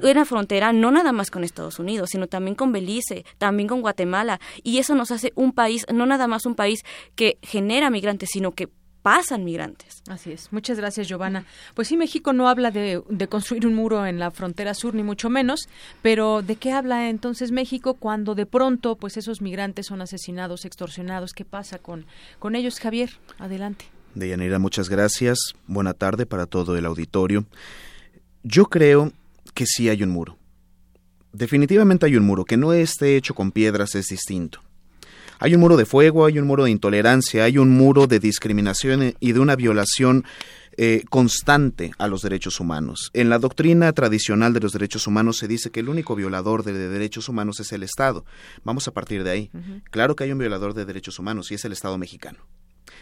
una 0.00 0.24
frontera 0.24 0.72
no 0.72 0.92
nada 0.92 1.10
más 1.10 1.30
con 1.30 1.42
Estados 1.42 1.78
Unidos, 1.80 2.10
sino 2.12 2.28
también 2.28 2.54
con 2.54 2.70
Belice, 2.72 3.24
también 3.36 3.68
con 3.68 3.82
Guatemala, 3.82 4.40
y 4.62 4.78
eso 4.78 4.94
nos 4.94 5.10
hace 5.10 5.32
un 5.34 5.52
país, 5.52 5.84
no 5.92 6.06
nada 6.06 6.28
más 6.28 6.46
un 6.46 6.54
país 6.54 6.82
que 7.16 7.38
genera 7.42 7.90
migrantes, 7.90 8.30
sino 8.32 8.52
que 8.52 8.68
pasan 9.02 9.44
migrantes. 9.44 10.02
Así 10.08 10.32
es. 10.32 10.52
Muchas 10.52 10.78
gracias, 10.78 11.08
Giovanna. 11.08 11.44
Pues 11.74 11.88
sí, 11.88 11.96
México 11.96 12.32
no 12.32 12.48
habla 12.48 12.70
de, 12.70 13.02
construir 13.28 13.66
un 13.66 13.74
muro 13.74 14.06
en 14.06 14.18
la 14.18 14.30
frontera 14.30 14.74
sur, 14.74 14.94
ni 14.94 15.02
mucho 15.02 15.30
menos, 15.30 15.68
pero 16.02 16.42
¿de 16.42 16.56
qué 16.56 16.72
habla 16.72 17.08
entonces 17.08 17.52
México 17.52 17.94
cuando 17.94 18.34
de 18.34 18.46
pronto 18.46 18.96
pues 18.96 19.16
esos 19.16 19.40
migrantes 19.40 19.86
son 19.86 20.02
asesinados, 20.02 20.64
extorsionados? 20.64 21.32
¿Qué 21.32 21.44
pasa 21.44 21.78
con, 21.78 22.06
con 22.38 22.56
ellos, 22.56 22.78
Javier? 22.80 23.10
Adelante. 23.38 23.86
Deyanira, 24.14 24.58
muchas 24.58 24.88
gracias. 24.88 25.38
Buena 25.66 25.94
tarde 25.94 26.26
para 26.26 26.46
todo 26.46 26.76
el 26.76 26.86
auditorio. 26.86 27.44
Yo 28.42 28.66
creo 28.66 29.12
que 29.54 29.66
sí 29.66 29.88
hay 29.88 30.02
un 30.02 30.10
muro. 30.10 30.36
Definitivamente 31.32 32.06
hay 32.06 32.16
un 32.16 32.24
muro. 32.24 32.44
Que 32.44 32.56
no 32.56 32.72
esté 32.72 33.16
hecho 33.16 33.34
con 33.34 33.52
piedras 33.52 33.94
es 33.94 34.06
distinto. 34.06 34.60
Hay 35.42 35.54
un 35.54 35.60
muro 35.62 35.78
de 35.78 35.86
fuego, 35.86 36.26
hay 36.26 36.38
un 36.38 36.46
muro 36.46 36.64
de 36.64 36.70
intolerancia, 36.70 37.44
hay 37.44 37.56
un 37.56 37.70
muro 37.70 38.06
de 38.06 38.20
discriminación 38.20 39.14
y 39.20 39.32
de 39.32 39.40
una 39.40 39.56
violación 39.56 40.26
eh, 40.76 41.02
constante 41.08 41.92
a 41.96 42.08
los 42.08 42.20
derechos 42.20 42.60
humanos. 42.60 43.10
En 43.14 43.30
la 43.30 43.38
doctrina 43.38 43.90
tradicional 43.94 44.52
de 44.52 44.60
los 44.60 44.72
derechos 44.72 45.06
humanos 45.06 45.38
se 45.38 45.48
dice 45.48 45.70
que 45.70 45.80
el 45.80 45.88
único 45.88 46.14
violador 46.14 46.62
de 46.62 46.74
derechos 46.74 47.30
humanos 47.30 47.58
es 47.58 47.72
el 47.72 47.82
Estado. 47.82 48.26
Vamos 48.64 48.86
a 48.86 48.92
partir 48.92 49.24
de 49.24 49.30
ahí. 49.30 49.50
Claro 49.90 50.14
que 50.14 50.24
hay 50.24 50.32
un 50.32 50.38
violador 50.38 50.74
de 50.74 50.84
derechos 50.84 51.18
humanos 51.18 51.50
y 51.50 51.54
es 51.54 51.64
el 51.64 51.72
Estado 51.72 51.96
mexicano. 51.96 52.40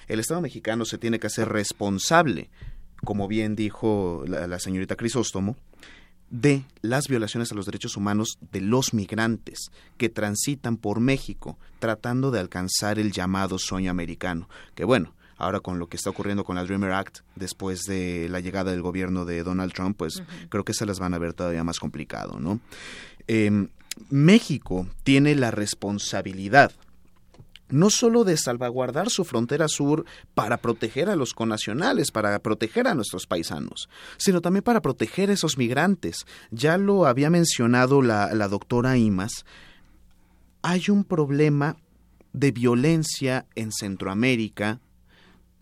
El 0.07 0.21
Estado 0.21 0.41
mexicano 0.41 0.85
se 0.85 0.97
tiene 0.97 1.19
que 1.19 1.27
hacer 1.27 1.49
responsable, 1.49 2.51
como 3.05 3.27
bien 3.27 3.57
dijo 3.57 4.23
la, 4.29 4.47
la 4.47 4.61
señorita 4.61 4.95
Crisóstomo, 4.95 5.57
de 6.31 6.65
las 6.83 7.09
violaciones 7.09 7.51
a 7.53 7.55
los 7.55 7.67
derechos 7.67 7.97
humanos 7.97 8.39
de 8.53 8.61
los 8.61 8.95
migrantes 8.95 9.71
que 9.97 10.09
transitan 10.09 10.77
por 10.77 11.01
México 11.01 11.59
tratando 11.79 12.31
de 12.31 12.41
alcanzar 12.41 12.99
el 12.99 13.13
llamado 13.13 13.59
sueño 13.59 13.91
americano. 13.91 14.49
Que 14.75 14.85
bueno, 14.85 15.15
ahora 15.37 15.61
con 15.61 15.79
lo 15.79 15.89
que 15.89 15.97
está 15.97 16.11
ocurriendo 16.11 16.45
con 16.45 16.57
la 16.57 16.65
Dreamer 16.65 16.93
Act 16.93 17.21
después 17.37 17.85
de 17.85 18.29
la 18.29 18.41
llegada 18.41 18.73
del 18.73 18.83
gobierno 18.83 19.25
de 19.25 19.43
Donald 19.43 19.73
Trump, 19.73 19.97
pues 19.97 20.23
creo 20.49 20.65
que 20.65 20.75
se 20.75 20.87
las 20.87 20.99
van 20.99 21.15
a 21.15 21.19
ver 21.19 21.33
todavía 21.33 21.65
más 21.65 21.79
complicado, 21.79 22.39
¿no? 22.41 22.61
Em, 23.27 23.69
México 24.11 24.87
tiene 25.03 25.35
la 25.35 25.51
responsabilidad 25.51 26.73
no 27.69 27.91
solo 27.91 28.25
de 28.25 28.37
salvaguardar 28.37 29.11
su 29.11 29.25
frontera 29.25 29.69
sur 29.69 30.05
para 30.35 30.59
proteger 30.59 31.09
a 31.09 31.17
los 31.17 31.35
conacionales, 31.35 32.11
para 32.11 32.39
proteger 32.39 32.89
a 32.89 32.95
nuestros 32.95 33.27
paisanos, 33.27 33.89
sino 34.17 34.41
también 34.41 34.63
para 34.63 34.83
proteger 34.83 35.31
a 35.31 35.35
esos 35.35 35.59
migrantes. 35.59 36.27
Ya 36.51 36.79
lo 36.79 37.07
había 37.07 37.31
mencionado 37.31 38.03
la, 38.03 38.35
la 38.35 38.49
doctora 38.49 38.97
Imas, 38.97 39.45
hay 40.63 40.91
un 40.91 41.05
problema 41.05 41.77
de 42.33 42.53
violencia 42.53 43.47
en 43.55 43.73
Centroamérica, 43.73 44.81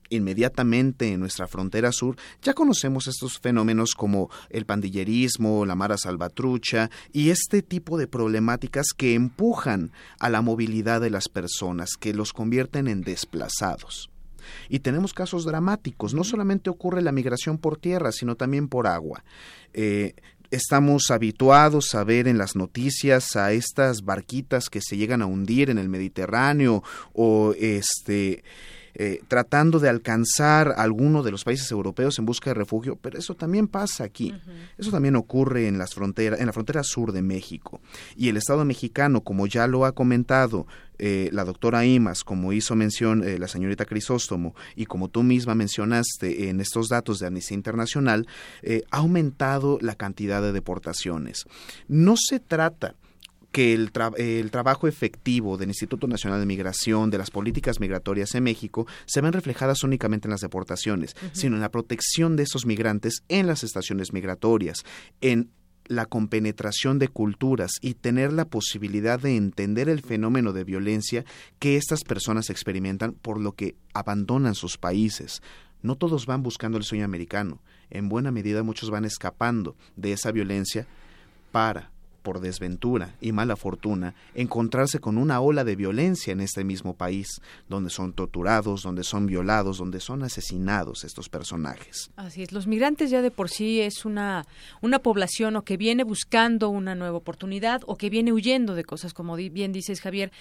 inmediatamente 0.09 1.13
en 1.13 1.21
nuestra 1.21 1.47
frontera 1.47 1.93
sur, 1.93 2.17
ya 2.43 2.55
conocemos 2.55 3.07
estos 3.07 3.39
fenómenos 3.39 3.95
como 3.95 4.31
el 4.51 4.67
pandillerismo, 4.67 5.65
la 5.67 5.75
mara 5.75 5.97
salvatrucha 5.97 6.91
y 7.13 7.31
este 7.31 7.63
tipo 7.63 7.99
de 7.99 8.07
problemáticas 8.07 8.87
que 8.97 9.15
empujan 9.15 9.93
a 10.19 10.31
la 10.31 10.43
movilidad 10.43 11.01
de 11.01 11.11
las 11.11 11.29
personas, 11.29 11.97
que 11.99 12.15
los 12.15 12.33
convierten 12.33 12.89
en 12.89 13.03
desplazados. 13.03 14.11
Y 14.69 14.81
tenemos 14.81 15.13
casos 15.13 15.45
dramáticos, 15.45 16.15
no 16.15 16.25
solamente 16.25 16.71
ocurre 16.71 17.03
la 17.03 17.13
migración 17.13 17.59
por 17.59 17.79
tierra, 17.79 18.13
sino 18.13 18.37
también 18.37 18.69
por 18.69 18.87
agua. 18.87 19.25
Eh, 19.73 20.15
estamos 20.51 21.11
habituados 21.11 21.95
a 21.95 22.05
ver 22.05 22.29
en 22.29 22.39
las 22.39 22.57
noticias 22.57 23.37
a 23.37 23.53
estas 23.53 24.03
barquitas 24.03 24.71
que 24.71 24.81
se 24.81 24.97
llegan 24.97 25.23
a 25.23 25.27
hundir 25.27 25.71
en 25.71 25.79
el 25.79 25.89
Mediterráneo 25.89 26.83
o 27.13 27.55
este 27.59 28.45
eh, 28.99 29.21
tratando 29.29 29.79
de 29.79 29.91
alcanzar 29.91 30.73
alguno 30.79 31.23
de 31.23 31.31
los 31.31 31.45
países 31.45 31.71
europeos 31.71 32.19
en 32.19 32.25
busca 32.25 32.49
de 32.49 32.55
refugio, 32.55 32.97
pero 32.97 33.19
eso 33.19 33.35
también 33.35 33.69
pasa 33.69 34.05
aquí. 34.05 34.35
Eso 34.79 34.91
también 34.91 35.17
ocurre 35.17 35.69
en 35.69 35.77
las 35.77 35.93
fronteras, 35.95 36.41
en 36.41 36.47
la 36.47 36.55
frontera 36.55 36.83
sur 36.83 37.13
de 37.13 37.21
México. 37.21 37.83
Y 38.17 38.31
el 38.31 38.39
Estado 38.39 38.65
mexicano, 38.65 39.21
como 39.21 39.47
ya 39.47 39.67
lo 39.67 39.85
ha 39.85 39.93
comentado 39.93 40.67
eh, 40.99 41.29
la 41.31 41.45
doctora 41.45 41.85
Imas, 41.85 42.25
como 42.25 42.55
hizo 42.55 42.75
mención 42.75 43.23
eh, 43.23 43.39
la 43.39 43.49
señorita 43.49 43.85
Crisóstomo, 43.85 44.55
y 44.77 44.87
como 44.87 45.09
tú 45.09 45.23
misma 45.23 45.55
mencionaste 45.55 46.49
en 46.49 46.63
estos 46.63 46.89
datos 46.89 47.19
de 47.19 47.27
Amnistía 47.27 47.57
Internacional, 47.57 48.27
ha 48.91 48.97
aumentado 48.97 49.77
la 49.83 49.95
cantidad 49.95 50.41
de 50.41 50.53
deportaciones. 50.53 51.45
No 51.87 52.15
se 52.17 52.41
trata 52.41 52.95
que 53.57 53.73
el, 53.73 53.91
el, 54.19 54.51
trabajo 54.51 54.87
efectivo 54.87 55.57
del 55.57 55.71
Instituto 55.71 56.07
Nacional 56.07 56.41
de 56.41 56.45
Migración, 56.45 57.09
de 57.09 57.17
las 57.17 57.31
políticas 57.31 57.81
migratorias 57.81 58.35
en 58.35 58.45
México, 58.45 58.87
se 59.07 59.23
ven 59.23 59.33
reflejadas 59.33 59.83
únicamente 59.83 60.29
en 60.29 60.33
las 60.33 60.43
deportaciones, 60.43 61.17
sino 61.33 61.57
en 61.57 61.63
la 61.63 61.71
protección 61.71 62.37
de 62.37 62.43
esos 62.43 62.67
migrantes 62.67 63.23
en 63.31 63.47
las 63.47 63.65
estaciones 63.65 64.13
migratorias, 64.13 64.85
en 65.23 65.49
la 65.87 66.05
compenetración 66.05 66.99
de 66.99 67.09
culturas 67.09 67.71
y 67.81 67.95
tener 67.95 68.31
la 68.31 68.45
posibilidad 68.45 69.19
de 69.19 69.37
entender 69.37 69.89
el 69.89 70.03
fenómeno 70.03 70.53
de 70.53 70.65
violencia 70.65 71.25
que 71.59 71.79
estas 71.79 72.05
personas 72.05 72.51
experimentan 72.51 73.15
por 73.15 73.41
lo 73.41 73.53
que 73.53 73.75
abandonan 73.95 74.55
sus 74.55 74.77
países. 74.77 75.41
No 75.81 75.97
todos 75.97 76.27
van 76.27 76.43
buscando 76.43 76.77
el 76.77 76.85
sueño 76.85 77.07
americano, 77.07 77.63
en 77.89 78.11
buena 78.11 78.31
medida 78.31 78.63
muchos 78.63 78.91
van 78.91 79.07
escapando 79.07 79.77
de 79.97 80.13
esa 80.13 80.31
violencia 80.31 80.87
para 81.53 81.96
por 82.27 82.41
desventura 82.41 83.15
y 83.21 83.31
mala 83.31 83.55
fortuna, 83.55 84.17
encontrarse 84.35 84.99
con 84.99 85.17
una 85.17 85.41
ola 85.41 85.63
de 85.63 85.77
violencia 85.77 86.33
en 86.33 86.41
este 86.41 86.65
mismo 86.65 86.95
país, 86.95 87.41
donde 87.69 87.89
son 87.89 88.15
torturados, 88.15 88.83
donde 88.83 89.05
son 89.05 89.27
violados, 89.27 89.79
donde 89.79 90.01
son 90.01 90.25
asesinados 90.25 91.05
estos 91.05 91.29
personajes. 91.29 92.11
Así 92.17 92.43
es, 92.43 92.51
los 92.51 92.67
migrantes 92.67 93.11
ya 93.11 93.23
de 93.23 93.31
por 93.31 93.49
sí 93.49 93.81
es 93.81 94.05
una, 94.05 94.45
una 94.83 94.99
población 94.99 95.55
o 95.55 95.63
que 95.63 95.77
viene 95.77 96.03
buscando 96.03 96.69
una 96.69 96.97
nueva 96.97 97.17
oportunidad 97.17 97.83
o 97.87 97.97
que 97.97 98.11
viene 98.11 98.33
huyendo 98.33 98.75
de 98.75 98.83
cosas, 98.83 99.15
como 99.15 99.37
bien 99.37 99.71
dices 99.71 100.01
Javier. 100.01 100.33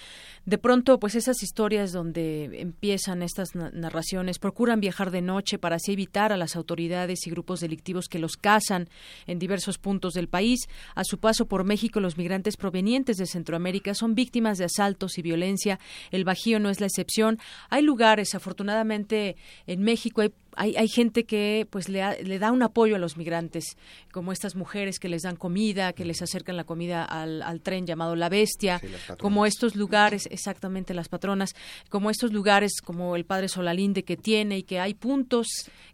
De 0.44 0.58
pronto, 0.58 0.98
pues 0.98 1.14
esas 1.14 1.40
historias 1.44 1.92
donde 1.92 2.62
empiezan 2.62 3.22
estas 3.22 3.54
narraciones, 3.54 4.40
procuran 4.40 4.80
viajar 4.80 5.12
de 5.12 5.22
noche 5.22 5.56
para 5.60 5.76
así 5.76 5.92
evitar 5.92 6.32
a 6.32 6.36
las 6.36 6.56
autoridades 6.56 7.28
y 7.28 7.30
grupos 7.30 7.60
delictivos 7.60 8.08
que 8.08 8.18
los 8.18 8.36
cazan 8.36 8.88
en 9.28 9.38
diversos 9.38 9.78
puntos 9.78 10.14
del 10.14 10.26
país. 10.26 10.66
A 10.96 11.04
su 11.04 11.18
paso 11.18 11.46
por 11.46 11.62
México 11.76 12.00
los 12.00 12.16
migrantes 12.16 12.56
provenientes 12.56 13.18
de 13.18 13.26
Centroamérica 13.26 13.92
son 13.92 14.14
víctimas 14.14 14.56
de 14.56 14.64
asaltos 14.64 15.18
y 15.18 15.22
violencia. 15.22 15.78
El 16.10 16.24
Bajío 16.24 16.58
no 16.58 16.70
es 16.70 16.80
la 16.80 16.86
excepción. 16.86 17.38
Hay 17.68 17.82
lugares, 17.82 18.34
afortunadamente, 18.34 19.36
en 19.66 19.82
México 19.82 20.22
hay 20.22 20.32
hay, 20.56 20.74
hay 20.76 20.88
gente 20.88 21.24
que 21.24 21.66
pues 21.70 21.88
le, 21.88 22.22
le, 22.24 22.38
da 22.38 22.50
un 22.50 22.62
apoyo 22.62 22.96
a 22.96 22.98
los 22.98 23.16
migrantes, 23.16 23.76
como 24.10 24.32
estas 24.32 24.56
mujeres 24.56 24.98
que 24.98 25.08
les 25.08 25.22
dan 25.22 25.36
comida, 25.36 25.92
que 25.92 26.04
les 26.04 26.22
acercan 26.22 26.56
la 26.56 26.64
comida 26.64 27.04
al, 27.04 27.42
al 27.42 27.60
tren 27.60 27.86
llamado 27.86 28.16
La 28.16 28.28
Bestia, 28.28 28.80
como 29.20 29.46
estos 29.46 29.76
lugares, 29.76 30.26
exactamente 30.30 30.94
las 30.94 31.08
patronas, 31.08 31.54
como 31.90 32.10
estos 32.10 32.32
lugares 32.32 32.80
como 32.82 33.16
el 33.16 33.24
Padre 33.24 33.48
Solalinde 33.48 34.02
que 34.02 34.16
tiene 34.16 34.58
y 34.58 34.62
que 34.62 34.80
hay 34.80 34.94
puntos 34.94 35.46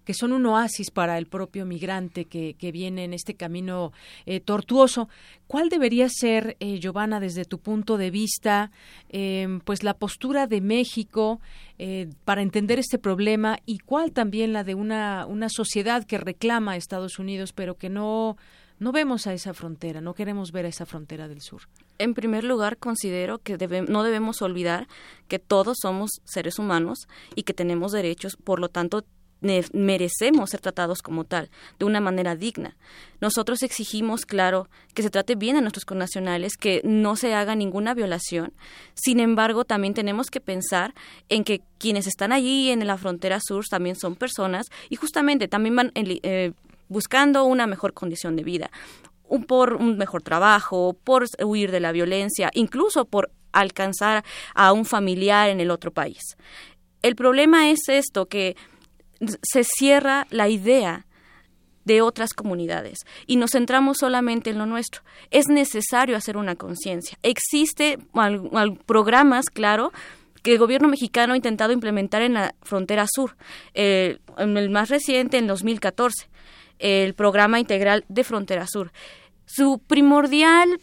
que 0.04 0.14
son 0.14 0.32
un 0.32 0.46
oasis 0.46 0.90
para 0.90 1.18
el 1.18 1.26
propio 1.26 1.64
migrante 1.64 2.24
que, 2.24 2.54
que 2.54 2.72
viene 2.72 3.04
en 3.04 3.12
este 3.12 3.34
camino 3.34 3.92
eh, 4.26 4.40
tortuoso. 4.40 5.08
¿Cuál 5.46 5.68
debería 5.68 6.08
ser, 6.08 6.56
eh, 6.60 6.78
Giovanna, 6.80 7.20
desde 7.20 7.44
tu 7.44 7.58
punto 7.58 7.96
de 7.98 8.10
vista, 8.10 8.70
eh, 9.10 9.60
pues 9.64 9.82
la 9.82 9.94
postura 9.94 10.46
de 10.46 10.60
México 10.60 11.40
eh, 11.84 12.08
para 12.24 12.42
entender 12.42 12.78
este 12.78 12.96
problema 12.96 13.58
y 13.66 13.80
cuál 13.80 14.12
también 14.12 14.52
la 14.52 14.62
de 14.62 14.76
una, 14.76 15.26
una 15.26 15.48
sociedad 15.48 16.04
que 16.04 16.16
reclama 16.16 16.70
a 16.72 16.76
Estados 16.76 17.18
Unidos, 17.18 17.52
pero 17.52 17.74
que 17.74 17.88
no, 17.88 18.36
no 18.78 18.92
vemos 18.92 19.26
a 19.26 19.34
esa 19.34 19.52
frontera, 19.52 20.00
no 20.00 20.14
queremos 20.14 20.52
ver 20.52 20.64
a 20.64 20.68
esa 20.68 20.86
frontera 20.86 21.26
del 21.26 21.40
sur? 21.40 21.62
En 21.98 22.14
primer 22.14 22.44
lugar, 22.44 22.76
considero 22.76 23.40
que 23.40 23.58
no 23.88 24.04
debemos 24.04 24.42
olvidar 24.42 24.86
que 25.26 25.40
todos 25.40 25.78
somos 25.82 26.10
seres 26.22 26.60
humanos 26.60 27.08
y 27.34 27.42
que 27.42 27.52
tenemos 27.52 27.90
derechos, 27.90 28.36
por 28.36 28.60
lo 28.60 28.68
tanto, 28.68 29.04
merecemos 29.72 30.50
ser 30.50 30.60
tratados 30.60 31.02
como 31.02 31.24
tal, 31.24 31.50
de 31.78 31.84
una 31.84 32.00
manera 32.00 32.36
digna. 32.36 32.76
Nosotros 33.20 33.62
exigimos, 33.62 34.24
claro, 34.24 34.68
que 34.94 35.02
se 35.02 35.10
trate 35.10 35.34
bien 35.34 35.56
a 35.56 35.60
nuestros 35.60 35.84
connacionales, 35.84 36.56
que 36.56 36.80
no 36.84 37.16
se 37.16 37.34
haga 37.34 37.54
ninguna 37.54 37.94
violación. 37.94 38.52
Sin 38.94 39.20
embargo, 39.20 39.64
también 39.64 39.94
tenemos 39.94 40.30
que 40.30 40.40
pensar 40.40 40.94
en 41.28 41.44
que 41.44 41.62
quienes 41.78 42.06
están 42.06 42.32
allí 42.32 42.70
en 42.70 42.86
la 42.86 42.96
frontera 42.96 43.40
sur 43.40 43.64
también 43.68 43.96
son 43.96 44.16
personas 44.16 44.66
y 44.88 44.96
justamente 44.96 45.48
también 45.48 45.76
van 45.76 45.92
eh, 45.94 46.52
buscando 46.88 47.44
una 47.44 47.66
mejor 47.66 47.92
condición 47.92 48.36
de 48.36 48.44
vida, 48.44 48.70
un, 49.28 49.44
por 49.44 49.74
un 49.74 49.98
mejor 49.98 50.22
trabajo, 50.22 50.96
por 51.04 51.26
huir 51.42 51.70
de 51.70 51.80
la 51.80 51.92
violencia, 51.92 52.50
incluso 52.54 53.04
por 53.04 53.30
alcanzar 53.52 54.24
a 54.54 54.72
un 54.72 54.84
familiar 54.84 55.50
en 55.50 55.60
el 55.60 55.70
otro 55.70 55.90
país. 55.90 56.36
El 57.02 57.16
problema 57.16 57.70
es 57.70 57.80
esto, 57.88 58.26
que 58.26 58.56
se 59.42 59.64
cierra 59.64 60.26
la 60.30 60.48
idea 60.48 61.06
de 61.84 62.00
otras 62.00 62.32
comunidades 62.32 62.98
y 63.26 63.36
nos 63.36 63.50
centramos 63.52 63.98
solamente 63.98 64.50
en 64.50 64.58
lo 64.58 64.66
nuestro. 64.66 65.02
Es 65.30 65.48
necesario 65.48 66.16
hacer 66.16 66.36
una 66.36 66.54
conciencia. 66.54 67.18
Existe 67.22 67.98
programas, 68.86 69.46
claro, 69.46 69.92
que 70.42 70.52
el 70.52 70.58
gobierno 70.58 70.88
mexicano 70.88 71.34
ha 71.34 71.36
intentado 71.36 71.72
implementar 71.72 72.22
en 72.22 72.34
la 72.34 72.54
frontera 72.62 73.06
sur. 73.12 73.36
en 73.74 74.18
el 74.36 74.70
más 74.70 74.88
reciente, 74.88 75.38
en 75.38 75.46
2014, 75.46 76.28
el 76.78 77.14
programa 77.14 77.60
integral 77.60 78.04
de 78.08 78.24
frontera 78.24 78.66
sur. 78.66 78.92
Su 79.46 79.80
primordial 79.86 80.80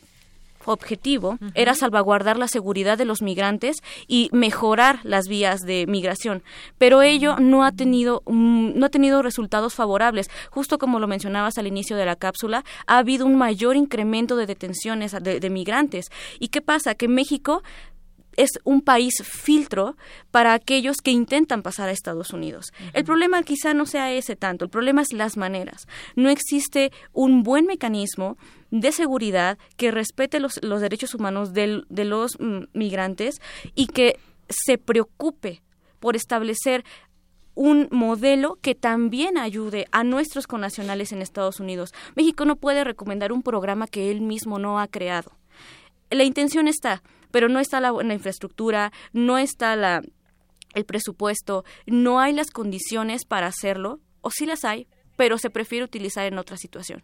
objetivo 0.69 1.37
era 1.55 1.75
salvaguardar 1.75 2.37
la 2.37 2.47
seguridad 2.47 2.97
de 2.97 3.05
los 3.05 3.21
migrantes 3.21 3.77
y 4.07 4.29
mejorar 4.31 4.99
las 5.03 5.27
vías 5.27 5.61
de 5.61 5.85
migración, 5.87 6.43
pero 6.77 7.01
ello 7.01 7.37
no 7.39 7.63
ha 7.63 7.71
tenido 7.71 8.21
mm, 8.25 8.71
no 8.75 8.85
ha 8.85 8.89
tenido 8.89 9.21
resultados 9.21 9.73
favorables. 9.73 10.29
Justo 10.49 10.77
como 10.77 10.99
lo 10.99 11.07
mencionabas 11.07 11.57
al 11.57 11.67
inicio 11.67 11.97
de 11.97 12.05
la 12.05 12.15
cápsula, 12.15 12.63
ha 12.87 12.97
habido 12.97 13.25
un 13.25 13.35
mayor 13.35 13.75
incremento 13.75 14.35
de 14.35 14.45
detenciones 14.45 15.11
de, 15.11 15.39
de 15.39 15.49
migrantes. 15.49 16.09
¿Y 16.39 16.49
qué 16.49 16.61
pasa? 16.61 16.95
Que 16.95 17.07
México 17.07 17.63
es 18.39 18.51
un 18.63 18.81
país 18.81 19.15
filtro 19.23 19.97
para 20.31 20.53
aquellos 20.53 20.97
que 21.03 21.11
intentan 21.11 21.61
pasar 21.61 21.89
a 21.89 21.91
Estados 21.91 22.31
Unidos. 22.31 22.67
El 22.93 23.03
problema 23.03 23.43
quizá 23.43 23.73
no 23.73 23.85
sea 23.85 24.13
ese 24.13 24.37
tanto, 24.37 24.63
el 24.63 24.71
problema 24.71 25.01
es 25.01 25.11
las 25.11 25.35
maneras. 25.35 25.87
No 26.15 26.29
existe 26.29 26.93
un 27.11 27.43
buen 27.43 27.65
mecanismo 27.65 28.37
de 28.71 28.91
seguridad 28.91 29.57
que 29.77 29.91
respete 29.91 30.39
los, 30.39 30.59
derechos 30.61 31.13
humanos 31.13 31.53
de 31.53 32.05
los 32.05 32.39
mm, 32.39 32.65
migrantes 32.73 33.41
y 33.75 33.87
que 33.87 34.19
se 34.49 34.77
preocupe 34.77 35.61
por 35.99 36.15
establecer 36.15 36.83
un 37.55 37.89
modelo 37.91 38.57
que 38.61 38.73
también 38.73 39.37
ayude 39.37 39.85
a 39.91 40.03
nuestros 40.03 40.47
connacionales 40.47 41.11
en 41.11 41.21
Estados 41.21 41.59
Unidos. 41.59 41.93
México 42.15 42.45
no 42.45 42.55
puede 42.55 42.83
recomendar 42.83 43.33
un 43.33 43.43
programa 43.43 43.85
que 43.85 44.11
él 44.11 44.21
mismo 44.21 44.59
no 44.59 44.79
ha 44.79 44.87
creado. 44.87 45.33
La 46.09 46.23
intención 46.23 46.67
está, 46.67 47.03
pero 47.31 47.49
no 47.49 47.59
está 47.59 47.81
la, 47.81 47.91
la 47.91 48.13
infraestructura, 48.13 48.93
no 49.11 49.37
está 49.37 49.75
la, 49.75 50.01
el 50.73 50.85
presupuesto, 50.85 51.65
no 51.85 52.19
hay 52.19 52.33
las 52.33 52.49
condiciones 52.51 53.25
para 53.25 53.47
hacerlo, 53.47 53.99
o 54.21 54.31
sí 54.31 54.45
las 54.45 54.63
hay, 54.63 54.87
pero 55.15 55.37
se 55.37 55.49
prefiere 55.49 55.83
utilizar 55.83 56.25
en 56.25 56.37
otra 56.37 56.57
situación. 56.57 57.03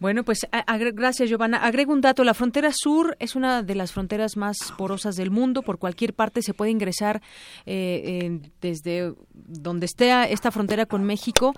Bueno, 0.00 0.24
pues 0.24 0.46
gracias, 0.94 1.28
Giovanna. 1.28 1.58
Agrego 1.58 1.92
un 1.92 2.00
dato. 2.00 2.24
La 2.24 2.34
frontera 2.34 2.70
sur 2.74 3.16
es 3.20 3.36
una 3.36 3.62
de 3.62 3.74
las 3.74 3.92
fronteras 3.92 4.36
más 4.36 4.56
porosas 4.76 5.16
del 5.16 5.30
mundo. 5.30 5.62
Por 5.62 5.78
cualquier 5.78 6.14
parte 6.14 6.42
se 6.42 6.54
puede 6.54 6.70
ingresar 6.70 7.22
eh, 7.66 8.40
desde 8.60 9.14
donde 9.32 9.86
esté 9.86 10.32
esta 10.32 10.50
frontera 10.50 10.86
con 10.86 11.04
México. 11.04 11.54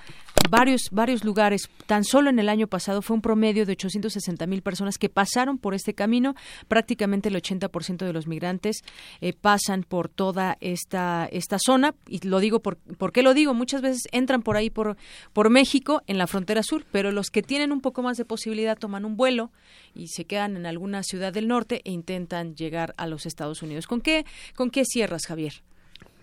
Varios, 0.49 0.83
varios 0.93 1.25
lugares. 1.25 1.69
Tan 1.87 2.05
solo 2.05 2.31
en 2.31 2.39
el 2.39 2.49
año 2.49 2.69
pasado 2.69 3.03
fue 3.03 3.15
un 3.15 3.23
promedio 3.23 3.67
de 3.67 3.73
860 3.73 4.47
mil 4.47 4.63
personas 4.63 4.97
que 4.97 5.09
pasaron 5.09 5.59
por 5.59 5.75
este 5.75 5.95
camino. 5.95 6.35
Prácticamente 6.69 7.31
el 7.31 7.37
80% 7.37 8.05
de 8.05 8.13
los 8.13 8.27
migrantes 8.29 8.83
eh, 9.21 9.33
pasan 9.33 9.83
por 9.83 10.09
toda 10.09 10.57
esta, 10.61 11.27
esta 11.33 11.57
zona. 11.59 11.95
Y 12.07 12.27
lo 12.27 12.39
digo 12.39 12.61
por, 12.61 12.77
¿por 12.77 13.13
qué 13.13 13.23
lo 13.23 13.35
digo? 13.35 13.55
Muchas 13.55 13.83
veces 13.83 14.03
entran 14.13 14.43
por 14.43 14.57
ahí 14.57 14.71
por, 14.71 14.97
por 15.33 15.51
México 15.51 16.03
en 16.07 16.19
la 16.19 16.27
frontera 16.27 16.63
sur, 16.63 16.85
pero 16.93 17.11
los 17.11 17.31
que 17.31 17.43
tienen 17.43 17.73
un 17.73 17.81
poco 17.81 18.03
más 18.03 18.17
de 18.17 18.25
posibilidad 18.37 18.77
toman 18.77 19.07
un 19.07 19.17
vuelo 19.17 19.51
y 19.95 20.09
se 20.09 20.27
quedan 20.27 20.57
en 20.57 20.67
alguna 20.67 21.03
ciudad 21.03 21.33
del 21.33 21.49
norte 21.49 21.81
e 21.85 21.91
intentan 21.91 22.55
llegar 22.55 22.93
a 22.99 23.07
los 23.07 23.25
Estados 23.25 23.63
Unidos. 23.63 23.87
¿Con 23.87 24.03
qué, 24.03 24.27
con 24.55 24.69
qué 24.69 24.85
cierras, 24.85 25.25
Javier? 25.25 25.63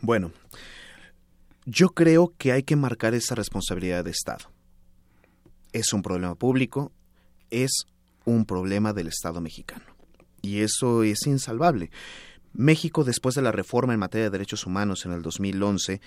Bueno, 0.01 0.31
yo 1.65 1.89
creo 1.89 2.31
que 2.37 2.51
hay 2.51 2.61
que 2.61 2.75
marcar 2.75 3.15
esa 3.15 3.33
responsabilidad 3.33 4.03
de 4.03 4.11
Estado. 4.11 4.45
Es 5.71 5.91
un 5.91 6.03
problema 6.03 6.35
público, 6.35 6.91
es 7.49 7.87
un 8.25 8.45
problema 8.45 8.93
del 8.93 9.07
Estado 9.07 9.41
mexicano. 9.41 9.85
Y 10.43 10.59
eso 10.59 11.01
es 11.01 11.25
insalvable. 11.25 11.89
México, 12.53 13.03
después 13.03 13.33
de 13.33 13.41
la 13.41 13.51
reforma 13.51 13.93
en 13.93 13.99
materia 13.99 14.25
de 14.25 14.37
derechos 14.37 14.67
humanos 14.67 15.03
en 15.07 15.13
el 15.13 15.23
2011, 15.23 15.99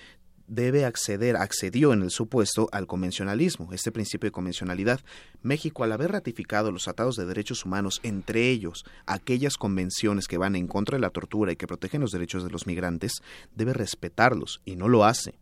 debe 0.47 0.85
acceder, 0.85 1.35
accedió 1.35 1.93
en 1.93 2.01
el 2.01 2.09
supuesto 2.09 2.69
al 2.71 2.87
convencionalismo, 2.87 3.71
este 3.73 3.91
principio 3.91 4.27
de 4.27 4.31
convencionalidad. 4.31 5.01
México, 5.41 5.83
al 5.83 5.91
haber 5.91 6.11
ratificado 6.11 6.71
los 6.71 6.83
tratados 6.83 7.15
de 7.15 7.25
derechos 7.25 7.65
humanos, 7.65 7.99
entre 8.03 8.49
ellos 8.49 8.85
aquellas 9.05 9.57
convenciones 9.57 10.27
que 10.27 10.37
van 10.37 10.55
en 10.55 10.67
contra 10.67 10.97
de 10.97 11.01
la 11.01 11.09
tortura 11.09 11.51
y 11.51 11.55
que 11.55 11.67
protegen 11.67 12.01
los 12.01 12.11
derechos 12.11 12.43
de 12.43 12.49
los 12.49 12.67
migrantes, 12.67 13.21
debe 13.55 13.73
respetarlos 13.73 14.61
y 14.65 14.75
no 14.75 14.87
lo 14.87 15.05
hace. 15.05 15.37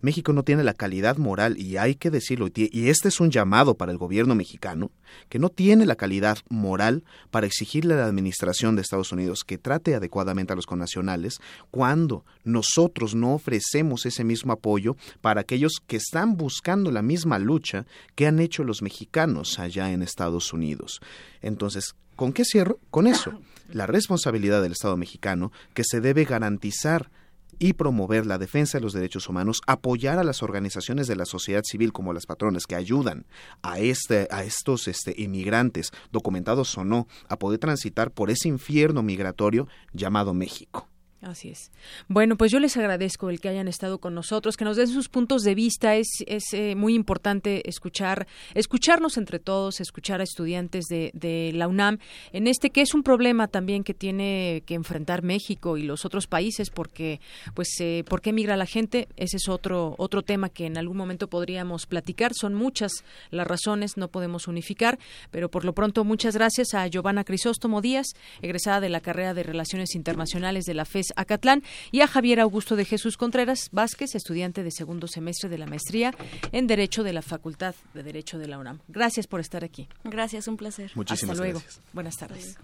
México 0.00 0.32
no 0.32 0.42
tiene 0.42 0.64
la 0.64 0.74
calidad 0.74 1.16
moral, 1.16 1.58
y 1.58 1.76
hay 1.76 1.94
que 1.94 2.10
decirlo, 2.10 2.48
y 2.54 2.88
este 2.88 3.08
es 3.08 3.20
un 3.20 3.30
llamado 3.30 3.76
para 3.76 3.92
el 3.92 3.98
gobierno 3.98 4.34
mexicano, 4.34 4.90
que 5.28 5.38
no 5.38 5.48
tiene 5.48 5.86
la 5.86 5.96
calidad 5.96 6.38
moral 6.48 7.04
para 7.30 7.46
exigirle 7.46 7.94
a 7.94 7.98
la 7.98 8.06
administración 8.06 8.76
de 8.76 8.82
Estados 8.82 9.12
Unidos 9.12 9.44
que 9.44 9.58
trate 9.58 9.94
adecuadamente 9.94 10.52
a 10.52 10.56
los 10.56 10.66
connacionales 10.66 11.38
cuando 11.70 12.24
nosotros 12.44 13.14
no 13.14 13.34
ofrecemos 13.34 14.06
ese 14.06 14.24
mismo 14.24 14.52
apoyo 14.52 14.96
para 15.20 15.40
aquellos 15.40 15.74
que 15.86 15.96
están 15.96 16.36
buscando 16.36 16.90
la 16.90 17.02
misma 17.02 17.38
lucha 17.38 17.86
que 18.14 18.26
han 18.26 18.40
hecho 18.40 18.64
los 18.64 18.82
mexicanos 18.82 19.58
allá 19.58 19.92
en 19.92 20.02
Estados 20.02 20.52
Unidos. 20.52 21.00
Entonces, 21.42 21.94
¿con 22.14 22.32
qué 22.32 22.44
cierro? 22.44 22.78
Con 22.90 23.06
eso. 23.06 23.40
La 23.72 23.86
responsabilidad 23.86 24.62
del 24.62 24.72
Estado 24.72 24.96
mexicano 24.96 25.52
que 25.74 25.84
se 25.84 26.00
debe 26.00 26.24
garantizar 26.24 27.10
y 27.58 27.74
promover 27.74 28.26
la 28.26 28.38
defensa 28.38 28.78
de 28.78 28.82
los 28.82 28.92
derechos 28.92 29.28
humanos, 29.28 29.60
apoyar 29.66 30.18
a 30.18 30.24
las 30.24 30.42
organizaciones 30.42 31.06
de 31.06 31.16
la 31.16 31.24
sociedad 31.24 31.62
civil 31.64 31.92
como 31.92 32.12
las 32.12 32.26
patronas 32.26 32.66
que 32.66 32.74
ayudan 32.74 33.26
a, 33.62 33.78
este, 33.78 34.28
a 34.30 34.44
estos 34.44 34.88
este, 34.88 35.14
inmigrantes, 35.16 35.92
documentados 36.12 36.76
o 36.78 36.84
no, 36.84 37.06
a 37.28 37.38
poder 37.38 37.58
transitar 37.58 38.10
por 38.10 38.30
ese 38.30 38.48
infierno 38.48 39.02
migratorio 39.02 39.68
llamado 39.92 40.34
México. 40.34 40.88
Así 41.26 41.48
es. 41.48 41.72
Bueno, 42.06 42.36
pues 42.36 42.52
yo 42.52 42.60
les 42.60 42.76
agradezco 42.76 43.30
el 43.30 43.40
que 43.40 43.48
hayan 43.48 43.66
estado 43.66 43.98
con 43.98 44.14
nosotros, 44.14 44.56
que 44.56 44.64
nos 44.64 44.76
den 44.76 44.86
sus 44.86 45.08
puntos 45.08 45.42
de 45.42 45.56
vista. 45.56 45.96
Es, 45.96 46.22
es 46.28 46.44
eh, 46.52 46.76
muy 46.76 46.94
importante 46.94 47.68
escuchar, 47.68 48.28
escucharnos 48.54 49.16
entre 49.16 49.40
todos, 49.40 49.80
escuchar 49.80 50.20
a 50.20 50.24
estudiantes 50.24 50.84
de, 50.84 51.10
de, 51.14 51.50
la 51.52 51.66
UNAM 51.66 51.98
en 52.32 52.46
este 52.46 52.70
que 52.70 52.80
es 52.80 52.94
un 52.94 53.02
problema 53.02 53.48
también 53.48 53.82
que 53.82 53.92
tiene 53.92 54.62
que 54.66 54.74
enfrentar 54.74 55.24
México 55.24 55.76
y 55.76 55.82
los 55.82 56.04
otros 56.04 56.28
países, 56.28 56.70
porque, 56.70 57.20
pues, 57.54 57.70
eh, 57.80 58.04
¿por 58.08 58.20
qué 58.20 58.32
migra 58.32 58.56
la 58.56 58.66
gente? 58.66 59.08
Ese 59.16 59.38
es 59.38 59.48
otro 59.48 59.96
otro 59.98 60.22
tema 60.22 60.48
que 60.48 60.66
en 60.66 60.78
algún 60.78 60.96
momento 60.96 61.28
podríamos 61.28 61.86
platicar. 61.86 62.34
Son 62.34 62.54
muchas 62.54 63.04
las 63.30 63.48
razones, 63.48 63.96
no 63.96 64.08
podemos 64.08 64.46
unificar, 64.46 65.00
pero 65.32 65.50
por 65.50 65.64
lo 65.64 65.74
pronto 65.74 66.04
muchas 66.04 66.36
gracias 66.36 66.72
a 66.74 66.86
Giovanna 66.86 67.24
Crisóstomo 67.24 67.80
Díaz, 67.80 68.06
egresada 68.42 68.80
de 68.80 68.90
la 68.90 69.00
carrera 69.00 69.34
de 69.34 69.42
Relaciones 69.42 69.96
Internacionales 69.96 70.66
de 70.66 70.74
la 70.74 70.84
FES 70.84 71.15
Acatlán, 71.16 71.62
y 71.90 72.00
a 72.00 72.06
Javier 72.06 72.40
Augusto 72.40 72.76
de 72.76 72.84
Jesús 72.84 73.16
Contreras 73.16 73.68
Vázquez, 73.72 74.14
estudiante 74.14 74.62
de 74.62 74.70
segundo 74.70 75.08
semestre 75.08 75.48
de 75.48 75.58
la 75.58 75.66
maestría 75.66 76.14
en 76.52 76.66
Derecho 76.66 77.02
de 77.02 77.12
la 77.12 77.22
Facultad 77.22 77.74
de 77.94 78.02
Derecho 78.02 78.38
de 78.38 78.48
la 78.48 78.58
UNAM. 78.58 78.80
Gracias 78.88 79.26
por 79.26 79.40
estar 79.40 79.64
aquí. 79.64 79.88
Gracias, 80.04 80.46
un 80.48 80.56
placer. 80.56 80.92
Muchísimas 80.94 81.32
Hasta 81.32 81.42
luego. 81.42 81.58
gracias. 81.60 81.80
Buenas 81.92 82.16
tardes. 82.16 82.58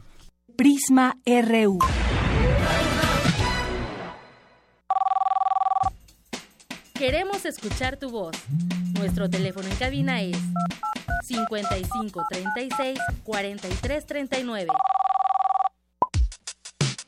Prisma 0.57 1.17
RU. 1.27 1.79
Queremos 6.95 7.45
escuchar 7.47 7.97
tu 7.97 8.11
voz. 8.11 8.37
Nuestro 8.95 9.29
teléfono 9.29 9.67
en 9.69 9.75
cabina 9.77 10.23
es 10.23 10.37
55 11.25 12.23
36 12.31 12.99
43 13.25 14.07
39. 14.07 14.69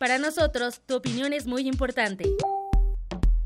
Para 0.05 0.19
nosotros, 0.19 0.83
tu 0.85 0.97
opinión 0.97 1.33
es 1.33 1.47
muy 1.47 1.67
importante. 1.67 2.27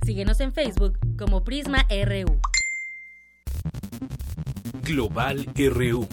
Síguenos 0.05 0.41
en 0.41 0.53
Facebook 0.53 0.99
como 1.17 1.45
Prisma 1.45 1.87
RU. 1.89 2.41
Global 4.83 5.47
RU. 5.55 6.09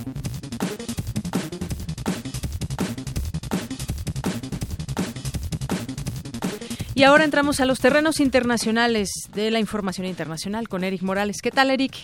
Y 6.94 7.02
ahora 7.02 7.24
entramos 7.24 7.60
a 7.60 7.66
los 7.66 7.80
terrenos 7.80 8.20
internacionales 8.20 9.10
de 9.34 9.50
la 9.50 9.60
información 9.60 10.06
internacional 10.06 10.68
con 10.68 10.84
Eric 10.84 11.02
Morales. 11.02 11.38
¿Qué 11.42 11.50
tal, 11.50 11.72
Eric? 11.72 11.96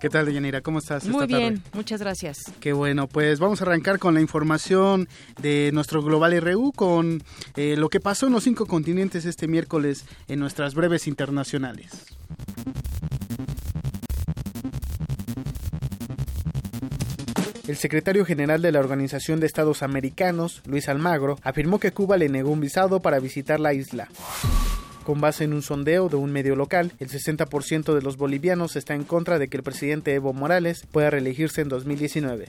¿Qué 0.00 0.10
tal, 0.10 0.26
Deyanira? 0.26 0.60
¿Cómo 0.60 0.78
estás 0.78 1.04
Muy 1.04 1.24
esta 1.24 1.36
bien, 1.38 1.56
tarde? 1.56 1.70
muchas 1.72 2.00
gracias. 2.00 2.52
Qué 2.60 2.72
bueno, 2.72 3.06
pues 3.08 3.38
vamos 3.38 3.60
a 3.60 3.64
arrancar 3.64 3.98
con 3.98 4.14
la 4.14 4.20
información 4.20 5.08
de 5.40 5.70
nuestro 5.72 6.02
Global 6.02 6.38
RU, 6.40 6.72
con 6.72 7.22
eh, 7.56 7.76
lo 7.76 7.88
que 7.88 8.00
pasó 8.00 8.26
en 8.26 8.32
los 8.34 8.44
cinco 8.44 8.66
continentes 8.66 9.24
este 9.24 9.48
miércoles 9.48 10.04
en 10.28 10.38
nuestras 10.38 10.74
breves 10.74 11.06
internacionales. 11.06 11.92
El 17.66 17.76
secretario 17.76 18.24
general 18.24 18.62
de 18.62 18.70
la 18.70 18.78
Organización 18.78 19.40
de 19.40 19.46
Estados 19.46 19.82
Americanos, 19.82 20.62
Luis 20.66 20.88
Almagro, 20.88 21.38
afirmó 21.42 21.80
que 21.80 21.92
Cuba 21.92 22.16
le 22.16 22.28
negó 22.28 22.50
un 22.50 22.60
visado 22.60 23.00
para 23.00 23.18
visitar 23.18 23.58
la 23.58 23.74
isla. 23.74 24.08
Con 25.06 25.20
base 25.20 25.44
en 25.44 25.52
un 25.52 25.62
sondeo 25.62 26.08
de 26.08 26.16
un 26.16 26.32
medio 26.32 26.56
local, 26.56 26.90
el 26.98 27.08
60% 27.08 27.94
de 27.94 28.02
los 28.02 28.16
bolivianos 28.16 28.74
está 28.74 28.96
en 28.96 29.04
contra 29.04 29.38
de 29.38 29.46
que 29.46 29.56
el 29.56 29.62
presidente 29.62 30.12
Evo 30.12 30.32
Morales 30.32 30.84
pueda 30.90 31.10
reelegirse 31.10 31.60
en 31.60 31.68
2019. 31.68 32.48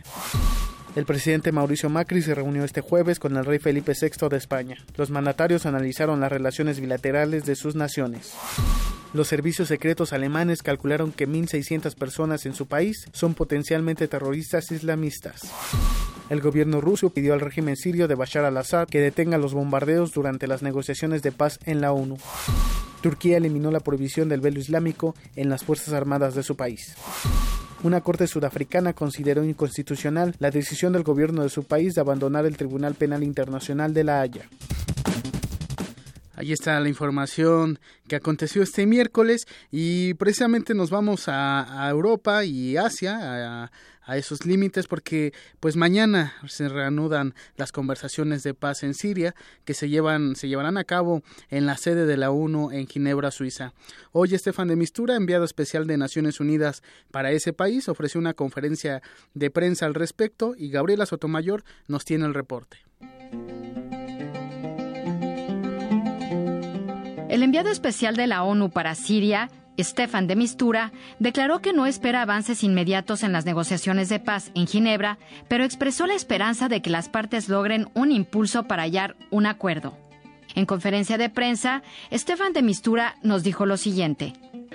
El 0.98 1.06
presidente 1.06 1.52
Mauricio 1.52 1.91
Macri 1.91 2.24
se 2.24 2.34
reunió 2.34 2.64
este 2.64 2.82
jueves 2.82 3.19
con 3.19 3.38
el 3.38 3.45
rey 3.45 3.60
Felipe 3.60 3.94
VI 3.94 4.30
de 4.30 4.38
España. 4.38 4.78
Los 4.95 5.11
mandatarios 5.11 5.68
analizaron 5.68 6.19
las 6.19 6.32
relaciones 6.32 6.80
bilaterales 6.80 7.45
de 7.45 7.56
sus 7.56 7.76
naciones. 7.76 8.34
Los 9.14 9.28
servicios 9.28 9.68
secretos 9.68 10.11
alemanes 10.11 10.64
calcularon 10.64 11.11
que 11.11 11.28
1.600 11.28 11.94
personas 11.94 12.48
en 12.48 12.56
su 12.56 12.65
país 12.65 13.06
son 13.11 13.36
potencialmente 13.36 14.07
terroristas 14.07 14.72
islamistas. 14.72 15.41
El 16.32 16.41
gobierno 16.41 16.82
ruso 16.82 17.11
pidió 17.11 17.36
al 17.36 17.41
régimen 17.41 17.76
sirio 17.76 18.07
de 18.07 18.15
Bashar 18.15 18.45
al-Assad 18.45 18.88
que 18.88 18.99
detenga 18.99 19.38
los 19.38 19.53
bombardeos 19.53 20.14
durante 20.14 20.48
las 20.48 20.64
negociaciones 20.64 21.22
de 21.22 21.32
paz 21.32 21.60
en 21.65 21.80
la 21.80 21.91
ONU. 21.91 22.18
Turquía 23.02 23.38
eliminó 23.38 23.69
la 23.69 23.82
prohibición 23.82 24.30
del 24.30 24.41
velo 24.41 24.60
islámico 24.60 25.14
en 25.36 25.49
las 25.49 25.64
Fuerzas 25.64 25.94
Armadas 25.94 26.34
de 26.34 26.41
su 26.41 26.56
país. 26.56 26.95
Una 27.84 28.02
corte 28.02 28.26
sudafricana 28.26 28.94
consideró 28.94 29.44
inconstitucional 29.44 30.36
la 30.40 30.49
decisión 30.49 30.94
del 30.94 31.04
gobierno 31.04 31.44
de 31.44 31.49
su 31.49 31.64
país 31.64 31.94
de 31.94 32.02
abandonar 32.02 32.45
el 32.45 32.58
Tribunal 32.58 32.95
Penal 32.95 33.24
Internacional 33.24 33.94
de 33.94 34.04
La 34.04 34.22
Haya. 34.22 34.49
Ahí 36.38 36.52
está 36.52 36.80
la 36.80 36.88
información 36.88 37.80
que 38.08 38.16
aconteció 38.16 38.62
este 38.62 38.86
miércoles 38.86 39.48
y 39.72 40.14
precisamente 40.14 40.76
nos 40.76 40.92
vamos 40.92 41.24
a, 41.26 41.90
Europa 41.90 42.46
y 42.46 42.78
Asia, 42.78 43.64
a, 43.64 43.72
a 44.04 44.18
esos 44.18 44.46
límites 44.46 44.86
porque 44.86 45.34
pues 45.60 45.76
mañana 45.76 46.36
se 46.48 46.70
reanudan 46.70 47.34
las 47.56 47.72
conversaciones 47.72 48.44
de 48.44 48.54
paz 48.54 48.84
en 48.84 48.94
Siria 48.94 49.34
que 49.66 49.74
se 49.74 49.90
llevan 49.90 50.36
se 50.36 50.48
llevarán 50.48 50.78
a 50.78 50.84
cabo 50.84 51.24
en 51.50 51.66
la 51.66 51.76
sede 51.76 52.06
de 52.06 52.18
la 52.18 52.30
ONU 52.30 52.70
en 52.70 52.86
Ginebra, 52.86 53.32
Suiza. 53.32 53.74
Hoy 54.12 54.36
Estefan 54.36 54.68
de 54.68 54.76
Mistura, 54.76 55.16
enviado 55.16 55.44
especial 55.44 55.88
de 55.88 55.98
Naciones 55.98 56.40
Unidas 56.40 56.84
para 57.10 57.32
ese 57.32 57.52
país, 57.52 57.90
ofreció 57.90 58.20
una 58.20 58.36
conferencia 58.36 59.02
de 59.34 59.50
prensa 59.50 59.88
al 59.88 59.96
respecto 59.96 60.54
y 60.56 60.70
Gabriela 60.70 61.08
Sotomayor 61.08 61.64
nos 61.88 62.06
tiene 62.06 62.28
el 62.28 62.36
reporte. 62.36 62.78
El 67.30 67.44
enviado 67.44 67.70
especial 67.70 68.16
de 68.16 68.26
la 68.26 68.44
ONU 68.44 68.70
para 68.70 68.95
Siria, 68.95 69.49
Stefan 69.78 70.28
de 70.28 70.38
Mistura, 70.38 70.94
declaró 71.20 71.62
que 71.62 71.74
no 71.74 71.86
espera 71.86 72.22
avances 72.22 72.64
inmediatos 72.64 73.22
en 73.22 73.34
las 73.34 73.45
negociaciones 73.45 74.08
de 74.08 74.20
paz 74.20 74.49
en 74.56 74.66
Ginebra, 74.66 75.18
pero 75.49 75.66
expresó 75.66 76.08
la 76.08 76.14
esperanza 76.14 76.70
de 76.70 76.82
que 76.82 76.90
las 76.90 77.10
partes 77.10 77.49
logren 77.49 77.90
un 77.94 78.12
impulso 78.14 78.64
para 78.64 78.84
hallar 78.84 79.18
un 79.30 79.45
acuerdo. 79.45 79.98
En 80.56 80.66
conferencia 80.66 81.18
de 81.18 81.30
prensa, 81.30 81.84
Stefan 82.14 82.54
de 82.54 82.62
Mistura 82.62 83.18
nos 83.22 83.44
dijo 83.44 83.66
lo 83.66 83.76
siguiente. 83.76 84.34
Uh. 84.54 84.68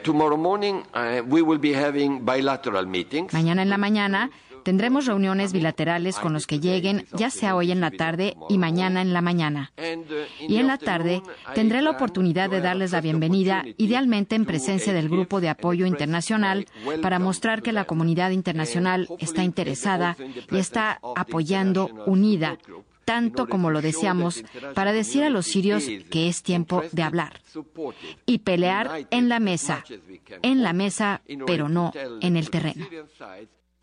Mañana 3.33 3.63
en 3.63 3.71
la 3.71 3.79
mañana 3.79 4.31
tendremos 4.65 5.07
reuniones 5.07 5.53
bilaterales 5.53 6.19
con 6.19 6.33
los 6.33 6.47
que 6.47 6.61
lleguen, 6.61 7.07
ya 7.13 7.31
sea 7.31 7.55
hoy 7.55 7.73
en 7.73 7.81
la 7.81 7.91
tarde 7.91 8.37
y 8.49 8.59
mañana 8.59 9.03
en 9.03 9.13
la 9.13 9.23
mañana. 9.23 9.73
Y 10.41 10.57
en 10.57 10.67
la 10.67 10.79
tarde 10.79 11.23
tendré 11.55 11.83
la 11.83 11.91
oportunidad 11.91 12.51
de 12.51 12.61
darles 12.61 12.93
la 12.93 13.01
bienvenida, 13.01 13.65
idealmente 13.77 14.35
en 14.35 14.45
presencia 14.45 14.93
del 14.93 15.09
Grupo 15.09 15.41
de 15.41 15.49
Apoyo 15.49 15.87
Internacional, 15.87 16.67
para 17.01 17.19
mostrar 17.19 17.63
que 17.63 17.73
la 17.73 17.85
comunidad 17.85 18.31
internacional 18.31 19.09
está 19.19 19.45
interesada 19.45 20.17
y 20.51 20.59
está 20.59 21.01
apoyando 21.17 21.89
unida 22.07 22.59
tanto 23.05 23.49
como 23.49 23.71
lo 23.71 23.83
deseamos, 23.83 24.45
para 24.75 24.93
decir 24.93 25.25
a 25.25 25.31
los 25.31 25.47
sirios 25.47 25.85
que 26.11 26.29
es 26.29 26.43
tiempo 26.43 26.83
de 26.93 27.03
hablar 27.03 27.41
y 28.27 28.39
pelear 28.39 29.07
en 29.11 29.29
la 29.29 29.41
mesa, 29.41 29.85
en 30.43 30.63
la 30.63 30.73
mesa, 30.73 31.23
pero 31.47 31.69
no 31.69 31.93
en 32.21 32.37
el 32.37 32.51
terreno. 32.51 32.87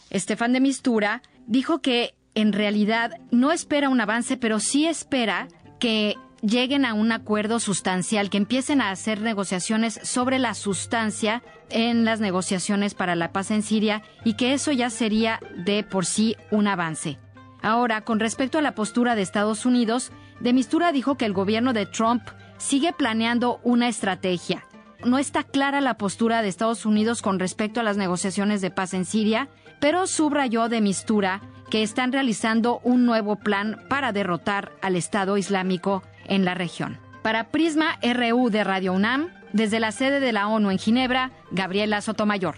Estefan 0.10 0.54
de 0.54 0.60
Mistura 0.60 1.22
dijo 1.48 1.82
que 1.82 2.16
en 2.36 2.54
realidad 2.54 3.12
no 3.32 3.52
espera 3.52 3.90
un 3.90 4.02
avance, 4.02 4.38
pero 4.38 4.60
sí 4.60 4.88
espera 4.88 5.48
que 5.80 6.16
lleguen 6.42 6.86
a 6.86 6.94
un 6.94 7.12
acuerdo 7.12 7.60
sustancial, 7.60 8.30
que 8.30 8.38
empiecen 8.38 8.82
a 8.82 8.92
hacer 8.92 9.22
negociaciones 9.22 10.00
sobre 10.04 10.40
la 10.40 10.54
sustancia 10.54 11.44
en 11.70 12.06
las 12.06 12.20
negociaciones 12.20 12.94
para 12.94 13.16
la 13.16 13.32
paz 13.32 13.52
en 13.52 13.62
Siria 13.62 14.04
y 14.24 14.34
que 14.34 14.54
eso 14.54 14.72
ya 14.72 14.90
sería 14.90 15.40
de 15.58 15.84
por 15.84 16.06
sí 16.06 16.36
un 16.52 16.68
avance. 16.68 17.18
Ahora, 17.62 18.02
con 18.02 18.20
respecto 18.20 18.58
a 18.58 18.62
la 18.62 18.74
postura 18.74 19.16
de 19.16 19.22
Estados 19.22 19.66
Unidos, 19.66 20.12
de 20.40 20.54
Mistura 20.54 20.92
dijo 20.92 21.16
que 21.16 21.26
el 21.26 21.34
gobierno 21.34 21.74
de 21.74 21.86
Trump 21.86 22.24
sigue 22.58 22.94
planeando 22.94 23.60
una 23.64 23.90
estrategia. 23.90 24.64
No 25.04 25.18
está 25.18 25.44
clara 25.44 25.82
la 25.82 25.98
postura 25.98 26.42
de 26.42 26.50
Estados 26.50 26.86
Unidos 26.86 27.22
con 27.22 27.40
respecto 27.40 27.80
a 27.80 27.84
las 27.84 27.98
negociaciones 27.98 28.62
de 28.62 28.72
paz 28.72 28.94
en 28.94 29.06
Siria, 29.06 29.50
pero 29.80 30.08
subrayó 30.08 30.70
de 30.70 30.82
Mistura 30.82 31.42
que 31.70 31.84
están 31.84 32.12
realizando 32.12 32.80
un 32.84 33.06
nuevo 33.06 33.36
plan 33.36 33.78
para 33.90 34.12
derrotar 34.12 34.72
al 34.82 34.96
Estado 34.96 35.38
Islámico 35.38 36.04
en 36.26 36.46
la 36.46 36.56
región. 36.56 36.98
Para 37.22 37.50
Prisma 37.50 38.00
RU 38.02 38.50
de 38.50 38.64
Radio 38.64 38.94
UNAM, 38.94 39.30
desde 39.54 39.80
la 39.80 39.92
sede 39.92 40.20
de 40.20 40.32
la 40.32 40.48
ONU 40.48 40.72
en 40.72 40.80
Ginebra, 40.80 41.32
Gabriela 41.52 42.02
Sotomayor. 42.02 42.56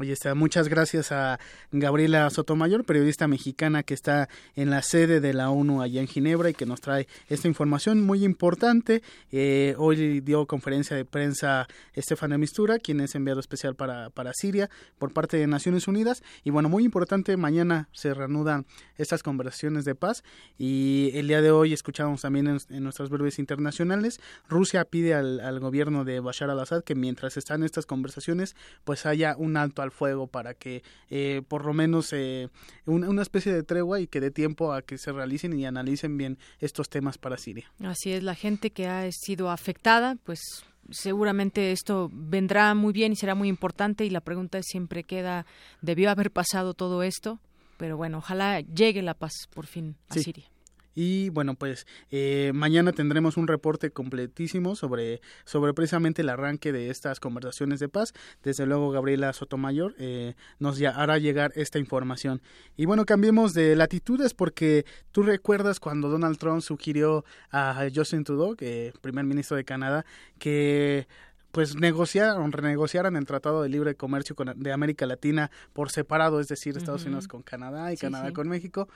Oye, 0.00 0.14
está, 0.14 0.34
muchas 0.34 0.68
gracias 0.68 1.12
a 1.12 1.38
Gabriela 1.72 2.30
Sotomayor, 2.30 2.86
periodista 2.86 3.28
mexicana 3.28 3.82
que 3.82 3.92
está 3.92 4.30
en 4.56 4.70
la 4.70 4.80
sede 4.80 5.20
de 5.20 5.34
la 5.34 5.50
ONU 5.50 5.82
allá 5.82 6.00
en 6.00 6.06
Ginebra 6.06 6.48
y 6.48 6.54
que 6.54 6.64
nos 6.64 6.80
trae 6.80 7.06
esta 7.28 7.48
información 7.48 8.00
muy 8.00 8.24
importante. 8.24 9.02
Eh, 9.30 9.74
hoy 9.76 10.20
dio 10.20 10.46
conferencia 10.46 10.96
de 10.96 11.04
prensa 11.04 11.68
Estefania 11.92 12.38
Mistura, 12.38 12.78
quien 12.78 13.00
es 13.00 13.14
enviado 13.14 13.40
especial 13.40 13.74
para, 13.74 14.08
para 14.08 14.32
Siria 14.32 14.70
por 14.98 15.12
parte 15.12 15.36
de 15.36 15.46
Naciones 15.46 15.86
Unidas. 15.86 16.22
Y 16.44 16.50
bueno, 16.50 16.70
muy 16.70 16.82
importante, 16.82 17.36
mañana 17.36 17.90
se 17.92 18.14
reanudan 18.14 18.64
estas 18.96 19.22
conversaciones 19.22 19.84
de 19.84 19.96
paz 19.96 20.24
y 20.56 21.10
el 21.12 21.28
día 21.28 21.42
de 21.42 21.50
hoy 21.50 21.74
escuchamos 21.74 22.22
también 22.22 22.58
en, 22.70 22.82
nuestras 22.82 23.10
breves 23.10 23.38
internacionales, 23.38 24.18
Rusia 24.48 24.86
pide 24.86 25.12
al, 25.12 25.40
al 25.40 25.60
gobierno 25.60 26.06
de 26.06 26.20
Bashar 26.20 26.48
al-Assad 26.48 26.84
que 26.84 26.94
mientras 26.94 27.36
están 27.36 27.64
estas 27.64 27.84
conversaciones, 27.84 28.56
pues 28.84 29.04
haya 29.04 29.36
un 29.36 29.58
alto 29.58 29.82
al 29.82 29.89
fuego 29.90 30.26
para 30.26 30.54
que 30.54 30.82
eh, 31.08 31.42
por 31.46 31.64
lo 31.64 31.72
menos 31.72 32.12
eh, 32.12 32.48
una, 32.86 33.22
especie 33.22 33.52
de 33.52 33.62
tregua 33.62 34.00
y 34.00 34.06
que 34.06 34.20
dé 34.20 34.30
tiempo 34.30 34.72
a 34.72 34.82
que 34.82 34.98
se 34.98 35.12
realicen 35.12 35.58
y 35.58 35.66
analicen 35.66 36.16
bien 36.16 36.38
estos 36.58 36.88
temas 36.88 37.18
para 37.18 37.36
Siria. 37.36 37.70
Así 37.84 38.12
es, 38.12 38.22
la 38.22 38.34
gente 38.34 38.70
que 38.70 38.86
ha 38.86 39.10
sido 39.12 39.50
afectada, 39.50 40.16
pues 40.24 40.40
seguramente 40.90 41.72
esto 41.72 42.10
vendrá 42.12 42.74
muy 42.74 42.92
bien 42.92 43.12
y 43.12 43.16
será 43.16 43.34
muy 43.34 43.48
importante 43.48 44.04
y 44.04 44.10
la 44.10 44.20
pregunta 44.20 44.62
siempre 44.62 45.04
queda, 45.04 45.46
¿debió 45.80 46.10
haber 46.10 46.30
pasado 46.30 46.74
todo 46.74 47.02
esto? 47.02 47.38
Pero 47.76 47.96
bueno, 47.96 48.18
ojalá 48.18 48.60
llegue 48.60 49.02
la 49.02 49.14
paz 49.14 49.32
por 49.54 49.66
fin 49.66 49.96
a 50.08 50.14
Siria. 50.14 50.44
Y 50.94 51.30
bueno, 51.30 51.54
pues 51.54 51.86
eh, 52.10 52.52
mañana 52.54 52.92
tendremos 52.92 53.36
un 53.36 53.46
reporte 53.46 53.90
completísimo 53.90 54.74
sobre, 54.76 55.20
sobre 55.44 55.74
precisamente 55.74 56.22
el 56.22 56.28
arranque 56.28 56.72
de 56.72 56.90
estas 56.90 57.20
conversaciones 57.20 57.80
de 57.80 57.88
paz. 57.88 58.12
Desde 58.42 58.66
luego, 58.66 58.90
Gabriela 58.90 59.32
Sotomayor 59.32 59.94
eh, 59.98 60.34
nos 60.58 60.80
hará 60.82 61.18
llegar 61.18 61.52
esta 61.54 61.78
información. 61.78 62.42
Y 62.76 62.86
bueno, 62.86 63.06
cambiemos 63.06 63.54
de 63.54 63.76
latitudes 63.76 64.34
porque 64.34 64.84
tú 65.12 65.22
recuerdas 65.22 65.80
cuando 65.80 66.08
Donald 66.08 66.38
Trump 66.38 66.62
sugirió 66.62 67.24
a 67.50 67.86
Justin 67.94 68.24
Trudeau, 68.24 68.56
que 68.56 68.92
primer 69.00 69.24
ministro 69.24 69.56
de 69.56 69.64
Canadá, 69.64 70.04
que 70.38 71.06
pues 71.52 71.76
negociaron, 71.76 72.52
renegociaran 72.52 73.16
el 73.16 73.26
Tratado 73.26 73.62
de 73.62 73.68
Libre 73.68 73.94
Comercio 73.94 74.36
de 74.56 74.72
América 74.72 75.06
Latina 75.06 75.50
por 75.72 75.90
separado, 75.90 76.40
es 76.40 76.48
decir, 76.48 76.76
Estados 76.76 77.04
Unidos 77.04 77.28
con 77.28 77.42
Canadá 77.42 77.92
y 77.92 77.96
Canadá 77.96 78.32
con 78.32 78.48
México. 78.48 78.88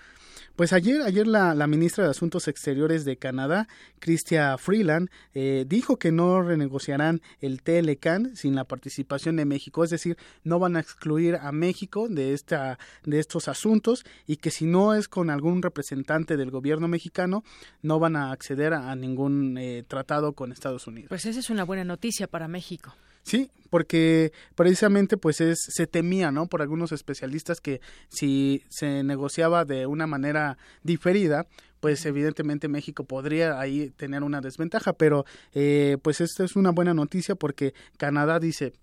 Pues 0.57 0.73
ayer, 0.73 1.03
ayer 1.03 1.27
la, 1.27 1.55
la, 1.55 1.67
ministra 1.67 2.05
de 2.05 2.11
Asuntos 2.11 2.47
Exteriores 2.47 3.05
de 3.05 3.17
Canadá, 3.17 3.67
Chrystia 3.99 4.57
Freeland, 4.57 5.11
eh, 5.33 5.65
dijo 5.67 5.99
que 5.99 6.13
no 6.13 6.43
renegociarán 6.43 7.23
el 7.41 7.63
TLCAN 7.63 8.37
sin 8.37 8.55
la 8.55 8.65
participación 8.65 9.37
de 9.37 9.45
México, 9.47 9.83
es 9.83 9.91
decir, 9.91 10.17
no 10.45 10.61
van 10.61 10.77
a 10.77 10.81
excluir 10.81 11.37
a 11.37 11.51
México 11.51 12.07
de 12.09 12.35
esta, 12.35 12.79
de 13.05 13.19
estos 13.19 13.49
asuntos 13.49 14.05
y 14.27 14.37
que 14.37 14.51
si 14.51 14.67
no 14.67 14.95
es 14.95 15.09
con 15.09 15.31
algún 15.31 15.61
representante 15.61 16.37
del 16.37 16.51
gobierno 16.51 16.87
mexicano, 16.87 17.43
no 17.83 17.99
van 17.99 18.15
a 18.15 18.31
acceder 18.31 18.75
a, 18.75 18.95
ningún 18.95 19.59
eh, 19.59 19.85
tratado 19.87 20.35
con 20.35 20.53
Estados 20.53 20.87
Unidos. 20.87 21.09
Pues 21.09 21.27
esa 21.27 21.41
es 21.41 21.51
una 21.51 21.65
buena 21.65 21.83
noticia 21.85 22.29
para 22.29 22.44
México. 22.49 22.95
Sí, 23.23 23.51
porque 23.71 24.33
precisamente 24.55 25.17
pues 25.17 25.41
es 25.41 25.59
se 25.67 25.87
temía, 25.87 26.31
¿no? 26.31 26.47
Por 26.47 26.63
algunos 26.63 26.93
especialistas 26.93 27.61
que 27.61 27.81
si 28.09 28.63
se 28.69 29.03
negociaba 29.03 29.65
de 29.65 29.87
una 29.87 30.07
manera 30.07 30.59
diferida, 30.83 31.47
pues 31.81 32.05
evidentemente 32.07 32.69
México 32.69 33.05
podría 33.05 33.59
ahí 33.59 33.91
tener 33.91 34.23
una 34.23 34.41
desventaja, 34.41 34.93
pero 34.93 35.25
eh, 35.53 35.99
pues 36.03 36.21
esta 36.21 36.45
es 36.45 36.55
una 36.55 36.71
buena 36.71 36.95
noticia 36.95 37.35
porque 37.35 37.75
Canadá 37.97 38.39
dice 38.39 38.75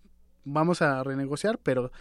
vamos 0.44 0.82
a 0.82 1.04
renegociar, 1.04 1.60
pero 1.60 1.92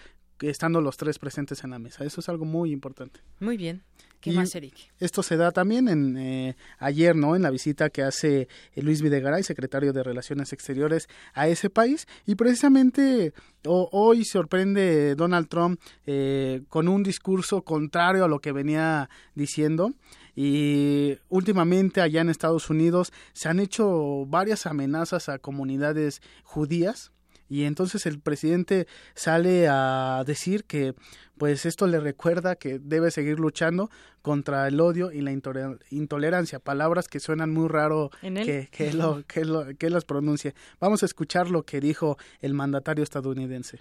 estando 0.40 0.80
los 0.80 0.96
tres 0.96 1.18
presentes 1.18 1.62
en 1.64 1.70
la 1.70 1.78
mesa. 1.78 2.04
Eso 2.04 2.20
es 2.20 2.28
algo 2.28 2.44
muy 2.44 2.72
importante. 2.72 3.20
Muy 3.38 3.56
bien. 3.56 3.82
¿Qué 4.20 4.32
más, 4.32 4.54
Eric? 4.54 4.74
Esto 4.98 5.22
se 5.22 5.36
da 5.38 5.50
también 5.50 5.88
en 5.88 6.16
eh, 6.18 6.56
ayer, 6.78 7.16
¿no? 7.16 7.36
En 7.36 7.42
la 7.42 7.50
visita 7.50 7.88
que 7.88 8.02
hace 8.02 8.48
eh, 8.74 8.82
Luis 8.82 9.00
Videgaray, 9.00 9.42
secretario 9.42 9.94
de 9.94 10.02
Relaciones 10.02 10.52
Exteriores, 10.52 11.08
a 11.32 11.48
ese 11.48 11.70
país. 11.70 12.06
Y 12.26 12.34
precisamente 12.34 13.32
hoy 13.64 14.24
sorprende 14.24 15.14
Donald 15.14 15.48
Trump 15.48 15.80
eh, 16.06 16.62
con 16.68 16.88
un 16.88 17.02
discurso 17.02 17.62
contrario 17.62 18.24
a 18.24 18.28
lo 18.28 18.40
que 18.40 18.52
venía 18.52 19.08
diciendo. 19.34 19.94
Y 20.36 21.16
últimamente 21.28 22.02
allá 22.02 22.20
en 22.20 22.28
Estados 22.28 22.68
Unidos 22.68 23.12
se 23.32 23.48
han 23.48 23.58
hecho 23.58 24.26
varias 24.26 24.66
amenazas 24.66 25.30
a 25.30 25.38
comunidades 25.38 26.20
judías 26.44 27.10
y 27.50 27.64
entonces 27.64 28.06
el 28.06 28.20
presidente 28.20 28.86
sale 29.14 29.66
a 29.68 30.22
decir 30.24 30.64
que 30.64 30.94
pues 31.36 31.66
esto 31.66 31.86
le 31.86 31.98
recuerda 31.98 32.54
que 32.54 32.78
debe 32.78 33.10
seguir 33.10 33.40
luchando 33.40 33.90
contra 34.22 34.68
el 34.68 34.80
odio 34.80 35.10
y 35.10 35.20
la 35.20 35.32
intolerancia, 35.32 36.60
palabras 36.60 37.08
que 37.08 37.18
suenan 37.18 37.50
muy 37.50 37.66
raro 37.68 38.10
que, 38.20 38.68
que, 38.70 38.92
lo, 38.92 39.24
que, 39.26 39.44
lo, 39.44 39.66
que 39.76 39.90
las 39.90 40.04
pronuncie. 40.04 40.54
Vamos 40.78 41.02
a 41.02 41.06
escuchar 41.06 41.50
lo 41.50 41.64
que 41.64 41.80
dijo 41.80 42.18
el 42.40 42.54
mandatario 42.54 43.02
estadounidense. 43.02 43.80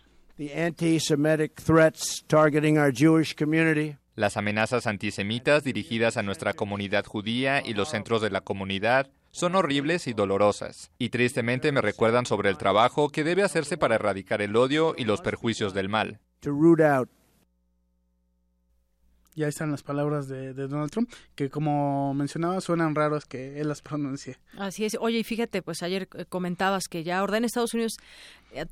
Las 4.15 4.37
amenazas 4.37 4.87
antisemitas 4.87 5.63
dirigidas 5.63 6.17
a 6.17 6.23
nuestra 6.23 6.53
comunidad 6.53 7.05
judía 7.05 7.61
y 7.63 7.73
los 7.73 7.89
centros 7.89 8.21
de 8.21 8.29
la 8.29 8.41
comunidad 8.41 9.09
son 9.31 9.55
horribles 9.55 10.07
y 10.07 10.13
dolorosas, 10.13 10.91
y 10.97 11.09
tristemente 11.09 11.71
me 11.71 11.81
recuerdan 11.81 12.25
sobre 12.25 12.49
el 12.49 12.57
trabajo 12.57 13.09
que 13.09 13.23
debe 13.23 13.43
hacerse 13.43 13.77
para 13.77 13.95
erradicar 13.95 14.41
el 14.41 14.55
odio 14.55 14.95
y 14.97 15.05
los 15.05 15.21
perjuicios 15.21 15.73
del 15.73 15.89
mal. 15.89 16.19
Ya 19.35 19.47
están 19.47 19.71
las 19.71 19.83
palabras 19.83 20.27
de, 20.27 20.53
Donald 20.53 20.91
Trump, 20.91 21.09
que 21.35 21.49
como 21.49 22.13
mencionaba 22.13 22.59
suenan 22.59 22.93
raros 22.93 23.25
que 23.25 23.61
él 23.61 23.69
las 23.69 23.81
pronuncie. 23.81 24.37
Así 24.57 24.83
es. 24.83 24.97
Oye, 24.99 25.19
y 25.19 25.23
fíjate, 25.23 25.61
pues 25.61 25.81
ayer 25.81 26.09
eh, 26.15 26.25
comentabas 26.25 26.89
que 26.89 27.05
ya 27.05 27.23
ordena 27.23 27.45
Estados 27.45 27.73
Unidos 27.73 27.97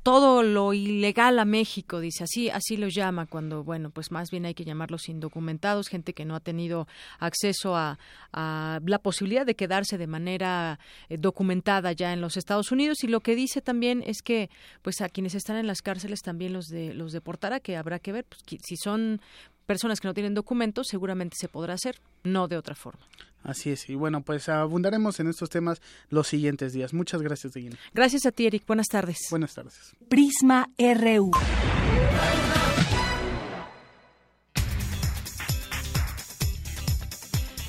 todo 0.02 0.42
lo 0.42 0.72
ilegal 0.72 1.38
a 1.38 1.44
México, 1.44 2.00
dice 2.00 2.24
así, 2.24 2.50
así 2.50 2.76
lo 2.76 2.88
llama, 2.88 3.26
cuando, 3.26 3.62
bueno, 3.62 3.90
pues 3.90 4.10
más 4.10 4.30
bien 4.30 4.44
hay 4.44 4.54
que 4.54 4.64
llamarlos 4.64 5.08
indocumentados, 5.08 5.88
gente 5.88 6.14
que 6.14 6.24
no 6.24 6.34
ha 6.34 6.40
tenido 6.40 6.88
acceso 7.18 7.76
a, 7.76 7.98
la 8.32 8.98
posibilidad 9.02 9.46
de 9.46 9.56
quedarse 9.56 9.98
de 9.98 10.06
manera 10.06 10.78
eh, 11.08 11.16
documentada 11.16 11.92
ya 11.92 12.12
en 12.12 12.20
los 12.20 12.36
Estados 12.36 12.70
Unidos. 12.72 13.02
Y 13.02 13.08
lo 13.08 13.20
que 13.20 13.34
dice 13.34 13.60
también 13.60 14.02
es 14.06 14.22
que, 14.22 14.50
pues 14.82 15.00
a 15.00 15.08
quienes 15.08 15.34
están 15.34 15.56
en 15.56 15.66
las 15.66 15.82
cárceles 15.82 16.20
también 16.20 16.52
los 16.52 16.66
de 16.66 16.94
los 16.94 17.12
deportará, 17.12 17.60
que 17.60 17.76
habrá 17.76 17.98
que 17.98 18.12
ver, 18.12 18.24
pues, 18.24 18.42
si 18.62 18.76
son 18.76 19.20
personas 19.68 20.00
que 20.00 20.08
no 20.08 20.14
tienen 20.14 20.32
documentos, 20.32 20.88
seguramente 20.88 21.36
se 21.38 21.46
podrá 21.46 21.74
hacer, 21.74 22.00
no 22.24 22.48
de 22.48 22.56
otra 22.56 22.74
forma. 22.74 23.06
Así 23.44 23.70
es, 23.70 23.88
y 23.88 23.94
bueno, 23.94 24.22
pues 24.22 24.48
abundaremos 24.48 25.20
en 25.20 25.28
estos 25.28 25.50
temas 25.50 25.80
los 26.08 26.26
siguientes 26.26 26.72
días. 26.72 26.94
Muchas 26.94 27.20
gracias, 27.20 27.52
Deguina. 27.52 27.76
Gracias 27.92 28.24
a 28.24 28.32
ti, 28.32 28.46
Eric. 28.46 28.66
Buenas 28.66 28.88
tardes. 28.88 29.18
Buenas 29.30 29.54
tardes. 29.54 29.94
Prisma 30.08 30.70
RU. 30.78 31.30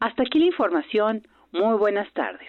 Hasta 0.01 0.23
aquí 0.25 0.41
la 0.41 0.47
información. 0.47 1.23
Muy 1.53 1.79
buenas 1.79 2.13
tardes. 2.13 2.49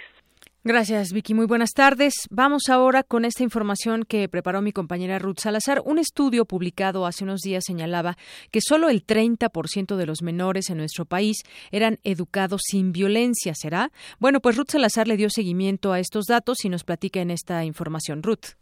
Gracias, 0.63 1.11
Vicky. 1.11 1.33
Muy 1.33 1.47
buenas 1.47 1.71
tardes. 1.71 2.13
Vamos 2.29 2.69
ahora 2.69 3.01
con 3.01 3.25
esta 3.25 3.41
información 3.41 4.03
que 4.07 4.29
preparó 4.29 4.61
mi 4.61 4.71
compañera 4.71 5.17
Ruth 5.17 5.39
Salazar. 5.39 5.81
Un 5.83 5.97
estudio 5.97 6.45
publicado 6.45 7.07
hace 7.07 7.23
unos 7.23 7.41
días 7.41 7.63
señalaba 7.65 8.15
que 8.51 8.61
solo 8.61 8.89
el 8.89 9.03
30% 9.03 9.95
de 9.95 10.05
los 10.05 10.21
menores 10.21 10.69
en 10.69 10.77
nuestro 10.77 11.05
país 11.05 11.37
eran 11.71 11.97
educados 12.03 12.61
sin 12.63 12.91
violencia. 12.91 13.55
¿Será? 13.55 13.91
Bueno, 14.19 14.39
pues 14.39 14.55
Ruth 14.55 14.69
Salazar 14.69 15.07
le 15.07 15.17
dio 15.17 15.31
seguimiento 15.31 15.93
a 15.93 15.99
estos 15.99 16.25
datos 16.25 16.63
y 16.63 16.69
nos 16.69 16.83
platica 16.83 17.21
en 17.21 17.31
esta 17.31 17.65
información. 17.65 18.21
Ruth. 18.21 18.53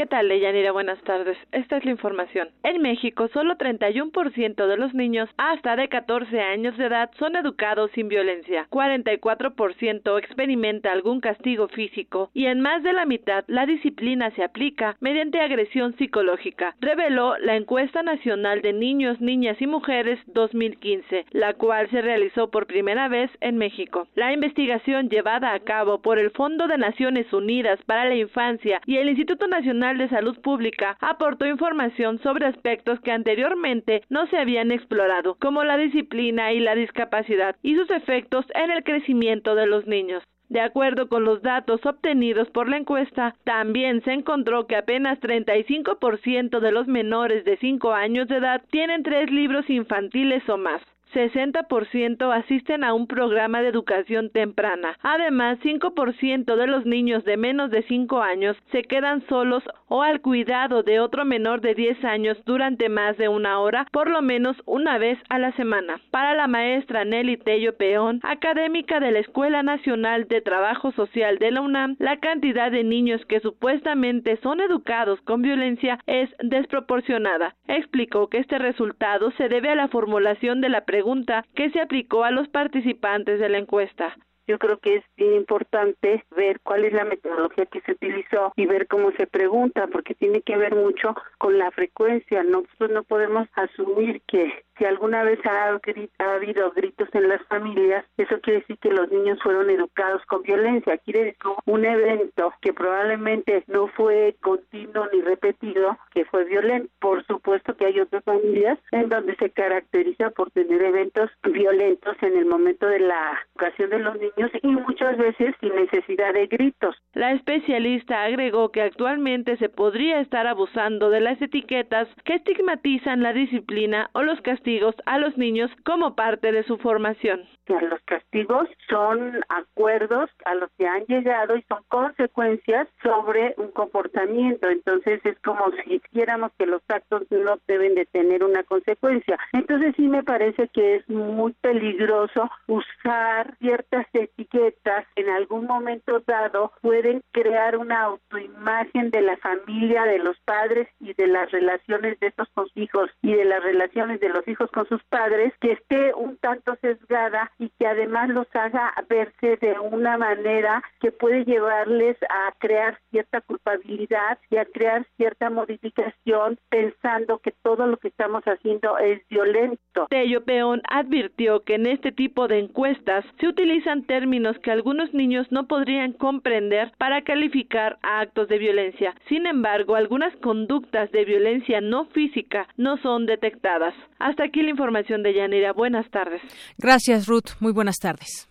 ¿Qué 0.00 0.06
tal, 0.06 0.28
Leyanira? 0.28 0.72
Buenas 0.72 0.98
tardes. 1.02 1.36
Esta 1.52 1.76
es 1.76 1.84
la 1.84 1.90
información. 1.90 2.48
En 2.62 2.80
México, 2.80 3.28
solo 3.34 3.58
31% 3.58 4.66
de 4.66 4.76
los 4.78 4.94
niños 4.94 5.28
hasta 5.36 5.76
de 5.76 5.90
14 5.90 6.40
años 6.40 6.74
de 6.78 6.86
edad 6.86 7.10
son 7.18 7.36
educados 7.36 7.90
sin 7.94 8.08
violencia. 8.08 8.66
44% 8.70 10.18
experimenta 10.18 10.90
algún 10.90 11.20
castigo 11.20 11.68
físico 11.68 12.30
y 12.32 12.46
en 12.46 12.62
más 12.62 12.82
de 12.82 12.94
la 12.94 13.04
mitad 13.04 13.44
la 13.46 13.66
disciplina 13.66 14.30
se 14.30 14.42
aplica 14.42 14.96
mediante 15.00 15.38
agresión 15.38 15.94
psicológica, 15.98 16.74
reveló 16.80 17.36
la 17.36 17.56
encuesta 17.56 18.02
nacional 18.02 18.62
de 18.62 18.72
niños, 18.72 19.20
niñas 19.20 19.60
y 19.60 19.66
mujeres 19.66 20.18
2015, 20.28 21.26
la 21.32 21.52
cual 21.52 21.90
se 21.90 22.00
realizó 22.00 22.50
por 22.50 22.66
primera 22.66 23.08
vez 23.08 23.30
en 23.42 23.58
México. 23.58 24.08
La 24.14 24.32
investigación 24.32 25.10
llevada 25.10 25.52
a 25.52 25.60
cabo 25.60 26.00
por 26.00 26.18
el 26.18 26.30
Fondo 26.30 26.68
de 26.68 26.78
Naciones 26.78 27.30
Unidas 27.34 27.78
para 27.84 28.06
la 28.06 28.14
Infancia 28.14 28.80
y 28.86 28.96
el 28.96 29.10
Instituto 29.10 29.46
Nacional 29.46 29.89
de 29.98 30.08
Salud 30.08 30.38
Pública 30.40 30.96
aportó 31.00 31.46
información 31.46 32.18
sobre 32.22 32.46
aspectos 32.46 33.00
que 33.00 33.12
anteriormente 33.12 34.02
no 34.08 34.26
se 34.26 34.38
habían 34.38 34.72
explorado, 34.72 35.36
como 35.40 35.64
la 35.64 35.76
disciplina 35.76 36.52
y 36.52 36.60
la 36.60 36.74
discapacidad 36.74 37.56
y 37.62 37.76
sus 37.76 37.90
efectos 37.90 38.44
en 38.54 38.70
el 38.70 38.84
crecimiento 38.84 39.54
de 39.54 39.66
los 39.66 39.86
niños. 39.86 40.22
De 40.50 40.60
acuerdo 40.60 41.08
con 41.08 41.24
los 41.24 41.42
datos 41.42 41.86
obtenidos 41.86 42.50
por 42.50 42.68
la 42.68 42.76
encuesta, 42.76 43.36
también 43.44 44.02
se 44.02 44.12
encontró 44.12 44.66
que 44.66 44.74
apenas 44.74 45.20
35% 45.20 46.58
de 46.58 46.72
los 46.72 46.88
menores 46.88 47.44
de 47.44 47.56
5 47.58 47.92
años 47.92 48.26
de 48.26 48.38
edad 48.38 48.60
tienen 48.70 49.04
tres 49.04 49.30
libros 49.30 49.70
infantiles 49.70 50.48
o 50.48 50.58
más. 50.58 50.82
60% 51.12 52.32
asisten 52.32 52.84
a 52.84 52.94
un 52.94 53.06
programa 53.06 53.62
de 53.62 53.68
educación 53.68 54.30
temprana. 54.30 54.96
Además, 55.02 55.58
5% 55.60 56.56
de 56.56 56.66
los 56.66 56.86
niños 56.86 57.24
de 57.24 57.36
menos 57.36 57.70
de 57.70 57.82
5 57.82 58.22
años 58.22 58.56
se 58.70 58.82
quedan 58.82 59.26
solos 59.28 59.62
o 59.88 60.02
al 60.02 60.20
cuidado 60.20 60.82
de 60.82 61.00
otro 61.00 61.24
menor 61.24 61.60
de 61.60 61.74
10 61.74 62.04
años 62.04 62.38
durante 62.44 62.88
más 62.88 63.16
de 63.16 63.28
una 63.28 63.58
hora, 63.58 63.86
por 63.92 64.08
lo 64.08 64.22
menos 64.22 64.56
una 64.66 64.98
vez 64.98 65.18
a 65.28 65.38
la 65.38 65.52
semana. 65.52 66.00
Para 66.10 66.34
la 66.34 66.46
maestra 66.46 67.04
Nelly 67.04 67.38
Tello 67.38 67.76
Peón, 67.76 68.20
académica 68.22 69.00
de 69.00 69.10
la 69.10 69.18
Escuela 69.18 69.62
Nacional 69.62 70.28
de 70.28 70.40
Trabajo 70.40 70.92
Social 70.92 71.38
de 71.38 71.50
la 71.50 71.60
UNAM, 71.60 71.96
la 71.98 72.18
cantidad 72.18 72.70
de 72.70 72.84
niños 72.84 73.24
que 73.26 73.40
supuestamente 73.40 74.38
son 74.42 74.60
educados 74.60 75.20
con 75.22 75.42
violencia 75.42 75.98
es 76.06 76.30
desproporcionada. 76.38 77.56
Explicó 77.66 78.28
que 78.28 78.38
este 78.38 78.58
resultado 78.58 79.32
se 79.32 79.48
debe 79.48 79.70
a 79.70 79.74
la 79.74 79.88
formulación 79.88 80.60
de 80.60 80.68
la 80.68 80.84
pregunta 80.84 80.99
pregunta 81.00 81.46
que 81.54 81.70
se 81.70 81.80
aplicó 81.80 82.24
a 82.24 82.30
los 82.30 82.46
participantes 82.48 83.40
de 83.40 83.48
la 83.48 83.56
encuesta 83.56 84.14
yo 84.50 84.58
creo 84.58 84.78
que 84.78 84.96
es 84.96 85.04
bien 85.16 85.34
importante 85.34 86.24
ver 86.36 86.58
cuál 86.60 86.84
es 86.84 86.92
la 86.92 87.04
metodología 87.04 87.66
que 87.66 87.80
se 87.82 87.92
utilizó 87.92 88.52
y 88.56 88.66
ver 88.66 88.88
cómo 88.88 89.12
se 89.12 89.28
pregunta, 89.28 89.86
porque 89.86 90.16
tiene 90.16 90.42
que 90.42 90.56
ver 90.56 90.74
mucho 90.74 91.14
con 91.38 91.56
la 91.56 91.70
frecuencia. 91.70 92.42
Nosotros 92.42 92.90
no 92.90 93.04
podemos 93.04 93.46
asumir 93.54 94.20
que 94.26 94.52
si 94.80 94.86
alguna 94.86 95.22
vez 95.24 95.38
ha, 95.44 95.78
ha, 96.18 96.34
habido 96.34 96.70
gritos 96.70 97.08
en 97.12 97.28
las 97.28 97.42
familias, 97.48 98.02
eso 98.16 98.40
quiere 98.40 98.60
decir 98.60 98.78
que 98.78 98.90
los 98.90 99.12
niños 99.12 99.38
fueron 99.42 99.68
educados 99.68 100.24
con 100.24 100.42
violencia. 100.42 100.96
Quiere 100.96 101.24
decir 101.24 101.36
un 101.66 101.84
evento 101.84 102.54
que 102.62 102.72
probablemente 102.72 103.62
no 103.66 103.88
fue 103.88 104.34
continuo 104.40 105.06
ni 105.12 105.20
repetido, 105.20 105.98
que 106.14 106.24
fue 106.24 106.46
violento. 106.46 106.88
Por 106.98 107.26
supuesto 107.26 107.76
que 107.76 107.84
hay 107.84 108.00
otras 108.00 108.24
familias 108.24 108.78
en 108.92 109.10
donde 109.10 109.36
se 109.36 109.50
caracteriza 109.50 110.30
por 110.30 110.50
tener 110.52 110.80
eventos 110.80 111.30
violentos 111.42 112.16
en 112.22 112.38
el 112.38 112.46
momento 112.46 112.86
de 112.86 113.00
la 113.00 113.38
educación 113.54 113.90
de 113.90 113.98
los 113.98 114.14
niños 114.14 114.50
y 114.62 114.68
muchas 114.68 115.18
veces 115.18 115.54
sin 115.60 115.74
necesidad 115.74 116.32
de 116.32 116.46
gritos. 116.46 116.96
La 117.12 117.32
especialista 117.32 118.22
agregó 118.22 118.72
que 118.72 118.80
actualmente 118.80 119.58
se 119.58 119.68
podría 119.68 120.20
estar 120.20 120.46
abusando 120.46 121.10
de 121.10 121.20
las 121.20 121.40
etiquetas 121.42 122.08
que 122.24 122.36
estigmatizan 122.36 123.22
la 123.22 123.34
disciplina 123.34 124.08
o 124.14 124.22
los 124.22 124.40
castigos 124.40 124.69
a 125.06 125.18
los 125.18 125.36
niños 125.36 125.70
como 125.84 126.14
parte 126.14 126.52
de 126.52 126.62
su 126.64 126.78
formación. 126.78 127.40
Los 127.66 128.00
castigos 128.04 128.68
son 128.88 129.40
acuerdos 129.48 130.28
a 130.44 130.54
los 130.54 130.70
que 130.76 130.88
han 130.88 131.04
llegado 131.06 131.56
y 131.56 131.62
son 131.68 131.82
consecuencias 131.88 132.88
sobre 133.02 133.54
un 133.58 133.70
comportamiento. 133.70 134.68
Entonces 134.68 135.20
es 135.24 135.38
como 135.40 135.70
si 135.84 136.00
quisiéramos 136.00 136.50
que 136.58 136.66
los 136.66 136.82
actos 136.88 137.22
no 137.30 137.58
deben 137.68 137.94
de 137.94 138.06
tener 138.06 138.42
una 138.42 138.64
consecuencia. 138.64 139.38
Entonces 139.52 139.94
sí 139.96 140.08
me 140.08 140.24
parece 140.24 140.68
que 140.68 140.96
es 140.96 141.08
muy 141.08 141.52
peligroso 141.60 142.50
usar 142.66 143.56
ciertas 143.58 144.06
etiquetas 144.12 145.06
en 145.16 145.30
algún 145.30 145.66
momento 145.66 146.20
dado 146.26 146.72
pueden 146.80 147.22
crear 147.32 147.76
una 147.76 148.02
autoimagen 148.02 149.10
de 149.10 149.22
la 149.22 149.36
familia, 149.36 150.04
de 150.04 150.18
los 150.18 150.38
padres 150.40 150.88
y 151.00 151.14
de 151.14 151.26
las 151.28 151.50
relaciones 151.50 152.18
de 152.20 152.28
estos 152.28 152.48
hijos 152.74 153.10
y 153.22 153.34
de 153.34 153.44
las 153.44 153.62
relaciones 153.62 154.20
de 154.20 154.28
los 154.28 154.46
hijos 154.50 154.70
con 154.70 154.86
sus 154.88 155.02
padres 155.04 155.54
que 155.60 155.72
esté 155.72 156.12
un 156.14 156.36
tanto 156.36 156.76
sesgada 156.82 157.50
y 157.58 157.70
que 157.78 157.86
además 157.86 158.28
los 158.28 158.46
haga 158.54 158.92
verse 159.08 159.56
de 159.56 159.78
una 159.78 160.18
manera 160.18 160.82
que 161.00 161.12
puede 161.12 161.44
llevarles 161.44 162.16
a 162.28 162.52
crear 162.58 162.98
cierta 163.10 163.40
culpabilidad 163.40 164.38
y 164.50 164.56
a 164.56 164.64
crear 164.64 165.06
cierta 165.16 165.48
modificación 165.50 166.58
pensando 166.68 167.38
que 167.38 167.52
todo 167.62 167.86
lo 167.86 167.96
que 167.96 168.08
estamos 168.08 168.42
haciendo 168.44 168.98
es 168.98 169.26
violento. 169.28 170.06
Tello 170.10 170.44
Peón 170.44 170.82
advirtió 170.90 171.60
que 171.60 171.76
en 171.76 171.86
este 171.86 172.12
tipo 172.12 172.48
de 172.48 172.58
encuestas 172.58 173.24
se 173.38 173.48
utilizan 173.48 174.04
términos 174.04 174.58
que 174.58 174.70
algunos 174.70 175.12
niños 175.14 175.46
no 175.50 175.66
podrían 175.66 176.12
comprender 176.12 176.92
para 176.98 177.22
calificar 177.22 177.98
a 178.02 178.20
actos 178.20 178.48
de 178.48 178.58
violencia. 178.58 179.14
Sin 179.28 179.46
embargo, 179.46 179.94
algunas 179.94 180.34
conductas 180.36 181.10
de 181.12 181.24
violencia 181.24 181.80
no 181.80 182.06
física 182.06 182.66
no 182.76 182.96
son 182.98 183.26
detectadas. 183.26 183.94
Hasta 184.18 184.39
aquí 184.40 184.62
la 184.62 184.70
información 184.70 185.22
de 185.22 185.34
Yanira. 185.34 185.72
Buenas 185.72 186.10
tardes. 186.10 186.40
Gracias, 186.78 187.26
Ruth. 187.26 187.50
Muy 187.60 187.72
buenas 187.72 187.96
tardes. 187.98 188.48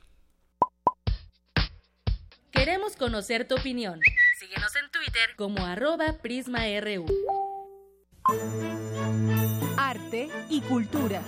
Queremos 2.51 2.95
conocer 2.95 3.47
tu 3.47 3.55
opinión. 3.55 3.99
Síguenos 4.39 4.75
en 4.75 4.91
Twitter 4.91 5.35
como 5.37 5.65
arroba 5.65 6.15
PrismaRU. 6.21 7.05
Arte 9.77 10.27
y 10.49 10.61
cultura. 10.61 11.21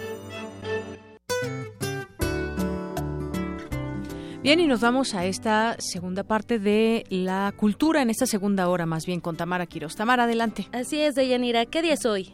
Bien, 4.43 4.59
y 4.59 4.65
nos 4.65 4.81
vamos 4.81 5.13
a 5.13 5.25
esta 5.25 5.75
segunda 5.77 6.23
parte 6.23 6.57
de 6.57 7.05
la 7.09 7.53
cultura, 7.55 8.01
en 8.01 8.09
esta 8.09 8.25
segunda 8.25 8.67
hora 8.69 8.87
más 8.87 9.05
bien, 9.05 9.19
con 9.19 9.37
Tamara 9.37 9.67
Quiroz. 9.67 9.95
Tamara, 9.95 10.23
adelante. 10.23 10.67
Así 10.73 10.99
es, 10.99 11.13
Deyanira. 11.13 11.67
¿Qué 11.67 11.83
día 11.83 11.93
es 11.93 12.05
hoy? 12.05 12.33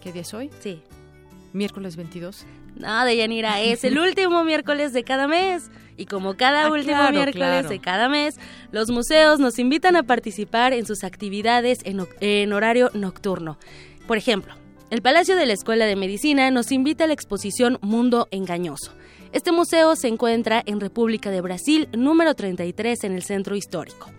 ¿Qué 0.00 0.10
día 0.10 0.22
es 0.22 0.32
hoy? 0.32 0.50
Sí. 0.60 0.82
¿Miércoles 1.52 1.96
22? 1.96 2.46
No, 2.76 3.04
Deyanira, 3.04 3.60
es 3.60 3.84
el 3.84 3.98
último 4.06 4.44
miércoles 4.44 4.92
de 4.92 5.04
cada 5.04 5.28
mes. 5.28 5.70
Y 5.96 6.06
como 6.06 6.34
cada 6.36 6.64
Ah, 6.66 6.70
último 6.70 6.96
claro, 6.96 7.12
miércoles 7.12 7.34
claro. 7.36 7.68
de 7.68 7.78
cada 7.78 8.08
mes, 8.08 8.36
los 8.70 8.90
museos 8.90 9.38
nos 9.38 9.58
invitan 9.58 9.94
a 9.96 10.02
participar 10.02 10.72
en 10.72 10.86
sus 10.86 11.04
actividades 11.04 11.80
en 11.84 12.52
horario 12.52 12.90
nocturno. 12.94 13.58
Por 14.06 14.16
ejemplo, 14.16 14.54
el 14.90 15.02
Palacio 15.02 15.36
de 15.36 15.46
la 15.46 15.52
Escuela 15.52 15.84
de 15.84 15.96
Medicina 15.96 16.50
nos 16.50 16.72
invita 16.72 17.04
a 17.04 17.06
la 17.06 17.12
exposición 17.12 17.78
Mundo 17.82 18.26
Engañoso. 18.30 18.92
Este 19.32 19.52
museo 19.52 19.94
se 19.96 20.08
encuentra 20.08 20.62
en 20.66 20.80
República 20.80 21.30
de 21.30 21.40
Brasil, 21.40 21.88
número 21.96 22.34
33 22.34 23.04
en 23.04 23.12
el 23.12 23.22
centro 23.22 23.54
histórico. 23.56 24.10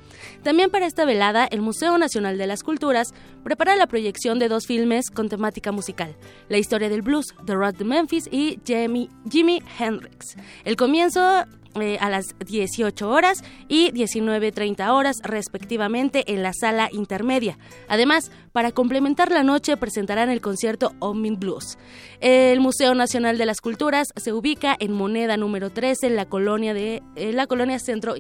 También 0.44 0.70
para 0.70 0.86
esta 0.86 1.06
velada, 1.06 1.48
el 1.49 1.61
Museo 1.61 1.98
Nacional 1.98 2.38
de 2.38 2.48
las 2.48 2.64
Culturas 2.64 3.14
prepara 3.44 3.78
la 3.78 3.88
proyección 3.88 4.40
de 4.40 4.49
dos 4.49 4.68
filmes 4.68 5.10
con 5.10 5.30
temática 5.30 5.72
musical, 5.72 6.15
La 6.49 6.57
historia 6.57 6.90
del 6.90 7.02
blues, 7.02 7.34
The 7.45 7.53
Road 7.53 7.76
to 7.76 7.86
Memphis 7.86 8.28
y 8.30 8.60
Jimi, 8.65 9.10
Jimi 9.30 9.64
Hendrix. 9.80 10.36
El 10.65 10.76
comienzo 10.76 11.45
eh, 11.80 11.98
a 12.02 12.10
las 12.10 12.36
18 12.45 13.10
horas 13.10 13.44
y 13.68 13.91
19.30 13.94 14.91
horas 14.91 15.22
respectivamente 15.24 16.34
en 16.34 16.44
la 16.44 16.52
sala 16.53 16.90
intermedia. 16.91 17.57
Además, 17.88 18.30
para 18.52 18.72
complementar 18.72 19.32
la 19.32 19.44
noche 19.44 19.76
presentarán 19.78 20.30
el 20.30 20.41
concierto 20.41 20.91
Omni 20.99 21.32
Blues. 21.32 21.80
El 22.20 22.60
Museo 22.60 22.94
Nacional 22.94 23.38
de 23.38 23.45
las 23.45 23.60
Culturas 23.61 24.10
se 24.18 24.34
ubica 24.34 24.76
en 24.78 24.91
Moneda 24.91 25.36
número 25.38 25.72
13 25.72 26.07
en 26.07 26.15
la 26.15 26.26
colonia 26.26 26.74
de 26.74 27.02
en 27.15 27.36
la 27.38 27.48
colonia 27.48 27.80
Centro 27.80 28.14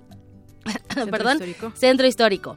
perdón, 1.11 1.33
Histórico. 1.33 1.71
Centro 1.75 2.07
Histórico. 2.07 2.55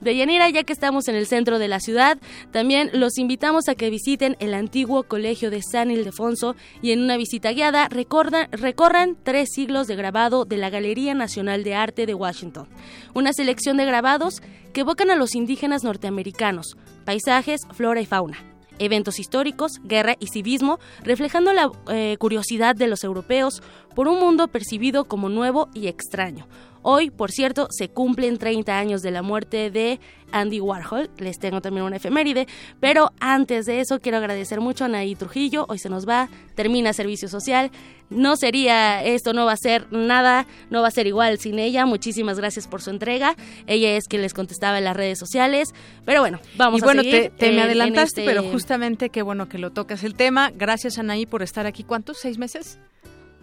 De 0.00 0.14
Yanira, 0.14 0.50
ya 0.50 0.64
que 0.64 0.72
estamos 0.72 1.08
en 1.08 1.14
el 1.14 1.26
centro 1.26 1.58
de 1.58 1.68
la 1.68 1.80
ciudad, 1.80 2.18
también 2.50 2.90
los 2.92 3.16
invitamos 3.16 3.68
a 3.68 3.74
que 3.74 3.88
visiten 3.88 4.36
el 4.38 4.52
antiguo 4.52 5.04
colegio 5.04 5.50
de 5.50 5.62
San 5.62 5.90
Ildefonso 5.90 6.56
y 6.82 6.90
en 6.90 7.00
una 7.00 7.16
visita 7.16 7.52
guiada 7.52 7.88
recordan- 7.88 8.48
recorran 8.50 9.16
tres 9.22 9.48
siglos 9.54 9.86
de 9.86 9.96
grabado 9.96 10.44
de 10.44 10.58
la 10.58 10.68
Galería 10.68 11.14
Nacional 11.14 11.64
de 11.64 11.74
Arte 11.74 12.04
de 12.04 12.12
Washington. 12.14 12.68
Una 13.14 13.32
selección 13.32 13.78
de 13.78 13.86
grabados 13.86 14.42
que 14.74 14.80
evocan 14.80 15.10
a 15.10 15.16
los 15.16 15.34
indígenas 15.34 15.84
norteamericanos, 15.84 16.76
paisajes, 17.06 17.60
flora 17.72 18.00
y 18.00 18.06
fauna 18.06 18.36
eventos 18.80 19.20
históricos, 19.20 19.74
guerra 19.84 20.16
y 20.18 20.26
civismo, 20.26 20.80
reflejando 21.04 21.52
la 21.52 21.70
eh, 21.92 22.16
curiosidad 22.18 22.74
de 22.74 22.88
los 22.88 23.04
europeos 23.04 23.62
por 23.94 24.08
un 24.08 24.18
mundo 24.18 24.48
percibido 24.48 25.04
como 25.04 25.28
nuevo 25.28 25.68
y 25.74 25.86
extraño. 25.86 26.48
Hoy, 26.86 27.10
por 27.10 27.32
cierto, 27.32 27.66
se 27.70 27.88
cumplen 27.88 28.36
30 28.36 28.78
años 28.78 29.00
de 29.00 29.10
la 29.10 29.22
muerte 29.22 29.70
de 29.70 29.98
Andy 30.32 30.60
Warhol. 30.60 31.10
Les 31.16 31.38
tengo 31.38 31.62
también 31.62 31.86
una 31.86 31.96
efeméride. 31.96 32.46
Pero 32.78 33.10
antes 33.20 33.64
de 33.64 33.80
eso, 33.80 34.00
quiero 34.00 34.18
agradecer 34.18 34.60
mucho 34.60 34.84
a 34.84 34.88
Anaí 34.88 35.14
Trujillo. 35.14 35.64
Hoy 35.70 35.78
se 35.78 35.88
nos 35.88 36.06
va, 36.06 36.28
termina 36.54 36.92
servicio 36.92 37.26
social. 37.28 37.70
No 38.10 38.36
sería 38.36 39.02
esto, 39.02 39.32
no 39.32 39.46
va 39.46 39.52
a 39.52 39.56
ser 39.56 39.90
nada, 39.90 40.46
no 40.68 40.82
va 40.82 40.88
a 40.88 40.90
ser 40.90 41.06
igual 41.06 41.38
sin 41.38 41.58
ella. 41.58 41.86
Muchísimas 41.86 42.38
gracias 42.38 42.68
por 42.68 42.82
su 42.82 42.90
entrega. 42.90 43.34
Ella 43.66 43.96
es 43.96 44.06
quien 44.06 44.20
les 44.20 44.34
contestaba 44.34 44.76
en 44.76 44.84
las 44.84 44.94
redes 44.94 45.18
sociales. 45.18 45.70
Pero 46.04 46.20
bueno, 46.20 46.38
vamos 46.56 46.80
y 46.80 46.84
bueno, 46.84 47.00
a 47.00 47.04
seguir. 47.04 47.22
te, 47.22 47.30
te 47.30 47.46
me 47.48 47.54
en 47.54 47.60
adelantaste, 47.60 48.20
este- 48.20 48.24
pero 48.30 48.42
justamente 48.52 49.08
qué 49.08 49.22
bueno 49.22 49.48
que 49.48 49.56
lo 49.56 49.70
tocas 49.70 50.04
el 50.04 50.16
tema. 50.16 50.52
Gracias, 50.54 50.98
Anaí, 50.98 51.24
por 51.24 51.42
estar 51.42 51.64
aquí. 51.66 51.82
¿Cuántos? 51.82 52.18
¿Seis 52.18 52.36
meses? 52.36 52.78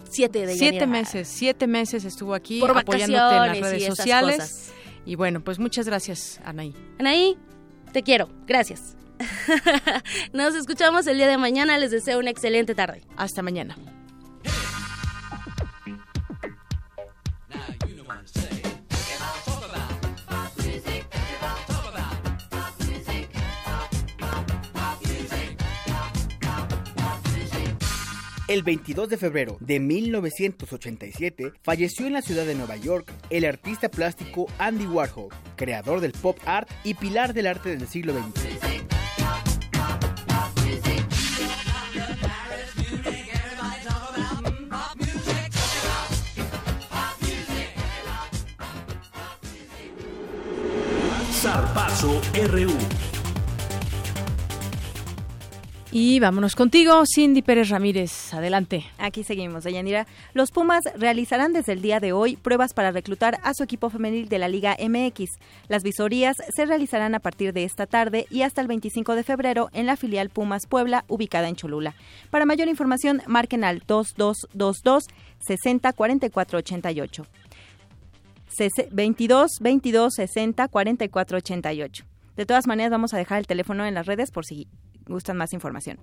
Siete 0.09 0.45
de 0.45 0.55
Siete 0.55 0.87
meses, 0.87 1.27
siete 1.27 1.67
meses 1.67 2.05
estuvo 2.05 2.33
aquí 2.33 2.59
Por 2.59 2.77
apoyándote 2.77 3.35
en 3.35 3.47
las 3.47 3.57
y 3.57 3.61
redes 3.61 3.85
sociales. 3.85 4.35
cosas. 4.37 4.71
Y 5.05 5.15
bueno, 5.15 5.41
pues 5.43 5.59
muchas 5.59 5.85
gracias, 5.87 6.39
Anaí. 6.43 6.73
Anaí, 6.99 7.37
te 7.91 8.03
quiero. 8.03 8.29
Gracias. 8.45 8.95
Nos 10.33 10.55
escuchamos 10.55 11.07
el 11.07 11.17
día 11.17 11.27
de 11.27 11.37
mañana. 11.37 11.77
Les 11.77 11.91
deseo 11.91 12.19
una 12.19 12.29
excelente 12.29 12.75
tarde. 12.75 13.01
Hasta 13.17 13.41
mañana. 13.41 13.75
El 28.51 28.63
22 28.63 29.07
de 29.07 29.15
febrero 29.15 29.55
de 29.61 29.79
1987 29.79 31.53
falleció 31.61 32.05
en 32.05 32.11
la 32.11 32.21
ciudad 32.21 32.45
de 32.45 32.53
Nueva 32.53 32.75
York 32.75 33.09
el 33.29 33.45
artista 33.45 33.87
plástico 33.87 34.47
Andy 34.57 34.87
Warhol, 34.87 35.29
creador 35.55 36.01
del 36.01 36.11
pop 36.11 36.37
art 36.45 36.69
y 36.83 36.95
pilar 36.95 37.33
del 37.33 37.47
arte 37.47 37.69
del 37.69 37.87
siglo 37.87 38.11
XX. 38.11 38.41
Zarpazo 51.41 52.21
RU. 52.49 53.10
Y 55.93 56.21
vámonos 56.21 56.55
contigo, 56.55 57.03
Cindy 57.05 57.41
Pérez 57.41 57.67
Ramírez. 57.67 58.33
Adelante. 58.33 58.85
Aquí 58.97 59.25
seguimos, 59.25 59.65
Deyanira. 59.65 60.07
Los 60.33 60.51
Pumas 60.51 60.85
realizarán 60.95 61.51
desde 61.51 61.73
el 61.73 61.81
día 61.81 61.99
de 61.99 62.13
hoy 62.13 62.37
pruebas 62.37 62.73
para 62.73 62.91
reclutar 62.91 63.39
a 63.43 63.53
su 63.53 63.63
equipo 63.63 63.89
femenil 63.89 64.29
de 64.29 64.39
la 64.39 64.47
Liga 64.47 64.77
MX. 64.79 65.31
Las 65.67 65.83
visorías 65.83 66.37
se 66.55 66.65
realizarán 66.65 67.13
a 67.13 67.19
partir 67.19 67.51
de 67.51 67.65
esta 67.65 67.87
tarde 67.87 68.25
y 68.29 68.43
hasta 68.43 68.61
el 68.61 68.67
25 68.67 69.15
de 69.15 69.23
febrero 69.23 69.69
en 69.73 69.85
la 69.85 69.97
filial 69.97 70.29
Pumas 70.29 70.65
Puebla, 70.65 71.03
ubicada 71.09 71.49
en 71.49 71.57
Cholula. 71.57 71.93
Para 72.29 72.45
mayor 72.45 72.69
información, 72.69 73.21
marquen 73.27 73.65
al 73.65 73.83
2222 73.85 75.07
60 75.39 75.91
44 75.91 76.57
88. 76.59 77.25
22 78.91 79.51
22 79.59 80.13
60 80.13 80.67
44 80.69 81.37
88. 81.37 82.05
De 82.37 82.45
todas 82.45 82.65
maneras, 82.65 82.91
vamos 82.91 83.13
a 83.13 83.17
dejar 83.17 83.39
el 83.39 83.47
teléfono 83.47 83.85
en 83.85 83.93
las 83.93 84.05
redes 84.05 84.31
por 84.31 84.45
si 84.45 84.69
gustan 85.07 85.37
más 85.37 85.53
información. 85.53 85.99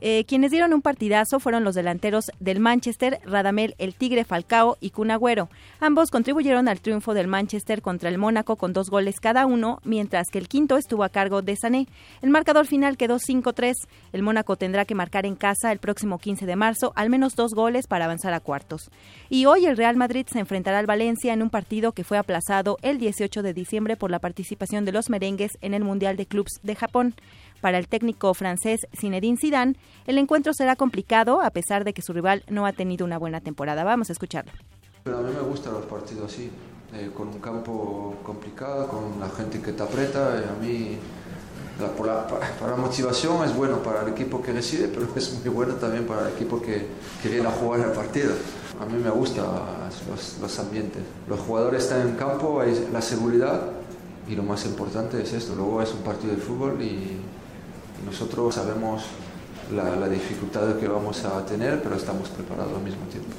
Eh, 0.00 0.24
quienes 0.26 0.50
dieron 0.50 0.72
un 0.72 0.82
partidazo 0.82 1.40
fueron 1.40 1.64
los 1.64 1.74
delanteros 1.74 2.30
del 2.40 2.60
Manchester, 2.60 3.20
Radamel 3.24 3.74
El 3.78 3.94
Tigre 3.94 4.24
Falcao 4.24 4.76
y 4.80 4.90
Cunagüero. 4.90 5.48
Ambos 5.80 6.10
contribuyeron 6.10 6.68
al 6.68 6.80
triunfo 6.80 7.14
del 7.14 7.28
Manchester 7.28 7.82
contra 7.82 8.08
el 8.08 8.18
Mónaco 8.18 8.56
con 8.56 8.72
dos 8.72 8.90
goles 8.90 9.20
cada 9.20 9.46
uno, 9.46 9.80
mientras 9.84 10.28
que 10.30 10.38
el 10.38 10.48
quinto 10.48 10.76
estuvo 10.76 11.04
a 11.04 11.08
cargo 11.08 11.42
de 11.42 11.56
Sané. 11.56 11.86
El 12.20 12.30
marcador 12.30 12.66
final 12.66 12.96
quedó 12.96 13.18
5-3. 13.18 13.74
El 14.12 14.22
Mónaco 14.22 14.56
tendrá 14.56 14.84
que 14.84 14.94
marcar 14.94 15.26
en 15.26 15.36
casa 15.36 15.72
el 15.72 15.78
próximo 15.78 16.18
15 16.18 16.46
de 16.46 16.56
marzo 16.56 16.92
al 16.96 17.10
menos 17.10 17.34
dos 17.34 17.52
goles 17.54 17.86
para 17.86 18.04
avanzar 18.04 18.34
a 18.34 18.40
cuartos. 18.40 18.90
Y 19.28 19.46
hoy 19.46 19.66
el 19.66 19.76
Real 19.76 19.96
Madrid 19.96 20.26
se 20.30 20.38
enfrentará 20.38 20.78
al 20.78 20.86
Valencia 20.86 21.32
en 21.32 21.42
un 21.42 21.50
partido 21.50 21.92
que 21.92 22.04
fue 22.04 22.18
aplazado 22.18 22.78
el 22.82 22.98
18 22.98 23.42
de 23.42 23.54
diciembre 23.54 23.96
por 23.96 24.10
la 24.10 24.18
participación 24.18 24.84
de 24.84 24.92
los 24.92 25.10
merengues 25.10 25.58
en 25.60 25.74
el 25.74 25.84
Mundial 25.84 26.16
de 26.16 26.26
Clubs 26.26 26.60
de 26.62 26.74
Japón. 26.74 27.14
Para 27.62 27.78
el 27.78 27.86
técnico 27.86 28.34
francés 28.34 28.88
Zinedine 28.92 29.38
Zidane, 29.38 29.76
el 30.08 30.18
encuentro 30.18 30.52
será 30.52 30.74
complicado 30.74 31.40
a 31.40 31.50
pesar 31.50 31.84
de 31.84 31.94
que 31.94 32.02
su 32.02 32.12
rival 32.12 32.42
no 32.48 32.66
ha 32.66 32.72
tenido 32.72 33.06
una 33.06 33.18
buena 33.18 33.40
temporada. 33.40 33.84
Vamos 33.84 34.10
a 34.10 34.14
escucharlo. 34.14 34.50
Pero 35.04 35.18
a 35.18 35.22
mí 35.22 35.32
me 35.32 35.42
gustan 35.42 35.74
los 35.74 35.84
partidos 35.84 36.32
así, 36.32 36.50
eh, 36.92 37.12
con 37.16 37.28
un 37.28 37.38
campo 37.38 38.16
complicado, 38.24 38.88
con 38.88 39.20
la 39.20 39.28
gente 39.28 39.62
que 39.62 39.72
te 39.72 39.80
aprieta. 39.80 40.38
A 40.38 40.60
mí, 40.60 40.98
para, 41.96 42.26
la 42.68 42.76
motivación 42.76 43.44
es 43.44 43.54
bueno 43.54 43.80
para 43.80 44.02
el 44.02 44.08
equipo 44.08 44.42
que 44.42 44.52
recibe, 44.52 44.88
pero 44.88 45.06
es 45.14 45.32
muy 45.32 45.48
bueno 45.54 45.74
también 45.74 46.04
para 46.04 46.22
el 46.26 46.34
equipo 46.34 46.60
que, 46.60 46.88
que 47.22 47.28
viene 47.28 47.46
a 47.46 47.52
jugar 47.52 47.78
el 47.78 47.92
partido. 47.92 48.32
A 48.80 48.86
mí 48.86 49.00
me 49.00 49.10
gustan 49.10 49.46
los, 50.10 50.38
los 50.40 50.58
ambientes. 50.58 51.00
Los 51.28 51.38
jugadores 51.38 51.84
están 51.84 52.08
en 52.08 52.16
campo, 52.16 52.60
hay 52.60 52.88
la 52.92 53.00
seguridad 53.00 53.70
y 54.28 54.34
lo 54.34 54.42
más 54.42 54.66
importante 54.66 55.22
es 55.22 55.32
esto. 55.32 55.54
Luego 55.54 55.80
es 55.80 55.92
un 55.92 56.00
partido 56.00 56.34
de 56.34 56.40
fútbol 56.40 56.82
y 56.82 57.20
nosotros 58.04 58.54
sabemos 58.54 59.02
la, 59.74 60.08
dificultad 60.08 60.76
que 60.76 60.88
vamos 60.88 61.24
a 61.24 61.44
tener, 61.46 61.82
pero 61.82 61.96
estamos 61.96 62.28
preparados 62.28 62.74
al 62.74 62.82
mismo 62.82 63.04
tiempo. 63.06 63.30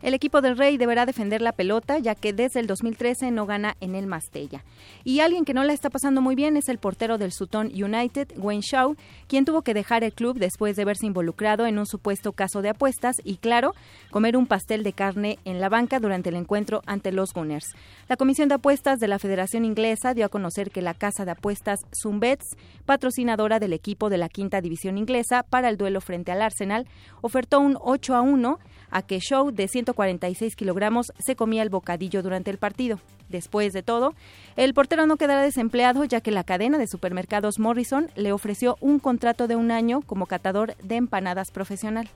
El 0.00 0.14
equipo 0.14 0.40
del 0.40 0.56
Rey 0.56 0.76
deberá 0.76 1.06
defender 1.06 1.42
la 1.42 1.52
pelota, 1.52 1.98
ya 1.98 2.14
que 2.14 2.32
desde 2.32 2.60
el 2.60 2.68
2013 2.68 3.32
no 3.32 3.46
gana 3.46 3.76
en 3.80 3.96
el 3.96 4.06
Mastella. 4.06 4.64
Y 5.02 5.20
alguien 5.20 5.44
que 5.44 5.54
no 5.54 5.64
la 5.64 5.72
está 5.72 5.90
pasando 5.90 6.20
muy 6.20 6.36
bien 6.36 6.56
es 6.56 6.68
el 6.68 6.78
portero 6.78 7.18
del 7.18 7.32
Sutton 7.32 7.66
United, 7.66 8.28
Wayne 8.36 8.62
Shaw, 8.62 8.94
quien 9.26 9.44
tuvo 9.44 9.62
que 9.62 9.74
dejar 9.74 10.04
el 10.04 10.12
club 10.12 10.38
después 10.38 10.76
de 10.76 10.84
verse 10.84 11.06
involucrado 11.06 11.66
en 11.66 11.80
un 11.80 11.86
supuesto 11.86 12.32
caso 12.32 12.62
de 12.62 12.68
apuestas 12.68 13.16
y, 13.24 13.38
claro, 13.38 13.74
comer 14.10 14.36
un 14.36 14.46
pastel 14.46 14.84
de 14.84 14.92
carne 14.92 15.38
en 15.44 15.60
la 15.60 15.68
banca 15.68 15.98
durante 15.98 16.28
el 16.28 16.36
encuentro 16.36 16.82
ante 16.86 17.10
los 17.10 17.32
Gunners. 17.32 17.74
La 18.08 18.16
Comisión 18.16 18.48
de 18.48 18.54
Apuestas 18.54 19.00
de 19.00 19.08
la 19.08 19.18
Federación 19.18 19.64
Inglesa 19.64 20.14
dio 20.14 20.26
a 20.26 20.28
conocer 20.28 20.70
que 20.70 20.80
la 20.80 20.94
casa 20.94 21.24
de 21.24 21.32
apuestas 21.32 21.80
Zumbets, 22.00 22.56
patrocinadora 22.86 23.58
del 23.58 23.72
equipo 23.72 24.10
de 24.10 24.18
la 24.18 24.28
quinta 24.28 24.60
división 24.60 24.96
inglesa 24.96 25.42
para 25.42 25.68
el 25.68 25.76
duelo 25.76 26.00
frente 26.00 26.30
al 26.30 26.42
Arsenal, 26.42 26.86
ofertó 27.20 27.58
un 27.58 27.76
8 27.80 28.14
a 28.14 28.20
1 28.20 28.58
a 28.90 29.02
que 29.02 29.20
Show 29.20 29.50
de 29.50 29.68
146 29.68 30.56
kilogramos 30.56 31.12
se 31.18 31.36
comía 31.36 31.62
el 31.62 31.70
bocadillo 31.70 32.22
durante 32.22 32.50
el 32.50 32.58
partido. 32.58 33.00
Después 33.28 33.72
de 33.72 33.82
todo, 33.82 34.14
el 34.56 34.74
portero 34.74 35.06
no 35.06 35.16
quedará 35.16 35.42
desempleado 35.42 36.04
ya 36.04 36.20
que 36.20 36.30
la 36.30 36.44
cadena 36.44 36.78
de 36.78 36.86
supermercados 36.86 37.58
Morrison 37.58 38.10
le 38.16 38.32
ofreció 38.32 38.76
un 38.80 38.98
contrato 38.98 39.46
de 39.46 39.56
un 39.56 39.70
año 39.70 40.00
como 40.02 40.26
catador 40.26 40.76
de 40.82 40.96
empanadas 40.96 41.50
profesional. 41.50 42.08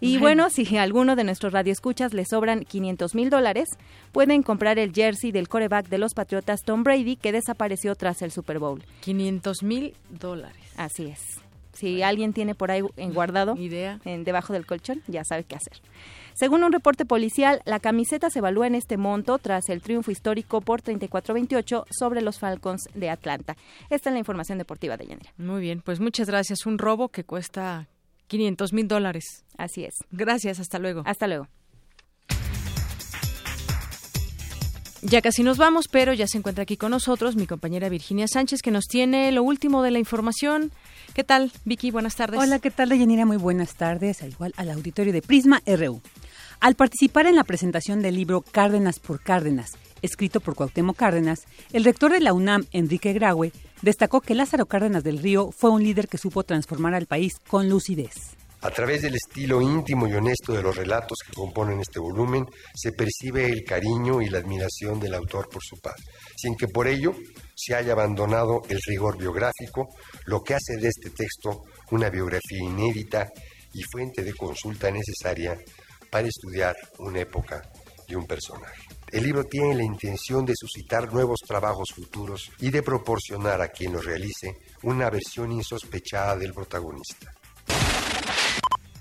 Y 0.00 0.18
bueno, 0.18 0.50
si 0.50 0.76
a 0.76 0.82
alguno 0.82 1.16
de 1.16 1.24
nuestros 1.24 1.52
radioescuchas 1.52 2.12
le 2.12 2.24
sobran 2.26 2.64
500 2.64 3.14
mil 3.14 3.30
dólares, 3.30 3.68
pueden 4.12 4.42
comprar 4.42 4.78
el 4.78 4.92
jersey 4.92 5.32
del 5.32 5.48
coreback 5.48 5.88
de 5.88 5.98
los 5.98 6.14
Patriotas 6.14 6.62
Tom 6.62 6.82
Brady 6.82 7.16
que 7.16 7.32
desapareció 7.32 7.94
tras 7.94 8.20
el 8.20 8.30
Super 8.30 8.58
Bowl. 8.58 8.84
500 9.00 9.62
mil 9.62 9.94
dólares. 10.10 10.56
Así 10.76 11.06
es. 11.06 11.43
Si 11.74 12.02
alguien 12.02 12.32
tiene 12.32 12.54
por 12.54 12.70
ahí 12.70 12.82
en 12.96 13.12
guardado, 13.12 13.56
idea, 13.58 14.00
en, 14.04 14.24
debajo 14.24 14.52
del 14.52 14.66
colchón, 14.66 15.02
ya 15.06 15.24
sabe 15.24 15.44
qué 15.44 15.56
hacer. 15.56 15.74
Según 16.34 16.64
un 16.64 16.72
reporte 16.72 17.04
policial, 17.04 17.62
la 17.64 17.78
camiseta 17.78 18.28
se 18.28 18.40
evalúa 18.40 18.66
en 18.66 18.74
este 18.74 18.96
monto 18.96 19.38
tras 19.38 19.68
el 19.68 19.82
triunfo 19.82 20.10
histórico 20.10 20.60
por 20.60 20.82
34-28 20.82 21.84
sobre 21.90 22.22
los 22.22 22.40
Falcons 22.40 22.88
de 22.94 23.10
Atlanta. 23.10 23.56
Esta 23.88 24.10
es 24.10 24.14
la 24.14 24.18
información 24.18 24.58
deportiva 24.58 24.96
de 24.96 25.06
Yanira. 25.06 25.32
Muy 25.36 25.60
bien, 25.60 25.80
pues 25.80 26.00
muchas 26.00 26.28
gracias. 26.28 26.66
Un 26.66 26.78
robo 26.78 27.08
que 27.08 27.22
cuesta 27.22 27.86
500 28.26 28.72
mil 28.72 28.88
dólares. 28.88 29.44
Así 29.56 29.84
es. 29.84 29.94
Gracias, 30.10 30.58
hasta 30.58 30.80
luego. 30.80 31.02
Hasta 31.06 31.28
luego. 31.28 31.46
Ya 35.06 35.20
casi 35.20 35.42
nos 35.42 35.58
vamos, 35.58 35.86
pero 35.90 36.14
ya 36.14 36.26
se 36.26 36.38
encuentra 36.38 36.62
aquí 36.62 36.78
con 36.78 36.90
nosotros 36.90 37.36
mi 37.36 37.46
compañera 37.46 37.90
Virginia 37.90 38.26
Sánchez, 38.26 38.62
que 38.62 38.70
nos 38.70 38.86
tiene 38.86 39.30
lo 39.32 39.42
último 39.42 39.82
de 39.82 39.90
la 39.90 39.98
información. 39.98 40.72
¿Qué 41.14 41.22
tal, 41.22 41.52
Vicky? 41.64 41.92
Buenas 41.92 42.16
tardes. 42.16 42.40
Hola, 42.40 42.58
¿qué 42.58 42.72
tal, 42.72 42.88
Deyanira? 42.88 43.24
Muy 43.24 43.36
buenas 43.36 43.76
tardes, 43.76 44.20
al 44.24 44.30
igual 44.30 44.52
al 44.56 44.68
auditorio 44.68 45.12
de 45.12 45.22
Prisma 45.22 45.62
RU. 45.64 46.02
Al 46.58 46.74
participar 46.74 47.26
en 47.26 47.36
la 47.36 47.44
presentación 47.44 48.02
del 48.02 48.16
libro 48.16 48.40
Cárdenas 48.40 48.98
por 48.98 49.22
Cárdenas, 49.22 49.78
escrito 50.02 50.40
por 50.40 50.56
Cuauhtémoc 50.56 50.96
Cárdenas, 50.96 51.44
el 51.72 51.84
rector 51.84 52.10
de 52.10 52.18
la 52.18 52.32
UNAM, 52.32 52.66
Enrique 52.72 53.12
Graue, 53.12 53.52
destacó 53.82 54.22
que 54.22 54.34
Lázaro 54.34 54.66
Cárdenas 54.66 55.04
del 55.04 55.20
Río 55.20 55.52
fue 55.52 55.70
un 55.70 55.84
líder 55.84 56.08
que 56.08 56.18
supo 56.18 56.42
transformar 56.42 56.94
al 56.94 57.06
país 57.06 57.34
con 57.46 57.68
lucidez. 57.68 58.34
A 58.64 58.70
través 58.70 59.02
del 59.02 59.14
estilo 59.14 59.60
íntimo 59.60 60.06
y 60.06 60.14
honesto 60.14 60.54
de 60.54 60.62
los 60.62 60.74
relatos 60.74 61.18
que 61.18 61.34
componen 61.34 61.80
este 61.80 62.00
volumen, 62.00 62.46
se 62.74 62.92
percibe 62.92 63.44
el 63.44 63.62
cariño 63.62 64.22
y 64.22 64.30
la 64.30 64.38
admiración 64.38 64.98
del 64.98 65.12
autor 65.12 65.50
por 65.50 65.62
su 65.62 65.76
padre, 65.76 66.02
sin 66.34 66.56
que 66.56 66.68
por 66.68 66.88
ello 66.88 67.14
se 67.54 67.74
haya 67.74 67.92
abandonado 67.92 68.62
el 68.70 68.80
rigor 68.86 69.18
biográfico, 69.18 69.90
lo 70.24 70.40
que 70.40 70.54
hace 70.54 70.78
de 70.80 70.88
este 70.88 71.10
texto 71.10 71.64
una 71.90 72.08
biografía 72.08 72.64
inédita 72.64 73.28
y 73.74 73.82
fuente 73.82 74.22
de 74.22 74.32
consulta 74.32 74.90
necesaria 74.90 75.60
para 76.10 76.26
estudiar 76.26 76.74
una 77.00 77.20
época 77.20 77.60
y 78.08 78.14
un 78.14 78.26
personaje. 78.26 78.80
El 79.12 79.24
libro 79.24 79.44
tiene 79.44 79.74
la 79.74 79.84
intención 79.84 80.46
de 80.46 80.54
suscitar 80.56 81.12
nuevos 81.12 81.40
trabajos 81.46 81.90
futuros 81.94 82.50
y 82.60 82.70
de 82.70 82.82
proporcionar 82.82 83.60
a 83.60 83.68
quien 83.68 83.92
los 83.92 84.06
realice 84.06 84.56
una 84.84 85.10
versión 85.10 85.52
insospechada 85.52 86.34
del 86.38 86.54
protagonista. 86.54 87.30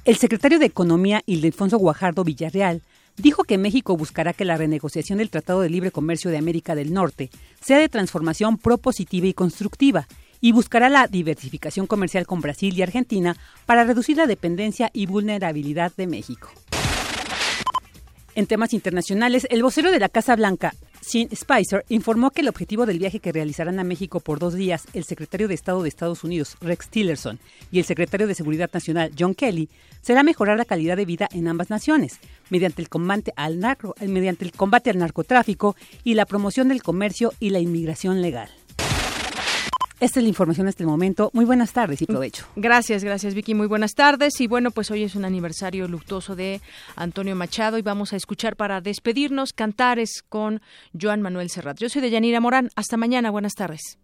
El 0.05 0.17
secretario 0.17 0.59
de 0.59 0.65
Economía, 0.65 1.21
Ildefonso 1.25 1.77
Guajardo 1.77 2.25
Villarreal, 2.25 2.81
dijo 3.15 3.45
que 3.45 3.57
México 3.57 3.95
buscará 3.95 4.33
que 4.33 4.43
la 4.43 4.57
renegociación 4.57 5.19
del 5.19 5.29
Tratado 5.29 5.61
de 5.61 5.69
Libre 5.69 5.91
Comercio 5.91 6.29
de 6.29 6.37
América 6.37 6.75
del 6.75 6.91
Norte 6.91 7.29
sea 7.61 7.77
de 7.77 7.87
transformación 7.87 8.57
propositiva 8.57 9.27
y 9.27 9.33
constructiva 9.33 10.09
y 10.41 10.51
buscará 10.51 10.89
la 10.89 11.07
diversificación 11.07 11.87
comercial 11.87 12.27
con 12.27 12.41
Brasil 12.41 12.77
y 12.77 12.81
Argentina 12.81 13.37
para 13.65 13.85
reducir 13.85 14.17
la 14.17 14.27
dependencia 14.27 14.89
y 14.91 15.05
vulnerabilidad 15.05 15.93
de 15.95 16.07
México. 16.07 16.49
En 18.35 18.45
temas 18.45 18.73
internacionales, 18.73 19.47
el 19.51 19.63
vocero 19.63 19.89
de 19.89 19.99
la 19.99 20.09
Casa 20.09 20.35
Blanca, 20.35 20.73
Sean 21.03 21.27
Spicer, 21.35 21.83
informó 21.89 22.31
que 22.31 22.41
el 22.41 22.47
objetivo 22.47 22.85
del 22.85 22.97
viaje 22.97 23.19
que 23.19 23.33
realizarán 23.33 23.77
a 23.77 23.83
México 23.83 24.21
por 24.21 24.39
dos 24.39 24.53
días 24.53 24.87
el 24.93 25.03
secretario 25.03 25.49
de 25.49 25.53
Estado 25.53 25.83
de 25.83 25.89
Estados 25.89 26.23
Unidos, 26.23 26.55
Rex 26.61 26.87
Tillerson, 26.87 27.39
y 27.71 27.79
el 27.79 27.85
secretario 27.85 28.25
de 28.25 28.35
Seguridad 28.35 28.69
Nacional, 28.73 29.11
John 29.19 29.35
Kelly, 29.35 29.69
será 30.01 30.23
mejorar 30.23 30.57
la 30.57 30.65
calidad 30.65 30.95
de 30.95 31.05
vida 31.05 31.27
en 31.33 31.49
ambas 31.49 31.69
naciones, 31.69 32.19
mediante 32.49 32.81
el 32.81 32.87
combate 32.87 33.33
al, 33.35 33.59
narco, 33.59 33.95
mediante 33.99 34.45
el 34.45 34.53
combate 34.53 34.89
al 34.89 34.97
narcotráfico 34.97 35.75
y 36.05 36.13
la 36.13 36.25
promoción 36.25 36.69
del 36.69 36.81
comercio 36.81 37.33
y 37.39 37.49
la 37.49 37.59
inmigración 37.59 38.21
legal. 38.21 38.49
Esta 40.03 40.19
es 40.19 40.23
la 40.25 40.29
información 40.29 40.67
hasta 40.67 40.83
el 40.83 40.89
momento. 40.89 41.29
Muy 41.31 41.45
buenas 41.45 41.71
tardes 41.71 42.01
y 42.01 42.05
provecho. 42.05 42.45
Gracias, 42.57 43.05
gracias 43.05 43.33
Vicky. 43.35 43.53
Muy 43.53 43.67
buenas 43.67 43.93
tardes. 43.93 44.41
Y 44.41 44.47
bueno, 44.47 44.69
pues 44.71 44.91
hoy 44.91 45.03
es 45.03 45.15
un 45.15 45.23
aniversario 45.23 45.87
luctuoso 45.87 46.35
de 46.35 46.59
Antonio 46.97 47.37
Machado 47.37 47.77
y 47.77 47.83
vamos 47.83 48.11
a 48.11 48.17
escuchar 48.17 48.57
para 48.57 48.81
despedirnos 48.81 49.53
cantares 49.53 50.21
con 50.27 50.61
Joan 50.91 51.21
Manuel 51.21 51.49
Serrat. 51.49 51.77
Yo 51.77 51.87
soy 51.87 52.01
de 52.01 52.09
Yanira 52.09 52.41
Morán. 52.41 52.69
Hasta 52.75 52.97
mañana. 52.97 53.31
Buenas 53.31 53.53
tardes. 53.53 53.97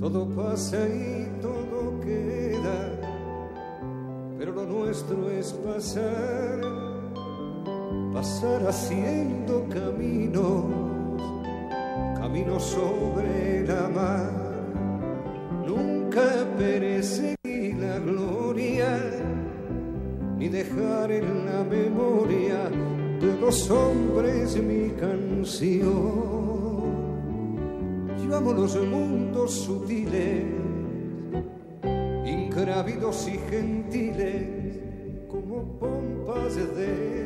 Todo 0.00 0.28
pasa 0.34 0.88
y 0.88 1.40
todo 1.40 2.00
queda, 2.00 3.00
pero 4.36 4.50
lo 4.50 4.66
nuestro 4.66 5.30
es 5.30 5.52
pasar, 5.52 6.60
pasar 8.12 8.66
haciendo 8.66 9.68
camino 9.68 10.95
camino 12.26 12.58
sobre 12.58 13.64
la 13.68 13.88
mar. 13.88 14.32
Nunca 15.64 16.44
perseguir 16.58 17.76
la 17.78 18.00
gloria, 18.00 18.98
ni 20.36 20.48
dejar 20.48 21.12
en 21.12 21.46
la 21.46 21.62
memoria 21.62 22.68
de 23.20 23.36
dos 23.40 23.70
hombres 23.70 24.60
mi 24.60 24.90
canción. 24.98 25.86
Llevamos 28.18 28.56
los 28.56 28.76
mundos 28.88 29.52
sutiles, 29.52 30.46
ingrávidos 32.24 33.28
y 33.28 33.38
gentiles, 33.50 34.80
como 35.28 35.78
pompas 35.78 36.56
de 36.56 37.25